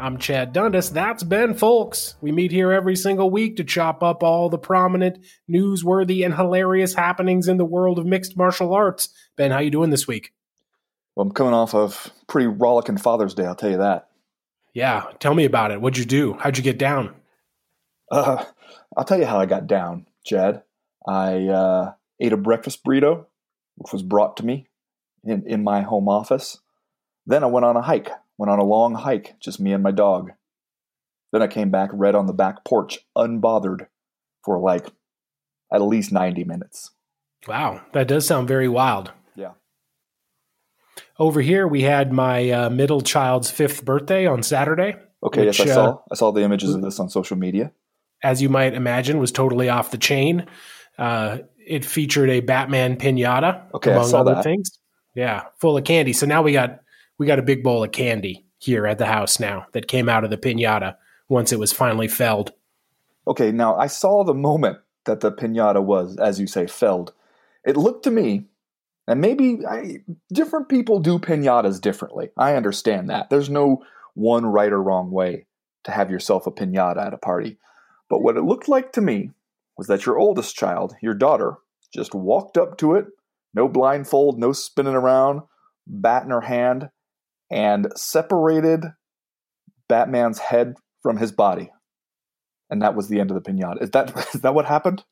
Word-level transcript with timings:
I'm 0.00 0.18
Chad 0.18 0.52
Dundas. 0.52 0.90
That's 0.90 1.24
Ben 1.24 1.54
Fowlkes. 1.54 2.14
We 2.20 2.30
meet 2.30 2.52
here 2.52 2.70
every 2.70 2.94
single 2.94 3.30
week 3.30 3.56
to 3.56 3.64
chop 3.64 4.00
up 4.00 4.22
all 4.22 4.48
the 4.48 4.58
prominent, 4.58 5.18
newsworthy, 5.50 6.24
and 6.24 6.36
hilarious 6.36 6.94
happenings 6.94 7.48
in 7.48 7.56
the 7.56 7.64
world 7.64 7.98
of 7.98 8.06
mixed 8.06 8.36
martial 8.36 8.72
arts. 8.72 9.08
Ben, 9.36 9.50
how 9.50 9.58
you 9.58 9.72
doing 9.72 9.90
this 9.90 10.06
week? 10.06 10.32
Well, 11.16 11.26
I'm 11.26 11.32
coming 11.32 11.52
off 11.52 11.74
of 11.74 12.12
pretty 12.28 12.46
rollicking 12.46 12.96
Father's 12.96 13.34
Day, 13.34 13.44
I'll 13.44 13.56
tell 13.56 13.70
you 13.70 13.78
that. 13.78 14.08
Yeah, 14.72 15.04
tell 15.18 15.34
me 15.34 15.44
about 15.44 15.72
it. 15.72 15.80
What'd 15.80 15.98
you 15.98 16.04
do? 16.04 16.34
How'd 16.34 16.56
you 16.56 16.62
get 16.62 16.78
down? 16.78 17.16
Uh, 18.08 18.44
I'll 18.96 19.04
tell 19.04 19.18
you 19.18 19.26
how 19.26 19.40
I 19.40 19.46
got 19.46 19.66
down, 19.66 20.06
Chad. 20.24 20.62
I 21.08 21.46
uh, 21.46 21.92
ate 22.20 22.32
a 22.32 22.36
breakfast 22.36 22.84
burrito, 22.84 23.26
which 23.74 23.92
was 23.92 24.04
brought 24.04 24.36
to 24.36 24.46
me 24.46 24.68
in, 25.24 25.44
in 25.44 25.64
my 25.64 25.80
home 25.80 26.08
office. 26.08 26.60
Then 27.26 27.42
I 27.42 27.46
went 27.46 27.66
on 27.66 27.76
a 27.76 27.82
hike, 27.82 28.10
went 28.38 28.50
on 28.50 28.58
a 28.58 28.64
long 28.64 28.94
hike, 28.94 29.36
just 29.40 29.60
me 29.60 29.72
and 29.72 29.82
my 29.82 29.90
dog. 29.90 30.30
Then 31.32 31.42
I 31.42 31.46
came 31.46 31.70
back, 31.70 31.90
read 31.92 32.14
on 32.14 32.26
the 32.26 32.32
back 32.32 32.64
porch, 32.64 33.00
unbothered, 33.16 33.88
for 34.44 34.58
like 34.58 34.86
at 35.72 35.82
least 35.82 36.12
90 36.12 36.44
minutes. 36.44 36.92
Wow, 37.46 37.82
that 37.92 38.08
does 38.08 38.26
sound 38.26 38.48
very 38.48 38.68
wild. 38.68 39.12
Yeah. 39.36 39.52
Over 41.18 41.40
here, 41.40 41.68
we 41.68 41.82
had 41.82 42.12
my 42.12 42.50
uh, 42.50 42.70
middle 42.70 43.00
child's 43.00 43.50
fifth 43.50 43.84
birthday 43.84 44.26
on 44.26 44.42
Saturday. 44.42 44.96
Okay, 45.22 45.46
which, 45.46 45.58
yes, 45.58 45.68
I 45.68 45.70
uh, 45.70 45.74
saw. 45.74 45.98
I 46.10 46.14
saw 46.14 46.32
the 46.32 46.42
images 46.42 46.74
of 46.74 46.82
this 46.82 46.98
on 46.98 47.10
social 47.10 47.36
media. 47.36 47.72
as 48.22 48.40
you 48.40 48.48
might 48.48 48.74
imagine, 48.74 49.18
was 49.18 49.32
totally 49.32 49.68
off 49.68 49.90
the 49.90 49.98
chain. 49.98 50.46
Uh, 50.96 51.38
it 51.58 51.84
featured 51.84 52.30
a 52.30 52.40
Batman 52.40 52.96
pinata, 52.96 53.64
Okay, 53.74 53.92
among 53.92 54.14
other 54.14 54.34
that. 54.36 54.44
things. 54.44 54.70
Yeah, 55.14 55.44
full 55.60 55.76
of 55.76 55.84
candy. 55.84 56.12
So 56.12 56.26
now 56.26 56.42
we 56.42 56.52
got 56.52 56.80
we 57.18 57.26
got 57.26 57.38
a 57.38 57.42
big 57.42 57.62
bowl 57.62 57.84
of 57.84 57.92
candy 57.92 58.46
here 58.58 58.86
at 58.86 58.98
the 58.98 59.06
house 59.06 59.38
now 59.38 59.66
that 59.72 59.88
came 59.88 60.08
out 60.08 60.24
of 60.24 60.30
the 60.30 60.38
pinata 60.38 60.96
once 61.28 61.52
it 61.52 61.58
was 61.58 61.72
finally 61.72 62.08
felled. 62.08 62.52
Okay, 63.26 63.52
now 63.52 63.76
I 63.76 63.88
saw 63.88 64.24
the 64.24 64.34
moment 64.34 64.78
that 65.04 65.20
the 65.20 65.30
pinata 65.30 65.82
was, 65.82 66.16
as 66.16 66.40
you 66.40 66.46
say, 66.46 66.66
felled. 66.66 67.12
It 67.64 67.76
looked 67.76 68.04
to 68.04 68.10
me, 68.10 68.44
and 69.06 69.20
maybe 69.20 69.60
I, 69.66 69.98
different 70.32 70.68
people 70.68 71.00
do 71.00 71.18
pinatas 71.18 71.80
differently. 71.80 72.30
I 72.36 72.54
understand 72.54 73.10
that. 73.10 73.28
There's 73.30 73.50
no 73.50 73.84
one 74.14 74.46
right 74.46 74.72
or 74.72 74.82
wrong 74.82 75.10
way 75.10 75.46
to 75.84 75.90
have 75.90 76.10
yourself 76.10 76.46
a 76.46 76.50
pinata 76.50 77.06
at 77.06 77.14
a 77.14 77.18
party. 77.18 77.58
But 78.08 78.20
what 78.20 78.36
it 78.36 78.42
looked 78.42 78.68
like 78.68 78.92
to 78.92 79.00
me 79.00 79.30
was 79.76 79.86
that 79.86 80.06
your 80.06 80.18
oldest 80.18 80.56
child, 80.56 80.94
your 81.02 81.14
daughter, 81.14 81.56
just 81.92 82.14
walked 82.14 82.56
up 82.56 82.78
to 82.78 82.94
it, 82.94 83.06
no 83.54 83.68
blindfold, 83.68 84.38
no 84.38 84.52
spinning 84.52 84.94
around, 84.94 85.42
bat 85.86 86.24
in 86.24 86.30
her 86.30 86.42
hand, 86.42 86.90
and 87.50 87.88
separated 87.96 88.84
Batman's 89.88 90.38
head 90.38 90.74
from 91.02 91.16
his 91.16 91.32
body 91.32 91.70
and 92.70 92.82
that 92.82 92.94
was 92.94 93.08
the 93.08 93.20
end 93.20 93.30
of 93.30 93.42
the 93.42 93.50
pinata. 93.50 93.82
Is 93.82 93.90
that 93.90 94.16
is 94.34 94.42
that 94.42 94.54
what 94.54 94.66
happened? 94.66 95.04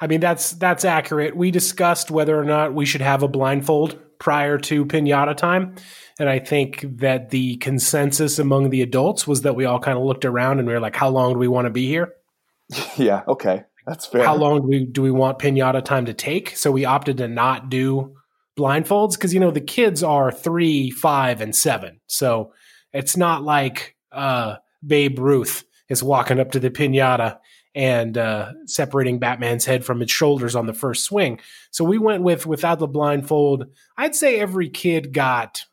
I 0.00 0.06
mean, 0.06 0.20
that's 0.20 0.52
that's 0.52 0.84
accurate. 0.84 1.36
We 1.36 1.50
discussed 1.50 2.10
whether 2.10 2.38
or 2.38 2.44
not 2.44 2.74
we 2.74 2.86
should 2.86 3.00
have 3.00 3.22
a 3.22 3.28
blindfold 3.28 3.98
prior 4.18 4.56
to 4.58 4.86
pinata 4.86 5.36
time, 5.36 5.74
and 6.18 6.28
I 6.28 6.38
think 6.38 6.84
that 6.98 7.30
the 7.30 7.56
consensus 7.56 8.38
among 8.38 8.70
the 8.70 8.82
adults 8.82 9.26
was 9.26 9.42
that 9.42 9.56
we 9.56 9.64
all 9.64 9.80
kind 9.80 9.98
of 9.98 10.04
looked 10.04 10.24
around 10.24 10.58
and 10.58 10.68
we 10.68 10.74
were 10.74 10.80
like, 10.80 10.96
"How 10.96 11.08
long 11.08 11.32
do 11.32 11.38
we 11.38 11.48
want 11.48 11.66
to 11.66 11.70
be 11.70 11.86
here? 11.86 12.14
yeah, 12.96 13.22
okay, 13.26 13.64
that's 13.86 14.06
fair. 14.06 14.24
How 14.24 14.36
long 14.36 14.62
do 14.62 14.68
we 14.68 14.84
do 14.84 15.02
we 15.02 15.10
want 15.10 15.38
pinata 15.38 15.84
time 15.84 16.06
to 16.06 16.14
take?" 16.14 16.56
So 16.56 16.70
we 16.70 16.84
opted 16.84 17.16
to 17.18 17.28
not 17.28 17.68
do 17.68 18.16
blindfolds 18.56 19.12
because 19.12 19.32
you 19.32 19.40
know 19.40 19.50
the 19.50 19.60
kids 19.60 20.02
are 20.02 20.30
three, 20.30 20.90
five, 20.90 21.40
and 21.40 21.54
seven, 21.54 22.00
so 22.06 22.52
it's 22.92 23.16
not 23.16 23.42
like 23.42 23.96
uh, 24.12 24.56
Babe 24.86 25.18
Ruth 25.18 25.64
is 25.88 26.02
walking 26.02 26.40
up 26.40 26.52
to 26.52 26.60
the 26.60 26.70
pinata 26.70 27.38
and 27.74 28.18
uh, 28.18 28.52
separating 28.66 29.18
Batman's 29.18 29.64
head 29.64 29.84
from 29.84 30.02
its 30.02 30.12
shoulders 30.12 30.54
on 30.54 30.66
the 30.66 30.74
first 30.74 31.04
swing. 31.04 31.40
So 31.70 31.84
we 31.84 31.98
went 31.98 32.22
with 32.22 32.46
without 32.46 32.78
the 32.78 32.86
blindfold. 32.86 33.66
I'd 33.96 34.14
say 34.14 34.38
every 34.38 34.68
kid 34.68 35.12
got 35.12 35.64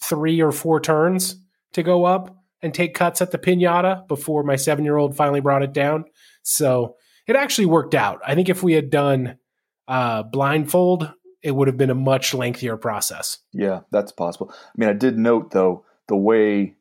three 0.00 0.40
or 0.40 0.52
four 0.52 0.80
turns 0.80 1.36
to 1.72 1.82
go 1.82 2.04
up 2.04 2.36
and 2.60 2.72
take 2.72 2.94
cuts 2.94 3.20
at 3.20 3.32
the 3.32 3.38
pinata 3.38 4.06
before 4.06 4.44
my 4.44 4.56
seven 4.56 4.84
year 4.84 4.96
old 4.96 5.16
finally 5.16 5.40
brought 5.40 5.62
it 5.62 5.72
down. 5.72 6.04
So 6.42 6.96
it 7.26 7.36
actually 7.36 7.66
worked 7.66 7.94
out. 7.94 8.20
I 8.24 8.34
think 8.34 8.48
if 8.48 8.62
we 8.62 8.72
had 8.74 8.90
done 8.90 9.38
uh, 9.88 10.22
blindfold, 10.22 11.12
it 11.42 11.52
would 11.52 11.68
have 11.68 11.76
been 11.76 11.90
a 11.90 11.94
much 11.94 12.34
lengthier 12.34 12.76
process. 12.76 13.38
Yeah, 13.52 13.80
that's 13.90 14.12
possible. 14.12 14.52
I 14.52 14.72
mean, 14.76 14.88
I 14.88 14.92
did 14.94 15.18
note 15.18 15.50
though 15.50 15.84
the 16.08 16.16
way 16.16 16.74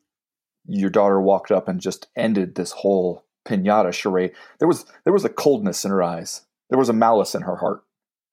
your 0.67 0.89
daughter 0.89 1.19
walked 1.19 1.51
up 1.51 1.67
and 1.67 1.79
just 1.81 2.07
ended 2.16 2.55
this 2.55 2.72
whole 2.72 3.25
pinata 3.45 3.91
charade. 3.94 4.31
There 4.59 4.67
was 4.67 4.85
there 5.03 5.13
was 5.13 5.25
a 5.25 5.29
coldness 5.29 5.83
in 5.85 5.91
her 5.91 6.03
eyes. 6.03 6.41
There 6.69 6.79
was 6.79 6.89
a 6.89 6.94
malice 6.94 7.33
in 7.35 7.41
her 7.41 7.55
heart. 7.55 7.83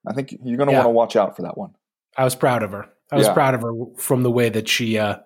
I 0.06 0.12
think 0.12 0.32
you're 0.42 0.56
going 0.56 0.68
to 0.68 0.72
Yeah. 0.72 0.78
want 0.80 0.86
to 0.88 0.90
watch 0.92 1.16
out 1.16 1.34
for 1.36 1.42
that 1.42 1.56
one. 1.58 1.74
I 2.16 2.24
was 2.24 2.34
proud 2.34 2.62
of 2.62 2.72
her. 2.72 2.88
I 3.10 3.16
was 3.16 3.26
Yeah. 3.26 3.32
proud 3.34 3.54
of 3.54 3.62
her 3.62 3.72
from 3.96 4.22
the 4.22 4.30
way 4.30 4.48
that 4.50 4.68
she 4.68 4.98
uh, 4.98 5.16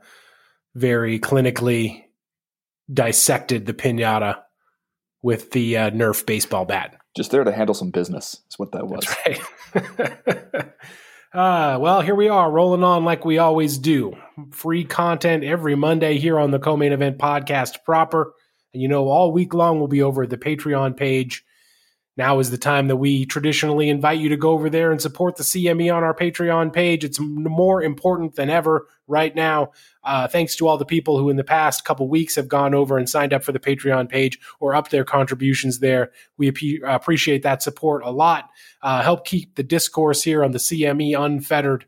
very 0.75 1.19
clinically 1.19 2.05
dissected 2.93 3.67
the 3.67 3.75
pinata 3.75 4.43
with 5.23 5.51
the 5.53 5.77
uh, 5.77 5.91
Nerf 5.91 6.25
baseball 6.27 6.65
bat. 6.65 6.97
Just 7.15 7.31
there 7.31 7.45
to 7.45 7.53
handle 7.53 7.75
some 7.75 7.91
business 7.91 8.41
is 8.51 8.59
what 8.59 8.73
that 8.73 8.87
was. 8.87 9.07
That's 9.75 9.91
right. 10.55 10.73
uh, 11.35 11.79
well, 11.81 12.01
here 12.01 12.15
we 12.15 12.29
are, 12.29 12.51
rolling 12.51 12.85
on 12.85 13.05
like 13.05 13.25
we 13.25 13.39
always 13.39 13.79
do. 13.79 14.17
Free 14.51 14.85
content 14.85 15.45
every 15.45 15.75
Monday 15.75 16.19
here 16.19 16.39
on 16.39 16.51
the 16.51 16.59
Co-Main 16.59 16.93
Event 16.93 17.19
Podcast 17.19 17.85
proper. 17.85 18.33
And 18.73 18.83
you 18.83 18.89
know, 18.89 19.09
all 19.09 19.33
week 19.33 19.53
long 19.53 19.79
we'll 19.79 19.89
be 19.89 20.03
over 20.03 20.23
at 20.23 20.31
the 20.31 20.39
Patreon 20.39 20.97
page. 20.97 21.45
Now 22.17 22.41
is 22.41 22.51
the 22.51 22.59
time 22.59 22.89
that 22.89 22.97
we 22.97 23.25
traditionally 23.25 23.89
invite 23.89 24.19
you 24.19 24.29
to 24.29 24.37
go 24.37 24.51
over 24.51 24.69
there 24.69 24.93
and 24.93 25.01
support 25.01 25.37
the 25.37 25.43
CME 25.45 25.95
on 25.95 26.05
our 26.05 26.15
Patreon 26.15 26.73
page. 26.73 27.05
It's 27.05 27.19
more 27.19 27.83
important 27.83 28.35
than 28.35 28.51
ever 28.51 28.87
right 29.07 29.35
now. 29.35 29.73
Uh, 30.05 30.29
thanks 30.29 30.55
to 30.57 30.69
all 30.69 30.77
the 30.77 30.85
people 30.85 31.19
who 31.19 31.31
in 31.31 31.37
the 31.37 31.45
past 31.45 31.87
couple 31.87 32.09
weeks 32.09 32.37
have 32.37 32.49
gone 32.49 32.75
over 32.75 32.99
and 32.99 33.09
signed 33.09 33.33
up 33.33 33.43
for 33.43 33.53
the 33.53 33.59
Patreon 33.59 34.11
page 34.11 34.39
or 34.61 34.75
up 34.75 34.91
their 34.91 35.05
contributions 35.05 35.79
there. 35.79 36.13
We 36.37 36.51
appe- 36.53 36.81
appreciate 36.85 37.43
that 37.45 37.63
support 37.63 38.05
a 38.05 38.11
lot. 38.11 38.51
Uh, 38.83 39.03
help 39.03 39.25
keep 39.25 39.55
the 39.55 39.63
discourse 39.63 40.23
here 40.23 40.45
on 40.45 40.53
the 40.53 40.59
CME 40.59 41.19
unfettered 41.19 41.87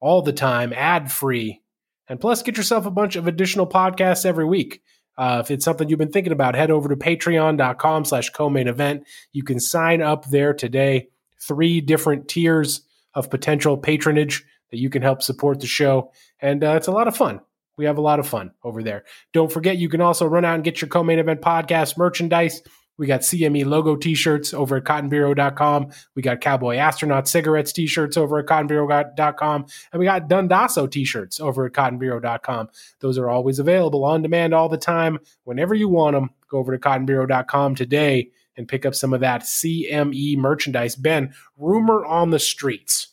all 0.00 0.22
the 0.22 0.32
time, 0.32 0.72
ad 0.72 1.10
free. 1.10 1.62
And 2.06 2.20
plus, 2.20 2.42
get 2.42 2.56
yourself 2.56 2.86
a 2.86 2.90
bunch 2.90 3.16
of 3.16 3.26
additional 3.26 3.66
podcasts 3.66 4.26
every 4.26 4.44
week. 4.44 4.82
Uh, 5.16 5.42
if 5.44 5.50
it's 5.50 5.64
something 5.64 5.88
you've 5.88 5.98
been 5.98 6.10
thinking 6.10 6.32
about, 6.32 6.54
head 6.54 6.70
over 6.70 6.88
to 6.88 6.96
patreon.com 6.96 8.04
slash 8.04 8.30
co-main 8.30 8.68
event. 8.68 9.04
You 9.32 9.44
can 9.44 9.60
sign 9.60 10.02
up 10.02 10.26
there 10.26 10.52
today. 10.52 11.08
Three 11.40 11.80
different 11.80 12.28
tiers 12.28 12.82
of 13.14 13.30
potential 13.30 13.76
patronage 13.76 14.44
that 14.70 14.78
you 14.78 14.90
can 14.90 15.02
help 15.02 15.22
support 15.22 15.60
the 15.60 15.66
show. 15.66 16.10
And 16.40 16.64
uh, 16.64 16.74
it's 16.76 16.88
a 16.88 16.92
lot 16.92 17.06
of 17.06 17.16
fun. 17.16 17.40
We 17.76 17.84
have 17.86 17.98
a 17.98 18.02
lot 18.02 18.20
of 18.20 18.26
fun 18.26 18.52
over 18.62 18.82
there. 18.82 19.04
Don't 19.32 19.52
forget, 19.52 19.78
you 19.78 19.88
can 19.88 20.00
also 20.00 20.26
run 20.26 20.44
out 20.44 20.54
and 20.54 20.64
get 20.64 20.80
your 20.80 20.88
co-main 20.88 21.18
event 21.18 21.40
podcast 21.40 21.98
merchandise. 21.98 22.62
We 22.96 23.06
got 23.06 23.20
CME 23.20 23.66
logo 23.66 23.96
t-shirts 23.96 24.54
over 24.54 24.76
at 24.76 24.84
cottonbureau.com. 24.84 25.90
We 26.14 26.22
got 26.22 26.40
Cowboy 26.40 26.76
Astronaut 26.76 27.26
cigarettes 27.26 27.72
t-shirts 27.72 28.16
over 28.16 28.38
at 28.38 28.46
cottonbureau.com. 28.46 29.66
And 29.92 30.00
we 30.00 30.06
got 30.06 30.28
Dundasso 30.28 30.90
t-shirts 30.90 31.40
over 31.40 31.66
at 31.66 31.72
cottonbureau.com. 31.72 32.68
Those 33.00 33.18
are 33.18 33.28
always 33.28 33.58
available 33.58 34.04
on 34.04 34.22
demand 34.22 34.54
all 34.54 34.68
the 34.68 34.78
time. 34.78 35.18
Whenever 35.42 35.74
you 35.74 35.88
want 35.88 36.14
them, 36.14 36.30
go 36.48 36.58
over 36.58 36.76
to 36.76 36.78
cottonbureau.com 36.78 37.74
today 37.74 38.30
and 38.56 38.68
pick 38.68 38.86
up 38.86 38.94
some 38.94 39.12
of 39.12 39.20
that 39.20 39.42
CME 39.42 40.36
merchandise. 40.36 40.94
Ben, 40.94 41.34
rumor 41.56 42.04
on 42.04 42.30
the 42.30 42.38
streets. 42.38 43.08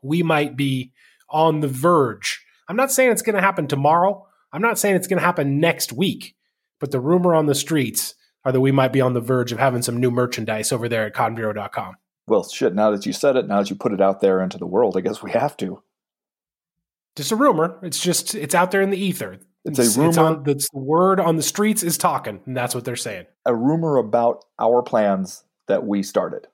We 0.00 0.22
might 0.22 0.56
be 0.56 0.92
on 1.28 1.60
the 1.60 1.68
verge. 1.68 2.44
I'm 2.68 2.76
not 2.76 2.90
saying 2.90 3.12
it's 3.12 3.22
going 3.22 3.36
to 3.36 3.42
happen 3.42 3.66
tomorrow. 3.66 4.26
I'm 4.52 4.62
not 4.62 4.78
saying 4.78 4.96
it's 4.96 5.06
going 5.06 5.18
to 5.18 5.26
happen 5.26 5.60
next 5.60 5.92
week. 5.92 6.34
But 6.80 6.90
the 6.90 7.00
rumor 7.00 7.34
on 7.34 7.46
the 7.46 7.54
streets 7.54 8.14
are 8.48 8.52
that 8.52 8.60
we 8.60 8.72
might 8.72 8.92
be 8.92 9.00
on 9.00 9.14
the 9.14 9.20
verge 9.20 9.52
of 9.52 9.58
having 9.58 9.82
some 9.82 9.98
new 9.98 10.10
merchandise 10.10 10.72
over 10.72 10.88
there 10.88 11.06
at 11.06 11.14
cottonbureau.com. 11.14 11.96
Well, 12.26 12.48
shit. 12.48 12.74
Now 12.74 12.90
that 12.90 13.06
you 13.06 13.12
said 13.12 13.36
it, 13.36 13.46
now 13.46 13.58
that 13.58 13.70
you 13.70 13.76
put 13.76 13.92
it 13.92 14.00
out 14.00 14.20
there 14.20 14.42
into 14.42 14.58
the 14.58 14.66
world, 14.66 14.96
I 14.96 15.00
guess 15.00 15.22
we 15.22 15.30
have 15.32 15.56
to. 15.58 15.82
Just 17.16 17.32
a 17.32 17.36
rumor. 17.36 17.78
It's 17.82 18.00
just 18.00 18.34
it's 18.34 18.54
out 18.54 18.70
there 18.70 18.82
in 18.82 18.90
the 18.90 18.98
ether. 18.98 19.38
It's 19.64 19.96
a 19.96 20.00
rumor. 20.00 20.20
on, 20.20 20.42
the 20.44 20.66
word 20.72 21.20
on 21.20 21.36
the 21.36 21.42
streets 21.42 21.82
is 21.82 21.98
talking, 21.98 22.40
and 22.46 22.56
that's 22.56 22.74
what 22.74 22.84
they're 22.84 22.96
saying. 22.96 23.26
a 23.44 23.54
rumor 23.54 23.96
about 23.96 24.44
our 24.58 24.82
plans 24.82 25.44
that 25.66 25.84
we 25.84 26.02
started. 26.02 26.46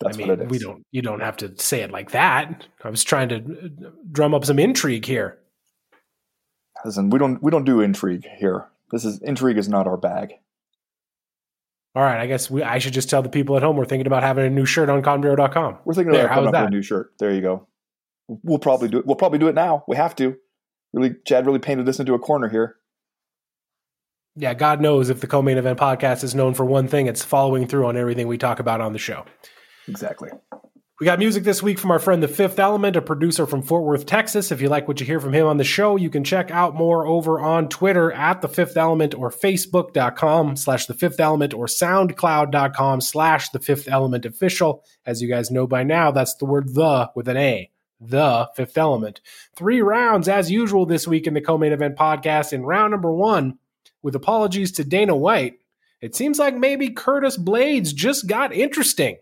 That's 0.00 0.16
I 0.16 0.18
mean, 0.18 0.28
what 0.28 0.40
it 0.40 0.44
is. 0.44 0.50
we 0.50 0.58
don't. 0.58 0.84
You 0.90 1.02
don't 1.02 1.20
have 1.20 1.36
to 1.38 1.56
say 1.58 1.82
it 1.82 1.90
like 1.90 2.12
that. 2.12 2.66
I 2.82 2.90
was 2.90 3.04
trying 3.04 3.28
to 3.28 3.36
uh, 3.36 3.90
drum 4.10 4.34
up 4.34 4.44
some 4.44 4.58
intrigue 4.58 5.04
here. 5.04 5.38
Listen, 6.84 7.10
we 7.10 7.18
don't 7.18 7.42
we 7.42 7.50
don't 7.50 7.64
do 7.64 7.80
intrigue 7.80 8.26
here. 8.38 8.66
This 8.92 9.04
is 9.04 9.20
intrigue 9.22 9.58
is 9.58 9.68
not 9.68 9.86
our 9.86 9.96
bag. 9.96 10.34
All 11.94 12.02
right, 12.02 12.20
I 12.20 12.26
guess 12.26 12.50
we, 12.50 12.62
I 12.62 12.78
should 12.78 12.94
just 12.94 13.10
tell 13.10 13.22
the 13.22 13.28
people 13.28 13.56
at 13.56 13.62
home 13.62 13.76
we're 13.76 13.84
thinking 13.84 14.06
about 14.06 14.22
having 14.22 14.46
a 14.46 14.50
new 14.50 14.64
shirt 14.64 14.88
on 14.88 15.02
cottonbureau.com. 15.02 15.78
We're 15.84 15.94
thinking 15.94 16.14
about 16.14 16.28
coming 16.28 16.38
up 16.38 16.44
with 16.44 16.52
that? 16.52 16.66
a 16.68 16.70
new 16.70 16.82
shirt. 16.82 17.12
There 17.18 17.32
you 17.32 17.42
go. 17.42 17.66
We'll 18.28 18.58
probably 18.58 18.88
do 18.88 18.98
it. 18.98 19.06
We'll 19.06 19.16
probably 19.16 19.38
do 19.38 19.48
it 19.48 19.54
now. 19.54 19.84
We 19.88 19.96
have 19.96 20.16
to. 20.16 20.36
Really, 20.92 21.16
Chad 21.26 21.46
really 21.46 21.58
painted 21.58 21.86
this 21.86 22.00
into 22.00 22.14
a 22.14 22.18
corner 22.18 22.48
here. 22.48 22.76
Yeah, 24.36 24.54
God 24.54 24.80
knows 24.80 25.10
if 25.10 25.20
the 25.20 25.26
co-main 25.26 25.58
event 25.58 25.78
podcast 25.78 26.24
is 26.24 26.34
known 26.34 26.54
for 26.54 26.64
one 26.64 26.88
thing, 26.88 27.06
it's 27.06 27.22
following 27.22 27.66
through 27.66 27.86
on 27.86 27.98
everything 27.98 28.26
we 28.26 28.38
talk 28.38 28.60
about 28.60 28.80
on 28.80 28.94
the 28.94 28.98
show. 28.98 29.26
Exactly. 29.88 30.30
We 31.02 31.06
got 31.06 31.18
music 31.18 31.42
this 31.42 31.64
week 31.64 31.80
from 31.80 31.90
our 31.90 31.98
friend 31.98 32.22
Tha 32.22 32.28
Fifth 32.28 32.60
Element, 32.60 32.94
a 32.94 33.02
producer 33.02 33.44
from 33.44 33.62
Fort 33.62 33.82
Worth, 33.82 34.06
Texas. 34.06 34.52
If 34.52 34.60
you 34.60 34.68
like 34.68 34.86
what 34.86 35.00
you 35.00 35.04
hear 35.04 35.18
from 35.18 35.32
him 35.32 35.48
on 35.48 35.56
the 35.56 35.64
show, 35.64 35.96
you 35.96 36.08
can 36.08 36.22
check 36.22 36.52
out 36.52 36.76
more 36.76 37.04
over 37.08 37.40
on 37.40 37.68
Twitter 37.68 38.12
at 38.12 38.40
Tha 38.40 38.46
Fifth 38.46 38.76
Element 38.76 39.12
or 39.12 39.28
Facebook.com 39.28 40.54
slash 40.54 40.86
Tha 40.86 40.94
Fifth 40.94 41.18
Element 41.18 41.54
or 41.54 41.66
SoundCloud.com 41.66 43.00
slash 43.00 43.48
Tha 43.50 43.58
Fifth 43.58 43.88
Element 43.88 44.24
Official. 44.24 44.84
As 45.04 45.20
you 45.20 45.28
guys 45.28 45.50
know 45.50 45.66
by 45.66 45.82
now, 45.82 46.12
that's 46.12 46.36
the 46.36 46.44
word 46.44 46.72
the 46.72 47.10
with 47.16 47.26
an 47.26 47.36
A. 47.36 47.72
Tha 48.00 48.50
Fifth 48.54 48.78
Element. 48.78 49.20
Three 49.56 49.82
rounds 49.82 50.28
as 50.28 50.52
usual 50.52 50.86
this 50.86 51.08
week 51.08 51.26
in 51.26 51.34
the 51.34 51.40
co-main 51.40 51.72
event 51.72 51.96
podcast. 51.96 52.52
In 52.52 52.62
round 52.62 52.92
number 52.92 53.12
one, 53.12 53.58
with 54.02 54.14
apologies 54.14 54.70
to 54.70 54.84
Dana 54.84 55.16
White, 55.16 55.54
it 56.00 56.14
seems 56.14 56.38
like 56.38 56.54
maybe 56.54 56.90
Curtis 56.90 57.36
Blaydes 57.36 57.92
just 57.92 58.28
got 58.28 58.54
interesting. 58.54 59.16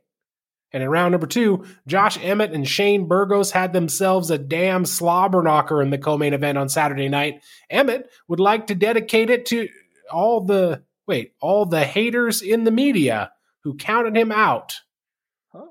And 0.73 0.83
in 0.83 0.89
round 0.89 1.13
number 1.13 1.27
two, 1.27 1.65
Josh 1.87 2.19
Emmett 2.23 2.53
and 2.53 2.67
Shane 2.67 3.09
Burgos 3.09 3.51
had 3.51 3.73
themselves 3.73 4.31
a 4.31 4.39
damn 4.39 4.85
slobber 4.85 5.43
knocker 5.43 5.83
in 5.83 5.91
the 5.91 5.99
co-main 5.99 6.33
event 6.33 6.59
on 6.59 6.69
Saturday 6.69 7.09
night. 7.09 7.43
Emmett 7.69 8.09
would 8.29 8.41
like 8.41 8.69
to 8.69 8.75
dedicate 8.75 9.31
it 9.31 9.47
to 9.47 9.69
all 10.13 10.45
the 10.45 10.83
wait, 11.07 11.35
all 11.41 11.67
the 11.67 11.85
haters 11.85 12.41
in 12.41 12.65
the 12.65 12.71
media 12.71 13.33
who 13.65 13.77
counted 13.77 14.17
him 14.17 14.31
out. 14.31 14.75
Huh? 15.53 15.67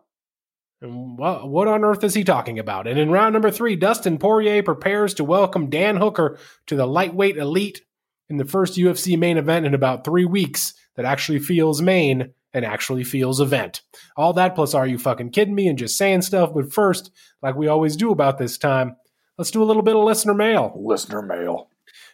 And 0.81 1.17
what, 1.17 1.47
what 1.47 1.69
on 1.69 1.85
earth 1.85 2.03
is 2.03 2.13
he 2.13 2.25
talking 2.25 2.59
about? 2.59 2.87
And 2.87 2.99
in 2.99 3.09
round 3.09 3.33
number 3.33 3.51
three, 3.51 3.77
Dustin 3.77 4.17
Poirier 4.17 4.63
prepares 4.63 5.13
to 5.15 5.23
welcome 5.23 5.69
Dan 5.69 5.95
Hooker 5.95 6.37
to 6.67 6.75
the 6.75 6.85
lightweight 6.85 7.37
elite 7.37 7.81
in 8.29 8.35
the 8.35 8.45
first 8.45 8.77
UFC 8.77 9.17
main 9.17 9.37
event 9.37 9.65
in 9.65 9.73
about 9.73 10.03
three 10.03 10.25
weeks 10.25 10.73
that 10.95 11.05
actually 11.05 11.39
feels 11.39 11.81
main 11.81 12.33
and 12.53 12.65
actually 12.65 13.03
feels 13.03 13.39
event. 13.39 13.81
All 14.15 14.33
that 14.33 14.55
plus 14.55 14.73
are 14.73 14.87
you 14.87 14.97
fucking 14.97 15.31
kidding 15.31 15.55
me 15.55 15.67
and 15.67 15.77
just 15.77 15.97
saying 15.97 16.23
stuff. 16.23 16.51
But 16.53 16.73
first, 16.73 17.11
like 17.41 17.55
we 17.55 17.67
always 17.67 17.95
do 17.95 18.11
about 18.11 18.37
this 18.37 18.57
time, 18.57 18.95
let's 19.37 19.51
do 19.51 19.63
a 19.63 19.65
little 19.65 19.83
bit 19.83 19.95
of 19.95 20.03
listener 20.03 20.33
mail. 20.33 20.73
Listener 20.75 21.21
mail. 21.21 21.69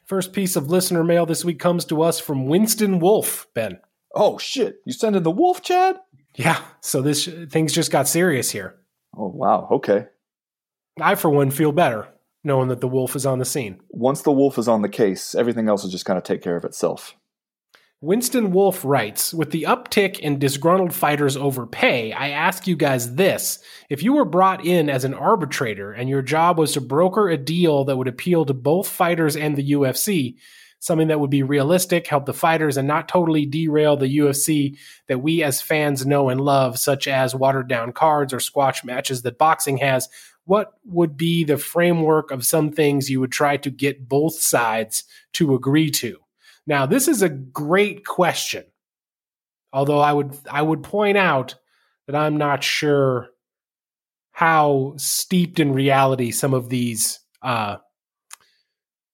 First 0.06 0.34
piece 0.34 0.56
of 0.56 0.70
listener 0.70 1.04
mail 1.04 1.26
this 1.26 1.44
week 1.44 1.60
comes 1.60 1.86
to 1.86 2.02
us 2.02 2.20
from 2.20 2.46
Winston 2.46 3.00
Wolf, 3.00 3.48
Ben. 3.54 3.80
Oh 4.14 4.38
shit! 4.38 4.78
You 4.86 4.94
sending 4.94 5.24
the 5.24 5.32
wolf, 5.32 5.62
Chad? 5.62 5.98
Yeah, 6.36 6.62
so 6.80 7.02
this 7.02 7.28
things 7.50 7.74
just 7.74 7.92
got 7.92 8.08
serious 8.08 8.52
here. 8.52 8.76
Oh 9.18 9.28
wow. 9.28 9.68
Okay. 9.72 10.08
I, 11.02 11.16
for 11.16 11.30
one, 11.30 11.52
feel 11.52 11.72
better 11.72 12.08
knowing 12.46 12.70
that 12.70 12.80
the 12.80 12.88
wolf 12.88 13.16
is 13.16 13.26
on 13.26 13.40
the 13.40 13.46
scene. 13.46 13.82
Once 13.90 14.22
the 14.22 14.32
wolf 14.32 14.58
is 14.58 14.68
on 14.68 14.84
the 14.84 14.90
case, 14.90 15.36
everything 15.36 15.68
else 15.68 15.84
will 15.84 15.90
just 15.90 16.06
kind 16.06 16.18
of 16.18 16.24
take 16.24 16.42
care 16.42 16.56
of 16.56 16.64
itself. 16.64 17.16
Winston 18.02 18.52
Wolf 18.52 18.84
writes 18.84 19.34
With 19.34 19.52
the 19.52 19.64
uptick 19.64 20.20
in 20.20 20.38
disgruntled 20.38 20.94
fighters 20.94 21.38
over 21.38 21.66
pay, 21.66 22.12
I 22.12 22.30
ask 22.30 22.68
you 22.68 22.76
guys 22.76 23.16
this. 23.16 23.60
If 23.90 24.04
you 24.04 24.14
were 24.14 24.26
brought 24.26 24.66
in 24.66 24.90
as 24.90 25.06
an 25.06 25.14
arbitrator 25.14 25.94
and 25.94 26.10
your 26.10 26.22
job 26.22 26.60
was 26.60 26.74
to 26.74 26.82
broker 26.82 27.30
a 27.30 27.38
deal 27.38 27.86
that 27.86 27.96
would 27.96 28.10
appeal 28.10 28.46
to 28.46 28.54
both 28.54 28.90
fighters 28.90 29.38
and 29.38 29.56
the 29.56 29.72
UFC, 29.72 30.36
something 30.80 31.08
that 31.08 31.22
would 31.22 31.30
be 31.30 31.42
realistic, 31.42 32.06
help 32.06 32.26
the 32.26 32.34
fighters, 32.34 32.76
and 32.76 32.88
not 32.88 33.08
totally 33.08 33.46
derail 33.46 33.96
the 33.96 34.18
UFC 34.18 34.78
that 35.08 35.22
we 35.22 35.42
as 35.42 35.62
fans 35.62 36.06
know 36.06 36.28
and 36.28 36.42
love, 36.42 36.78
such 36.78 37.08
as 37.08 37.34
watered 37.34 37.70
down 37.70 37.94
cards 37.94 38.34
or 38.34 38.42
squash 38.42 38.84
matches 38.84 39.22
that 39.22 39.38
boxing 39.38 39.78
has, 39.78 40.10
what 40.44 40.74
would 40.84 41.16
be 41.16 41.44
the 41.46 41.58
framework 41.58 42.30
of 42.30 42.46
some 42.46 42.72
things 42.72 43.10
you 43.10 43.22
would 43.22 43.32
try 43.32 43.58
to 43.58 43.72
get 43.72 44.08
both 44.08 44.36
sides 44.36 45.06
to 45.34 45.56
agree 45.56 45.90
to? 45.90 46.20
Now, 46.68 46.86
this 46.86 47.08
is 47.08 47.22
a 47.22 47.30
great 47.30 48.06
question. 48.06 48.66
Although 49.72 50.00
I 50.00 50.14
would 50.14 50.38
I 50.50 50.62
would 50.62 50.84
point 50.84 51.18
out 51.18 51.56
that 52.08 52.16
I'm 52.16 52.38
not 52.38 52.64
sure 52.64 53.30
how 54.32 54.94
steeped 54.98 55.60
in 55.60 55.74
reality 55.74 56.32
some 56.32 56.54
of 56.54 56.70
these 56.70 57.20
uh, 57.42 57.78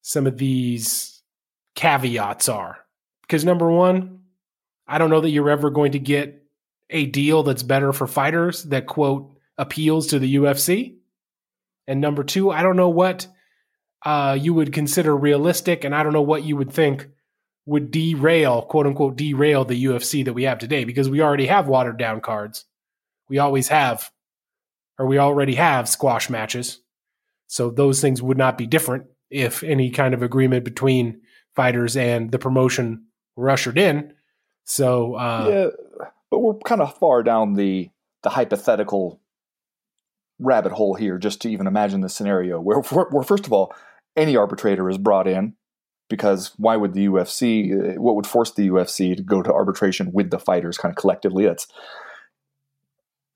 some 0.01 0.27
of 0.27 0.37
these 0.37 1.21
caveats 1.75 2.47
are. 2.49 2.77
Because 3.21 3.45
number 3.45 3.69
one, 3.71 4.19
I 4.87 4.97
don't 4.97 5.09
know 5.09 5.21
that 5.21 5.29
you're 5.29 5.49
ever 5.49 5.69
going 5.69 5.93
to 5.93 5.99
get 5.99 6.43
a 6.89 7.05
deal 7.05 7.43
that's 7.43 7.63
better 7.63 7.93
for 7.93 8.07
fighters 8.07 8.63
that 8.65 8.87
quote 8.87 9.33
appeals 9.57 10.07
to 10.07 10.19
the 10.19 10.35
UFC. 10.35 10.97
And 11.87 12.01
number 12.01 12.23
two, 12.23 12.51
I 12.51 12.61
don't 12.61 12.75
know 12.75 12.89
what 12.89 13.27
uh, 14.05 14.37
you 14.39 14.53
would 14.53 14.73
consider 14.73 15.15
realistic, 15.15 15.83
and 15.83 15.95
I 15.95 16.03
don't 16.03 16.13
know 16.13 16.21
what 16.21 16.43
you 16.43 16.57
would 16.57 16.71
think 16.71 17.07
would 17.71 17.89
derail, 17.89 18.63
quote 18.63 18.85
unquote, 18.85 19.15
derail 19.15 19.63
the 19.63 19.85
UFC 19.85 20.25
that 20.25 20.33
we 20.33 20.43
have 20.43 20.59
today 20.59 20.83
because 20.83 21.09
we 21.09 21.21
already 21.21 21.45
have 21.45 21.69
watered 21.69 21.97
down 21.97 22.19
cards. 22.19 22.65
We 23.29 23.37
always 23.37 23.69
have, 23.69 24.11
or 24.99 25.05
we 25.05 25.17
already 25.17 25.55
have 25.55 25.87
squash 25.87 26.29
matches. 26.29 26.81
So 27.47 27.69
those 27.69 28.01
things 28.01 28.21
would 28.21 28.37
not 28.37 28.57
be 28.57 28.67
different 28.67 29.05
if 29.29 29.63
any 29.63 29.89
kind 29.89 30.13
of 30.13 30.21
agreement 30.21 30.65
between 30.65 31.21
fighters 31.55 31.95
and 31.95 32.29
the 32.29 32.39
promotion 32.39 33.05
were 33.37 33.49
ushered 33.49 33.77
in. 33.77 34.15
So, 34.65 35.15
uh, 35.15 35.47
yeah, 35.49 36.05
but 36.29 36.39
we're 36.39 36.55
kind 36.65 36.81
of 36.81 36.97
far 36.97 37.23
down 37.23 37.53
the 37.53 37.89
the 38.21 38.31
hypothetical 38.31 39.21
rabbit 40.39 40.73
hole 40.73 40.95
here 40.95 41.17
just 41.17 41.41
to 41.43 41.49
even 41.49 41.67
imagine 41.67 42.01
the 42.01 42.09
scenario 42.09 42.59
where, 42.59 42.79
where 42.79 43.23
first 43.23 43.45
of 43.45 43.53
all, 43.53 43.73
any 44.17 44.35
arbitrator 44.35 44.89
is 44.89 44.97
brought 44.97 45.27
in 45.27 45.55
because 46.11 46.51
why 46.57 46.75
would 46.75 46.93
the 46.93 47.07
UFC, 47.07 47.73
uh, 47.73 47.99
what 47.99 48.15
would 48.15 48.27
force 48.27 48.51
the 48.51 48.69
UFC 48.69 49.15
to 49.15 49.23
go 49.23 49.41
to 49.41 49.51
arbitration 49.51 50.11
with 50.11 50.29
the 50.29 50.37
fighters 50.37 50.77
kind 50.77 50.91
of 50.91 50.97
collectively? 50.97 51.45
That's 51.45 51.67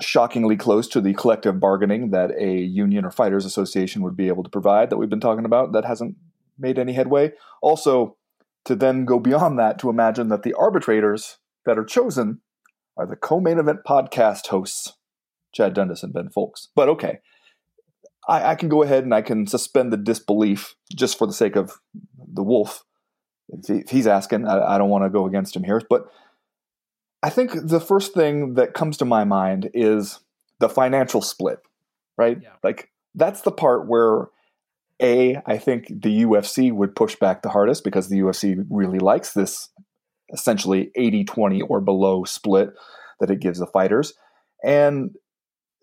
shockingly 0.02 0.58
close 0.58 0.88
to 0.90 1.02
the 1.02 1.14
collective 1.14 1.60
bargaining 1.60 2.12
that 2.12 2.32
a 2.38 2.58
union 2.58 3.06
or 3.06 3.12
fighters 3.12 3.46
association 3.46 4.02
would 4.04 4.18
be 4.18 4.28
able 4.28 4.44
to 4.44 4.50
provide 4.50 4.90
that 4.90 4.98
we've 4.98 5.10
been 5.10 5.22
talking 5.22 5.46
about 5.46 5.72
that 5.72 5.86
hasn't 5.86 6.18
made 6.60 6.78
any 6.78 6.94
headway. 6.94 7.32
Also, 7.62 8.18
to 8.66 8.76
then 8.76 9.06
go 9.06 9.20
beyond 9.20 9.58
that 9.58 9.80
to 9.80 9.90
imagine 9.90 10.28
that 10.28 10.44
the 10.44 10.54
arbitrators 10.54 11.38
that 11.66 11.80
are 11.80 11.86
chosen 11.86 12.42
are 12.98 13.08
the 13.08 13.16
co-main 13.16 13.58
event 13.58 13.80
podcast 13.88 14.48
hosts, 14.48 14.94
Chad 15.54 15.74
Dundas 15.74 16.04
and 16.04 16.14
Ben 16.14 16.30
Fowlkes. 16.30 16.68
But 16.76 16.90
okay, 16.90 17.20
I, 18.28 18.52
I, 18.52 18.56
can 18.56 18.70
go 18.70 18.84
ahead 18.84 19.04
and 19.04 19.14
I 19.14 19.22
can 19.22 19.48
suspend 19.48 19.94
the 19.94 19.98
disbelief 19.98 20.76
just 20.96 21.18
for 21.18 21.28
the 21.28 21.34
sake 21.34 21.56
of 21.56 21.80
the 22.36 22.44
wolf. 22.44 22.84
If 23.50 23.90
he's 23.90 24.08
asking, 24.08 24.48
I, 24.48 24.76
I 24.76 24.78
don't 24.78 24.90
want 24.90 25.04
to 25.06 25.10
go 25.10 25.26
against 25.26 25.56
him 25.56 25.64
here, 25.64 25.82
but 25.90 26.08
I 27.22 27.30
think 27.30 27.52
the 27.54 27.80
first 27.80 28.14
thing 28.14 28.54
that 28.56 28.74
comes 28.74 28.98
to 28.98 29.06
my 29.06 29.24
mind 29.24 29.70
is 29.74 30.20
the 30.60 30.70
financial 30.70 31.22
split, 31.22 31.60
right? 32.18 32.38
Yeah. 32.42 32.50
Like 32.64 32.92
that's 33.14 33.42
the 33.42 33.52
part 33.52 33.88
where 33.88 34.28
a 35.02 35.38
I 35.46 35.58
think 35.58 35.88
the 35.88 36.24
UFC 36.24 36.72
would 36.72 36.96
push 36.96 37.16
back 37.16 37.42
the 37.42 37.50
hardest 37.50 37.84
because 37.84 38.10
the 38.10 38.20
UFC 38.20 38.66
really 38.70 39.00
likes 39.00 39.34
this 39.34 39.70
essentially 40.34 40.92
80-20 40.98 41.62
or 41.68 41.82
below 41.82 42.24
split 42.24 42.70
that 43.20 43.30
it 43.30 43.40
gives 43.40 43.60
the 43.60 43.68
fighters. 43.68 44.14
And 44.64 45.16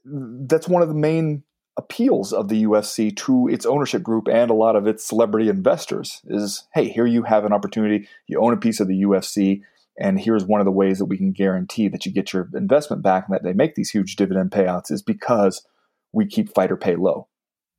that's 0.05 0.69
one 0.69 0.83
of 0.83 0.89
the 0.89 0.95
main 0.95 1.45
appeals 1.77 2.33
of 2.33 2.49
the 2.49 2.65
UFC 2.65 3.15
to 3.17 3.49
its 3.49 3.65
ownership 3.65 4.03
group 4.03 4.29
and 4.29 4.51
a 4.51 4.55
lot 4.55 4.77
of 4.77 4.87
its 4.87 5.05
celebrity 5.05 5.49
investors 5.49 6.21
is 6.27 6.65
hey, 6.75 6.89
here 6.89 7.07
you 7.07 7.23
have 7.23 7.45
an 7.45 7.53
opportunity, 7.53 8.09
you 8.27 8.41
own 8.41 8.53
a 8.53 8.59
piece 8.59 8.81
of 8.81 8.89
the 8.89 9.03
UFC, 9.03 9.63
and 9.99 10.21
here's 10.21 10.45
one 10.45 10.61
of 10.61 10.65
the 10.65 10.73
ways 10.73 10.99
that 10.99 11.07
we 11.07 11.17
can 11.17 11.33
guarantee 11.33 11.89
that 11.89 12.05
you 12.07 12.13
get 12.13 12.33
your 12.33 12.49
investment 12.55 13.03
back 13.03 13.27
and 13.27 13.35
that 13.35 13.43
they 13.43 13.53
make 13.53 13.75
these 13.75 13.91
huge 13.91 14.17
dividend 14.17 14.51
payouts 14.51 14.91
is 14.91 15.03
because 15.03 15.67
we 16.13 16.27
keep 16.27 16.55
fighter 16.55 16.77
pay 16.77 16.97
low. 16.97 17.29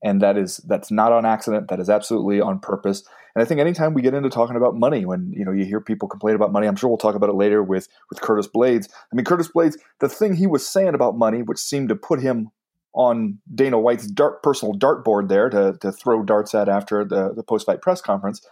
And 0.04 0.22
that 0.22 0.38
is 0.38 0.58
that's 0.58 0.92
not 0.92 1.14
on 1.14 1.26
accident, 1.26 1.70
that 1.70 1.80
is 1.80 1.90
absolutely 1.90 2.42
on 2.42 2.60
purpose. 2.60 3.04
And 3.36 3.42
I 3.42 3.46
think 3.46 3.60
anytime 3.60 3.94
we 3.94 4.02
get 4.02 4.14
into 4.14 4.30
talking 4.30 4.58
about 4.58 4.76
money, 4.76 5.06
when 5.06 5.32
you 5.32 5.46
know 5.46 5.52
you 5.52 5.66
hear 5.66 5.80
people 5.80 6.10
complain 6.10 6.36
about 6.36 6.52
money, 6.52 6.68
I'm 6.68 6.76
sure 6.76 6.90
we'll 6.90 6.98
talk 6.98 7.16
about 7.16 7.30
it 7.30 7.36
later 7.36 7.64
with 7.64 7.88
with 8.10 8.22
Curtis 8.22 8.48
Blaydes. 8.54 8.90
I 8.92 9.16
mean, 9.16 9.24
Curtis 9.24 9.50
Blaydes, 9.56 9.78
the 10.00 10.10
thing 10.10 10.36
he 10.36 10.46
was 10.46 10.68
saying 10.68 10.94
about 10.94 11.18
money, 11.18 11.42
which 11.42 11.58
seemed 11.58 11.90
to 11.90 11.96
put 11.96 12.22
him 12.22 12.52
on 12.94 13.40
Dana 13.54 13.80
White's 13.80 14.08
dart 14.08 14.44
personal 14.44 14.76
dartboard 14.76 15.28
there 15.28 15.50
to, 15.50 15.78
to 15.82 15.92
throw 15.92 16.24
darts 16.24 16.54
at 16.54 16.70
after 16.70 17.04
the, 17.04 17.34
the 17.34 17.44
post 17.44 17.66
fight 17.66 17.82
press 17.82 18.02
conference. 18.02 18.46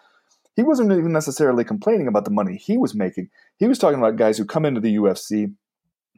He 0.55 0.63
wasn't 0.63 0.91
even 0.91 1.13
necessarily 1.13 1.63
complaining 1.63 2.07
about 2.07 2.25
the 2.25 2.31
money 2.31 2.57
he 2.57 2.77
was 2.77 2.93
making. 2.93 3.29
He 3.57 3.67
was 3.67 3.79
talking 3.79 3.99
about 3.99 4.17
guys 4.17 4.37
who 4.37 4.45
come 4.45 4.65
into 4.65 4.81
the 4.81 4.95
UFC, 4.95 5.53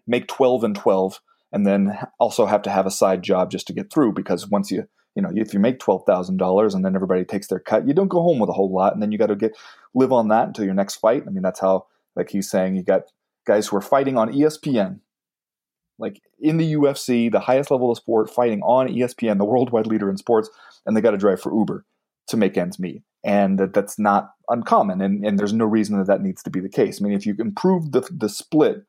make 0.07 0.27
12 0.27 0.63
and 0.63 0.75
12, 0.75 1.19
and 1.51 1.67
then 1.67 1.97
also 2.19 2.45
have 2.45 2.63
to 2.63 2.71
have 2.71 2.85
a 2.85 2.91
side 2.91 3.21
job 3.21 3.51
just 3.51 3.67
to 3.67 3.73
get 3.73 3.91
through 3.91 4.13
because 4.13 4.49
once 4.49 4.71
you 4.71 4.87
you 5.15 5.21
know 5.21 5.29
if 5.35 5.53
you 5.53 5.59
make 5.59 5.79
$12,000 5.79 6.73
and 6.73 6.83
then 6.83 6.95
everybody 6.95 7.23
takes 7.23 7.47
their 7.47 7.59
cut 7.59 7.87
you 7.87 7.93
don't 7.93 8.07
go 8.07 8.21
home 8.21 8.39
with 8.39 8.49
a 8.49 8.53
whole 8.53 8.73
lot 8.73 8.93
and 8.93 9.01
then 9.03 9.11
you 9.11 9.19
got 9.19 9.27
to 9.27 9.35
get 9.35 9.55
live 9.93 10.11
on 10.11 10.29
that 10.29 10.47
until 10.47 10.65
your 10.65 10.73
next 10.73 10.95
fight 10.95 11.23
i 11.27 11.29
mean 11.29 11.43
that's 11.43 11.59
how 11.59 11.85
like 12.15 12.31
he's 12.31 12.49
saying 12.49 12.75
you 12.75 12.81
got 12.81 13.03
guys 13.45 13.67
who 13.67 13.77
are 13.77 13.81
fighting 13.81 14.17
on 14.17 14.31
ESPN 14.31 14.99
like 16.03 16.21
in 16.39 16.57
the 16.57 16.73
UFC 16.73 17.31
the 17.31 17.39
highest 17.39 17.71
level 17.71 17.89
of 17.89 17.97
sport 17.97 18.29
fighting 18.29 18.61
on 18.61 18.87
ESPN 18.87 19.37
the 19.37 19.45
worldwide 19.45 19.87
leader 19.87 20.09
in 20.09 20.17
sports 20.17 20.49
and 20.85 20.95
they 20.95 21.01
got 21.01 21.11
to 21.11 21.17
drive 21.17 21.41
for 21.41 21.53
Uber 21.53 21.85
to 22.27 22.37
make 22.37 22.57
ends 22.57 22.79
meet. 22.79 23.01
And 23.25 23.57
that, 23.57 23.73
that's 23.73 23.97
not 23.97 24.33
uncommon 24.49 25.01
and, 25.01 25.25
and 25.25 25.39
there's 25.39 25.53
no 25.53 25.65
reason 25.65 25.97
that 25.97 26.07
that 26.07 26.21
needs 26.21 26.43
to 26.43 26.49
be 26.49 26.59
the 26.59 26.69
case. 26.69 27.01
I 27.01 27.03
mean 27.03 27.13
if 27.13 27.25
you 27.25 27.35
improve 27.39 27.91
the, 27.91 28.07
the 28.11 28.29
split 28.29 28.83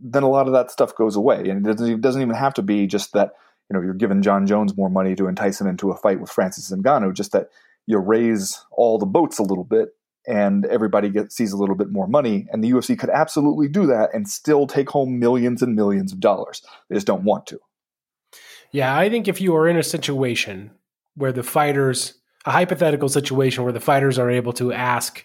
then 0.00 0.22
a 0.22 0.28
lot 0.28 0.46
of 0.46 0.52
that 0.52 0.70
stuff 0.70 0.94
goes 0.94 1.16
away. 1.16 1.48
And 1.48 1.66
it 1.66 1.76
doesn't, 1.76 1.94
it 1.94 2.00
doesn't 2.00 2.22
even 2.22 2.34
have 2.34 2.54
to 2.54 2.62
be 2.62 2.86
just 2.86 3.12
that 3.12 3.32
you 3.70 3.74
know 3.74 3.82
you're 3.82 3.94
giving 3.94 4.22
Jon 4.22 4.46
Jones 4.46 4.76
more 4.76 4.90
money 4.90 5.14
to 5.14 5.28
entice 5.28 5.60
him 5.60 5.66
into 5.66 5.90
a 5.90 5.96
fight 5.96 6.20
with 6.20 6.30
Francis 6.30 6.70
Ngannou, 6.70 7.14
just 7.14 7.32
that 7.32 7.48
you 7.86 7.98
raise 7.98 8.64
all 8.70 8.98
the 8.98 9.06
boats 9.06 9.38
a 9.38 9.42
little 9.42 9.64
bit 9.64 9.90
and 10.26 10.64
everybody 10.66 11.10
gets 11.10 11.36
sees 11.36 11.52
a 11.52 11.56
little 11.56 11.74
bit 11.74 11.90
more 11.90 12.06
money 12.06 12.46
and 12.52 12.62
the 12.62 12.70
UFC 12.70 12.98
could 12.98 13.10
absolutely 13.10 13.68
do 13.68 13.86
that 13.86 14.10
and 14.14 14.28
still 14.28 14.66
take 14.66 14.88
home 14.88 15.18
millions 15.18 15.62
and 15.62 15.74
millions 15.74 16.12
of 16.12 16.20
dollars. 16.20 16.62
They 16.88 16.96
just 16.96 17.06
don't 17.06 17.24
want 17.24 17.46
to. 17.48 17.60
Yeah, 18.70 18.96
I 18.96 19.10
think 19.10 19.28
if 19.28 19.40
you 19.40 19.54
are 19.56 19.68
in 19.68 19.76
a 19.76 19.82
situation 19.82 20.70
where 21.14 21.32
the 21.32 21.42
fighters 21.42 22.14
a 22.44 22.50
hypothetical 22.50 23.08
situation 23.08 23.64
where 23.64 23.72
the 23.72 23.80
fighters 23.80 24.18
are 24.18 24.30
able 24.30 24.52
to 24.54 24.72
ask 24.72 25.24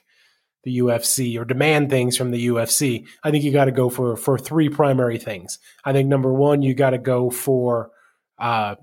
the 0.64 0.80
UFC 0.80 1.40
or 1.40 1.46
demand 1.46 1.90
things 1.90 2.18
from 2.18 2.32
the 2.32 2.48
UFC, 2.48 3.08
I 3.24 3.32
think 3.32 3.44
you 3.44 3.52
got 3.52 3.66
to 3.66 3.72
go 3.72 3.90
for 3.90 4.16
for 4.16 4.38
three 4.38 4.70
primary 4.70 5.18
things. 5.18 5.60
I 5.84 5.94
think 5.94 6.10
number 6.10 6.34
one, 6.34 6.62
you 6.62 6.74
got 6.74 6.92
to 6.92 6.98
go 6.98 7.30
for 7.30 7.92
uh, 8.38 8.76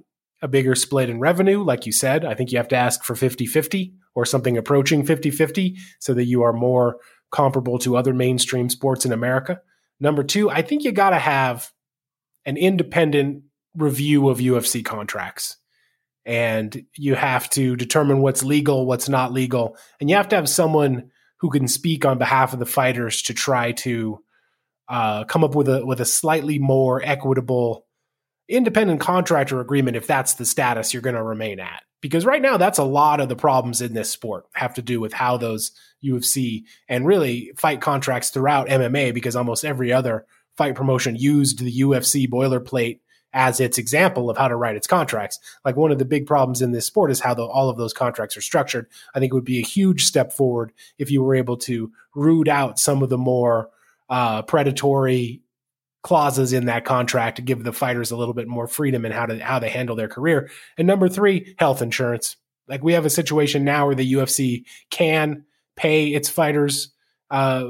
a 0.43 0.49
bigger 0.49 0.75
split 0.75 1.11
in 1.11 1.21
revenue. 1.21 1.63
Like 1.63 1.87
you 1.87 1.93
said, 1.93 2.25
I 2.25 2.35
think 2.35 2.51
you 2.51 2.59
have 2.59 2.69
to 2.69 2.77
ask 2.77 3.05
for 3.05 3.15
50 3.15 3.47
50 3.47 3.95
or 4.15 4.25
something 4.25 4.57
approaching 4.57 5.05
50 5.05 5.31
50 5.31 5.77
so 6.01 6.15
that 6.15 6.25
you 6.25 6.43
are 6.43 6.53
more 6.53 6.99
comparable 7.31 7.79
to 7.81 7.97
other 7.97 8.15
mainstream 8.15 8.69
sports 8.69 9.05
in 9.05 9.13
America. 9.13 9.61
Number 10.01 10.23
two, 10.23 10.51
I 10.51 10.63
think 10.63 10.85
you 10.85 10.93
got 10.93 11.11
to 11.11 11.19
have 11.19 11.71
an 12.47 12.57
independent 12.57 13.45
review 13.75 14.29
of 14.29 14.39
UFC 14.39 14.85
contracts. 14.85 15.57
And 16.27 16.87
you 16.97 17.15
have 17.17 17.51
to 17.51 17.77
determine 17.77 18.21
what's 18.21 18.43
legal, 18.43 18.87
what's 18.87 19.09
not 19.09 19.33
legal. 19.33 19.77
And 20.01 20.09
you 20.09 20.17
have 20.17 20.29
to 20.29 20.37
have 20.37 20.49
someone 20.49 21.11
who 21.41 21.51
can 21.51 21.69
speak 21.69 22.07
on 22.07 22.17
behalf 22.17 22.55
of 22.55 22.59
the 22.59 22.67
fighters 22.67 23.21
to 23.23 23.35
try 23.35 23.73
to 23.73 24.21
uh, 24.89 25.25
come 25.25 25.45
up 25.45 25.55
with 25.55 25.69
a 25.69 25.85
with 25.85 26.01
a 26.01 26.05
slightly 26.05 26.59
more 26.59 27.03
equitable 27.03 27.87
independent 28.49 29.01
contractor 29.01 29.61
agreement 29.61 29.97
if 29.97 30.07
that's 30.07 30.35
the 30.35 30.45
status 30.45 30.93
you're 30.93 31.03
going 31.03 31.17
to 31.17 31.23
remain 31.23 31.61
at. 31.61 31.83
Because 32.05 32.27
right 32.27 32.43
now, 32.43 32.59
that's 32.59 32.77
a 32.77 32.85
lot 32.85 33.23
of 33.23 33.31
the 33.31 33.35
problems 33.35 33.81
in 33.81 33.95
this 33.95 34.11
sport 34.11 34.45
have 34.53 34.75
to 34.75 34.83
do 34.83 35.01
with 35.01 35.15
how 35.15 35.39
those 35.39 35.73
UFC 36.05 36.65
and 36.87 37.07
really 37.07 37.53
fight 37.57 37.81
contracts 37.81 38.29
throughout 38.29 38.69
MMA, 38.69 39.15
because 39.15 39.35
almost 39.35 39.65
every 39.65 39.91
other 39.91 40.27
fight 40.55 40.75
promotion 40.75 41.17
used 41.17 41.61
the 41.61 41.81
UFC 41.81 42.29
boilerplate 42.29 42.99
as 43.33 43.59
its 43.59 43.79
example 43.79 44.29
of 44.29 44.37
how 44.37 44.49
to 44.49 44.55
write 44.55 44.77
its 44.77 44.87
contracts. 44.87 45.39
Like 45.65 45.77
one 45.77 45.93
of 45.93 45.99
the 45.99 46.05
big 46.05 46.27
problems 46.27 46.61
in 46.61 46.73
this 46.73 46.85
sport 46.85 47.11
is 47.11 47.21
how 47.21 47.33
the, 47.33 47.43
all 47.43 47.71
of 47.71 47.79
those 47.79 47.95
contracts 47.95 48.37
are 48.37 48.43
structured. 48.43 48.87
I 49.15 49.19
think 49.19 49.33
it 49.33 49.35
would 49.35 49.43
be 49.43 49.61
a 49.61 49.67
huge 49.67 50.05
step 50.05 50.31
forward 50.31 50.75
if 50.99 51.11
you 51.11 51.23
were 51.23 51.35
able 51.35 51.57
to 51.57 51.91
root 52.15 52.49
out 52.49 52.79
some 52.79 53.03
of 53.03 53.09
the 53.09 53.17
more 53.17 53.71
uh, 54.11 54.43
predatory 54.43 55.41
clauses 56.05 56.53
in 56.53 56.67
that 56.67 56.85
contract 56.85 57.37
to 57.37 57.43
give 57.43 57.65
the 57.65 57.73
fighters 57.73 58.11
a 58.11 58.17
little 58.17 58.35
bit 58.35 58.47
more 58.47 58.69
freedom 58.69 59.07
in 59.07 59.11
how 59.11 59.25
to 59.25 59.43
how 59.43 59.59
they 59.59 59.71
handle 59.71 59.97
their 59.97 60.07
career. 60.07 60.51
And 60.79 60.87
number 60.87 61.09
three, 61.09 61.57
health 61.59 61.83
insurance. 61.83 62.37
Like 62.69 62.85
we 62.85 62.93
have 62.93 63.07
a 63.07 63.11
situation 63.11 63.65
now 63.65 63.87
where 63.87 63.95
the 63.95 64.13
UFC 64.13 64.65
can 64.91 65.45
pay 65.77 66.09
its 66.09 66.29
fighters 66.29 66.93
uh, 67.31 67.65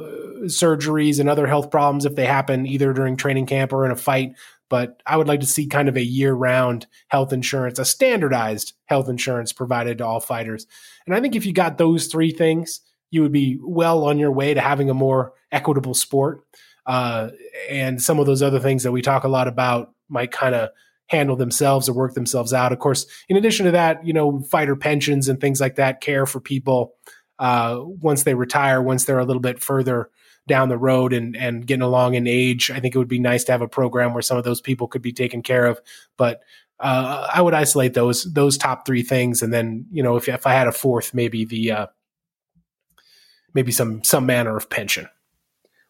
surgeries 0.44 1.20
and 1.20 1.28
other 1.28 1.46
health 1.46 1.70
problems 1.70 2.04
if 2.04 2.16
they 2.16 2.26
happen 2.26 2.66
either 2.66 2.92
during 2.92 3.16
training 3.16 3.46
camp 3.46 3.72
or 3.72 3.86
in 3.86 3.92
a 3.92 3.96
fight. 3.96 4.34
But 4.68 5.00
I 5.06 5.16
would 5.16 5.28
like 5.28 5.40
to 5.40 5.46
see 5.46 5.68
kind 5.68 5.88
of 5.88 5.96
a 5.96 6.02
year 6.02 6.32
round 6.34 6.86
health 7.08 7.32
insurance, 7.32 7.78
a 7.78 7.84
standardized 7.84 8.72
health 8.86 9.08
insurance 9.08 9.52
provided 9.52 9.98
to 9.98 10.06
all 10.06 10.20
fighters. 10.20 10.66
And 11.06 11.14
I 11.14 11.20
think 11.20 11.36
if 11.36 11.46
you 11.46 11.52
got 11.52 11.78
those 11.78 12.08
three 12.08 12.32
things, 12.32 12.80
you 13.10 13.22
would 13.22 13.32
be 13.32 13.58
well 13.62 14.04
on 14.04 14.18
your 14.18 14.32
way 14.32 14.54
to 14.54 14.60
having 14.60 14.90
a 14.90 14.94
more 14.94 15.32
equitable 15.52 15.94
sport 15.94 16.44
uh, 16.86 17.30
and 17.68 18.00
some 18.02 18.18
of 18.18 18.26
those 18.26 18.42
other 18.42 18.60
things 18.60 18.82
that 18.82 18.92
we 18.92 19.02
talk 19.02 19.24
a 19.24 19.28
lot 19.28 19.48
about 19.48 19.92
might 20.08 20.30
kind 20.30 20.54
of 20.54 20.70
handle 21.06 21.36
themselves 21.36 21.88
or 21.88 21.92
work 21.92 22.14
themselves 22.14 22.52
out. 22.52 22.72
Of 22.72 22.78
course, 22.78 23.06
in 23.28 23.36
addition 23.36 23.66
to 23.66 23.72
that, 23.72 24.04
you 24.06 24.12
know, 24.12 24.40
fighter 24.40 24.76
pensions 24.76 25.28
and 25.28 25.40
things 25.40 25.60
like 25.60 25.76
that, 25.76 26.00
care 26.00 26.26
for 26.26 26.40
people 26.40 26.94
uh, 27.38 27.80
once 27.82 28.22
they 28.22 28.34
retire, 28.34 28.82
once 28.82 29.04
they're 29.04 29.18
a 29.18 29.24
little 29.24 29.42
bit 29.42 29.62
further 29.62 30.10
down 30.46 30.68
the 30.68 30.78
road 30.78 31.12
and 31.12 31.36
and 31.36 31.66
getting 31.66 31.82
along 31.82 32.14
in 32.14 32.26
age. 32.26 32.70
I 32.70 32.80
think 32.80 32.94
it 32.94 32.98
would 32.98 33.08
be 33.08 33.18
nice 33.18 33.44
to 33.44 33.52
have 33.52 33.62
a 33.62 33.68
program 33.68 34.12
where 34.12 34.22
some 34.22 34.36
of 34.36 34.44
those 34.44 34.60
people 34.60 34.88
could 34.88 35.02
be 35.02 35.12
taken 35.12 35.42
care 35.42 35.66
of. 35.66 35.80
But 36.16 36.42
uh, 36.80 37.28
I 37.32 37.40
would 37.40 37.54
isolate 37.54 37.94
those 37.94 38.24
those 38.24 38.58
top 38.58 38.86
three 38.86 39.02
things, 39.02 39.42
and 39.42 39.52
then 39.52 39.86
you 39.90 40.02
know 40.02 40.16
if 40.16 40.28
if 40.28 40.46
I 40.46 40.52
had 40.52 40.66
a 40.66 40.72
fourth, 40.72 41.14
maybe 41.14 41.44
the 41.44 41.70
uh, 41.70 41.86
maybe 43.54 43.72
some 43.72 44.04
some 44.04 44.26
manner 44.26 44.56
of 44.56 44.68
pension. 44.68 45.08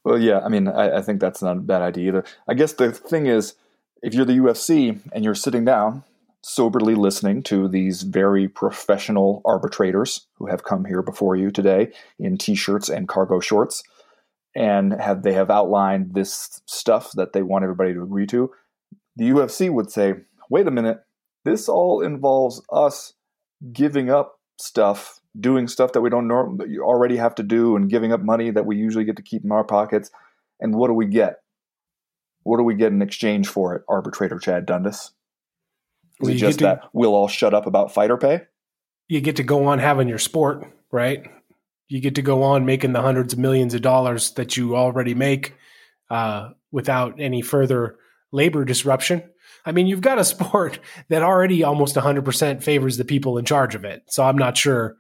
Well, 0.04 0.18
yeah, 0.18 0.40
I 0.40 0.49
mean, 0.49 0.68
I, 0.68 0.99
I, 0.99 1.02
think 1.02 1.20
that's 1.20 1.42
not 1.42 1.56
a 1.56 1.61
bad 1.61 1.80
idea 1.80 2.08
either. 2.08 2.25
I 2.46 2.54
guess 2.54 2.75
the 2.75 2.92
thing 2.92 3.26
is, 3.26 3.54
if 4.02 4.12
you're 4.12 4.26
the 4.26 4.37
UFC 4.37 5.00
and 5.12 5.25
you're 5.25 5.34
sitting 5.34 5.64
down, 5.64 6.04
soberly 6.42 6.94
listening 6.94 7.42
to 7.44 7.68
these 7.68 8.02
very 8.02 8.46
professional 8.46 9.40
arbitrators 9.46 10.26
who 10.37 10.46
have 10.46 10.62
come 10.62 10.84
here 10.84 11.00
before 11.00 11.37
you 11.37 11.50
today 11.50 11.90
in 12.18 12.37
t-shirts 12.37 12.90
and 12.90 13.08
cargo 13.08 13.40
shorts, 13.40 13.82
and 14.54 14.92
have 15.00 15.23
they 15.23 15.32
have 15.32 15.50
outlined 15.50 16.12
this 16.12 16.61
stuff 16.66 17.12
that 17.12 17.32
they 17.32 17.42
want 17.42 17.62
everybody 17.64 17.94
to 17.94 18.02
agree 18.02 18.26
to, 18.26 18.50
the 19.16 19.30
UFC 19.30 19.70
would 19.70 19.90
say, 19.90 20.14
"Wait 20.50 20.66
a 20.66 20.70
minute, 20.70 21.02
this 21.46 21.66
all 21.66 22.02
involves 22.02 22.61
us 22.70 23.14
giving 23.73 24.11
up 24.11 24.38
stuff 24.58 25.20
doing 25.38 25.66
stuff 25.68 25.92
that 25.92 26.00
we 26.00 26.10
don't 26.10 26.28
normally 26.28 26.78
already 26.78 27.16
have 27.16 27.34
to 27.36 27.42
do 27.42 27.76
and 27.76 27.90
giving 27.90 28.12
up 28.12 28.20
money 28.20 28.50
that 28.50 28.66
we 28.66 28.76
usually 28.76 29.04
get 29.04 29.16
to 29.16 29.22
keep 29.22 29.44
in 29.44 29.52
our 29.52 29.64
pockets. 29.64 30.10
And 30.60 30.74
what 30.74 30.88
do 30.88 30.94
we 30.94 31.06
get? 31.06 31.40
What 32.44 32.58
do 32.58 32.62
we 32.62 32.74
get 32.74 32.92
in 32.92 33.02
exchange 33.02 33.48
for 33.48 33.74
it, 33.74 33.82
arbitrator 33.88 34.38
Chad 34.38 34.66
Dundas? 34.66 34.96
Is 34.96 35.12
well, 36.20 36.30
it 36.30 36.36
just 36.36 36.58
to, 36.60 36.64
that 36.64 36.80
we'll 36.92 37.14
all 37.14 37.28
shut 37.28 37.54
up 37.54 37.66
about 37.66 37.92
fighter 37.92 38.16
pay? 38.16 38.42
You 39.08 39.20
get 39.20 39.36
to 39.36 39.42
go 39.42 39.66
on 39.66 39.78
having 39.78 40.08
your 40.08 40.18
sport, 40.18 40.64
right? 40.92 41.26
You 41.88 42.00
get 42.00 42.14
to 42.14 42.22
go 42.22 42.42
on 42.42 42.64
making 42.64 42.92
the 42.92 43.02
hundreds 43.02 43.32
of 43.32 43.38
millions 43.38 43.74
of 43.74 43.82
dollars 43.82 44.32
that 44.32 44.56
you 44.56 44.76
already 44.76 45.14
make 45.14 45.54
uh, 46.10 46.50
without 46.70 47.20
any 47.20 47.42
further 47.42 47.96
labor 48.30 48.64
disruption. 48.64 49.22
I 49.66 49.72
mean, 49.72 49.86
you've 49.86 50.00
got 50.00 50.18
a 50.18 50.24
sport 50.24 50.78
that 51.08 51.22
already 51.22 51.64
almost 51.64 51.96
100% 51.96 52.62
favors 52.62 52.96
the 52.96 53.04
people 53.04 53.38
in 53.38 53.44
charge 53.44 53.74
of 53.74 53.84
it. 53.84 54.04
So 54.06 54.22
I'm 54.22 54.38
not 54.38 54.56
sure 54.56 54.96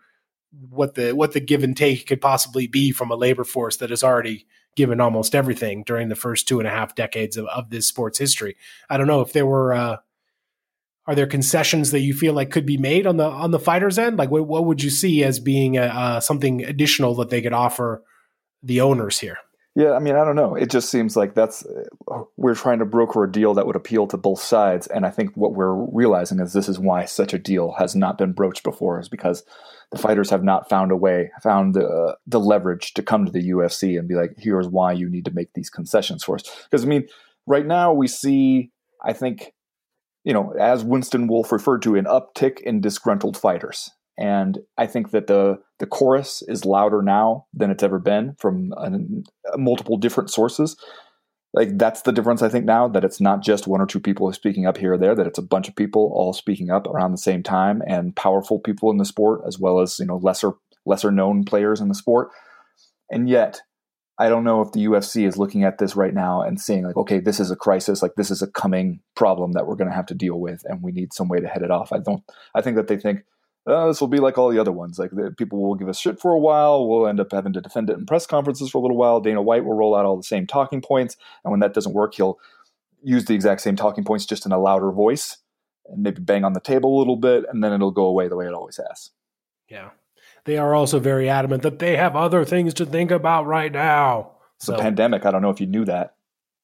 what 0.70 0.94
the 0.94 1.12
what 1.12 1.32
the 1.32 1.40
give 1.40 1.62
and 1.62 1.76
take 1.76 2.06
could 2.06 2.20
possibly 2.20 2.66
be 2.66 2.92
from 2.92 3.10
a 3.10 3.16
labor 3.16 3.44
force 3.44 3.76
that 3.78 3.90
has 3.90 4.04
already 4.04 4.46
given 4.76 5.00
almost 5.00 5.34
everything 5.34 5.82
during 5.84 6.08
the 6.08 6.16
first 6.16 6.48
two 6.48 6.58
and 6.58 6.66
a 6.66 6.70
half 6.70 6.94
decades 6.94 7.36
of, 7.36 7.46
of 7.46 7.70
this 7.70 7.86
sport's 7.86 8.18
history. 8.18 8.56
I 8.90 8.96
don't 8.96 9.06
know 9.06 9.20
if 9.20 9.32
there 9.32 9.46
were 9.46 9.72
uh, 9.72 9.96
are 11.06 11.14
there 11.14 11.26
concessions 11.26 11.90
that 11.90 12.00
you 12.00 12.14
feel 12.14 12.32
like 12.32 12.50
could 12.50 12.66
be 12.66 12.78
made 12.78 13.06
on 13.06 13.16
the 13.16 13.24
on 13.24 13.50
the 13.50 13.58
fighters 13.58 13.98
end? 13.98 14.18
Like 14.18 14.30
what, 14.30 14.46
what 14.46 14.64
would 14.64 14.82
you 14.82 14.90
see 14.90 15.22
as 15.22 15.38
being 15.38 15.76
a, 15.76 15.82
uh, 15.82 16.20
something 16.20 16.64
additional 16.64 17.14
that 17.16 17.30
they 17.30 17.42
could 17.42 17.52
offer 17.52 18.02
the 18.62 18.80
owners 18.80 19.18
here? 19.18 19.38
Yeah, 19.76 19.92
I 19.92 19.98
mean, 19.98 20.14
I 20.14 20.24
don't 20.24 20.36
know. 20.36 20.54
It 20.54 20.70
just 20.70 20.88
seems 20.88 21.16
like 21.16 21.34
that's 21.34 21.66
we're 22.36 22.54
trying 22.54 22.78
to 22.78 22.84
broker 22.84 23.24
a 23.24 23.30
deal 23.30 23.54
that 23.54 23.66
would 23.66 23.74
appeal 23.74 24.06
to 24.06 24.16
both 24.16 24.40
sides, 24.40 24.86
and 24.86 25.04
I 25.04 25.10
think 25.10 25.36
what 25.36 25.54
we're 25.54 25.74
realizing 25.74 26.38
is 26.38 26.52
this 26.52 26.68
is 26.68 26.78
why 26.78 27.06
such 27.06 27.34
a 27.34 27.38
deal 27.38 27.72
has 27.72 27.96
not 27.96 28.16
been 28.16 28.32
broached 28.32 28.62
before, 28.62 29.00
is 29.00 29.08
because 29.08 29.42
the 29.90 29.98
fighters 29.98 30.30
have 30.30 30.44
not 30.44 30.68
found 30.68 30.92
a 30.92 30.96
way, 30.96 31.32
found 31.42 31.74
the 31.74 32.16
the 32.24 32.38
leverage 32.38 32.94
to 32.94 33.02
come 33.02 33.26
to 33.26 33.32
the 33.32 33.50
UFC 33.50 33.98
and 33.98 34.06
be 34.06 34.14
like, 34.14 34.34
here's 34.38 34.68
why 34.68 34.92
you 34.92 35.08
need 35.10 35.24
to 35.24 35.34
make 35.34 35.52
these 35.54 35.70
concessions 35.70 36.22
for 36.22 36.36
us. 36.36 36.44
Because 36.70 36.84
I 36.84 36.88
mean, 36.88 37.08
right 37.46 37.66
now 37.66 37.92
we 37.92 38.06
see, 38.06 38.70
I 39.04 39.12
think, 39.12 39.54
you 40.22 40.32
know, 40.32 40.52
as 40.52 40.84
Winston 40.84 41.26
Wolf 41.26 41.50
referred 41.50 41.82
to, 41.82 41.96
an 41.96 42.04
uptick 42.04 42.60
in 42.60 42.80
disgruntled 42.80 43.36
fighters. 43.36 43.90
And 44.16 44.58
I 44.78 44.86
think 44.86 45.10
that 45.10 45.26
the 45.26 45.58
the 45.80 45.86
chorus 45.86 46.42
is 46.46 46.64
louder 46.64 47.02
now 47.02 47.46
than 47.52 47.70
it's 47.70 47.82
ever 47.82 47.98
been 47.98 48.36
from 48.38 48.72
multiple 49.56 49.96
different 49.96 50.30
sources. 50.30 50.76
Like 51.52 51.78
that's 51.78 52.02
the 52.02 52.12
difference 52.12 52.42
I 52.42 52.48
think 52.48 52.64
now 52.64 52.88
that 52.88 53.04
it's 53.04 53.20
not 53.20 53.42
just 53.42 53.66
one 53.66 53.80
or 53.80 53.86
two 53.86 54.00
people 54.00 54.32
speaking 54.32 54.66
up 54.66 54.76
here 54.76 54.94
or 54.94 54.98
there, 54.98 55.14
that 55.14 55.26
it's 55.26 55.38
a 55.38 55.42
bunch 55.42 55.68
of 55.68 55.76
people 55.76 56.10
all 56.14 56.32
speaking 56.32 56.70
up 56.70 56.86
around 56.86 57.12
the 57.12 57.18
same 57.18 57.42
time 57.42 57.82
and 57.86 58.14
powerful 58.14 58.58
people 58.58 58.90
in 58.90 58.98
the 58.98 59.04
sport 59.04 59.42
as 59.46 59.58
well 59.58 59.80
as 59.80 59.98
you 59.98 60.06
know 60.06 60.16
lesser 60.16 60.52
lesser 60.86 61.10
known 61.10 61.44
players 61.44 61.80
in 61.80 61.88
the 61.88 61.94
sport. 61.94 62.30
And 63.10 63.28
yet 63.28 63.62
I 64.18 64.28
don't 64.28 64.44
know 64.44 64.60
if 64.60 64.70
the 64.72 64.84
UFC 64.84 65.26
is 65.26 65.36
looking 65.36 65.64
at 65.64 65.78
this 65.78 65.96
right 65.96 66.14
now 66.14 66.42
and 66.42 66.60
seeing 66.60 66.84
like, 66.84 66.96
okay, 66.96 67.18
this 67.18 67.40
is 67.40 67.50
a 67.50 67.56
crisis, 67.56 68.00
like 68.00 68.14
this 68.16 68.30
is 68.30 68.42
a 68.42 68.50
coming 68.50 69.00
problem 69.16 69.52
that 69.52 69.66
we're 69.66 69.74
going 69.74 69.90
to 69.90 69.96
have 69.96 70.06
to 70.06 70.14
deal 70.14 70.38
with, 70.38 70.62
and 70.66 70.82
we 70.82 70.92
need 70.92 71.12
some 71.12 71.28
way 71.28 71.40
to 71.40 71.48
head 71.48 71.62
it 71.62 71.72
off. 71.72 71.92
I 71.92 71.98
don't. 71.98 72.22
I 72.54 72.62
think 72.62 72.76
that 72.76 72.86
they 72.86 72.96
think 72.96 73.20
oh, 73.66 73.88
this 73.88 74.00
will 74.00 74.08
be 74.08 74.18
like 74.18 74.38
all 74.38 74.50
the 74.50 74.58
other 74.58 74.72
ones. 74.72 74.98
Like 74.98 75.10
the, 75.10 75.34
people 75.36 75.62
will 75.62 75.74
give 75.74 75.88
us 75.88 75.98
shit 75.98 76.20
for 76.20 76.32
a 76.32 76.38
while. 76.38 76.88
We'll 76.88 77.06
end 77.06 77.20
up 77.20 77.32
having 77.32 77.52
to 77.54 77.60
defend 77.60 77.90
it 77.90 77.98
in 77.98 78.06
press 78.06 78.26
conferences 78.26 78.70
for 78.70 78.78
a 78.78 78.80
little 78.82 78.96
while. 78.96 79.20
Dana 79.20 79.42
White 79.42 79.64
will 79.64 79.74
roll 79.74 79.94
out 79.94 80.04
all 80.04 80.16
the 80.16 80.22
same 80.22 80.46
talking 80.46 80.80
points, 80.80 81.16
and 81.44 81.50
when 81.50 81.60
that 81.60 81.74
doesn't 81.74 81.94
work, 81.94 82.14
he'll 82.14 82.38
use 83.02 83.26
the 83.26 83.34
exact 83.34 83.60
same 83.60 83.76
talking 83.76 84.04
points 84.04 84.26
just 84.26 84.46
in 84.46 84.52
a 84.52 84.58
louder 84.58 84.90
voice 84.90 85.38
and 85.86 86.02
maybe 86.02 86.20
bang 86.20 86.44
on 86.44 86.52
the 86.52 86.60
table 86.60 86.96
a 86.96 86.98
little 86.98 87.16
bit, 87.16 87.44
and 87.48 87.62
then 87.62 87.72
it'll 87.72 87.90
go 87.90 88.06
away 88.06 88.28
the 88.28 88.36
way 88.36 88.46
it 88.46 88.54
always 88.54 88.80
has. 88.88 89.10
Yeah. 89.68 89.90
They 90.44 90.58
are 90.58 90.74
also 90.74 90.98
very 90.98 91.28
adamant 91.28 91.62
that 91.62 91.78
they 91.78 91.96
have 91.96 92.16
other 92.16 92.44
things 92.44 92.74
to 92.74 92.86
think 92.86 93.10
about 93.10 93.46
right 93.46 93.72
now. 93.72 94.32
It's 94.56 94.66
so, 94.66 94.74
a 94.74 94.78
pandemic. 94.78 95.24
I 95.24 95.30
don't 95.30 95.42
know 95.42 95.50
if 95.50 95.60
you 95.60 95.66
knew 95.66 95.84
that. 95.86 96.14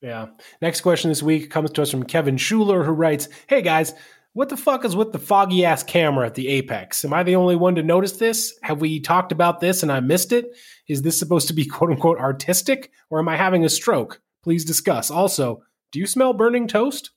Yeah. 0.00 0.28
Next 0.62 0.80
question 0.80 1.10
this 1.10 1.22
week 1.22 1.50
comes 1.50 1.70
to 1.72 1.82
us 1.82 1.90
from 1.90 2.04
Kevin 2.04 2.36
Schuler, 2.36 2.84
who 2.84 2.92
writes 2.92 3.28
Hey 3.46 3.60
guys, 3.62 3.94
what 4.32 4.48
the 4.48 4.56
fuck 4.56 4.84
is 4.84 4.94
with 4.94 5.12
the 5.12 5.18
foggy 5.18 5.64
ass 5.64 5.82
camera 5.82 6.26
at 6.26 6.34
the 6.34 6.48
apex? 6.48 7.04
Am 7.04 7.12
I 7.12 7.22
the 7.22 7.36
only 7.36 7.56
one 7.56 7.74
to 7.74 7.82
notice 7.82 8.12
this? 8.12 8.56
Have 8.62 8.80
we 8.80 9.00
talked 9.00 9.32
about 9.32 9.60
this 9.60 9.82
and 9.82 9.90
I 9.90 10.00
missed 10.00 10.32
it? 10.32 10.56
Is 10.88 11.02
this 11.02 11.18
supposed 11.18 11.48
to 11.48 11.54
be 11.54 11.64
quote 11.66 11.90
unquote 11.90 12.18
artistic 12.18 12.92
or 13.10 13.18
am 13.18 13.28
I 13.28 13.36
having 13.36 13.64
a 13.64 13.68
stroke? 13.68 14.20
Please 14.42 14.64
discuss. 14.64 15.10
Also, 15.10 15.62
do 15.92 15.98
you 15.98 16.06
smell 16.06 16.32
burning 16.32 16.68
toast? 16.68 17.10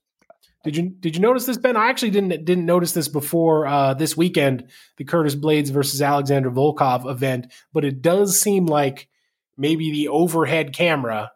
Did 0.63 0.77
you 0.77 0.89
did 0.89 1.15
you 1.15 1.21
notice 1.21 1.45
this, 1.45 1.57
Ben? 1.57 1.75
I 1.75 1.89
actually 1.89 2.11
didn't 2.11 2.45
didn't 2.45 2.65
notice 2.65 2.93
this 2.93 3.09
before 3.09 3.67
uh, 3.67 3.93
this 3.93 4.15
weekend, 4.15 4.69
the 4.97 5.03
Curtis 5.03 5.35
Blaydes 5.35 5.69
versus 5.69 6.01
Alexander 6.01 6.49
Volkov 6.49 7.09
event, 7.09 7.51
but 7.73 7.83
it 7.83 8.01
does 8.01 8.39
seem 8.39 8.65
like 8.65 9.09
maybe 9.57 9.91
the 9.91 10.07
overhead 10.07 10.73
camera, 10.73 11.33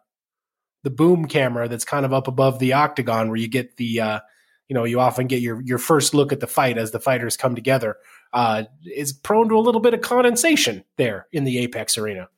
the 0.82 0.90
boom 0.90 1.26
camera 1.26 1.68
that's 1.68 1.84
kind 1.84 2.06
of 2.06 2.14
up 2.14 2.26
above 2.26 2.58
the 2.58 2.72
octagon, 2.72 3.28
where 3.28 3.36
you 3.36 3.48
get 3.48 3.76
the 3.76 4.00
uh, 4.00 4.20
you 4.68 4.74
know 4.74 4.84
you 4.84 5.00
often 5.00 5.26
get 5.26 5.40
your 5.40 5.60
your 5.62 5.78
first 5.78 6.14
look 6.14 6.32
at 6.32 6.40
the 6.40 6.46
fight 6.46 6.78
as 6.78 6.90
the 6.90 7.00
fighters 7.00 7.36
come 7.36 7.54
together, 7.54 7.96
uh, 8.32 8.64
is 8.84 9.12
prone 9.12 9.48
to 9.48 9.56
a 9.56 9.60
little 9.60 9.80
bit 9.80 9.94
of 9.94 10.00
condensation 10.00 10.84
there 10.96 11.26
in 11.32 11.44
the 11.44 11.58
Apex 11.58 11.98
arena. 11.98 12.28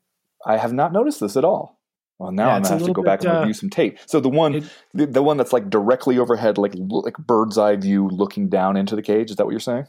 I 0.44 0.56
have 0.56 0.72
not 0.72 0.92
noticed 0.92 1.20
this 1.20 1.36
at 1.36 1.44
all. 1.44 1.80
Well, 2.18 2.32
now 2.32 2.48
yeah, 2.48 2.56
I'm 2.56 2.62
gonna 2.62 2.74
have 2.74 2.86
to 2.86 2.92
go 2.92 3.02
bit, 3.02 3.06
back 3.06 3.24
and 3.24 3.32
review 3.32 3.50
uh, 3.50 3.54
some 3.54 3.70
tape. 3.70 3.98
So 4.06 4.20
the 4.20 4.28
one, 4.28 4.56
it, 4.56 4.64
the, 4.92 5.06
the, 5.06 5.22
one 5.22 5.38
that's 5.38 5.54
like 5.54 5.70
directly 5.70 6.18
overhead, 6.18 6.58
like 6.58 6.74
like 6.76 7.16
bird's 7.16 7.56
eye 7.56 7.76
view, 7.76 8.08
looking 8.08 8.48
down 8.48 8.76
into 8.76 8.94
the 8.94 9.02
cage. 9.02 9.30
Is 9.30 9.36
that 9.36 9.46
what 9.46 9.52
you're 9.52 9.60
saying? 9.60 9.86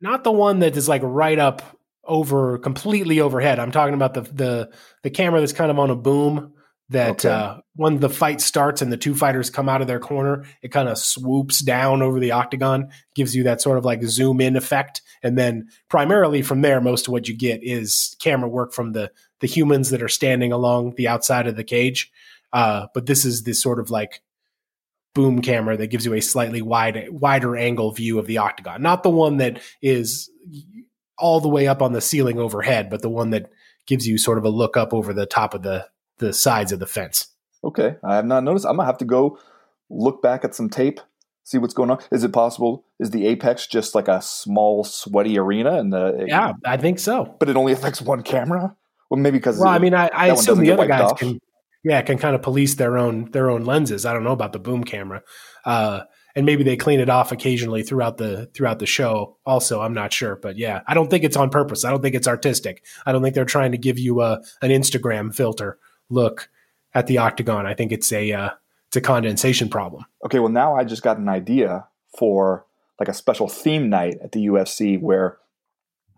Not 0.00 0.22
the 0.22 0.32
one 0.32 0.60
that 0.60 0.76
is 0.76 0.88
like 0.88 1.02
right 1.04 1.38
up 1.38 1.78
over, 2.04 2.58
completely 2.58 3.20
overhead. 3.20 3.58
I'm 3.58 3.72
talking 3.72 3.94
about 3.94 4.14
the 4.14 4.22
the 4.22 4.70
the 5.02 5.10
camera 5.10 5.40
that's 5.40 5.52
kind 5.52 5.70
of 5.70 5.78
on 5.78 5.90
a 5.90 5.96
boom. 5.96 6.53
That 6.90 7.24
okay. 7.24 7.30
uh, 7.30 7.56
when 7.76 8.00
the 8.00 8.10
fight 8.10 8.42
starts 8.42 8.82
and 8.82 8.92
the 8.92 8.98
two 8.98 9.14
fighters 9.14 9.48
come 9.48 9.70
out 9.70 9.80
of 9.80 9.86
their 9.86 9.98
corner, 9.98 10.44
it 10.62 10.68
kind 10.68 10.88
of 10.88 10.98
swoops 10.98 11.60
down 11.60 12.02
over 12.02 12.20
the 12.20 12.32
octagon, 12.32 12.90
gives 13.14 13.34
you 13.34 13.44
that 13.44 13.62
sort 13.62 13.78
of 13.78 13.86
like 13.86 14.02
zoom 14.04 14.40
in 14.40 14.54
effect, 14.54 15.00
and 15.22 15.38
then 15.38 15.68
primarily 15.88 16.42
from 16.42 16.60
there, 16.60 16.82
most 16.82 17.06
of 17.06 17.12
what 17.12 17.26
you 17.26 17.34
get 17.34 17.60
is 17.62 18.14
camera 18.20 18.48
work 18.48 18.74
from 18.74 18.92
the 18.92 19.10
the 19.40 19.46
humans 19.46 19.90
that 19.90 20.02
are 20.02 20.08
standing 20.08 20.52
along 20.52 20.94
the 20.96 21.08
outside 21.08 21.46
of 21.46 21.56
the 21.56 21.64
cage. 21.64 22.10
Uh, 22.52 22.86
but 22.94 23.06
this 23.06 23.24
is 23.24 23.42
this 23.42 23.60
sort 23.60 23.80
of 23.80 23.90
like 23.90 24.22
boom 25.14 25.40
camera 25.40 25.76
that 25.76 25.88
gives 25.88 26.04
you 26.04 26.14
a 26.14 26.20
slightly 26.20 26.60
wide, 26.60 27.08
wider 27.10 27.56
angle 27.56 27.92
view 27.92 28.18
of 28.18 28.26
the 28.26 28.38
octagon. 28.38 28.82
Not 28.82 29.02
the 29.02 29.10
one 29.10 29.38
that 29.38 29.60
is 29.80 30.30
all 31.16 31.40
the 31.40 31.48
way 31.48 31.66
up 31.66 31.80
on 31.80 31.92
the 31.92 32.00
ceiling 32.00 32.38
overhead, 32.38 32.90
but 32.90 33.00
the 33.00 33.08
one 33.08 33.30
that 33.30 33.50
gives 33.86 34.06
you 34.06 34.18
sort 34.18 34.38
of 34.38 34.44
a 34.44 34.50
look 34.50 34.76
up 34.76 34.92
over 34.92 35.12
the 35.12 35.26
top 35.26 35.54
of 35.54 35.62
the 35.62 35.86
the 36.18 36.32
sides 36.32 36.72
of 36.72 36.80
the 36.80 36.86
fence. 36.86 37.28
Okay, 37.62 37.96
I 38.04 38.16
have 38.16 38.26
not 38.26 38.44
noticed. 38.44 38.66
I'm 38.66 38.76
gonna 38.76 38.86
have 38.86 38.98
to 38.98 39.04
go 39.04 39.38
look 39.90 40.22
back 40.22 40.44
at 40.44 40.54
some 40.54 40.68
tape, 40.68 41.00
see 41.44 41.58
what's 41.58 41.74
going 41.74 41.90
on. 41.90 41.98
Is 42.10 42.24
it 42.24 42.32
possible? 42.32 42.84
Is 42.98 43.10
the 43.10 43.26
apex 43.26 43.66
just 43.66 43.94
like 43.94 44.08
a 44.08 44.20
small, 44.20 44.84
sweaty 44.84 45.38
arena? 45.38 45.78
And 45.78 45.92
the 45.92 46.24
yeah, 46.26 46.52
I 46.64 46.76
think 46.76 46.98
so. 46.98 47.36
But 47.38 47.48
it 47.48 47.56
only 47.56 47.72
affects 47.72 48.02
one 48.02 48.22
camera. 48.22 48.76
Well, 49.10 49.20
maybe 49.20 49.38
because 49.38 49.58
well, 49.58 49.68
I 49.68 49.78
mean, 49.78 49.94
I, 49.94 50.08
I 50.08 50.28
assume 50.28 50.60
the 50.60 50.72
other 50.72 50.86
guys 50.86 51.12
off. 51.12 51.18
can, 51.18 51.38
yeah, 51.84 52.02
can 52.02 52.18
kind 52.18 52.34
of 52.34 52.42
police 52.42 52.74
their 52.74 52.98
own 52.98 53.30
their 53.30 53.50
own 53.50 53.64
lenses. 53.64 54.04
I 54.06 54.12
don't 54.12 54.24
know 54.24 54.32
about 54.32 54.52
the 54.52 54.58
boom 54.58 54.84
camera, 54.84 55.22
uh, 55.64 56.00
and 56.34 56.46
maybe 56.46 56.64
they 56.64 56.76
clean 56.76 57.00
it 57.00 57.08
off 57.08 57.30
occasionally 57.30 57.82
throughout 57.82 58.16
the 58.16 58.50
throughout 58.54 58.78
the 58.78 58.86
show. 58.86 59.36
Also, 59.46 59.80
I'm 59.80 59.94
not 59.94 60.12
sure, 60.12 60.36
but 60.36 60.56
yeah, 60.58 60.80
I 60.86 60.94
don't 60.94 61.08
think 61.08 61.24
it's 61.24 61.36
on 61.36 61.50
purpose. 61.50 61.84
I 61.84 61.90
don't 61.90 62.02
think 62.02 62.14
it's 62.14 62.28
artistic. 62.28 62.84
I 63.06 63.12
don't 63.12 63.22
think 63.22 63.34
they're 63.34 63.44
trying 63.44 63.72
to 63.72 63.78
give 63.78 63.98
you 63.98 64.22
a 64.22 64.40
an 64.62 64.70
Instagram 64.70 65.34
filter 65.34 65.78
look 66.10 66.48
at 66.94 67.06
the 67.06 67.18
octagon. 67.18 67.66
I 67.66 67.74
think 67.74 67.92
it's 67.92 68.12
a 68.12 68.32
uh, 68.32 68.50
it's 68.88 68.96
a 68.96 69.00
condensation 69.00 69.68
problem. 69.68 70.04
Okay, 70.24 70.38
well 70.38 70.52
now 70.52 70.74
I 70.76 70.84
just 70.84 71.02
got 71.02 71.18
an 71.18 71.28
idea 71.28 71.86
for 72.18 72.66
like 72.98 73.08
a 73.08 73.14
special 73.14 73.48
theme 73.48 73.88
night 73.88 74.16
at 74.22 74.32
the 74.32 74.46
UFC 74.46 75.00
where 75.00 75.38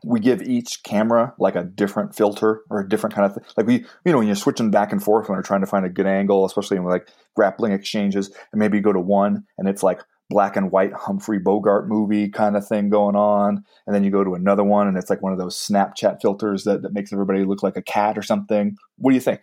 we 0.05 0.21
give 0.21 0.43
each 0.43 0.83
camera 0.85 1.35
like 1.39 1.57
a 1.57 1.65
different 1.65 2.15
filter 2.15 2.61
or 2.71 2.81
a 2.81 2.89
different 2.89 3.15
kind 3.15 3.27
of 3.27 3.35
thing. 3.35 3.45
Like 3.57 3.67
we, 3.67 3.75
you 4.05 4.13
know, 4.13 4.19
when 4.19 4.27
you're 4.27 4.37
switching 4.37 4.71
back 4.71 4.93
and 4.93 5.03
forth 5.03 5.29
when 5.29 5.37
you're 5.37 5.43
trying 5.43 5.63
to 5.63 5.67
find 5.67 5.87
a 5.87 5.91
good 5.91 6.07
angle, 6.07 6.45
especially 6.45 6.77
in 6.77 6.85
like 6.85 7.09
grappling 7.35 7.73
exchanges, 7.73 8.31
and 8.53 8.59
maybe 8.59 8.77
you 8.77 8.83
go 8.83 8.93
to 8.93 9.01
one 9.01 9.45
and 9.59 9.69
it's 9.69 9.83
like 9.83 10.03
black 10.29 10.57
and 10.57 10.71
white 10.71 10.93
Humphrey 10.93 11.39
Bogart 11.39 11.89
movie 11.89 12.29
kind 12.29 12.57
of 12.57 12.67
thing 12.67 12.91
going 12.91 13.17
on, 13.17 13.65
and 13.87 13.95
then 13.95 14.05
you 14.05 14.11
go 14.11 14.25
to 14.25 14.35
another 14.35 14.65
one 14.65 14.87
and 14.87 14.97
it's 14.97 15.11
like 15.11 15.23
one 15.23 15.33
of 15.33 15.39
those 15.39 15.57
Snapchat 15.57 16.21
filters 16.21 16.65
that, 16.65 16.83
that 16.83 16.93
makes 16.93 17.13
everybody 17.13 17.45
look 17.45 17.63
like 17.63 17.77
a 17.77 17.83
cat 17.83 18.19
or 18.19 18.23
something. 18.23 18.77
What 18.99 19.11
do 19.11 19.15
you 19.15 19.21
think? 19.21 19.41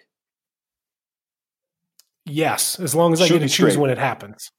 Yes, 2.26 2.80
as 2.80 2.96
long 2.96 3.14
as 3.14 3.22
I 3.22 3.28
get 3.28 3.40
to 3.40 3.50
choose 3.50 3.78
when 3.78 3.90
it 3.90 3.98
happens. 3.98 4.52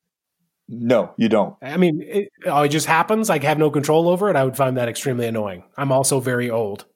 No, 0.68 1.12
you 1.16 1.28
don't. 1.28 1.56
I 1.62 1.76
mean, 1.76 2.02
it, 2.02 2.28
oh, 2.46 2.62
it 2.62 2.68
just 2.68 2.86
happens. 2.86 3.28
I 3.28 3.38
have 3.44 3.58
no 3.58 3.70
control 3.70 4.08
over 4.08 4.30
it. 4.30 4.36
I 4.36 4.44
would 4.44 4.56
find 4.56 4.76
that 4.76 4.88
extremely 4.88 5.26
annoying. 5.26 5.64
I'm 5.76 5.92
also 5.92 6.20
very 6.20 6.50
old. 6.50 6.86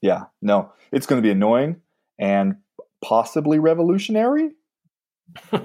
Yeah, 0.00 0.24
no, 0.42 0.72
it's 0.92 1.06
going 1.06 1.20
to 1.22 1.26
be 1.26 1.30
annoying 1.30 1.76
and 2.18 2.56
possibly 3.02 3.58
revolutionary. 3.58 4.50
you 5.52 5.60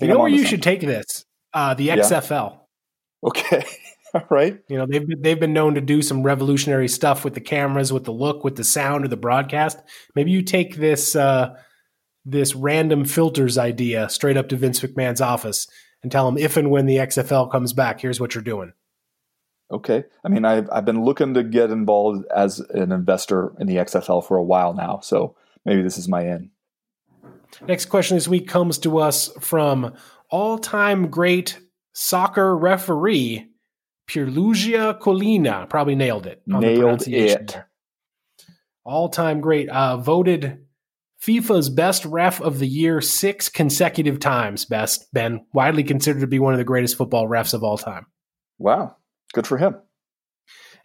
know 0.00 0.18
where 0.18 0.28
you 0.28 0.44
should 0.44 0.62
take 0.62 0.80
this? 0.80 1.24
Uh, 1.52 1.74
the 1.74 1.88
XFL. 1.88 2.52
Yeah. 2.52 3.28
Okay. 3.28 3.64
All 4.14 4.26
right. 4.30 4.58
You 4.68 4.78
know, 4.78 4.86
they've 4.86 5.06
they've 5.20 5.38
been 5.40 5.52
known 5.52 5.74
to 5.74 5.80
do 5.80 6.00
some 6.00 6.22
revolutionary 6.22 6.88
stuff 6.88 7.24
with 7.24 7.34
the 7.34 7.40
cameras, 7.40 7.92
with 7.92 8.04
the 8.04 8.12
look, 8.12 8.44
with 8.44 8.56
the 8.56 8.64
sound 8.64 9.04
of 9.04 9.10
the 9.10 9.16
broadcast. 9.16 9.78
Maybe 10.14 10.30
you 10.30 10.42
take 10.42 10.76
this 10.76 11.14
uh, 11.14 11.56
this 12.26 12.56
random 12.56 13.04
filters 13.04 13.56
idea 13.56 14.08
straight 14.08 14.36
up 14.36 14.48
to 14.48 14.56
Vince 14.56 14.80
McMahon's 14.80 15.20
office 15.20 15.68
and 16.02 16.10
tell 16.10 16.28
him 16.28 16.36
if 16.36 16.56
and 16.56 16.70
when 16.70 16.86
the 16.86 16.96
XFL 16.96 17.50
comes 17.50 17.72
back, 17.72 18.00
here's 18.00 18.20
what 18.20 18.34
you're 18.34 18.42
doing. 18.44 18.72
Okay. 19.70 20.04
I 20.24 20.28
mean, 20.28 20.44
I've, 20.44 20.68
I've 20.70 20.84
been 20.84 21.04
looking 21.04 21.34
to 21.34 21.44
get 21.44 21.70
involved 21.70 22.26
as 22.34 22.60
an 22.60 22.92
investor 22.92 23.52
in 23.60 23.68
the 23.68 23.76
XFL 23.76 24.26
for 24.26 24.36
a 24.36 24.42
while 24.42 24.74
now. 24.74 25.00
So 25.00 25.36
maybe 25.64 25.82
this 25.82 25.98
is 25.98 26.08
my 26.08 26.22
in. 26.22 26.50
Next 27.66 27.86
question 27.86 28.16
this 28.16 28.28
week 28.28 28.48
comes 28.48 28.78
to 28.78 28.98
us 28.98 29.30
from 29.40 29.94
all 30.28 30.58
time 30.58 31.08
great 31.08 31.58
soccer 31.92 32.56
referee, 32.56 33.48
Pierluigi 34.08 34.98
Collina. 35.00 35.68
Probably 35.68 35.94
nailed 35.94 36.26
it. 36.26 36.42
nailed 36.46 37.06
it. 37.06 37.56
All 38.84 39.08
time 39.08 39.40
great. 39.40 39.68
Uh, 39.68 39.96
voted 39.96 40.65
FIFA's 41.22 41.70
best 41.70 42.04
ref 42.04 42.40
of 42.40 42.58
the 42.58 42.66
year 42.66 43.00
six 43.00 43.48
consecutive 43.48 44.20
times. 44.20 44.64
Best 44.64 45.12
Ben, 45.12 45.46
widely 45.52 45.82
considered 45.82 46.20
to 46.20 46.26
be 46.26 46.38
one 46.38 46.52
of 46.52 46.58
the 46.58 46.64
greatest 46.64 46.96
football 46.96 47.28
refs 47.28 47.54
of 47.54 47.64
all 47.64 47.78
time. 47.78 48.06
Wow, 48.58 48.96
good 49.32 49.46
for 49.46 49.58
him. 49.58 49.76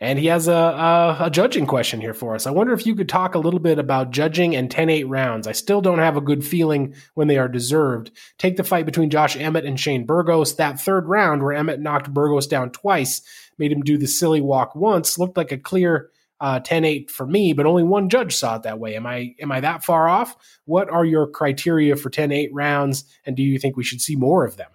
And 0.01 0.17
he 0.17 0.25
has 0.25 0.47
a, 0.47 0.51
a, 0.51 1.17
a, 1.25 1.29
judging 1.29 1.67
question 1.67 2.01
here 2.01 2.15
for 2.15 2.33
us. 2.33 2.47
I 2.47 2.51
wonder 2.51 2.73
if 2.73 2.87
you 2.87 2.95
could 2.95 3.07
talk 3.07 3.35
a 3.35 3.39
little 3.39 3.59
bit 3.59 3.77
about 3.77 4.09
judging 4.09 4.55
and 4.55 4.69
10 4.69 4.89
8 4.89 5.03
rounds. 5.03 5.45
I 5.45 5.51
still 5.51 5.79
don't 5.79 5.99
have 5.99 6.17
a 6.17 6.21
good 6.21 6.43
feeling 6.43 6.95
when 7.13 7.27
they 7.27 7.37
are 7.37 7.47
deserved. 7.47 8.09
Take 8.39 8.57
the 8.57 8.63
fight 8.63 8.87
between 8.87 9.11
Josh 9.11 9.37
Emmett 9.37 9.63
and 9.63 9.79
Shane 9.79 10.07
Burgos. 10.07 10.55
That 10.55 10.81
third 10.81 11.07
round, 11.07 11.43
where 11.43 11.53
Emmett 11.53 11.79
knocked 11.79 12.11
Burgos 12.11 12.47
down 12.47 12.71
twice, 12.71 13.21
made 13.59 13.71
him 13.71 13.81
do 13.81 13.95
the 13.95 14.07
silly 14.07 14.41
walk 14.41 14.75
once, 14.75 15.19
looked 15.19 15.37
like 15.37 15.51
a 15.51 15.57
clear 15.57 16.09
uh, 16.41 16.59
10-8 16.59 17.11
for 17.11 17.25
me, 17.25 17.53
but 17.53 17.67
only 17.67 17.83
one 17.83 18.09
judge 18.09 18.35
saw 18.35 18.55
it 18.55 18.63
that 18.63 18.79
way. 18.79 18.95
Am 18.95 19.05
I 19.05 19.35
am 19.39 19.51
I 19.51 19.61
that 19.61 19.83
far 19.83 20.09
off? 20.09 20.35
What 20.65 20.89
are 20.89 21.05
your 21.05 21.27
criteria 21.27 21.95
for 21.95 22.09
10-8 22.09 22.49
rounds, 22.51 23.05
and 23.25 23.37
do 23.37 23.43
you 23.43 23.59
think 23.59 23.77
we 23.77 23.83
should 23.83 24.01
see 24.01 24.15
more 24.15 24.43
of 24.43 24.57
them? 24.57 24.71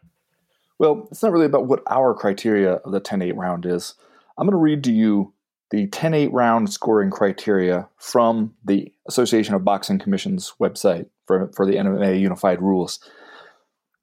Well, 0.78 1.08
it's 1.10 1.22
not 1.22 1.32
really 1.32 1.46
about 1.46 1.66
what 1.66 1.82
our 1.90 2.14
criteria 2.14 2.74
of 2.74 2.92
the 2.92 3.00
10-8 3.00 3.36
round 3.36 3.66
is. 3.66 3.94
I'm 4.38 4.46
going 4.46 4.52
to 4.52 4.58
read 4.58 4.84
to 4.84 4.92
you 4.92 5.34
the 5.70 5.88
10-8 5.88 6.28
round 6.32 6.72
scoring 6.72 7.10
criteria 7.10 7.88
from 7.96 8.54
the 8.64 8.92
Association 9.08 9.54
of 9.54 9.64
Boxing 9.64 9.98
Commission's 9.98 10.52
website 10.60 11.06
for, 11.26 11.50
for 11.56 11.66
the 11.66 11.76
MMA 11.76 12.20
Unified 12.20 12.62
Rules. 12.62 13.00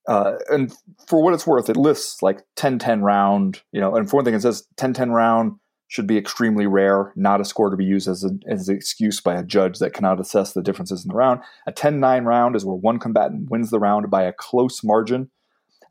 Uh, 0.07 0.33
and 0.49 0.73
for 1.07 1.23
what 1.23 1.33
it's 1.33 1.47
worth, 1.47 1.69
it 1.69 1.77
lists 1.77 2.21
like 2.21 2.41
10-10 2.57 3.03
round, 3.03 3.61
you 3.71 3.79
know, 3.79 3.95
and 3.95 4.09
for 4.09 4.17
one 4.17 4.25
thing, 4.25 4.33
it 4.33 4.41
says 4.41 4.67
10-10 4.75 5.11
round 5.11 5.53
should 5.87 6.07
be 6.07 6.17
extremely 6.17 6.65
rare, 6.65 7.13
not 7.15 7.41
a 7.41 7.45
score 7.45 7.69
to 7.69 7.77
be 7.77 7.85
used 7.85 8.07
as, 8.07 8.23
a, 8.23 8.31
as 8.47 8.67
an 8.67 8.75
excuse 8.75 9.19
by 9.21 9.35
a 9.35 9.43
judge 9.43 9.79
that 9.79 9.93
cannot 9.93 10.19
assess 10.19 10.53
the 10.53 10.63
differences 10.63 11.03
in 11.03 11.09
the 11.09 11.15
round. 11.15 11.41
A 11.67 11.71
10 11.71 11.99
9 11.99 12.25
round 12.25 12.55
is 12.55 12.65
where 12.65 12.75
one 12.75 12.99
combatant 12.99 13.49
wins 13.49 13.69
the 13.69 13.79
round 13.79 14.09
by 14.09 14.23
a 14.23 14.33
close 14.33 14.83
margin. 14.83 15.29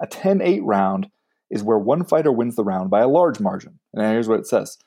A 0.00 0.06
10 0.06 0.40
8 0.40 0.62
round 0.64 1.08
is 1.50 1.62
where 1.62 1.78
one 1.78 2.04
fighter 2.04 2.32
wins 2.32 2.56
the 2.56 2.64
round 2.64 2.90
by 2.90 3.00
a 3.00 3.08
large 3.08 3.38
margin. 3.38 3.78
And 3.92 4.02
here's 4.02 4.28
what 4.28 4.40
it 4.40 4.46
says 4.46 4.78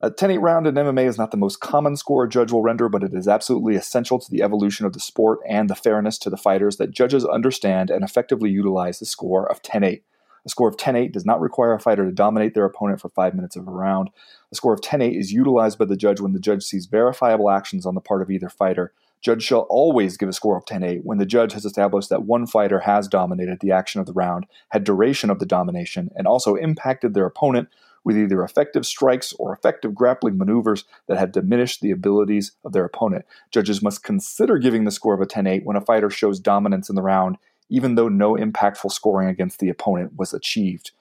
a 0.00 0.10
10 0.10 0.32
8 0.32 0.38
round 0.38 0.66
in 0.66 0.74
MMA 0.74 1.06
is 1.06 1.18
not 1.18 1.30
the 1.30 1.36
most 1.36 1.60
common 1.60 1.96
score 1.96 2.24
a 2.24 2.28
judge 2.28 2.50
will 2.50 2.62
render, 2.62 2.88
but 2.88 3.04
it 3.04 3.14
is 3.14 3.28
absolutely 3.28 3.76
essential 3.76 4.18
to 4.18 4.30
the 4.30 4.42
evolution 4.42 4.84
of 4.84 4.92
the 4.92 5.00
sport 5.00 5.38
and 5.48 5.70
the 5.70 5.76
fairness 5.76 6.18
to 6.18 6.30
the 6.30 6.36
fighters 6.36 6.76
that 6.78 6.90
judges 6.90 7.24
understand 7.24 7.90
and 7.90 8.02
effectively 8.02 8.50
utilize 8.50 8.98
the 8.98 9.06
score 9.06 9.50
of 9.50 9.62
10 9.62 9.84
8. 9.84 10.04
A 10.44 10.48
score 10.48 10.68
of 10.68 10.76
10 10.76 10.96
8 10.96 11.12
does 11.12 11.24
not 11.24 11.40
require 11.40 11.72
a 11.72 11.80
fighter 11.80 12.04
to 12.04 12.12
dominate 12.12 12.54
their 12.54 12.64
opponent 12.64 13.00
for 13.00 13.08
five 13.08 13.34
minutes 13.34 13.56
of 13.56 13.66
a 13.66 13.70
round. 13.70 14.10
A 14.50 14.54
score 14.54 14.72
of 14.72 14.80
10 14.80 15.00
8 15.00 15.16
is 15.16 15.32
utilized 15.32 15.78
by 15.78 15.84
the 15.84 15.96
judge 15.96 16.20
when 16.20 16.32
the 16.32 16.40
judge 16.40 16.64
sees 16.64 16.86
verifiable 16.86 17.50
actions 17.50 17.86
on 17.86 17.94
the 17.94 18.00
part 18.00 18.22
of 18.22 18.30
either 18.30 18.48
fighter. 18.48 18.92
Judge 19.20 19.44
shall 19.44 19.66
always 19.70 20.16
give 20.16 20.28
a 20.28 20.32
score 20.32 20.56
of 20.56 20.66
10 20.66 20.82
8 20.82 21.00
when 21.04 21.18
the 21.18 21.26
judge 21.26 21.52
has 21.52 21.64
established 21.64 22.08
that 22.08 22.24
one 22.24 22.46
fighter 22.46 22.80
has 22.80 23.06
dominated 23.06 23.60
the 23.60 23.70
action 23.70 24.00
of 24.00 24.06
the 24.06 24.12
round, 24.12 24.46
had 24.70 24.82
duration 24.82 25.30
of 25.30 25.38
the 25.38 25.46
domination, 25.46 26.10
and 26.16 26.26
also 26.26 26.56
impacted 26.56 27.14
their 27.14 27.26
opponent 27.26 27.68
with 28.04 28.16
either 28.16 28.42
effective 28.42 28.84
strikes 28.84 29.32
or 29.34 29.52
effective 29.52 29.94
grappling 29.94 30.36
maneuvers 30.36 30.84
that 31.06 31.18
have 31.18 31.30
diminished 31.30 31.80
the 31.80 31.92
abilities 31.92 32.50
of 32.64 32.72
their 32.72 32.84
opponent. 32.84 33.24
Judges 33.52 33.80
must 33.80 34.02
consider 34.02 34.58
giving 34.58 34.82
the 34.84 34.90
score 34.90 35.14
of 35.14 35.20
a 35.20 35.26
10 35.26 35.46
8 35.46 35.64
when 35.64 35.76
a 35.76 35.80
fighter 35.80 36.10
shows 36.10 36.40
dominance 36.40 36.88
in 36.88 36.96
the 36.96 37.02
round, 37.02 37.36
even 37.72 37.94
though 37.94 38.08
no 38.08 38.34
impactful 38.34 38.92
scoring 38.92 39.28
against 39.28 39.58
the 39.58 39.70
opponent 39.70 40.12
was 40.16 40.34
achieved. 40.34 40.92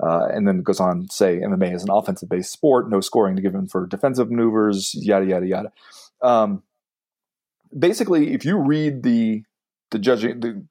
Uh, 0.00 0.28
and 0.32 0.46
then 0.46 0.60
it 0.60 0.64
goes 0.64 0.78
on 0.78 1.08
to 1.08 1.12
say 1.12 1.38
MMA 1.38 1.74
is 1.74 1.82
an 1.82 1.90
offensive 1.90 2.28
based 2.28 2.52
sport, 2.52 2.88
no 2.88 3.00
scoring 3.00 3.34
to 3.34 3.42
give 3.42 3.54
him 3.54 3.66
for 3.66 3.84
defensive 3.86 4.30
maneuvers, 4.30 4.94
yada, 4.94 5.26
yada, 5.26 5.46
yada. 5.46 5.72
Um, 6.22 6.62
basically, 7.76 8.32
if 8.32 8.44
you 8.44 8.58
read 8.58 9.02
the, 9.02 9.42
the, 9.90 9.98
judging, 9.98 10.38
the 10.38 10.64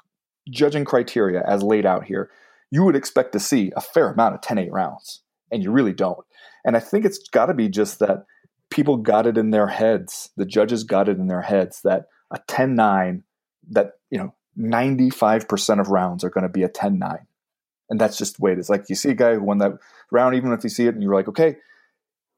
judging 0.49 0.85
criteria 0.85 1.43
as 1.45 1.61
laid 1.61 1.85
out 1.85 2.05
here, 2.05 2.31
you 2.71 2.85
would 2.85 2.95
expect 2.95 3.33
to 3.33 3.39
see 3.39 3.73
a 3.75 3.81
fair 3.81 4.13
amount 4.13 4.35
of 4.35 4.41
10 4.41 4.57
8 4.57 4.71
rounds 4.71 5.21
and 5.51 5.61
you 5.61 5.71
really 5.71 5.93
don't. 5.93 6.25
And 6.63 6.77
I 6.77 6.79
think 6.79 7.03
it's 7.03 7.19
got 7.29 7.47
to 7.47 7.53
be 7.53 7.67
just 7.67 7.99
that 7.99 8.25
people 8.69 8.95
got 8.95 9.27
it 9.27 9.37
in 9.37 9.49
their 9.49 9.67
heads, 9.67 10.29
the 10.37 10.45
judges 10.45 10.85
got 10.85 11.09
it 11.09 11.17
in 11.17 11.27
their 11.27 11.41
heads 11.41 11.81
that 11.83 12.05
a 12.31 12.39
10 12.47 12.75
9, 12.75 13.23
that, 13.71 13.91
you 14.09 14.17
know, 14.17 14.33
95% 14.59 15.79
of 15.79 15.89
rounds 15.89 16.23
are 16.23 16.29
going 16.29 16.43
to 16.43 16.49
be 16.49 16.63
a 16.63 16.69
10 16.69 16.99
9. 16.99 17.17
And 17.89 17.99
that's 17.99 18.17
just 18.17 18.37
the 18.37 18.43
way 18.43 18.51
it 18.51 18.59
is. 18.59 18.69
Like 18.69 18.89
you 18.89 18.95
see 18.95 19.09
a 19.09 19.15
guy 19.15 19.33
who 19.33 19.43
won 19.43 19.57
that 19.59 19.73
round, 20.11 20.35
even 20.35 20.51
if 20.53 20.63
you 20.63 20.69
see 20.69 20.85
it 20.85 20.93
and 20.93 21.01
you're 21.01 21.15
like, 21.15 21.27
okay, 21.27 21.57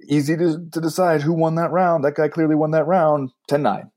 easy 0.07 0.37
to, 0.37 0.65
to 0.71 0.81
decide 0.81 1.21
who 1.21 1.33
won 1.33 1.55
that 1.55 1.71
round. 1.71 2.03
That 2.03 2.15
guy 2.15 2.27
clearly 2.29 2.55
won 2.55 2.71
that 2.71 2.87
round 2.87 3.31
10 3.49 3.61
9. 3.61 3.91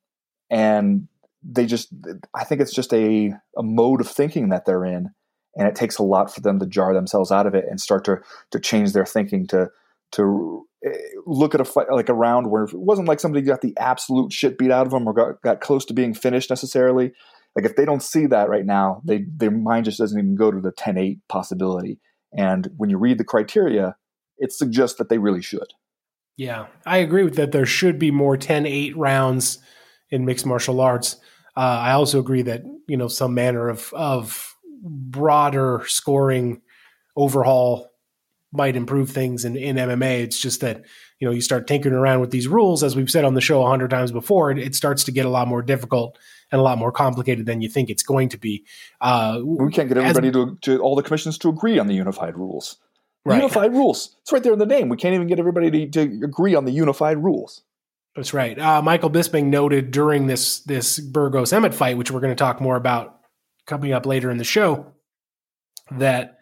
And 0.51 1.09
they 1.43 1.67
just, 1.67 1.89
I 2.35 2.45
think 2.45 2.61
it's 2.61 2.75
just 2.75 2.93
a, 2.93 3.33
a 3.57 3.63
mode 3.63 4.01
of 4.01 4.09
thinking 4.09 4.49
that 4.49 4.65
they're 4.65 4.85
in 4.85 5.11
and 5.57 5.69
it 5.69 5.75
takes 5.75 5.99
a 5.99 6.03
lot 6.03 6.35
for 6.35 6.41
them 6.41 6.59
to 6.59 6.67
jar 6.67 6.95
themselves 6.95 7.31
out 7.31 7.47
of 7.47 7.55
it 7.55 7.65
and 7.69 7.81
start 7.81 8.05
to 8.05 8.21
to 8.51 8.61
change 8.61 8.93
their 8.93 9.07
thinking 9.07 9.47
to 9.47 9.71
to 10.13 10.67
eh, 10.85 10.91
look 11.27 11.55
at 11.55 11.61
a 11.61 11.65
fight 11.65 11.91
like 11.91 12.09
a 12.09 12.15
round 12.15 12.51
where 12.51 12.65
it 12.65 12.75
wasn't 12.75 13.09
like 13.09 13.21
somebody 13.21 13.45
got 13.45 13.61
the 13.61 13.77
absolute 13.79 14.33
shit 14.33 14.59
beat 14.59 14.71
out 14.71 14.87
of 14.87 14.93
them 14.93 15.07
or 15.07 15.13
got, 15.13 15.41
got 15.43 15.61
close 15.61 15.85
to 15.85 15.95
being 15.95 16.15
finished 16.15 16.51
necessarily 16.51 17.13
like 17.57 17.65
if 17.65 17.77
they 17.77 17.85
don't 17.85 18.03
see 18.03 18.27
that 18.27 18.49
right 18.49 18.67
now 18.67 19.01
they 19.05 19.25
their 19.37 19.51
mind 19.51 19.85
just 19.85 19.99
doesn't 19.99 20.19
even 20.19 20.37
go 20.37 20.51
to 20.51 20.61
the 20.61 20.73
10-8 20.73 21.21
possibility. 21.29 22.01
And 22.37 22.69
when 22.77 22.91
you 22.91 22.99
read 22.99 23.19
the 23.19 23.25
criteria 23.25 23.97
it 24.39 24.53
suggests 24.53 24.99
that 24.99 25.09
they 25.09 25.19
really 25.19 25.43
should. 25.43 25.69
Yeah 26.37 26.67
i 26.87 26.99
agree 26.99 27.25
with 27.25 27.37
that 27.37 27.53
there 27.53 27.67
should 27.67 27.99
be 27.99 28.11
more 28.11 28.37
10-8 28.37 28.95
rounds 28.97 29.59
in 30.11 30.25
mixed 30.25 30.47
martial 30.47 30.81
arts. 30.81 31.17
Uh, 31.57 31.61
i 31.61 31.93
also 31.93 32.19
agree 32.19 32.43
that 32.43 32.63
you 32.89 32.97
know 32.97 33.09
some 33.09 33.35
manner 33.35 33.69
of 33.69 33.93
of 33.95 34.55
broader 34.83 35.83
scoring 35.87 36.61
overhaul 37.17 37.91
might 38.55 38.77
improve 38.77 39.11
things 39.11 39.45
in, 39.45 39.57
in 39.57 39.77
MMA. 39.77 40.23
It's 40.23 40.41
just 40.41 40.61
that, 40.61 40.85
you 41.19 41.27
know, 41.27 41.35
you 41.35 41.41
start 41.41 41.67
tinkering 41.67 41.95
around 41.95 42.21
with 42.21 42.31
these 42.31 42.47
rules, 42.47 42.85
as 42.85 42.95
we've 42.95 43.11
said 43.11 43.25
on 43.25 43.35
the 43.35 43.41
show 43.41 43.65
a 43.65 43.69
hundred 43.69 43.91
times 43.91 44.13
before, 44.13 44.51
it, 44.53 44.59
it, 44.59 44.75
starts 44.77 45.05
to 45.05 45.13
get 45.13 45.27
a 45.27 45.31
lot 45.31 45.49
more 45.49 45.61
difficult 45.61 46.17
and 46.55 46.61
a 46.61 46.63
lot 46.63 46.79
more 46.79 46.93
complicated 46.93 47.47
than 47.47 47.61
you 47.61 47.69
think 47.69 47.91
it's 47.91 48.05
going 48.05 48.29
to 48.29 48.39
be. 48.39 48.65
Uh, 49.01 49.41
we 49.43 49.73
can't 49.73 49.89
get 49.89 49.99
everybody 49.99 50.29
as, 50.29 50.35
to, 50.35 50.57
to, 50.61 50.79
all 50.79 50.95
the 50.95 51.03
commissions 51.03 51.37
to 51.39 51.49
agree 51.49 51.81
on 51.81 51.89
the 51.89 51.95
unified 51.95 52.37
rules. 52.37 52.79
Right. 53.25 53.39
Unified 53.39 53.73
rules. 53.73 54.17
It's 54.23 54.33
right 54.33 54.41
there 54.41 54.53
in 54.53 54.61
the 54.61 54.67
name. 54.67 54.89
We 54.89 54.97
can't 54.97 55.17
even 55.17 55.27
get 55.27 55.41
everybody 55.41 55.89
to, 55.89 55.89
to 55.89 56.25
agree 56.25 56.55
on 56.55 56.65
the 56.65 56.71
unified 56.71 57.19
rules. 57.19 57.63
That's 58.15 58.33
right. 58.33 58.57
Uh, 58.57 58.83
Michael 58.83 59.11
Bisping 59.11 59.47
noted 59.47 59.91
during 59.91 60.29
this 60.29 60.61
this 60.61 61.01
Burgos 61.01 61.53
Emmett 61.53 61.75
fight, 61.75 61.99
which 61.99 62.13
we're 62.13 62.21
going 62.21 62.31
to 62.31 62.37
talk 62.37 62.61
more 62.61 62.77
about 62.77 63.19
coming 63.67 63.93
up 63.93 64.07
later 64.07 64.31
in 64.31 64.37
the 64.37 64.45
show 64.45 64.93
that 65.91 66.39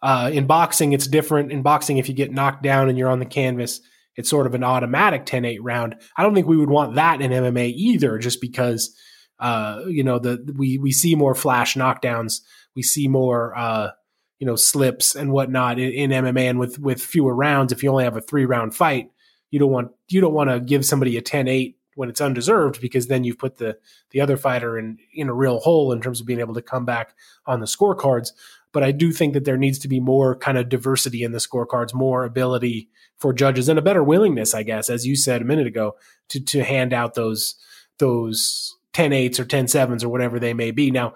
uh, 0.00 0.30
in 0.32 0.46
boxing 0.46 0.94
it's 0.94 1.06
different. 1.06 1.52
In 1.52 1.60
boxing, 1.60 1.98
if 1.98 2.08
you 2.08 2.14
get 2.14 2.32
knocked 2.32 2.62
down 2.62 2.88
and 2.88 2.96
you're 2.96 3.10
on 3.10 3.18
the 3.18 3.26
canvas, 3.26 3.82
it's 4.16 4.30
sort 4.30 4.46
of 4.46 4.54
an 4.54 4.64
automatic 4.64 5.26
10-8 5.26 5.58
round. 5.60 5.96
I 6.16 6.22
don't 6.22 6.34
think 6.34 6.46
we 6.46 6.56
would 6.56 6.70
want 6.70 6.94
that 6.94 7.20
in 7.20 7.30
MMA 7.30 7.74
either, 7.74 8.16
just 8.16 8.40
because 8.40 8.96
uh, 9.40 9.84
you 9.88 10.04
know 10.04 10.18
the 10.18 10.52
we 10.56 10.78
we 10.78 10.92
see 10.92 11.14
more 11.14 11.34
flash 11.34 11.74
knockdowns, 11.74 12.42
we 12.76 12.82
see 12.82 13.08
more 13.08 13.56
uh, 13.56 13.90
you 14.38 14.46
know 14.46 14.56
slips 14.56 15.16
and 15.16 15.32
whatnot 15.32 15.78
in, 15.78 15.90
in 15.90 16.24
MMA, 16.24 16.50
and 16.50 16.58
with 16.58 16.78
with 16.78 17.02
fewer 17.02 17.34
rounds. 17.34 17.72
If 17.72 17.82
you 17.82 17.90
only 17.90 18.04
have 18.04 18.16
a 18.16 18.20
three 18.20 18.44
round 18.44 18.74
fight, 18.74 19.10
you 19.50 19.58
don't 19.58 19.70
want 19.70 19.92
you 20.08 20.20
don't 20.20 20.34
want 20.34 20.50
to 20.50 20.60
give 20.60 20.84
somebody 20.84 21.16
a 21.16 21.22
10-8 21.22 21.74
when 21.94 22.08
it's 22.08 22.20
undeserved 22.20 22.80
because 22.80 23.08
then 23.08 23.24
you've 23.24 23.38
put 23.38 23.56
the 23.56 23.76
the 24.10 24.20
other 24.20 24.36
fighter 24.36 24.78
in 24.78 24.98
in 25.14 25.28
a 25.28 25.34
real 25.34 25.60
hole 25.60 25.92
in 25.92 26.00
terms 26.00 26.20
of 26.20 26.26
being 26.26 26.40
able 26.40 26.54
to 26.54 26.62
come 26.62 26.84
back 26.84 27.14
on 27.46 27.60
the 27.60 27.66
scorecards. 27.66 28.32
But 28.72 28.84
I 28.84 28.92
do 28.92 29.10
think 29.10 29.34
that 29.34 29.44
there 29.44 29.56
needs 29.56 29.80
to 29.80 29.88
be 29.88 29.98
more 29.98 30.36
kind 30.36 30.56
of 30.56 30.68
diversity 30.68 31.24
in 31.24 31.32
the 31.32 31.38
scorecards, 31.38 31.92
more 31.92 32.24
ability 32.24 32.88
for 33.18 33.32
judges, 33.32 33.68
and 33.68 33.78
a 33.78 33.82
better 33.82 34.04
willingness, 34.04 34.54
I 34.54 34.62
guess, 34.62 34.88
as 34.88 35.06
you 35.06 35.16
said 35.16 35.42
a 35.42 35.44
minute 35.44 35.66
ago, 35.66 35.96
to 36.28 36.40
to 36.40 36.62
hand 36.62 36.92
out 36.92 37.14
those 37.14 37.56
those 37.98 38.76
10 38.92 39.10
8s 39.10 39.38
or 39.38 39.44
10 39.44 39.66
7s 39.66 40.04
or 40.04 40.08
whatever 40.08 40.38
they 40.38 40.54
may 40.54 40.70
be. 40.70 40.90
Now, 40.90 41.14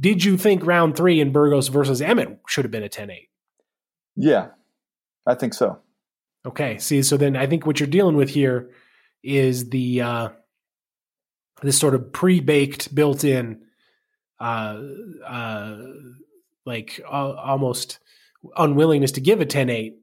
did 0.00 0.24
you 0.24 0.36
think 0.36 0.64
round 0.66 0.96
three 0.96 1.20
in 1.20 1.32
Burgos 1.32 1.68
versus 1.68 2.00
Emmett 2.00 2.40
should 2.48 2.64
have 2.64 2.72
been 2.72 2.82
a 2.82 2.88
10 2.88 3.10
8? 3.10 3.28
Yeah, 4.16 4.48
I 5.26 5.34
think 5.34 5.54
so. 5.54 5.78
Okay. 6.46 6.78
See, 6.78 7.02
so 7.02 7.16
then 7.16 7.36
I 7.36 7.46
think 7.46 7.66
what 7.66 7.80
you're 7.80 7.86
dealing 7.86 8.16
with 8.16 8.30
here 8.30 8.70
is 9.22 9.70
the 9.70 10.02
uh, 10.02 10.28
this 11.62 11.78
sort 11.78 11.94
of 11.94 12.12
pre-baked, 12.12 12.94
built-in, 12.94 13.62
uh, 14.38 14.80
uh, 15.26 15.78
like 16.66 17.00
uh, 17.04 17.32
almost 17.32 17.98
unwillingness 18.56 19.12
to 19.12 19.20
give 19.20 19.40
a 19.40 19.46
10-8 19.46 19.94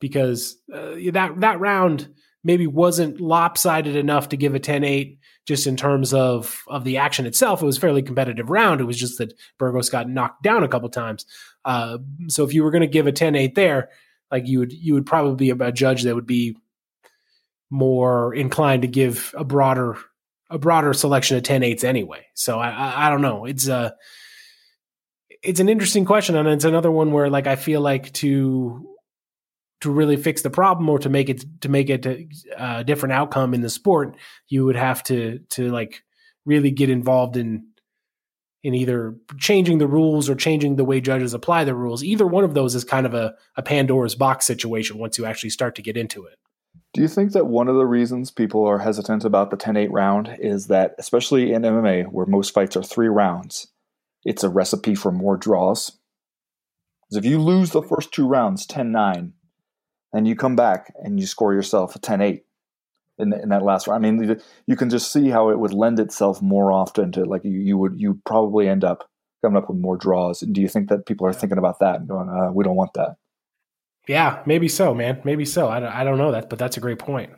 because 0.00 0.58
uh, 0.72 0.94
that 1.12 1.40
that 1.40 1.60
round 1.60 2.08
maybe 2.44 2.66
wasn't 2.66 3.20
lopsided 3.20 3.96
enough 3.96 4.28
to 4.28 4.36
give 4.36 4.54
a 4.54 4.60
10-8 4.60 5.18
just 5.46 5.66
in 5.66 5.76
terms 5.76 6.12
of 6.12 6.62
of 6.66 6.84
the 6.84 6.98
action 6.98 7.24
itself. 7.24 7.62
It 7.62 7.66
was 7.66 7.78
fairly 7.78 8.02
competitive 8.02 8.50
round. 8.50 8.80
It 8.80 8.84
was 8.84 8.98
just 8.98 9.18
that 9.18 9.32
Burgos 9.58 9.88
got 9.88 10.08
knocked 10.08 10.42
down 10.42 10.64
a 10.64 10.68
couple 10.68 10.88
times. 10.88 11.24
Uh, 11.64 11.98
so 12.28 12.44
if 12.44 12.52
you 12.52 12.62
were 12.62 12.70
going 12.70 12.82
to 12.82 12.86
give 12.86 13.06
a 13.06 13.12
10-8 13.12 13.54
there, 13.54 13.88
like 14.30 14.46
you 14.46 14.58
would 14.58 14.72
you 14.72 14.94
would 14.94 15.06
probably 15.06 15.52
be 15.52 15.64
a 15.64 15.72
judge 15.72 16.02
that 16.02 16.14
would 16.14 16.26
be 16.26 16.56
more 17.70 18.34
inclined 18.34 18.82
to 18.82 18.88
give 18.88 19.34
a 19.36 19.44
broader 19.44 19.96
a 20.50 20.58
broader 20.58 20.92
selection 20.92 21.36
of 21.36 21.42
10 21.42 21.62
8s 21.62 21.84
anyway. 21.84 22.26
So 22.34 22.58
I, 22.58 22.70
I, 22.70 23.06
I 23.06 23.10
don't 23.10 23.22
know. 23.22 23.46
It's 23.46 23.66
a 23.68 23.94
it's 25.42 25.60
an 25.60 25.68
interesting 25.68 26.04
question, 26.04 26.34
and 26.34 26.48
it's 26.48 26.64
another 26.64 26.90
one 26.90 27.12
where 27.12 27.30
like 27.30 27.46
I 27.46 27.56
feel 27.56 27.80
like 27.80 28.12
to 28.14 28.95
to 29.80 29.90
really 29.90 30.16
fix 30.16 30.42
the 30.42 30.50
problem 30.50 30.88
or 30.88 30.98
to 30.98 31.08
make 31.08 31.28
it 31.28 31.44
to 31.60 31.68
make 31.68 31.90
it 31.90 32.06
a, 32.58 32.84
different 32.84 33.12
outcome 33.12 33.54
in 33.54 33.60
the 33.60 33.70
sport, 33.70 34.16
you 34.48 34.64
would 34.64 34.76
have 34.76 35.02
to 35.04 35.40
to 35.50 35.70
like 35.70 36.02
really 36.44 36.70
get 36.70 36.90
involved 36.90 37.36
in 37.36 37.66
in 38.62 38.74
either 38.74 39.14
changing 39.38 39.78
the 39.78 39.86
rules 39.86 40.28
or 40.28 40.34
changing 40.34 40.76
the 40.76 40.84
way 40.84 41.00
judges 41.00 41.34
apply 41.34 41.62
the 41.62 41.74
rules. 41.74 42.02
Either 42.02 42.26
one 42.26 42.42
of 42.42 42.54
those 42.54 42.74
is 42.74 42.82
kind 42.82 43.06
of 43.06 43.14
a, 43.14 43.34
a 43.54 43.62
Pandora's 43.62 44.16
box 44.16 44.44
situation 44.44 44.98
once 44.98 45.18
you 45.18 45.24
actually 45.24 45.50
start 45.50 45.76
to 45.76 45.82
get 45.82 45.96
into 45.96 46.24
it. 46.24 46.36
Do 46.92 47.00
you 47.02 47.08
think 47.08 47.32
that 47.32 47.46
one 47.46 47.68
of 47.68 47.76
the 47.76 47.86
reasons 47.86 48.30
people 48.30 48.64
are 48.64 48.78
hesitant 48.78 49.24
about 49.24 49.50
the 49.50 49.56
10 49.56 49.76
8 49.76 49.92
round 49.92 50.36
is 50.40 50.66
that, 50.68 50.94
especially 50.98 51.52
in 51.52 51.62
MMA, 51.62 52.06
where 52.10 52.26
most 52.26 52.54
fights 52.54 52.76
are 52.76 52.82
three 52.82 53.08
rounds, 53.08 53.68
it's 54.24 54.42
a 54.42 54.48
recipe 54.48 54.94
for 54.94 55.12
more 55.12 55.36
draws? 55.36 55.92
Because 57.02 57.24
if 57.24 57.30
you 57.30 57.38
lose 57.38 57.70
the 57.70 57.82
first 57.82 58.12
two 58.12 58.26
rounds 58.26 58.66
10 58.66 58.90
9, 58.90 59.32
then 60.12 60.26
you 60.26 60.36
come 60.36 60.56
back 60.56 60.92
and 61.02 61.20
you 61.20 61.26
score 61.26 61.52
yourself 61.52 61.96
a 61.96 61.98
10 61.98 62.20
8 62.20 62.44
in, 63.18 63.32
in 63.32 63.48
that 63.48 63.62
last 63.62 63.86
round. 63.86 64.04
I 64.04 64.10
mean, 64.10 64.40
you 64.66 64.76
can 64.76 64.90
just 64.90 65.12
see 65.12 65.28
how 65.28 65.50
it 65.50 65.58
would 65.58 65.72
lend 65.72 65.98
itself 65.98 66.42
more 66.42 66.72
often 66.72 67.12
to 67.12 67.24
like 67.24 67.44
you, 67.44 67.58
you 67.58 67.78
would 67.78 68.00
you 68.00 68.20
probably 68.24 68.68
end 68.68 68.84
up 68.84 69.08
coming 69.42 69.56
up 69.56 69.68
with 69.68 69.78
more 69.78 69.96
draws. 69.96 70.42
And 70.42 70.54
do 70.54 70.60
you 70.60 70.68
think 70.68 70.88
that 70.88 71.06
people 71.06 71.26
are 71.26 71.32
thinking 71.32 71.58
about 71.58 71.78
that 71.80 72.00
and 72.00 72.08
going, 72.08 72.28
uh, 72.28 72.52
we 72.52 72.64
don't 72.64 72.76
want 72.76 72.94
that? 72.94 73.16
Yeah, 74.08 74.42
maybe 74.46 74.68
so, 74.68 74.94
man. 74.94 75.20
Maybe 75.24 75.44
so. 75.44 75.68
I 75.68 75.80
don't, 75.80 75.92
I 75.92 76.04
don't 76.04 76.18
know 76.18 76.32
that, 76.32 76.48
but 76.48 76.58
that's 76.58 76.76
a 76.76 76.80
great 76.80 76.98
point. 76.98 77.30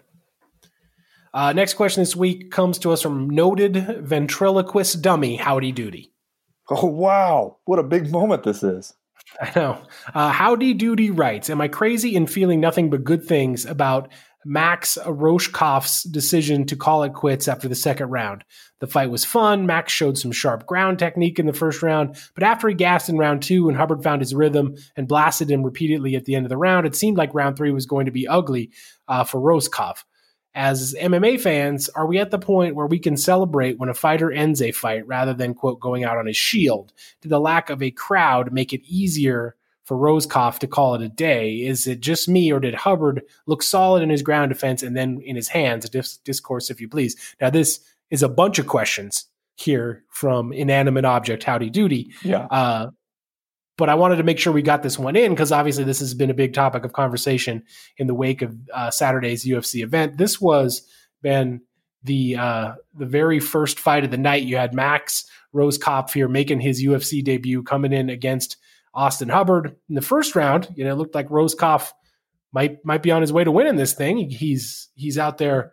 Uh, 1.33 1.52
next 1.52 1.74
question 1.74 2.02
this 2.02 2.16
week 2.16 2.50
comes 2.50 2.78
to 2.78 2.90
us 2.90 3.02
from 3.02 3.28
noted 3.28 3.76
ventriloquist 4.00 5.02
dummy 5.02 5.37
Howdy 5.37 5.72
Doody. 5.72 6.12
Oh, 6.70 6.87
wow. 6.87 7.59
What 7.64 7.78
a 7.78 7.83
big 7.83 8.11
moment 8.11 8.42
this 8.42 8.62
is. 8.62 8.94
I 9.40 9.52
know. 9.54 9.82
Uh, 10.14 10.30
Howdy 10.30 10.74
Doody 10.74 11.10
writes 11.10 11.50
Am 11.50 11.60
I 11.60 11.68
crazy 11.68 12.14
in 12.16 12.26
feeling 12.26 12.60
nothing 12.60 12.90
but 12.90 13.04
good 13.04 13.24
things 13.24 13.66
about 13.66 14.08
Max 14.44 14.96
Rohskopf's 15.04 16.04
decision 16.04 16.64
to 16.66 16.76
call 16.76 17.02
it 17.02 17.12
quits 17.12 17.48
after 17.48 17.68
the 17.68 17.74
second 17.74 18.08
round. 18.08 18.44
The 18.80 18.86
fight 18.86 19.10
was 19.10 19.24
fun. 19.24 19.66
Max 19.66 19.92
showed 19.92 20.16
some 20.16 20.32
sharp 20.32 20.64
ground 20.64 20.98
technique 20.98 21.38
in 21.38 21.46
the 21.46 21.52
first 21.52 21.82
round, 21.82 22.16
but 22.34 22.44
after 22.44 22.68
he 22.68 22.74
gassed 22.74 23.08
in 23.08 23.18
round 23.18 23.42
two 23.42 23.68
and 23.68 23.76
Hubbard 23.76 24.02
found 24.02 24.22
his 24.22 24.34
rhythm 24.34 24.76
and 24.96 25.08
blasted 25.08 25.50
him 25.50 25.64
repeatedly 25.64 26.14
at 26.14 26.24
the 26.24 26.34
end 26.34 26.46
of 26.46 26.50
the 26.50 26.56
round, 26.56 26.86
it 26.86 26.94
seemed 26.94 27.18
like 27.18 27.34
round 27.34 27.56
three 27.56 27.72
was 27.72 27.86
going 27.86 28.06
to 28.06 28.12
be 28.12 28.28
ugly 28.28 28.70
uh, 29.08 29.24
for 29.24 29.40
Rohskopf. 29.40 30.04
As 30.59 30.92
MMA 31.01 31.40
fans, 31.40 31.88
are 31.90 32.05
we 32.05 32.18
at 32.18 32.33
the 32.33 32.38
point 32.38 32.75
where 32.75 32.88
we 32.88 32.99
can 32.99 33.16
celebrate 33.16 33.79
when 33.79 33.88
a 33.88 33.94
fighter 33.94 34.33
ends 34.33 34.61
a 34.61 34.73
fight 34.73 35.07
rather 35.07 35.33
than, 35.33 35.55
quote, 35.55 35.79
going 35.79 36.03
out 36.03 36.18
on 36.18 36.27
his 36.27 36.37
shield? 36.37 36.92
Did 37.21 37.29
the 37.29 37.38
lack 37.38 37.71
of 37.71 37.81
a 37.81 37.92
crowd 37.92 38.53
make 38.53 38.73
it 38.73 38.83
easier 38.85 39.55
for 39.85 39.97
Rohskopf 39.97 40.59
to 40.59 40.66
call 40.66 40.97
it 40.97 41.03
a 41.03 41.09
day? 41.09 41.59
Is 41.59 41.87
it 41.87 42.01
just 42.01 42.29
me, 42.29 42.53
or 42.53 42.59
did 42.59 42.75
Hubbard 42.75 43.23
look 43.47 43.62
solid 43.62 44.03
in 44.03 44.11
his 44.11 44.23
ground 44.23 44.49
defense 44.49 44.83
and 44.83 44.97
then 44.97 45.21
in 45.25 45.37
his 45.37 45.47
hands? 45.47 45.88
Dis- 45.88 46.16
discourse, 46.16 46.71
if 46.71 46.81
you 46.81 46.88
please. 46.88 47.14
Now, 47.40 47.51
this 47.51 47.79
is 48.11 48.25
a 48.25 48.29
bunch 48.29 48.59
of 48.59 48.66
questions 48.66 49.27
here 49.55 50.03
from 50.11 50.53
inanimate 50.53 51.05
object 51.05 51.44
Howdy 51.44 51.71
Doody. 51.71 52.12
Yeah. 52.25 52.49
Uh, 52.51 52.90
but 53.78 53.88
I 53.88 53.94
wanted 53.94 54.16
to 54.16 54.24
make 54.24 54.38
sure 54.38 54.52
we 54.52 54.60
got 54.60 54.82
this 54.82 54.98
one 54.98 55.16
in 55.16 55.32
because 55.32 55.52
obviously 55.52 55.84
this 55.84 56.00
has 56.00 56.12
been 56.12 56.30
a 56.30 56.34
big 56.34 56.52
topic 56.52 56.84
of 56.84 56.92
conversation 56.92 57.62
in 57.96 58.08
the 58.08 58.14
wake 58.14 58.42
of 58.42 58.54
uh, 58.74 58.90
Saturday's 58.90 59.46
UFC 59.46 59.82
event. 59.82 60.18
This 60.18 60.40
was 60.40 60.82
Ben 61.22 61.62
the 62.02 62.36
uh, 62.36 62.72
the 62.96 63.06
very 63.06 63.40
first 63.40 63.78
fight 63.78 64.04
of 64.04 64.10
the 64.10 64.18
night. 64.18 64.42
You 64.42 64.56
had 64.56 64.74
Max 64.74 65.24
Rohskopf 65.54 66.12
here 66.12 66.28
making 66.28 66.60
his 66.60 66.84
UFC 66.84 67.24
debut, 67.24 67.62
coming 67.62 67.92
in 67.92 68.10
against 68.10 68.56
Austin 68.94 69.28
Hubbard 69.28 69.76
in 69.88 69.94
the 69.94 70.02
first 70.02 70.34
round. 70.34 70.68
You 70.74 70.84
know, 70.84 70.92
it 70.92 70.96
looked 70.96 71.14
like 71.14 71.28
Rohskopf 71.28 71.92
might 72.52 72.84
might 72.84 73.02
be 73.02 73.12
on 73.12 73.22
his 73.22 73.32
way 73.32 73.44
to 73.44 73.52
winning 73.52 73.76
this 73.76 73.94
thing. 73.94 74.28
He's 74.28 74.88
he's 74.94 75.18
out 75.18 75.38
there 75.38 75.72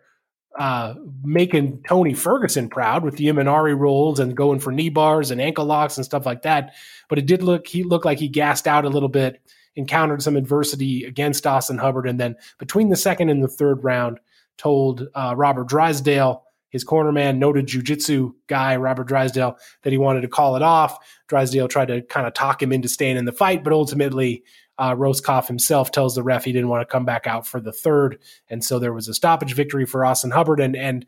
uh, 0.58 0.94
making 1.22 1.82
Tony 1.88 2.14
Ferguson 2.14 2.68
proud 2.68 3.04
with 3.04 3.16
the 3.16 3.26
Imanari 3.26 3.78
rolls 3.78 4.18
and 4.18 4.36
going 4.36 4.60
for 4.60 4.72
knee 4.72 4.88
bars 4.88 5.30
and 5.30 5.40
ankle 5.40 5.64
locks 5.64 5.96
and 5.96 6.04
stuff 6.04 6.26
like 6.26 6.42
that. 6.42 6.74
But 7.08 7.18
it 7.18 7.26
did 7.26 7.42
look 7.42 7.66
he 7.66 7.82
looked 7.82 8.04
like 8.04 8.18
he 8.18 8.28
gassed 8.28 8.66
out 8.66 8.84
a 8.84 8.90
little 8.90 9.08
bit, 9.08 9.40
encountered 9.74 10.22
some 10.22 10.36
adversity 10.36 11.04
against 11.04 11.46
Austin 11.46 11.78
Hubbard, 11.78 12.08
and 12.08 12.18
then 12.18 12.36
between 12.58 12.88
the 12.88 12.96
second 12.96 13.28
and 13.28 13.42
the 13.42 13.48
third 13.48 13.84
round, 13.84 14.18
told 14.56 15.06
uh, 15.14 15.34
Robert 15.36 15.68
Drysdale 15.68 16.42
his 16.70 16.84
cornerman, 16.84 17.38
noted 17.38 17.66
jujitsu 17.66 18.34
guy, 18.48 18.76
Robert 18.76 19.06
Drysdale, 19.06 19.56
that 19.82 19.92
he 19.92 19.98
wanted 19.98 20.20
to 20.22 20.28
call 20.28 20.56
it 20.56 20.62
off. 20.62 20.98
Drysdale 21.28 21.68
tried 21.68 21.88
to 21.88 22.02
kind 22.02 22.26
of 22.26 22.34
talk 22.34 22.62
him 22.62 22.72
into 22.72 22.88
staying 22.88 23.16
in 23.16 23.24
the 23.24 23.32
fight, 23.32 23.64
but 23.64 23.72
ultimately, 23.72 24.44
uh, 24.78 24.94
Rohskopf 24.94 25.46
himself 25.46 25.90
tells 25.90 26.14
the 26.14 26.22
ref 26.22 26.44
he 26.44 26.52
didn't 26.52 26.68
want 26.68 26.82
to 26.82 26.92
come 26.92 27.04
back 27.04 27.26
out 27.26 27.46
for 27.46 27.60
the 27.60 27.72
third, 27.72 28.18
and 28.48 28.64
so 28.64 28.78
there 28.78 28.92
was 28.92 29.08
a 29.08 29.14
stoppage 29.14 29.54
victory 29.54 29.86
for 29.86 30.04
Austin 30.04 30.30
Hubbard. 30.30 30.60
And 30.60 30.76
and 30.76 31.06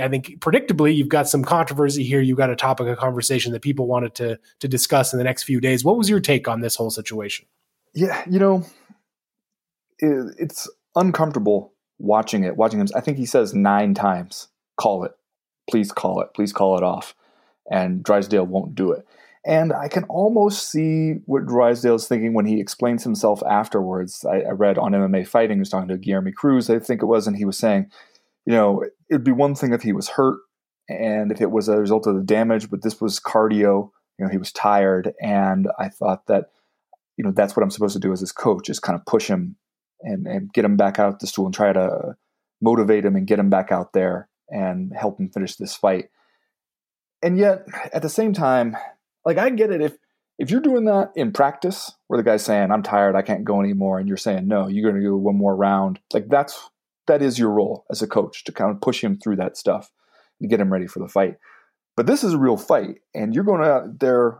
I 0.00 0.08
think 0.08 0.40
predictably, 0.40 0.94
you've 0.94 1.08
got 1.08 1.28
some 1.28 1.44
controversy 1.44 2.04
here. 2.04 2.20
You've 2.20 2.38
got 2.38 2.50
a 2.50 2.56
topic 2.56 2.86
of 2.86 2.98
conversation 2.98 3.52
that 3.52 3.62
people 3.62 3.86
wanted 3.86 4.14
to 4.16 4.38
to 4.60 4.68
discuss 4.68 5.12
in 5.12 5.18
the 5.18 5.24
next 5.24 5.42
few 5.42 5.60
days. 5.60 5.84
What 5.84 5.98
was 5.98 6.08
your 6.08 6.20
take 6.20 6.48
on 6.48 6.60
this 6.60 6.76
whole 6.76 6.90
situation? 6.90 7.46
Yeah, 7.94 8.22
you 8.28 8.38
know, 8.38 8.64
it, 9.98 10.34
it's 10.38 10.68
uncomfortable 10.94 11.74
watching 11.98 12.44
it. 12.44 12.56
Watching 12.56 12.80
him, 12.80 12.88
I 12.94 13.00
think 13.00 13.18
he 13.18 13.26
says 13.26 13.54
nine 13.54 13.94
times 13.94 14.48
call 14.76 15.04
it. 15.04 15.12
Please 15.70 15.92
call 15.92 16.20
it. 16.20 16.28
Please 16.34 16.52
call 16.52 16.76
it 16.76 16.82
off. 16.82 17.14
And 17.70 18.02
Drysdale 18.02 18.46
won't 18.46 18.74
do 18.74 18.92
it. 18.92 19.06
And 19.44 19.72
I 19.72 19.88
can 19.88 20.04
almost 20.04 20.70
see 20.70 21.14
what 21.26 21.46
Drysdale's 21.46 22.06
thinking 22.06 22.32
when 22.32 22.46
he 22.46 22.60
explains 22.60 23.02
himself 23.02 23.42
afterwards. 23.42 24.24
I, 24.24 24.42
I 24.42 24.50
read 24.50 24.78
on 24.78 24.92
MMA 24.92 25.26
Fighting, 25.26 25.56
he 25.56 25.60
was 25.60 25.68
talking 25.68 25.88
to 25.88 25.98
Guilherme 25.98 26.34
Cruz, 26.34 26.70
I 26.70 26.78
think 26.78 27.02
it 27.02 27.06
was, 27.06 27.26
and 27.26 27.36
he 27.36 27.44
was 27.44 27.58
saying, 27.58 27.90
you 28.46 28.52
know, 28.52 28.84
it'd 29.10 29.24
be 29.24 29.32
one 29.32 29.54
thing 29.54 29.72
if 29.72 29.82
he 29.82 29.92
was 29.92 30.10
hurt 30.10 30.38
and 30.88 31.32
if 31.32 31.40
it 31.40 31.50
was 31.50 31.68
a 31.68 31.78
result 31.78 32.06
of 32.06 32.14
the 32.14 32.22
damage, 32.22 32.70
but 32.70 32.82
this 32.82 33.00
was 33.00 33.18
cardio. 33.18 33.90
You 34.18 34.26
know, 34.26 34.28
he 34.28 34.38
was 34.38 34.52
tired. 34.52 35.12
And 35.20 35.68
I 35.78 35.88
thought 35.88 36.26
that, 36.26 36.50
you 37.16 37.24
know, 37.24 37.32
that's 37.32 37.56
what 37.56 37.62
I'm 37.62 37.70
supposed 37.70 37.94
to 37.94 38.00
do 38.00 38.12
as 38.12 38.20
his 38.20 38.32
coach 38.32 38.68
is 38.68 38.78
kind 38.78 38.98
of 38.98 39.06
push 39.06 39.26
him 39.26 39.56
and, 40.02 40.26
and 40.26 40.52
get 40.52 40.64
him 40.64 40.76
back 40.76 40.98
out 40.98 41.20
the 41.20 41.26
stool 41.26 41.46
and 41.46 41.54
try 41.54 41.72
to 41.72 42.16
motivate 42.60 43.04
him 43.04 43.16
and 43.16 43.26
get 43.26 43.38
him 43.38 43.50
back 43.50 43.72
out 43.72 43.92
there 43.92 44.28
and 44.48 44.92
help 44.92 45.18
him 45.18 45.30
finish 45.30 45.56
this 45.56 45.74
fight. 45.74 46.10
And 47.22 47.38
yet, 47.38 47.66
at 47.92 48.02
the 48.02 48.08
same 48.08 48.32
time, 48.32 48.76
like 49.24 49.38
I 49.38 49.50
get 49.50 49.70
it 49.70 49.80
if 49.80 49.96
if 50.38 50.50
you're 50.50 50.60
doing 50.60 50.86
that 50.86 51.12
in 51.14 51.32
practice, 51.32 51.92
where 52.08 52.16
the 52.16 52.24
guy's 52.24 52.44
saying, 52.44 52.70
"I'm 52.70 52.82
tired, 52.82 53.14
I 53.14 53.22
can't 53.22 53.44
go 53.44 53.60
anymore," 53.60 53.98
and 53.98 54.08
you're 54.08 54.16
saying, 54.16 54.48
"No, 54.48 54.66
you're 54.66 54.90
going 54.90 55.00
to 55.00 55.06
do 55.06 55.16
one 55.16 55.36
more 55.36 55.54
round," 55.54 56.00
like 56.12 56.28
that's 56.28 56.70
that 57.06 57.22
is 57.22 57.38
your 57.38 57.50
role 57.50 57.84
as 57.90 58.02
a 58.02 58.06
coach 58.06 58.44
to 58.44 58.52
kind 58.52 58.70
of 58.70 58.80
push 58.80 59.02
him 59.02 59.18
through 59.18 59.36
that 59.36 59.56
stuff 59.56 59.90
and 60.40 60.50
get 60.50 60.60
him 60.60 60.72
ready 60.72 60.86
for 60.86 60.98
the 60.98 61.08
fight. 61.08 61.36
But 61.96 62.06
this 62.06 62.24
is 62.24 62.34
a 62.34 62.38
real 62.38 62.56
fight, 62.56 62.96
and 63.14 63.34
you're 63.34 63.44
going 63.44 63.62
out 63.62 64.00
there. 64.00 64.38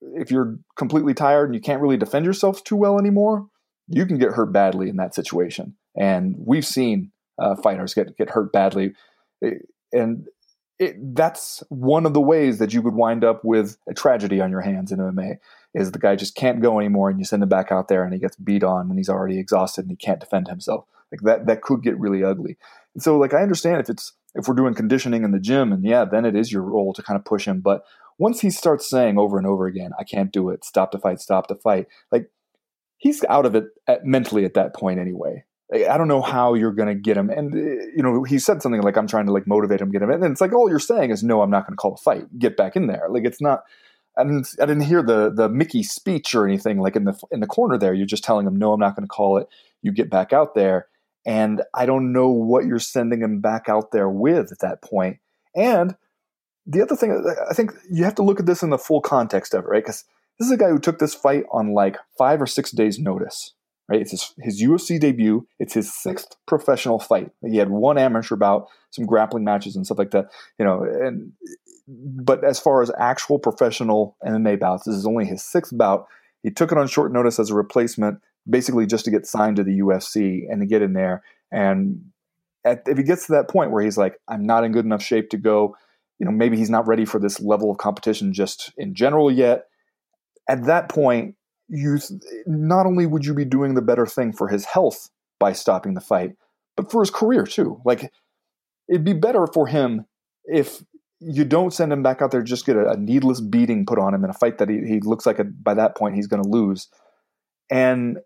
If 0.00 0.30
you're 0.30 0.58
completely 0.76 1.14
tired 1.14 1.46
and 1.46 1.54
you 1.54 1.62
can't 1.62 1.80
really 1.80 1.96
defend 1.96 2.26
yourself 2.26 2.62
too 2.62 2.76
well 2.76 2.98
anymore, 2.98 3.46
you 3.88 4.04
can 4.04 4.18
get 4.18 4.32
hurt 4.32 4.52
badly 4.52 4.90
in 4.90 4.96
that 4.96 5.14
situation. 5.14 5.76
And 5.96 6.34
we've 6.38 6.66
seen 6.66 7.10
uh, 7.38 7.56
fighters 7.56 7.94
get 7.94 8.16
get 8.16 8.30
hurt 8.30 8.52
badly 8.52 8.94
and 9.94 10.26
it, 10.78 11.14
that's 11.14 11.62
one 11.68 12.04
of 12.04 12.14
the 12.14 12.20
ways 12.20 12.58
that 12.58 12.74
you 12.74 12.82
could 12.82 12.94
wind 12.94 13.24
up 13.24 13.44
with 13.44 13.76
a 13.88 13.94
tragedy 13.94 14.40
on 14.40 14.50
your 14.50 14.60
hands 14.60 14.90
in 14.90 14.98
MMA 14.98 15.38
is 15.72 15.92
the 15.92 15.98
guy 15.98 16.16
just 16.16 16.34
can't 16.34 16.60
go 16.60 16.78
anymore 16.78 17.10
and 17.10 17.18
you 17.18 17.24
send 17.24 17.42
him 17.42 17.48
back 17.48 17.70
out 17.70 17.88
there 17.88 18.04
and 18.04 18.12
he 18.12 18.18
gets 18.18 18.36
beat 18.36 18.64
on 18.64 18.88
and 18.88 18.98
he's 18.98 19.08
already 19.08 19.38
exhausted 19.38 19.82
and 19.82 19.90
he 19.90 19.96
can't 19.96 20.20
defend 20.20 20.48
himself. 20.48 20.84
Like 21.12 21.20
that 21.22 21.46
that 21.46 21.62
could 21.62 21.82
get 21.82 21.98
really 21.98 22.24
ugly. 22.24 22.56
And 22.94 23.02
so 23.02 23.18
like 23.18 23.34
I 23.34 23.42
understand 23.42 23.80
if 23.80 23.88
it's 23.88 24.12
if 24.34 24.48
we're 24.48 24.54
doing 24.54 24.74
conditioning 24.74 25.22
in 25.22 25.30
the 25.30 25.38
gym 25.38 25.72
and 25.72 25.84
yeah, 25.84 26.04
then 26.04 26.24
it 26.24 26.34
is 26.34 26.50
your 26.50 26.62
role 26.62 26.92
to 26.92 27.02
kind 27.02 27.18
of 27.18 27.24
push 27.24 27.46
him, 27.46 27.60
but 27.60 27.84
once 28.18 28.40
he 28.40 28.50
starts 28.50 28.88
saying 28.88 29.18
over 29.18 29.38
and 29.38 29.46
over 29.46 29.66
again, 29.66 29.90
I 29.98 30.04
can't 30.04 30.32
do 30.32 30.50
it, 30.50 30.64
stop 30.64 30.92
the 30.92 30.98
fight, 30.98 31.20
stop 31.20 31.48
the 31.48 31.56
fight, 31.56 31.86
like 32.12 32.30
he's 32.96 33.24
out 33.24 33.46
of 33.46 33.54
it 33.54 33.66
at, 33.86 34.04
mentally 34.04 34.44
at 34.44 34.54
that 34.54 34.74
point 34.74 35.00
anyway. 35.00 35.44
I 35.74 35.98
don't 35.98 36.08
know 36.08 36.22
how 36.22 36.54
you're 36.54 36.72
going 36.72 36.88
to 36.88 36.94
get 36.94 37.16
him. 37.16 37.30
And, 37.30 37.52
you 37.52 38.02
know, 38.02 38.22
he 38.22 38.38
said 38.38 38.62
something 38.62 38.80
like, 38.82 38.96
I'm 38.96 39.08
trying 39.08 39.26
to 39.26 39.32
like 39.32 39.46
motivate 39.46 39.80
him, 39.80 39.90
get 39.90 40.02
him. 40.02 40.10
in. 40.10 40.22
And 40.22 40.32
it's 40.32 40.40
like, 40.40 40.52
all 40.52 40.70
you're 40.70 40.78
saying 40.78 41.10
is, 41.10 41.24
no, 41.24 41.42
I'm 41.42 41.50
not 41.50 41.66
going 41.66 41.72
to 41.72 41.76
call 41.76 41.94
a 41.94 41.96
fight. 41.96 42.38
Get 42.38 42.56
back 42.56 42.76
in 42.76 42.86
there. 42.86 43.06
Like, 43.10 43.24
it's 43.24 43.40
not, 43.40 43.64
I 44.16 44.22
didn't, 44.22 44.48
I 44.60 44.66
didn't 44.66 44.84
hear 44.84 45.02
the, 45.02 45.32
the 45.34 45.48
Mickey 45.48 45.82
speech 45.82 46.34
or 46.34 46.46
anything 46.46 46.78
like 46.78 46.94
in 46.94 47.04
the, 47.04 47.18
in 47.32 47.40
the 47.40 47.48
corner 47.48 47.76
there. 47.76 47.92
You're 47.92 48.06
just 48.06 48.22
telling 48.22 48.46
him, 48.46 48.56
no, 48.56 48.72
I'm 48.72 48.78
not 48.78 48.94
going 48.94 49.06
to 49.06 49.12
call 49.12 49.38
it. 49.38 49.48
You 49.82 49.90
get 49.90 50.10
back 50.10 50.32
out 50.32 50.54
there. 50.54 50.86
And 51.26 51.62
I 51.74 51.86
don't 51.86 52.12
know 52.12 52.28
what 52.28 52.66
you're 52.66 52.78
sending 52.78 53.20
him 53.20 53.40
back 53.40 53.68
out 53.68 53.90
there 53.90 54.08
with 54.08 54.52
at 54.52 54.60
that 54.60 54.82
point. 54.82 55.18
And 55.56 55.96
the 56.66 56.82
other 56.82 56.96
thing, 56.96 57.24
I 57.50 57.54
think 57.54 57.72
you 57.90 58.04
have 58.04 58.14
to 58.16 58.22
look 58.22 58.38
at 58.38 58.46
this 58.46 58.62
in 58.62 58.70
the 58.70 58.78
full 58.78 59.00
context 59.00 59.54
of 59.54 59.64
it, 59.64 59.68
right? 59.68 59.82
Because 59.82 60.04
this 60.38 60.46
is 60.46 60.52
a 60.52 60.56
guy 60.56 60.68
who 60.68 60.78
took 60.78 60.98
this 60.98 61.14
fight 61.14 61.44
on 61.50 61.72
like 61.72 61.96
five 62.16 62.40
or 62.40 62.46
six 62.46 62.70
days 62.70 62.98
notice 62.98 63.54
right? 63.88 64.00
It's 64.00 64.10
his, 64.10 64.34
his 64.38 64.62
UFC 64.62 64.98
debut. 64.98 65.46
It's 65.58 65.74
his 65.74 65.92
sixth 65.92 66.36
professional 66.46 66.98
fight. 66.98 67.30
He 67.46 67.56
had 67.56 67.70
one 67.70 67.98
amateur 67.98 68.36
bout, 68.36 68.66
some 68.90 69.06
grappling 69.06 69.44
matches 69.44 69.76
and 69.76 69.84
stuff 69.84 69.98
like 69.98 70.10
that. 70.12 70.26
You 70.58 70.64
know, 70.64 70.84
and 70.84 71.32
but 71.86 72.44
as 72.44 72.58
far 72.58 72.82
as 72.82 72.90
actual 72.98 73.38
professional 73.38 74.16
MMA 74.24 74.58
bouts, 74.58 74.84
this 74.84 74.94
is 74.94 75.06
only 75.06 75.26
his 75.26 75.42
sixth 75.42 75.76
bout. 75.76 76.06
He 76.42 76.50
took 76.50 76.72
it 76.72 76.78
on 76.78 76.86
short 76.86 77.12
notice 77.12 77.38
as 77.38 77.50
a 77.50 77.54
replacement, 77.54 78.20
basically 78.48 78.86
just 78.86 79.04
to 79.04 79.10
get 79.10 79.26
signed 79.26 79.56
to 79.56 79.64
the 79.64 79.80
UFC 79.80 80.42
and 80.50 80.60
to 80.60 80.66
get 80.66 80.82
in 80.82 80.92
there. 80.92 81.22
And 81.52 82.10
at, 82.64 82.82
if 82.86 82.96
he 82.96 83.04
gets 83.04 83.26
to 83.26 83.32
that 83.32 83.48
point 83.48 83.70
where 83.70 83.82
he's 83.82 83.98
like, 83.98 84.18
I'm 84.28 84.46
not 84.46 84.64
in 84.64 84.72
good 84.72 84.84
enough 84.84 85.02
shape 85.02 85.30
to 85.30 85.36
go, 85.36 85.76
you 86.18 86.26
know, 86.26 86.32
maybe 86.32 86.56
he's 86.56 86.70
not 86.70 86.86
ready 86.86 87.04
for 87.04 87.18
this 87.18 87.40
level 87.40 87.70
of 87.70 87.78
competition 87.78 88.32
just 88.32 88.72
in 88.76 88.94
general 88.94 89.30
yet. 89.30 89.64
At 90.48 90.64
that 90.66 90.88
point, 90.88 91.36
you 91.68 91.98
not 92.46 92.86
only 92.86 93.06
would 93.06 93.24
you 93.24 93.34
be 93.34 93.44
doing 93.44 93.74
the 93.74 93.82
better 93.82 94.06
thing 94.06 94.32
for 94.32 94.48
his 94.48 94.64
health 94.64 95.10
by 95.38 95.52
stopping 95.52 95.94
the 95.94 96.00
fight, 96.00 96.32
but 96.76 96.90
for 96.90 97.00
his 97.00 97.10
career 97.10 97.44
too. 97.44 97.80
Like 97.84 98.12
it'd 98.88 99.04
be 99.04 99.12
better 99.12 99.46
for 99.46 99.66
him 99.66 100.06
if 100.44 100.82
you 101.20 101.44
don't 101.44 101.72
send 101.72 101.92
him 101.92 102.02
back 102.02 102.20
out 102.20 102.30
there 102.30 102.42
just 102.42 102.66
get 102.66 102.76
a, 102.76 102.90
a 102.90 102.96
needless 102.96 103.40
beating 103.40 103.86
put 103.86 103.98
on 103.98 104.12
him 104.12 104.24
in 104.24 104.30
a 104.30 104.34
fight 104.34 104.58
that 104.58 104.68
he, 104.68 104.80
he 104.86 105.00
looks 105.00 105.24
like 105.24 105.38
a, 105.38 105.44
by 105.44 105.72
that 105.72 105.96
point 105.96 106.14
he's 106.14 106.26
going 106.26 106.42
to 106.42 106.48
lose. 106.48 106.88
And 107.70 108.18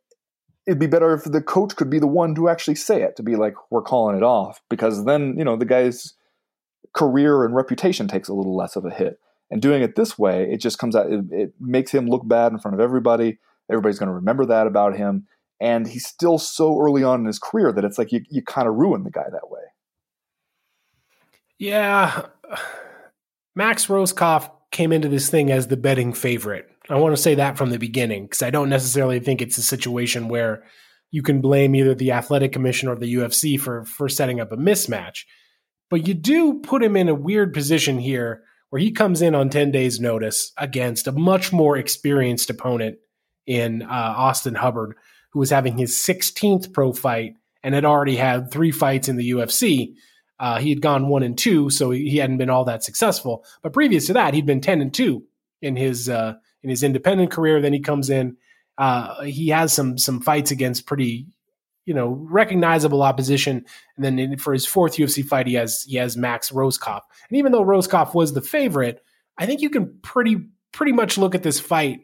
it'd 0.67 0.81
be 0.81 0.87
better 0.87 1.15
if 1.15 1.25
the 1.25 1.41
coach 1.41 1.77
could 1.77 1.91
be 1.91 1.99
the 1.99 2.07
one 2.07 2.35
to 2.35 2.49
actually 2.49 2.75
say 2.75 3.03
it, 3.03 3.17
to 3.17 3.23
be 3.23 3.37
like, 3.37 3.55
we're 3.71 3.83
calling 3.83 4.17
it 4.17 4.23
off, 4.23 4.61
because 4.69 5.05
then, 5.05 5.37
you 5.39 5.45
know, 5.45 5.57
the 5.57 5.65
guy's 5.65 6.15
career 6.95 7.45
and 7.45 7.55
reputation 7.55 8.09
takes 8.09 8.29
a 8.29 8.35
little 8.35 8.57
less 8.57 8.75
of 8.75 8.85
a 8.85 8.91
hit. 8.91 9.19
And 9.51 9.63
doing 9.63 9.83
it 9.83 9.97
this 9.97 10.19
way, 10.19 10.51
it 10.51 10.59
just 10.59 10.79
comes 10.79 10.95
out, 10.95 11.11
it, 11.11 11.25
it 11.31 11.55
makes 11.59 11.91
him 11.91 12.07
look 12.07 12.27
bad 12.29 12.53
in 12.53 12.59
front 12.59 12.75
of 12.75 12.81
everybody. 12.81 13.39
Everybody's 13.71 13.99
going 13.99 14.09
to 14.09 14.15
remember 14.15 14.47
that 14.47 14.67
about 14.67 14.97
him. 14.97 15.27
and 15.61 15.87
he's 15.87 16.07
still 16.07 16.39
so 16.39 16.79
early 16.81 17.03
on 17.03 17.21
in 17.21 17.27
his 17.27 17.39
career 17.39 17.73
that 17.73 17.85
it's 17.85 17.99
like 17.99 18.13
you, 18.13 18.21
you 18.31 18.43
kind 18.43 18.69
of 18.69 18.75
ruin 18.75 19.05
the 19.05 19.11
guy 19.11 19.25
that 19.31 19.51
way. 19.51 19.61
Yeah. 21.59 22.27
Max 23.57 23.87
Rohskopf 23.87 24.51
came 24.71 24.93
into 24.93 25.09
this 25.09 25.29
thing 25.29 25.51
as 25.51 25.67
the 25.67 25.77
betting 25.77 26.13
favorite. 26.13 26.69
I 26.89 26.97
want 26.97 27.17
to 27.17 27.23
say 27.23 27.35
that 27.35 27.59
from 27.59 27.71
the 27.71 27.79
beginning 27.79 28.25
because 28.25 28.43
I 28.43 28.51
don't 28.51 28.69
necessarily 28.69 29.21
think 29.21 29.43
it's 29.43 29.59
a 29.59 29.63
situation 29.63 30.29
where 30.29 30.63
you 31.11 31.23
can 31.23 31.41
blame 31.41 31.75
either 31.75 31.95
the 31.95 32.13
athletic 32.13 32.53
commission 32.53 32.89
or 32.89 32.97
the 32.97 33.15
UFC 33.15 33.61
for 33.61 33.85
for 33.85 34.09
setting 34.09 34.41
up 34.41 34.53
a 34.53 34.57
mismatch. 34.57 35.25
But 35.91 36.07
you 36.07 36.15
do 36.15 36.61
put 36.61 36.83
him 36.83 36.97
in 36.97 37.09
a 37.09 37.15
weird 37.15 37.53
position 37.53 37.99
here 37.99 38.43
where 38.71 38.81
he 38.81 38.91
comes 38.91 39.23
in 39.23 39.35
on 39.35 39.51
10 39.51 39.71
days 39.71 40.01
notice 40.01 40.53
against 40.57 41.07
a 41.07 41.13
much 41.13 41.53
more 41.53 41.77
experienced 41.77 42.51
opponent 42.51 42.99
in 43.47 43.83
uh, 43.83 43.87
Austin 43.89 44.55
Hubbard 44.55 44.97
who 45.31 45.39
was 45.39 45.51
having 45.51 45.79
his 45.79 45.93
16th 45.95 46.73
pro 46.73 46.93
fight 46.93 47.35
and 47.63 47.75
had 47.75 47.85
already 47.85 48.17
had 48.17 48.51
three 48.51 48.71
fights 48.71 49.09
in 49.09 49.17
the 49.17 49.31
UFC. 49.31 49.95
Uh, 50.39 50.59
he 50.59 50.71
had 50.71 50.81
gone 50.81 51.09
one 51.09 51.23
and 51.23 51.37
two, 51.37 51.71
so 51.71 51.91
he 51.91 52.17
hadn't 52.17 52.39
been 52.39 52.51
all 52.51 52.65
that 52.65 52.85
successful. 52.85 53.45
But 53.63 53.73
previous 53.73 54.07
to 54.07 54.13
that, 54.15 54.35
he'd 54.35 54.47
been 54.47 54.61
10 54.61 54.81
and 54.81 54.95
two 54.95 55.25
in 55.61 55.77
his 55.77 56.09
uh, 56.09 56.35
in 56.63 56.71
his 56.71 56.83
independent 56.83 57.31
career. 57.31 57.61
Then 57.61 57.73
he 57.73 57.81
comes 57.81 58.11
in. 58.11 58.37
Uh, 58.77 59.23
he 59.23 59.49
has 59.49 59.73
some 59.73 59.99
some 59.99 60.21
fights 60.21 60.53
against 60.53 60.87
pretty, 60.87 61.27
you 61.89 61.95
know, 61.95 62.09
recognizable 62.31 63.03
opposition. 63.03 63.65
And 63.97 64.05
then 64.05 64.37
for 64.37 64.53
his 64.53 64.67
fourth 64.67 64.97
UFC 64.97 65.25
fight, 65.25 65.47
he 65.47 65.55
has 65.55 65.85
he 65.89 65.97
has 65.97 66.17
Max 66.17 66.51
Rohskopf. 66.51 67.01
And 67.29 67.39
even 67.39 67.51
though 67.51 67.65
Rohskopf 67.65 68.15
was 68.15 68.35
the 68.35 68.43
favorite, 68.43 69.03
I 69.39 69.47
think 69.47 69.61
you 69.61 69.71
can 69.71 69.99
pretty 70.03 70.37
pretty 70.73 70.93
much 70.93 71.19
look 71.19 71.35
at 71.35 71.43
this 71.43 71.59
fight 71.59 72.03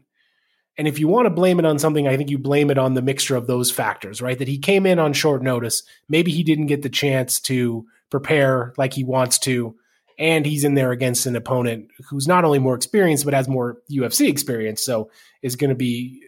and 0.76 0.88
if 0.88 0.98
you 0.98 1.08
want 1.08 1.26
to 1.26 1.30
blame 1.30 1.58
it 1.58 1.64
on 1.64 1.78
something, 1.78 2.08
I 2.08 2.16
think 2.16 2.30
you 2.30 2.38
blame 2.38 2.70
it 2.70 2.78
on 2.78 2.94
the 2.94 3.02
mixture 3.02 3.36
of 3.36 3.46
those 3.46 3.70
factors, 3.70 4.20
right? 4.20 4.38
That 4.38 4.48
he 4.48 4.58
came 4.58 4.86
in 4.86 4.98
on 4.98 5.12
short 5.12 5.42
notice. 5.42 5.82
Maybe 6.08 6.32
he 6.32 6.42
didn't 6.42 6.66
get 6.66 6.82
the 6.82 6.88
chance 6.88 7.40
to 7.42 7.86
prepare 8.10 8.74
like 8.76 8.92
he 8.92 9.04
wants 9.04 9.38
to. 9.40 9.76
And 10.18 10.46
he's 10.46 10.64
in 10.64 10.74
there 10.74 10.92
against 10.92 11.26
an 11.26 11.36
opponent 11.36 11.88
who's 12.08 12.28
not 12.28 12.44
only 12.44 12.58
more 12.58 12.74
experienced, 12.74 13.24
but 13.24 13.34
has 13.34 13.48
more 13.48 13.78
UFC 13.90 14.28
experience. 14.28 14.84
So 14.84 15.10
is 15.42 15.56
going 15.56 15.70
to 15.70 15.76
be 15.76 16.23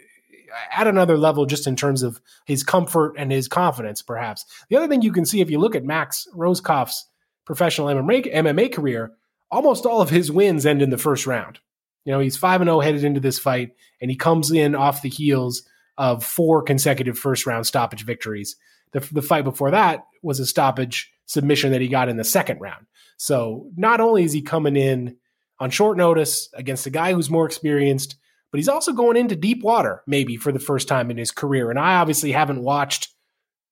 at 0.70 0.86
another 0.86 1.16
level 1.16 1.46
just 1.46 1.66
in 1.66 1.76
terms 1.76 2.02
of 2.02 2.20
his 2.44 2.62
comfort 2.62 3.14
and 3.16 3.30
his 3.30 3.48
confidence, 3.48 4.02
perhaps. 4.02 4.44
The 4.68 4.76
other 4.76 4.88
thing 4.88 5.02
you 5.02 5.12
can 5.12 5.26
see 5.26 5.40
if 5.40 5.50
you 5.50 5.58
look 5.58 5.74
at 5.74 5.84
Max 5.84 6.26
Rohskopf's 6.34 7.06
professional 7.44 7.88
MMA, 7.88 8.34
MMA 8.34 8.72
career, 8.72 9.12
almost 9.50 9.86
all 9.86 10.00
of 10.00 10.10
his 10.10 10.30
wins 10.30 10.66
end 10.66 10.82
in 10.82 10.90
the 10.90 10.98
first 10.98 11.26
round. 11.26 11.60
You 12.04 12.12
know, 12.12 12.20
he's 12.20 12.36
5 12.36 12.60
and 12.60 12.68
0 12.68 12.80
headed 12.80 13.04
into 13.04 13.20
this 13.20 13.38
fight, 13.38 13.72
and 14.00 14.10
he 14.10 14.16
comes 14.16 14.50
in 14.50 14.74
off 14.74 15.02
the 15.02 15.08
heels 15.08 15.62
of 15.98 16.24
four 16.24 16.62
consecutive 16.62 17.18
first 17.18 17.46
round 17.46 17.66
stoppage 17.66 18.04
victories. 18.04 18.56
The, 18.92 19.00
the 19.12 19.22
fight 19.22 19.44
before 19.44 19.70
that 19.72 20.06
was 20.22 20.38
a 20.38 20.46
stoppage 20.46 21.12
submission 21.26 21.72
that 21.72 21.80
he 21.80 21.88
got 21.88 22.08
in 22.08 22.16
the 22.16 22.24
second 22.24 22.60
round. 22.60 22.86
So 23.16 23.68
not 23.76 24.00
only 24.00 24.24
is 24.24 24.32
he 24.32 24.42
coming 24.42 24.76
in 24.76 25.16
on 25.58 25.70
short 25.70 25.96
notice 25.96 26.48
against 26.54 26.86
a 26.86 26.90
guy 26.90 27.12
who's 27.12 27.30
more 27.30 27.46
experienced, 27.46 28.16
but 28.50 28.58
he's 28.58 28.68
also 28.68 28.92
going 28.92 29.16
into 29.16 29.36
deep 29.36 29.62
water, 29.62 30.02
maybe 30.06 30.36
for 30.36 30.52
the 30.52 30.58
first 30.58 30.88
time 30.88 31.10
in 31.10 31.16
his 31.16 31.30
career. 31.30 31.70
And 31.70 31.78
I 31.78 31.96
obviously 31.96 32.32
haven't 32.32 32.62
watched 32.62 33.10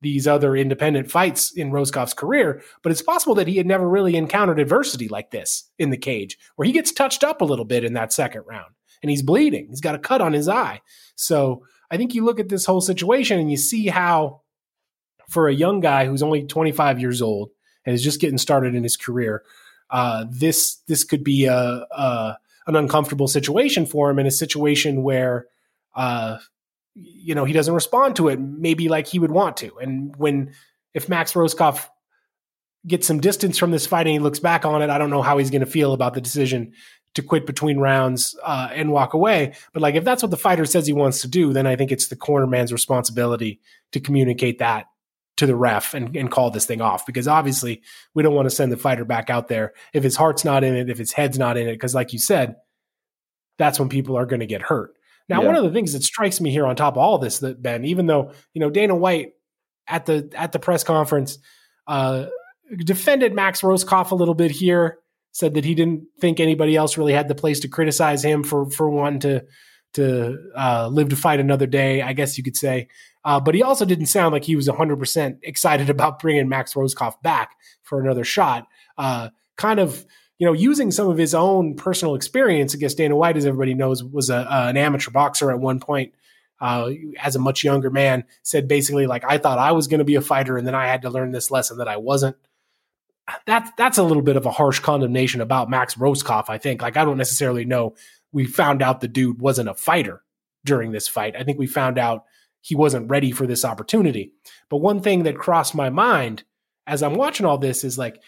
these 0.01 0.27
other 0.27 0.55
independent 0.55 1.11
fights 1.11 1.53
in 1.53 1.71
Rohskopf's 1.71 2.13
career, 2.13 2.63
but 2.83 2.93
it's 2.93 3.03
possible 3.03 3.35
that 3.37 3.49
he 3.49 3.57
had 3.57 3.67
never 3.67 3.89
really 3.89 4.17
encountered 4.17 4.61
adversity 4.61 5.09
like 5.09 5.31
this 5.31 5.71
in 5.79 5.91
the 5.91 5.97
cage, 5.97 6.39
where 6.57 6.67
he 6.67 6.73
gets 6.73 6.93
touched 6.93 7.25
up 7.25 7.41
a 7.41 7.45
little 7.45 7.65
bit 7.65 7.85
in 7.85 7.95
that 7.95 8.13
second 8.13 8.43
round 8.47 8.75
and 9.03 9.11
he's 9.11 9.23
bleeding. 9.23 9.69
He's 9.69 9.81
got 9.81 9.95
a 9.95 9.99
cut 9.99 10.21
on 10.21 10.33
his 10.33 10.49
eye. 10.49 10.83
So 11.15 11.65
I 11.91 11.97
think 11.97 12.15
you 12.15 12.25
look 12.25 12.41
at 12.41 12.49
this 12.49 12.67
whole 12.67 12.81
situation 12.81 13.39
and 13.39 13.51
you 13.51 13.57
see 13.57 13.87
how, 13.87 14.43
for 15.29 15.49
a 15.49 15.55
young 15.55 15.81
guy 15.81 16.07
who's 16.07 16.23
only 16.23 16.45
25 16.45 17.01
years 17.01 17.23
old 17.23 17.51
and 17.87 17.95
is 17.95 18.03
just 18.05 18.21
getting 18.21 18.39
started 18.39 18.75
in 18.75 18.83
his 18.83 18.97
career, 18.97 19.43
uh, 19.91 20.25
this 20.31 20.77
this 20.89 21.05
could 21.05 21.23
be 21.23 21.45
a, 21.45 21.55
a, 21.57 22.39
an 22.67 22.77
uncomfortable 22.77 23.29
situation 23.29 23.87
for 23.87 24.11
him 24.11 24.19
in 24.19 24.27
a 24.27 24.31
situation 24.31 25.03
where 25.03 25.47
uh, 25.95 26.39
you 26.95 27.35
know, 27.35 27.45
he 27.45 27.53
doesn't 27.53 27.75
respond 27.75 28.17
to 28.17 28.29
it 28.29 28.41
maybe 28.41 28.89
like 28.89 29.07
he 29.07 29.19
would 29.19 29.31
want 29.31 29.57
to. 29.59 29.77
And 29.79 30.15
when 30.17 30.55
if 30.93 31.09
Max 31.09 31.33
Rohskopf 31.33 31.89
gets 32.87 33.07
some 33.07 33.21
distance 33.21 33.59
from 33.59 33.71
this 33.71 33.87
fight 33.87 34.07
and 34.07 34.13
he 34.13 34.19
looks 34.19 34.39
back 34.39 34.65
on 34.65 34.83
it, 34.83 34.91
I 34.91 34.99
don't 34.99 35.11
know 35.11 35.23
how 35.23 35.39
he's 35.39 35.51
going 35.51 35.65
to 35.65 35.67
feel 35.67 35.93
about 35.93 36.15
the 36.15 36.21
decision 36.21 36.73
to 37.15 37.23
quit 37.23 37.47
between 37.47 37.79
rounds 37.79 38.37
uh, 38.43 38.69
and 38.73 38.93
walk 38.93 39.15
away. 39.15 39.55
But 39.73 39.83
like 39.83 39.95
if 39.95 40.05
that's 40.05 40.23
what 40.23 40.31
the 40.31 40.37
fighter 40.37 40.65
says 40.65 40.87
he 40.87 40.93
wants 40.93 41.21
to 41.23 41.29
do, 41.29 41.53
then 41.53 41.67
I 41.67 41.77
think 41.77 41.91
it's 41.91 42.09
the 42.09 42.17
corner 42.17 42.47
man's 42.47 42.73
responsibility 42.73 43.61
to 43.93 44.01
communicate 44.01 44.59
that 44.59 44.87
to 45.37 45.47
the 45.47 45.57
ref 45.57 45.95
and, 45.95 46.17
and 46.17 46.31
call 46.31 46.51
this 46.51 46.67
thing 46.67 46.81
off 46.81 47.07
because 47.07 47.27
obviously 47.27 47.83
we 48.15 48.23
don't 48.23 48.35
want 48.35 48.49
to 48.49 48.55
send 48.55 48.71
the 48.71 48.77
fighter 48.77 49.05
back 49.05 49.31
out 49.31 49.49
there 49.49 49.73
if 49.93 50.03
his 50.03 50.17
heart's 50.17 50.45
not 50.45 50.63
in 50.63 50.77
it, 50.77 50.89
if 50.89 50.99
his 50.99 51.13
head's 51.13 51.39
not 51.39 51.57
in 51.57 51.69
it, 51.69 51.73
because 51.73 51.95
like 51.95 52.13
you 52.13 52.19
said, 52.19 52.57
that's 53.59 53.79
when 53.79 53.89
people 53.89 54.17
are 54.17 54.27
going 54.27 54.41
to 54.41 54.47
get 54.47 54.63
hurt. 54.63 54.97
Now, 55.29 55.41
yeah. 55.41 55.47
one 55.47 55.57
of 55.57 55.65
the 55.65 55.71
things 55.71 55.93
that 55.93 56.03
strikes 56.03 56.41
me 56.41 56.51
here 56.51 56.67
on 56.67 56.77
top 56.77 56.95
of 56.95 56.99
all 56.99 57.19
this, 57.19 57.39
that 57.39 57.63
Ben, 57.63 57.85
even 57.85 58.07
though 58.07 58.33
you 58.53 58.61
know 58.61 58.71
Dana 58.71 58.95
White 58.95 59.33
at 59.89 60.07
the 60.07 60.31
at 60.35 60.53
the 60.53 60.59
press 60.59 60.85
conference 60.85 61.39
uh, 61.87 62.27
defended 62.77 63.33
Max 63.33 63.63
Rohskopf 63.63 64.11
a 64.11 64.15
little 64.15 64.35
bit 64.35 64.51
here, 64.51 64.99
said 65.33 65.55
that 65.55 65.65
he 65.65 65.75
didn't 65.75 66.07
think 66.21 66.41
anybody 66.41 66.77
else 66.77 66.99
really 66.99 67.13
had 67.13 67.29
the 67.29 67.35
place 67.35 67.61
to 67.61 67.69
criticize 67.69 68.25
him 68.25 68.45
for 68.45 68.69
for 68.71 68.91
wanting 68.91 69.21
to 69.21 69.45
to 69.95 70.51
uh, 70.57 70.89
live 70.89 71.09
to 71.09 71.17
fight 71.17 71.41
another 71.41 71.67
day, 71.67 72.03
I 72.03 72.13
guess 72.13 72.37
you 72.37 72.45
could 72.45 72.57
say. 72.57 72.89
Uh, 73.25 73.41
but 73.41 73.55
he 73.55 73.63
also 73.63 73.85
didn't 73.85 74.07
sound 74.07 74.33
like 74.33 74.45
he 74.45 74.57
was 74.57 74.69
100% 74.69 75.39
excited 75.43 75.91
about 75.91 76.19
bringing 76.19 76.49
Max 76.49 76.75
Rohskopf 76.75 77.21
back 77.23 77.57
for 77.83 78.01
another 78.01 78.25
shot. 78.25 78.67
Uh, 78.99 79.31
kind 79.57 79.81
of 79.81 80.05
you 80.39 80.47
know, 80.47 80.53
using 80.53 80.91
some 80.91 81.09
of 81.09 81.17
his 81.17 81.35
own 81.35 81.75
personal 81.75 82.15
experience 82.15 82.75
against 82.75 82.97
Dana 82.97 83.15
White, 83.15 83.37
as 83.37 83.47
everybody 83.47 83.75
knows, 83.75 84.03
was 84.03 84.31
a, 84.31 84.37
uh, 84.37 84.69
an 84.69 84.77
amateur 84.77 85.11
boxer 85.11 85.51
at 85.51 85.61
one 85.61 85.81
point. 85.81 86.13
Uh, 86.61 86.91
as 87.21 87.37
a 87.37 87.41
much 87.41 87.65
younger 87.65 87.91
man, 87.91 88.25
said 88.43 88.69
basically 88.69 89.07
like 89.07 89.25
I 89.27 89.39
thought 89.39 89.59
I 89.59 89.73
was 89.73 89.87
going 89.89 89.99
to 89.99 90.05
be 90.05 90.15
a 90.15 90.21
fighter, 90.21 90.57
and 90.57 90.67
then 90.67 90.75
I 90.75 90.87
had 90.87 91.03
to 91.03 91.11
learn 91.11 91.33
this 91.33 91.51
lesson 91.51 91.79
that 91.79 91.89
I 91.89 91.97
wasn't. 91.97 92.37
That's 93.45 93.71
that's 93.77 93.99
a 93.99 94.03
little 94.03 94.23
bit 94.23 94.37
of 94.37 94.47
a 94.47 94.51
harsh 94.51 94.79
condemnation 94.79 95.41
about 95.41 95.69
Max 95.69 95.97
Rohskopf. 95.97 96.45
I 96.49 96.59
think 96.59 96.81
like 96.81 96.97
I 96.97 97.05
don't 97.05 97.19
necessarily 97.19 97.65
know. 97.65 97.97
We 98.33 98.47
found 98.47 98.83
out 98.83 99.01
the 99.01 99.09
dude 99.09 99.41
wasn't 99.41 99.69
a 99.69 99.75
fighter 99.75 100.23
during 100.65 100.93
this 100.93 101.09
fight. 101.09 101.35
I 101.37 101.43
think 101.43 101.59
we 101.59 101.67
found 101.67 101.99
out 101.99 102.25
he 102.65 102.75
wasn't 102.75 103.11
ready 103.11 103.31
for 103.31 103.47
this 103.47 103.63
opportunity. 103.63 104.33
But 104.71 104.79
one 104.79 105.01
thing 105.01 105.25
that 105.25 105.37
crossed 105.37 105.75
my 105.75 105.91
mind 105.91 106.45
as 106.87 107.03
I'm 107.03 107.15
watching 107.15 107.45
all 107.45 107.59
this 107.59 107.85
is 107.85 107.99
like 107.99 108.23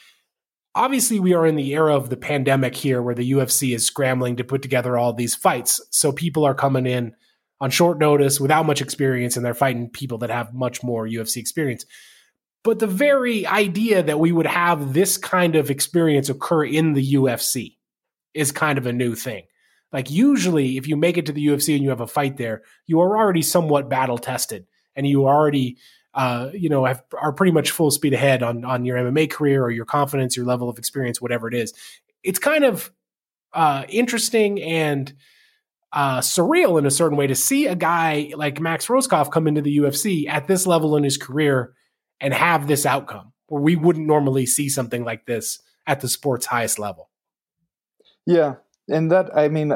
obviously 0.74 1.18
we 1.18 1.32
are 1.32 1.46
in 1.46 1.56
the 1.56 1.72
era 1.72 1.96
of 1.96 2.10
the 2.10 2.18
pandemic 2.18 2.74
here 2.74 3.00
where 3.00 3.14
the 3.14 3.32
UFC 3.32 3.74
is 3.74 3.86
scrambling 3.86 4.36
to 4.36 4.44
put 4.44 4.60
together 4.60 4.98
all 4.98 5.14
these 5.14 5.34
fights. 5.34 5.80
So 5.90 6.12
people 6.12 6.44
are 6.44 6.54
coming 6.54 6.86
in 6.86 7.14
on 7.62 7.70
short 7.70 7.98
notice 7.98 8.38
without 8.38 8.66
much 8.66 8.82
experience 8.82 9.36
and 9.36 9.44
they're 9.44 9.54
fighting 9.54 9.88
people 9.88 10.18
that 10.18 10.30
have 10.30 10.52
much 10.52 10.82
more 10.82 11.06
UFC 11.06 11.38
experience. 11.38 11.86
But 12.62 12.78
the 12.78 12.86
very 12.86 13.46
idea 13.46 14.02
that 14.02 14.20
we 14.20 14.32
would 14.32 14.46
have 14.46 14.92
this 14.92 15.16
kind 15.16 15.56
of 15.56 15.70
experience 15.70 16.28
occur 16.28 16.66
in 16.66 16.92
the 16.92 17.14
UFC 17.14 17.76
is 18.34 18.52
kind 18.52 18.76
of 18.76 18.86
a 18.86 18.92
new 18.92 19.14
thing. 19.14 19.44
Like 19.92 20.10
usually 20.10 20.76
if 20.76 20.88
you 20.88 20.96
make 20.96 21.16
it 21.16 21.26
to 21.26 21.32
the 21.32 21.46
UFC 21.46 21.74
and 21.74 21.82
you 21.82 21.90
have 21.90 22.00
a 22.00 22.06
fight 22.06 22.36
there, 22.36 22.62
you 22.86 23.00
are 23.00 23.16
already 23.16 23.42
somewhat 23.42 23.88
battle 23.88 24.18
tested 24.18 24.66
and 24.94 25.06
you 25.06 25.26
already 25.26 25.78
uh, 26.16 26.50
you 26.54 26.70
know, 26.70 26.86
have, 26.86 27.04
are 27.20 27.32
pretty 27.32 27.52
much 27.52 27.70
full 27.70 27.90
speed 27.90 28.14
ahead 28.14 28.42
on 28.42 28.64
on 28.64 28.86
your 28.86 28.96
MMA 28.96 29.30
career 29.30 29.62
or 29.62 29.70
your 29.70 29.84
confidence, 29.84 30.34
your 30.34 30.46
level 30.46 30.70
of 30.70 30.78
experience, 30.78 31.20
whatever 31.20 31.46
it 31.46 31.52
is. 31.52 31.74
It's 32.22 32.38
kind 32.38 32.64
of 32.64 32.90
uh, 33.52 33.84
interesting 33.90 34.60
and 34.62 35.12
uh, 35.92 36.20
surreal 36.20 36.78
in 36.78 36.86
a 36.86 36.90
certain 36.90 37.18
way 37.18 37.26
to 37.26 37.34
see 37.34 37.66
a 37.66 37.74
guy 37.76 38.32
like 38.34 38.60
Max 38.60 38.86
Rohskopf 38.86 39.30
come 39.30 39.46
into 39.46 39.60
the 39.60 39.76
UFC 39.76 40.26
at 40.26 40.46
this 40.48 40.66
level 40.66 40.96
in 40.96 41.04
his 41.04 41.18
career 41.18 41.74
and 42.18 42.32
have 42.32 42.66
this 42.66 42.86
outcome 42.86 43.34
where 43.48 43.62
we 43.62 43.76
wouldn't 43.76 44.06
normally 44.06 44.46
see 44.46 44.70
something 44.70 45.04
like 45.04 45.26
this 45.26 45.60
at 45.86 46.00
the 46.00 46.08
sport's 46.08 46.46
highest 46.46 46.78
level. 46.78 47.10
Yeah, 48.24 48.56
and 48.88 49.10
that 49.10 49.30
I 49.36 49.48
mean 49.48 49.72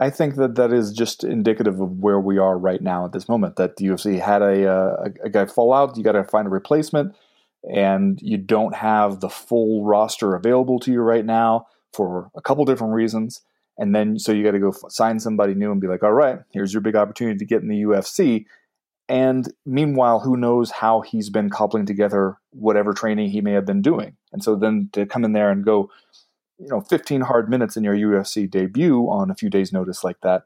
I 0.00 0.08
think 0.08 0.36
that 0.36 0.54
that 0.54 0.72
is 0.72 0.92
just 0.92 1.24
indicative 1.24 1.78
of 1.78 1.98
where 1.98 2.18
we 2.18 2.38
are 2.38 2.56
right 2.56 2.80
now 2.80 3.04
at 3.04 3.12
this 3.12 3.28
moment. 3.28 3.56
That 3.56 3.76
the 3.76 3.84
UFC 3.84 4.18
had 4.18 4.40
a, 4.40 4.66
uh, 4.66 5.04
a, 5.04 5.26
a 5.26 5.28
guy 5.28 5.44
fall 5.44 5.74
out, 5.74 5.96
you 5.96 6.02
got 6.02 6.12
to 6.12 6.24
find 6.24 6.46
a 6.46 6.50
replacement, 6.50 7.14
and 7.64 8.18
you 8.22 8.38
don't 8.38 8.74
have 8.74 9.20
the 9.20 9.28
full 9.28 9.84
roster 9.84 10.34
available 10.34 10.80
to 10.80 10.90
you 10.90 11.02
right 11.02 11.26
now 11.26 11.66
for 11.92 12.30
a 12.34 12.40
couple 12.40 12.64
different 12.64 12.94
reasons. 12.94 13.42
And 13.76 13.94
then 13.94 14.18
so 14.18 14.32
you 14.32 14.42
got 14.42 14.52
to 14.52 14.58
go 14.58 14.70
f- 14.70 14.90
sign 14.90 15.20
somebody 15.20 15.54
new 15.54 15.70
and 15.70 15.82
be 15.82 15.86
like, 15.86 16.02
all 16.02 16.12
right, 16.12 16.38
here's 16.50 16.72
your 16.72 16.80
big 16.80 16.96
opportunity 16.96 17.38
to 17.38 17.44
get 17.44 17.60
in 17.60 17.68
the 17.68 17.82
UFC. 17.82 18.46
And 19.08 19.52
meanwhile, 19.66 20.20
who 20.20 20.36
knows 20.36 20.70
how 20.70 21.02
he's 21.02 21.28
been 21.28 21.50
coupling 21.50 21.84
together 21.84 22.38
whatever 22.50 22.94
training 22.94 23.30
he 23.30 23.42
may 23.42 23.52
have 23.52 23.66
been 23.66 23.82
doing. 23.82 24.16
And 24.32 24.42
so 24.42 24.56
then 24.56 24.88
to 24.92 25.04
come 25.04 25.24
in 25.24 25.32
there 25.32 25.50
and 25.50 25.64
go, 25.64 25.90
you 26.60 26.68
know 26.68 26.80
15 26.80 27.22
hard 27.22 27.48
minutes 27.48 27.76
in 27.76 27.84
your 27.84 27.94
UFC 27.94 28.50
debut 28.50 29.04
on 29.04 29.30
a 29.30 29.34
few 29.34 29.50
days 29.50 29.72
notice 29.72 30.04
like 30.04 30.20
that 30.22 30.44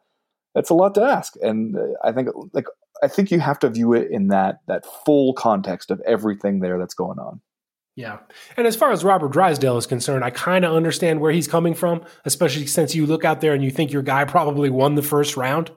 that's 0.54 0.70
a 0.70 0.74
lot 0.74 0.94
to 0.94 1.02
ask 1.02 1.34
and 1.42 1.76
uh, 1.76 1.80
I 2.02 2.12
think 2.12 2.28
like 2.52 2.66
I 3.02 3.08
think 3.08 3.30
you 3.30 3.40
have 3.40 3.58
to 3.60 3.68
view 3.68 3.92
it 3.92 4.10
in 4.10 4.28
that 4.28 4.60
that 4.66 4.84
full 5.04 5.34
context 5.34 5.90
of 5.90 6.00
everything 6.06 6.60
there 6.60 6.78
that's 6.78 6.94
going 6.94 7.18
on. 7.18 7.40
Yeah. 7.96 8.18
And 8.56 8.66
as 8.66 8.74
far 8.74 8.90
as 8.90 9.04
Robert 9.04 9.30
Drysdale 9.30 9.76
is 9.76 9.86
concerned, 9.86 10.24
I 10.24 10.30
kind 10.30 10.64
of 10.64 10.74
understand 10.74 11.20
where 11.20 11.30
he's 11.30 11.46
coming 11.46 11.74
from, 11.74 12.02
especially 12.24 12.66
since 12.66 12.94
you 12.94 13.06
look 13.06 13.24
out 13.24 13.40
there 13.40 13.54
and 13.54 13.62
you 13.62 13.70
think 13.70 13.92
your 13.92 14.02
guy 14.02 14.24
probably 14.24 14.68
won 14.68 14.96
the 14.96 15.02
first 15.02 15.36
round. 15.36 15.70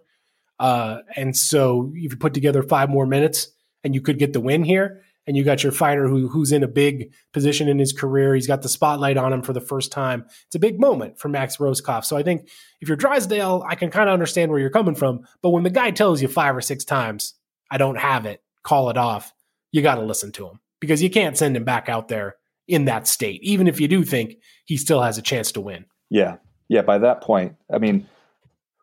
Uh, 0.60 1.00
and 1.16 1.38
so 1.38 1.92
if 1.94 2.12
you 2.14 2.18
put 2.18 2.34
together 2.34 2.64
five 2.64 2.90
more 2.90 3.06
minutes 3.06 3.50
and 3.84 3.94
you 3.94 4.02
could 4.02 4.18
get 4.18 4.34
the 4.34 4.40
win 4.40 4.64
here, 4.64 5.04
and 5.28 5.36
you 5.36 5.44
got 5.44 5.62
your 5.62 5.72
fighter 5.72 6.08
who 6.08 6.28
who's 6.28 6.52
in 6.52 6.64
a 6.64 6.68
big 6.68 7.14
position 7.34 7.68
in 7.68 7.78
his 7.78 7.94
career. 7.94 8.34
He's 8.34 8.48
got 8.48 8.62
the 8.62 8.70
spotlight 8.70 9.18
on 9.18 9.34
him 9.34 9.42
for 9.42 9.54
the 9.54 9.62
first 9.62 9.92
time. 9.92 10.26
It's 10.46 10.56
a 10.56 10.60
big 10.60 10.80
moment 10.80 11.20
for 11.20 11.28
Max 11.28 11.58
Rohskopf. 11.58 12.06
So 12.06 12.18
I 12.18 12.24
think 12.24 12.50
if 12.80 12.88
you're 12.88 12.98
Drysdale, 12.98 13.64
I 13.68 13.76
can 13.76 13.92
kind 13.92 14.10
of 14.10 14.14
understand 14.14 14.50
where 14.50 14.60
you're 14.60 14.70
coming 14.70 14.96
from. 14.96 15.28
But 15.42 15.50
when 15.50 15.64
the 15.64 15.70
guy 15.70 15.92
tells 15.92 16.22
you 16.22 16.28
five 16.28 16.56
or 16.56 16.62
six 16.62 16.86
times, 16.86 17.34
I 17.70 17.78
don't 17.78 18.00
have 18.00 18.26
it, 18.26 18.42
call 18.64 18.90
it 18.90 18.98
off, 18.98 19.34
you 19.72 19.82
got 19.82 19.96
to 19.96 20.02
listen 20.02 20.32
to 20.34 20.48
him 20.48 20.60
because 20.80 21.04
you 21.04 21.10
can't 21.10 21.38
send 21.38 21.58
him 21.58 21.66
back 21.66 21.90
out 21.90 22.08
there 22.08 22.38
in 22.68 22.86
that 22.86 23.08
state, 23.08 23.42
even 23.44 23.68
if 23.68 23.80
you 23.80 23.88
do 23.88 24.04
think 24.04 24.38
he 24.66 24.78
still 24.78 25.02
has 25.02 25.18
a 25.18 25.22
chance 25.22 25.52
to 25.54 25.62
win. 25.62 25.86
Yeah. 26.10 26.38
Yeah. 26.70 26.82
By 26.82 26.98
that 27.00 27.22
point, 27.22 27.56
I 27.72 27.78
mean, 27.78 28.08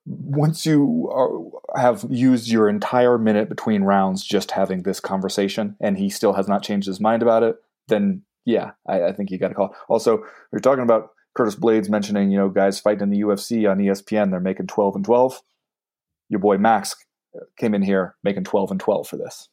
once 0.06 0.66
you 0.66 1.10
are, 1.12 1.80
have 1.80 2.04
used 2.10 2.48
your 2.48 2.68
entire 2.68 3.18
minute 3.18 3.48
between 3.48 3.82
rounds 3.82 4.22
just 4.22 4.50
having 4.50 4.82
this 4.82 5.00
conversation 5.00 5.76
and 5.80 5.96
he 5.96 6.10
still 6.10 6.34
has 6.34 6.48
not 6.48 6.62
changed 6.62 6.86
his 6.86 7.00
mind 7.00 7.22
about 7.22 7.42
it, 7.42 7.56
then 7.88 8.22
yeah, 8.44 8.72
I, 8.86 9.04
I 9.04 9.12
think 9.12 9.30
you 9.30 9.38
got 9.38 9.48
to 9.48 9.54
call. 9.54 9.74
Also, 9.88 10.18
we 10.52 10.56
are 10.56 10.60
talking 10.60 10.82
about 10.82 11.10
Curtis 11.34 11.56
Blaydes 11.56 11.88
mentioning, 11.88 12.30
you 12.30 12.38
know, 12.38 12.48
guys 12.48 12.78
fighting 12.78 13.02
in 13.02 13.10
the 13.10 13.20
UFC 13.20 13.70
on 13.70 13.78
ESPN, 13.78 14.30
they're 14.30 14.40
making 14.40 14.66
12 14.66 14.96
and 14.96 15.04
12. 15.04 15.42
Your 16.28 16.40
boy 16.40 16.58
Max 16.58 16.94
came 17.58 17.74
in 17.74 17.82
here 17.82 18.14
making 18.22 18.44
12 18.44 18.72
and 18.72 18.80
12 18.80 19.08
for 19.08 19.16
this. 19.16 19.48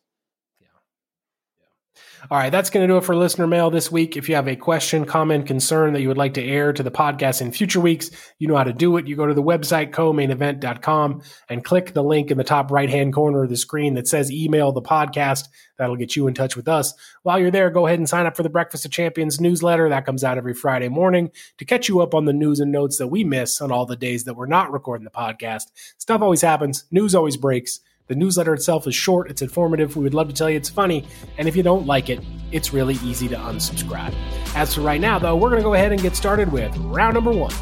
All 2.29 2.37
right, 2.37 2.51
that's 2.51 2.69
going 2.69 2.87
to 2.87 2.93
do 2.93 2.97
it 2.97 3.03
for 3.03 3.15
listener 3.15 3.47
mail 3.47 3.71
this 3.71 3.91
week. 3.91 4.15
If 4.15 4.29
you 4.29 4.35
have 4.35 4.47
a 4.47 4.55
question, 4.55 5.05
comment, 5.05 5.47
concern 5.47 5.93
that 5.93 6.01
you 6.01 6.07
would 6.07 6.19
like 6.19 6.35
to 6.35 6.43
air 6.43 6.71
to 6.71 6.83
the 6.83 6.91
podcast 6.91 7.41
in 7.41 7.51
future 7.51 7.79
weeks, 7.79 8.11
you 8.37 8.47
know 8.47 8.55
how 8.55 8.63
to 8.63 8.73
do 8.73 8.95
it. 8.97 9.07
You 9.07 9.15
go 9.15 9.25
to 9.25 9.33
the 9.33 9.41
website, 9.41 9.91
co-mainevent.com, 9.91 11.23
and 11.49 11.63
click 11.63 11.93
the 11.93 12.03
link 12.03 12.29
in 12.29 12.37
the 12.37 12.43
top 12.43 12.69
right 12.69 12.89
hand 12.89 13.13
corner 13.13 13.43
of 13.43 13.49
the 13.49 13.57
screen 13.57 13.95
that 13.95 14.07
says 14.07 14.31
email 14.31 14.71
the 14.71 14.83
podcast. 14.83 15.47
That'll 15.77 15.95
get 15.95 16.15
you 16.15 16.27
in 16.27 16.35
touch 16.35 16.55
with 16.55 16.67
us. 16.67 16.93
While 17.23 17.39
you're 17.39 17.49
there, 17.49 17.71
go 17.71 17.87
ahead 17.87 17.97
and 17.97 18.07
sign 18.07 18.27
up 18.27 18.37
for 18.37 18.43
the 18.43 18.49
Breakfast 18.49 18.85
of 18.85 18.91
Champions 18.91 19.41
newsletter. 19.41 19.89
That 19.89 20.05
comes 20.05 20.23
out 20.23 20.37
every 20.37 20.53
Friday 20.53 20.89
morning 20.89 21.31
to 21.57 21.65
catch 21.65 21.89
you 21.89 22.01
up 22.01 22.13
on 22.13 22.25
the 22.25 22.33
news 22.33 22.59
and 22.59 22.71
notes 22.71 22.97
that 22.99 23.07
we 23.07 23.23
miss 23.23 23.59
on 23.61 23.71
all 23.71 23.87
the 23.87 23.95
days 23.95 24.25
that 24.25 24.35
we're 24.35 24.45
not 24.45 24.71
recording 24.71 25.05
the 25.05 25.11
podcast. 25.11 25.63
Stuff 25.97 26.21
always 26.21 26.41
happens, 26.41 26.85
news 26.91 27.15
always 27.15 27.35
breaks. 27.35 27.79
The 28.07 28.15
newsletter 28.15 28.53
itself 28.53 28.87
is 28.87 28.95
short, 28.95 29.29
it's 29.29 29.41
informative. 29.41 29.95
We 29.95 30.03
would 30.03 30.13
love 30.13 30.27
to 30.27 30.33
tell 30.33 30.49
you 30.49 30.57
it's 30.57 30.69
funny. 30.69 31.07
And 31.37 31.47
if 31.47 31.55
you 31.55 31.63
don't 31.63 31.85
like 31.85 32.09
it, 32.09 32.19
it's 32.51 32.73
really 32.73 32.95
easy 33.03 33.27
to 33.29 33.35
unsubscribe. 33.35 34.13
As 34.55 34.75
for 34.75 34.81
right 34.81 34.99
now, 34.99 35.19
though, 35.19 35.35
we're 35.35 35.49
going 35.49 35.61
to 35.61 35.63
go 35.63 35.75
ahead 35.75 35.91
and 35.91 36.01
get 36.01 36.15
started 36.15 36.51
with 36.51 36.75
round 36.77 37.13
number 37.13 37.31
one. 37.31 37.53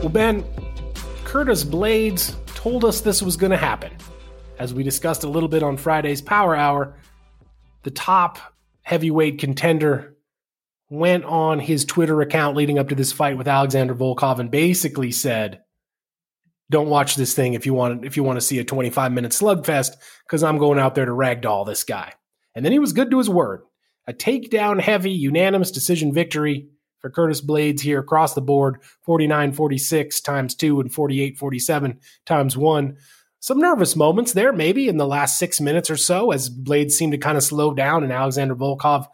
Well, 0.00 0.12
Ben, 0.12 0.44
Curtis 1.24 1.64
Blaydes 1.64 2.36
told 2.54 2.84
us 2.84 3.00
this 3.00 3.22
was 3.22 3.36
going 3.36 3.50
to 3.50 3.56
happen 3.56 3.90
as 4.58 4.74
we 4.74 4.82
discussed 4.82 5.24
a 5.24 5.28
little 5.28 5.48
bit 5.48 5.62
on 5.62 5.76
Friday's 5.76 6.22
Power 6.22 6.56
Hour, 6.56 6.94
the 7.82 7.90
top 7.90 8.38
heavyweight 8.82 9.38
contender 9.38 10.16
went 10.88 11.24
on 11.24 11.58
his 11.58 11.84
Twitter 11.84 12.20
account 12.20 12.56
leading 12.56 12.78
up 12.78 12.88
to 12.88 12.94
this 12.94 13.12
fight 13.12 13.36
with 13.36 13.48
Alexander 13.48 13.94
Volkov 13.94 14.38
and 14.38 14.50
basically 14.50 15.10
said, 15.10 15.62
"Don't 16.70 16.88
watch 16.88 17.16
this 17.16 17.34
thing 17.34 17.54
if 17.54 17.66
you 17.66 17.74
want 17.74 18.04
if 18.04 18.16
you 18.16 18.22
want 18.22 18.36
to 18.36 18.46
see 18.46 18.58
a 18.58 18.64
25 18.64 19.12
minute 19.12 19.32
slugfest 19.32 19.96
because 20.24 20.42
I'm 20.42 20.58
going 20.58 20.78
out 20.78 20.94
there 20.94 21.06
to 21.06 21.12
ragdoll 21.12 21.66
this 21.66 21.84
guy." 21.84 22.12
And 22.54 22.64
then 22.64 22.72
he 22.72 22.78
was 22.78 22.92
good 22.92 23.10
to 23.10 23.18
his 23.18 23.28
word. 23.28 23.62
A 24.06 24.12
takedown 24.12 24.80
heavy 24.80 25.10
unanimous 25.10 25.70
decision 25.70 26.12
victory 26.12 26.68
for 27.00 27.10
Curtis 27.10 27.44
Blaydes 27.44 27.80
here 27.80 27.98
across 27.98 28.34
the 28.34 28.40
board 28.40 28.78
49 29.02 29.52
46 29.52 30.20
times 30.20 30.54
2 30.54 30.80
and 30.80 30.92
48 30.92 31.36
47 31.36 31.98
times 32.24 32.56
1 32.56 32.96
some 33.46 33.60
nervous 33.60 33.94
moments 33.94 34.32
there, 34.32 34.52
maybe 34.52 34.88
in 34.88 34.96
the 34.96 35.06
last 35.06 35.38
six 35.38 35.60
minutes 35.60 35.88
or 35.88 35.96
so, 35.96 36.32
as 36.32 36.50
Blaydes 36.50 36.90
seemed 36.90 37.12
to 37.12 37.18
kind 37.18 37.36
of 37.36 37.44
slow 37.44 37.72
down 37.72 38.02
and 38.02 38.12
Alexander 38.12 38.56
Volkov 38.56 39.06